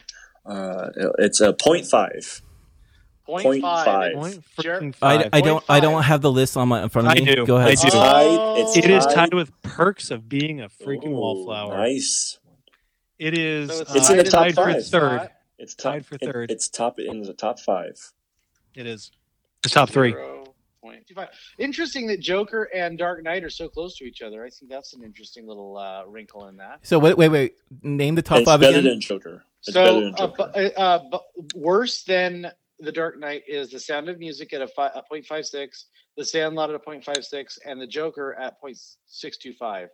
Uh, 0.46 0.90
it's 1.18 1.40
a 1.40 1.52
point 1.52 1.86
five. 1.86 2.42
Point 3.24 3.42
Point 3.42 3.62
five. 3.62 3.84
five. 3.84 4.14
Point 4.14 4.44
Jer- 4.60 4.80
freaking 4.80 4.94
I. 5.02 5.28
I 5.32 5.40
don't 5.40 5.64
I 5.68 5.80
don't 5.80 6.02
have 6.04 6.20
the 6.22 6.30
list 6.30 6.56
on 6.56 6.68
my 6.68 6.82
in 6.84 6.88
front 6.88 7.08
of 7.08 7.14
me. 7.14 7.28
I 7.28 7.34
do. 7.34 7.44
Go 7.44 7.56
ahead. 7.56 7.70
I 7.70 7.74
do. 7.74 7.90
Tied. 7.90 8.58
It's 8.60 8.76
it 8.76 8.88
is 8.88 9.04
tied. 9.06 9.14
tied 9.14 9.34
with 9.34 9.50
perks 9.62 10.12
of 10.12 10.28
being 10.28 10.60
a 10.60 10.68
freaking 10.68 11.08
Ooh, 11.08 11.16
wallflower. 11.16 11.76
Nice. 11.76 12.38
It 13.18 13.36
is. 13.36 13.70
So 13.76 13.84
it's 13.96 14.08
uh, 14.08 14.12
in 14.12 14.18
the 14.18 14.24
top 14.24 14.44
tied 14.44 14.54
for 14.54 14.72
five. 14.72 14.86
third. 14.86 15.30
It's 15.58 15.74
top, 15.74 15.92
Tied 15.94 16.06
for 16.06 16.14
it- 16.16 16.20
third. 16.20 16.50
it's 16.52 16.68
top 16.68 16.98
in 17.00 17.22
the 17.22 17.32
top 17.32 17.58
five. 17.58 17.98
It 18.76 18.86
is. 18.86 19.10
The 19.62 19.70
top 19.70 19.88
three. 19.90 20.10
Zero 20.12 20.44
point 20.82 21.04
two 21.08 21.14
five. 21.14 21.28
Interesting 21.58 22.06
that 22.08 22.20
Joker 22.20 22.68
and 22.72 22.96
Dark 22.96 23.24
Knight 23.24 23.42
are 23.42 23.50
so 23.50 23.68
close 23.68 23.96
to 23.96 24.04
each 24.04 24.22
other. 24.22 24.44
I 24.44 24.50
think 24.50 24.70
that's 24.70 24.94
an 24.94 25.02
interesting 25.02 25.48
little 25.48 25.76
uh, 25.78 26.04
wrinkle 26.06 26.46
in 26.46 26.58
that. 26.58 26.80
So 26.86 26.98
wait 27.00 27.16
wait 27.18 27.30
wait. 27.30 27.54
Name 27.82 28.14
the 28.14 28.22
top 28.22 28.38
it's 28.38 28.44
five 28.46 28.60
better 28.60 28.78
again. 28.78 28.84
than 28.90 29.00
Joker. 29.00 29.42
It's 29.66 29.74
better 29.74 29.88
so 29.90 30.00
than 30.00 30.14
uh, 30.14 30.16
Joker. 30.16 30.70
uh, 30.76 30.98
bu- 31.10 31.44
worse 31.60 32.02
than 32.04 32.50
The 32.80 32.92
Dark 32.92 33.18
Knight 33.18 33.42
is 33.48 33.70
The 33.70 33.80
Sound 33.80 34.08
of 34.08 34.18
Music 34.18 34.52
at 34.52 34.62
a, 34.62 34.68
fi- 34.68 34.88
a 34.94 35.02
0.56, 35.12 35.84
The 36.16 36.24
Sandlot 36.24 36.70
at 36.70 36.76
a 36.76 36.78
0.56, 36.78 37.58
and 37.64 37.80
The 37.80 37.86
Joker 37.86 38.34
at 38.38 38.54
0.625. 38.62 39.88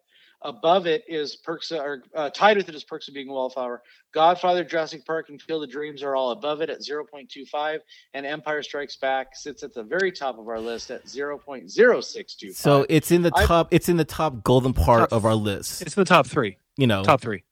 Above 0.45 0.89
it 0.89 1.05
is 1.07 1.37
Perks, 1.37 1.71
or 1.71 2.03
uh, 2.17 2.29
tied 2.31 2.57
with 2.57 2.69
it 2.69 2.75
is 2.75 2.83
Perks 2.83 3.07
of 3.07 3.15
Being 3.15 3.29
a 3.29 3.33
Wallflower. 3.33 3.81
Godfather, 4.13 4.65
Jurassic 4.65 5.07
Park, 5.07 5.27
and 5.29 5.41
Field 5.41 5.63
of 5.63 5.71
Dreams 5.71 6.03
are 6.03 6.17
all 6.17 6.33
above 6.33 6.61
it 6.63 6.69
at 6.69 6.81
0.25, 6.81 7.79
and 8.15 8.27
Empire 8.27 8.61
Strikes 8.65 8.97
Back 8.97 9.37
sits 9.37 9.63
at 9.63 9.73
the 9.73 9.85
very 9.85 10.11
top 10.11 10.41
of 10.41 10.49
our 10.49 10.59
list 10.59 10.91
at 10.91 11.05
0.0625. 11.05 12.55
So 12.57 12.85
it's 12.89 13.13
in 13.13 13.23
the 13.23 13.31
I- 13.37 13.47
top. 13.47 13.69
It's 13.71 13.89
in 13.89 13.97
the 13.99 14.05
top 14.05 14.43
golden 14.43 14.73
part 14.73 15.11
Top- 15.11 15.13
of 15.13 15.25
our 15.25 15.35
list. 15.37 15.81
It's 15.83 15.95
the 15.95 16.05
top 16.05 16.27
three. 16.27 16.59
You 16.77 16.89
know, 16.89 17.05
Top 17.05 17.21
three. 17.21 17.45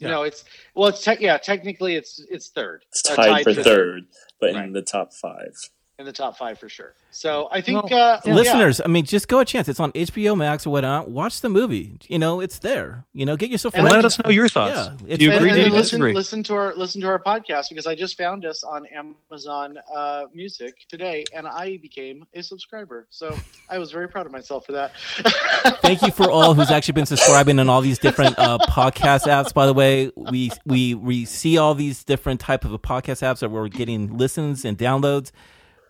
You 0.00 0.08
know, 0.08 0.22
it's 0.22 0.44
well, 0.74 0.88
it's 0.88 1.02
tech 1.02 1.20
yeah, 1.20 1.38
technically 1.38 1.96
it's 1.96 2.24
it's 2.30 2.48
third. 2.48 2.84
It's 2.90 3.08
Uh, 3.10 3.16
tied 3.16 3.44
for 3.44 3.54
for 3.54 3.62
third, 3.62 4.04
but 4.40 4.50
in 4.50 4.72
the 4.72 4.82
top 4.82 5.12
five. 5.12 5.54
In 5.98 6.06
the 6.06 6.12
top 6.12 6.36
five 6.38 6.58
for 6.58 6.68
sure. 6.68 6.94
So 7.10 7.48
I 7.52 7.60
think 7.60 7.84
Well, 7.90 8.14
uh, 8.14 8.20
yeah. 8.24 8.34
listeners. 8.34 8.80
I 8.82 8.88
mean, 8.88 9.04
just 9.04 9.28
go 9.28 9.40
a 9.40 9.44
chance. 9.44 9.68
It's 9.68 9.78
on 9.78 9.92
HBO 9.92 10.34
Max 10.34 10.66
or 10.66 10.70
whatnot. 10.70 11.10
Watch 11.10 11.42
the 11.42 11.50
movie. 11.50 11.98
You 12.08 12.18
know, 12.18 12.40
it's 12.40 12.58
there. 12.60 13.04
You 13.12 13.26
know, 13.26 13.36
get 13.36 13.50
yourself. 13.50 13.74
And 13.74 13.84
And 13.86 13.94
let 13.94 14.04
us 14.06 14.18
know 14.18 14.30
your 14.30 14.48
thoughts. 14.48 14.74
Yeah, 14.74 14.94
it's- 15.04 15.18
do 15.18 15.24
you 15.26 15.30
And- 15.30 15.36
agree? 15.38 15.50
and 15.50 15.56
Do 15.56 15.60
you 15.60 15.66
listen, 15.70 16.00
disagree? 16.00 16.14
listen 16.14 16.42
to 16.44 16.54
our 16.54 16.74
listen 16.74 17.00
to 17.02 17.06
our 17.08 17.18
podcast 17.22 17.68
because 17.68 17.86
I 17.86 17.94
just 17.94 18.16
found 18.16 18.46
us 18.46 18.64
on 18.64 18.86
Amazon 18.86 19.78
uh, 19.94 20.24
Music 20.34 20.74
today, 20.88 21.24
and 21.34 21.46
I 21.46 21.76
became 21.76 22.24
a 22.34 22.42
subscriber. 22.42 23.06
So 23.10 23.36
I 23.68 23.78
was 23.78 23.92
very 23.92 24.08
proud 24.08 24.24
of 24.24 24.32
myself 24.32 24.64
for 24.64 24.72
that. 24.72 24.92
Thank 25.82 26.00
you 26.02 26.10
for 26.10 26.30
all 26.30 26.54
who's 26.54 26.70
actually 26.70 26.92
been 26.94 27.06
subscribing 27.06 27.58
on 27.58 27.68
all 27.68 27.82
these 27.82 27.98
different 27.98 28.38
uh, 28.38 28.56
podcast 28.68 29.26
apps. 29.26 29.52
By 29.52 29.66
the 29.66 29.74
way, 29.74 30.10
we 30.16 30.50
we 30.64 30.94
we 30.94 31.26
see 31.26 31.58
all 31.58 31.74
these 31.74 32.02
different 32.02 32.40
type 32.40 32.64
of 32.64 32.72
podcast 32.80 33.20
apps 33.22 33.40
that 33.40 33.50
we're 33.50 33.68
getting 33.68 34.16
listens 34.16 34.64
and 34.64 34.78
downloads. 34.78 35.30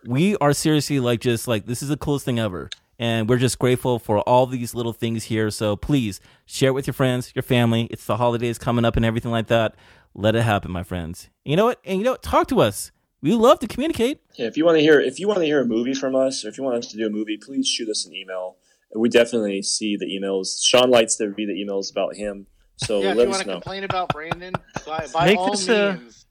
We 0.05 0.35
are 0.37 0.53
seriously 0.53 0.99
like 0.99 1.19
just 1.19 1.47
like 1.47 1.65
this 1.65 1.81
is 1.81 1.89
the 1.89 1.97
coolest 1.97 2.25
thing 2.25 2.39
ever, 2.39 2.69
and 2.99 3.29
we're 3.29 3.37
just 3.37 3.59
grateful 3.59 3.99
for 3.99 4.19
all 4.21 4.45
these 4.45 4.75
little 4.75 4.93
things 4.93 5.25
here. 5.25 5.49
So 5.49 5.75
please 5.75 6.19
share 6.45 6.69
it 6.69 6.73
with 6.73 6.87
your 6.87 6.93
friends, 6.93 7.31
your 7.35 7.43
family. 7.43 7.87
It's 7.89 8.05
the 8.05 8.17
holidays 8.17 8.57
coming 8.57 8.85
up 8.85 8.95
and 8.95 9.05
everything 9.05 9.31
like 9.31 9.47
that. 9.47 9.75
Let 10.13 10.35
it 10.35 10.43
happen, 10.43 10.71
my 10.71 10.83
friends. 10.83 11.29
You 11.43 11.55
know 11.55 11.65
what? 11.65 11.79
And 11.85 11.97
you 11.97 12.03
know 12.03 12.11
what? 12.11 12.23
Talk 12.23 12.47
to 12.49 12.61
us. 12.61 12.91
We 13.21 13.33
love 13.33 13.59
to 13.59 13.67
communicate. 13.67 14.19
Yeah, 14.35 14.47
if 14.47 14.57
you 14.57 14.65
want 14.65 14.77
to 14.77 14.81
hear 14.81 14.99
if 14.99 15.19
you 15.19 15.27
want 15.27 15.39
to 15.39 15.45
hear 15.45 15.61
a 15.61 15.65
movie 15.65 15.93
from 15.93 16.15
us, 16.15 16.43
or 16.43 16.49
if 16.49 16.57
you 16.57 16.63
want 16.63 16.77
us 16.77 16.87
to 16.87 16.97
do 16.97 17.07
a 17.07 17.09
movie, 17.09 17.37
please 17.37 17.67
shoot 17.67 17.87
us 17.89 18.05
an 18.05 18.13
email. 18.13 18.57
We 18.95 19.09
definitely 19.09 19.61
see 19.63 19.95
the 19.95 20.05
emails. 20.05 20.63
Sean 20.63 20.91
likes 20.91 21.15
to 21.15 21.27
read 21.29 21.49
the 21.49 21.53
emails 21.53 21.89
about 21.89 22.15
him, 22.15 22.45
so 22.77 23.01
yeah, 23.01 23.11
if 23.11 23.15
you 23.15 23.19
let 23.19 23.27
want 23.29 23.35
us 23.35 23.41
to 23.41 23.47
know. 23.47 23.53
complain 23.53 23.83
about 23.85 24.09
Brandon, 24.09 24.53
by, 24.85 25.07
by 25.11 25.25
Make 25.27 25.39
all 25.39 25.51
this, 25.51 25.67
means. 25.67 26.22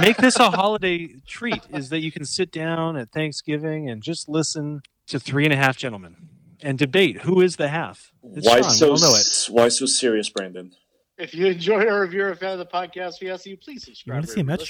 Make 0.00 0.16
this 0.18 0.36
a 0.36 0.50
holiday 0.50 1.14
treat. 1.26 1.62
Is 1.72 1.88
that 1.90 2.00
you 2.00 2.12
can 2.12 2.24
sit 2.24 2.50
down 2.52 2.96
at 2.96 3.10
Thanksgiving 3.12 3.88
and 3.90 4.02
just 4.02 4.28
listen 4.28 4.82
to 5.08 5.18
Three 5.18 5.44
and 5.44 5.52
a 5.52 5.56
Half 5.56 5.76
Gentlemen 5.76 6.28
and 6.62 6.78
debate 6.78 7.22
who 7.22 7.40
is 7.40 7.56
the 7.56 7.68
half. 7.68 8.12
It's 8.34 8.46
Why 8.46 8.60
Sean. 8.60 8.70
so 8.70 8.86
We'll 8.92 9.00
know 9.00 9.14
it. 9.14 9.20
s- 9.20 9.48
why 9.48 9.68
so 9.68 9.86
serious, 9.86 10.28
Brandon? 10.28 10.72
If 11.16 11.34
you 11.34 11.46
enjoyed 11.46 11.88
our 11.88 12.00
review 12.02 12.22
or 12.24 12.30
a 12.30 12.36
fan 12.36 12.52
of 12.52 12.58
the 12.58 12.66
podcast, 12.66 13.20
we 13.20 13.30
ask 13.30 13.44
you 13.46 13.56
please 13.56 13.84
subscribe. 13.84 14.16
wanna 14.18 14.26
see 14.28 14.40
a 14.40 14.44
wherever 14.44 14.62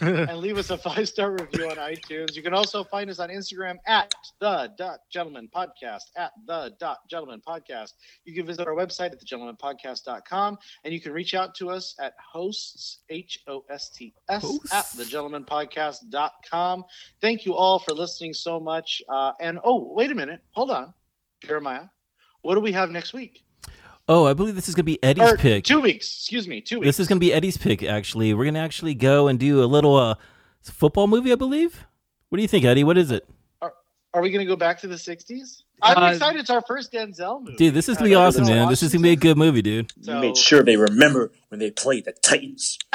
match 0.00 0.14
you're 0.14 0.26
trick? 0.26 0.28
listening, 0.28 0.28
and 0.28 0.38
leave 0.38 0.58
us 0.58 0.70
a 0.70 0.78
five 0.78 1.08
star 1.08 1.32
review 1.32 1.70
on 1.70 1.76
iTunes. 1.76 2.36
You 2.36 2.42
can 2.42 2.54
also 2.54 2.84
find 2.84 3.10
us 3.10 3.18
on 3.18 3.30
Instagram 3.30 3.76
at 3.86 4.12
the 4.40 4.72
dot 4.76 5.00
gentleman 5.10 5.48
podcast 5.54 6.04
at 6.16 6.32
the 6.46 6.72
dot 6.80 6.98
gentleman 7.08 7.42
podcast. 7.46 7.94
You 8.24 8.34
can 8.34 8.46
visit 8.46 8.66
our 8.66 8.74
website 8.74 9.12
at 9.12 9.20
thegentlemanpodcast.com 9.20 10.58
and 10.84 10.94
you 10.94 11.00
can 11.00 11.12
reach 11.12 11.34
out 11.34 11.54
to 11.56 11.70
us 11.70 11.94
at 12.00 12.14
hosts 12.32 13.00
H 13.08 13.40
O 13.48 13.64
S 13.70 13.90
T 13.90 14.14
S 14.28 14.44
at 14.72 14.84
thegentlemanpodcast.com. 14.86 16.84
Thank 17.20 17.46
you 17.46 17.54
all 17.54 17.78
for 17.78 17.92
listening 17.92 18.34
so 18.34 18.60
much. 18.60 19.02
Uh, 19.08 19.32
and 19.40 19.58
oh, 19.64 19.92
wait 19.94 20.10
a 20.10 20.14
minute, 20.14 20.40
hold 20.52 20.70
on, 20.70 20.94
Jeremiah. 21.40 21.84
What 22.42 22.54
do 22.54 22.60
we 22.60 22.72
have 22.72 22.90
next 22.90 23.12
week? 23.12 23.45
Oh, 24.08 24.26
I 24.26 24.34
believe 24.34 24.54
this 24.54 24.68
is 24.68 24.74
gonna 24.74 24.84
be 24.84 25.02
Eddie's 25.02 25.32
Or 25.32 25.36
pick. 25.36 25.64
Two 25.64 25.80
weeks. 25.80 26.06
Excuse 26.06 26.46
me. 26.46 26.60
Two 26.60 26.78
weeks. 26.80 26.86
This 26.86 27.00
is 27.00 27.08
going 27.08 27.16
to 27.18 27.20
be 27.26 27.32
Eddie's 27.32 27.56
pick, 27.56 27.82
actually. 27.82 28.32
We're 28.34 28.44
going 28.44 28.54
to 28.54 28.60
actually 28.60 28.94
go 28.94 29.26
and 29.26 29.38
do 29.38 29.62
a 29.62 29.66
little 29.66 29.96
uh, 29.96 30.14
football 30.62 31.06
movie, 31.08 31.32
I 31.32 31.34
believe. 31.34 31.84
What 32.28 32.36
do 32.36 32.42
you 32.42 32.48
think, 32.48 32.64
Eddie? 32.64 32.84
What 32.84 32.96
is 32.98 33.10
it? 33.10 33.28
Are 33.60 34.22
we 34.22 34.30
going 34.30 34.44
to 34.46 34.48
go 34.48 34.56
back 34.56 34.78
to 34.80 34.86
the 34.86 34.94
60s? 34.94 35.62
I'm 35.82 35.98
Uh, 36.02 36.10
excited. 36.12 36.40
It's 36.40 36.48
our 36.50 36.62
first 36.62 36.90
Denzel 36.92 37.40
movie. 37.42 37.56
Dude, 37.56 37.74
this 37.74 37.88
is 37.88 37.96
Uh, 37.96 38.00
going 38.00 38.10
to 38.10 38.12
be 38.12 38.14
awesome, 38.14 38.44
Denzel 38.44 38.48
man. 38.48 38.68
This 38.68 38.82
is 38.82 38.92
going 38.92 39.02
to 39.02 39.06
be 39.08 39.12
a 39.12 39.16
good 39.16 39.36
movie, 39.36 39.60
dude. 39.60 39.92
You 39.96 40.04
So- 40.04 40.20
made 40.20 40.36
sure 40.36 40.62
they 40.62 40.76
remember 40.76 41.32
when 41.48 41.58
they 41.58 41.70
played 41.70 42.04
the 42.06 42.12
Titans. 42.12 42.78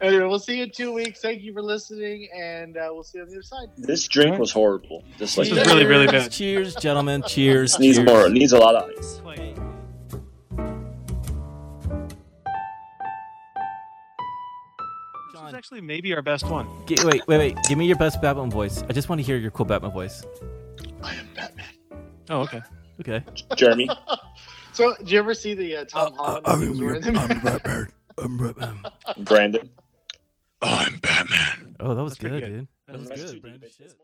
anyway, 0.00 0.24
we'll 0.24 0.38
see 0.38 0.56
you 0.58 0.64
in 0.64 0.70
two 0.70 0.92
weeks. 0.92 1.20
Thank 1.20 1.42
you 1.42 1.52
for 1.52 1.62
listening, 1.62 2.28
and 2.34 2.76
uh, 2.76 2.88
we'll 2.92 3.02
see 3.04 3.18
you 3.18 3.24
on 3.24 3.30
the 3.30 3.36
other 3.36 3.42
side. 3.42 3.68
This 3.76 4.06
drink 4.08 4.38
was 4.38 4.50
horrible. 4.52 5.04
Just 5.18 5.36
like 5.38 5.48
This 5.48 5.58
is 5.58 5.66
really, 5.66 5.84
really 5.86 6.06
bad. 6.06 6.30
Cheers, 6.30 6.74
gentlemen. 6.76 7.22
Cheers. 7.26 7.78
needs 7.78 7.98
cheers. 7.98 8.06
more. 8.08 8.28
Needs 8.28 8.52
a 8.52 8.58
lot 8.58 8.74
of 8.74 8.90
ice. 8.98 9.20
This 15.32 15.42
is 15.48 15.54
actually 15.54 15.80
maybe 15.80 16.12
our 16.14 16.22
best 16.22 16.44
one. 16.48 16.66
G- 16.86 16.96
wait, 17.04 17.26
wait, 17.26 17.38
wait. 17.38 17.56
Give 17.68 17.78
me 17.78 17.86
your 17.86 17.96
best 17.96 18.20
Batman 18.20 18.50
voice. 18.50 18.82
I 18.88 18.92
just 18.92 19.08
want 19.08 19.20
to 19.20 19.24
hear 19.24 19.36
your 19.36 19.50
cool 19.50 19.66
Batman 19.66 19.92
voice. 19.92 20.24
I 21.02 21.14
am 21.14 21.28
Batman. 21.34 21.66
Oh, 22.28 22.40
okay. 22.40 22.62
Okay. 23.00 23.24
Jeremy, 23.56 23.88
So, 24.72 24.94
did 24.98 25.10
you 25.10 25.18
ever 25.18 25.34
see 25.34 25.54
the 25.54 25.76
uh, 25.78 25.84
Tom 25.86 26.14
Holland? 26.14 26.46
movies 26.60 26.80
where 26.80 26.94
in 26.96 27.00
the- 27.02 27.40
Batman. 27.42 27.88
I'm 28.18 28.38
Batman. 28.38 28.78
Brandon. 29.24 29.70
I'm 30.62 30.98
Batman. 30.98 31.76
Oh, 31.80 31.94
that 31.94 32.02
was 32.02 32.12
That's 32.12 32.18
pretty 32.20 32.40
good, 32.40 32.46
good. 32.46 32.58
dude. 32.60 32.68
That 32.86 32.92
That 32.92 33.00
was 33.00 33.10
was 33.10 33.20
good, 33.20 33.32
good. 33.32 33.42
Brandon. 33.42 33.70
Shit. 33.76 33.94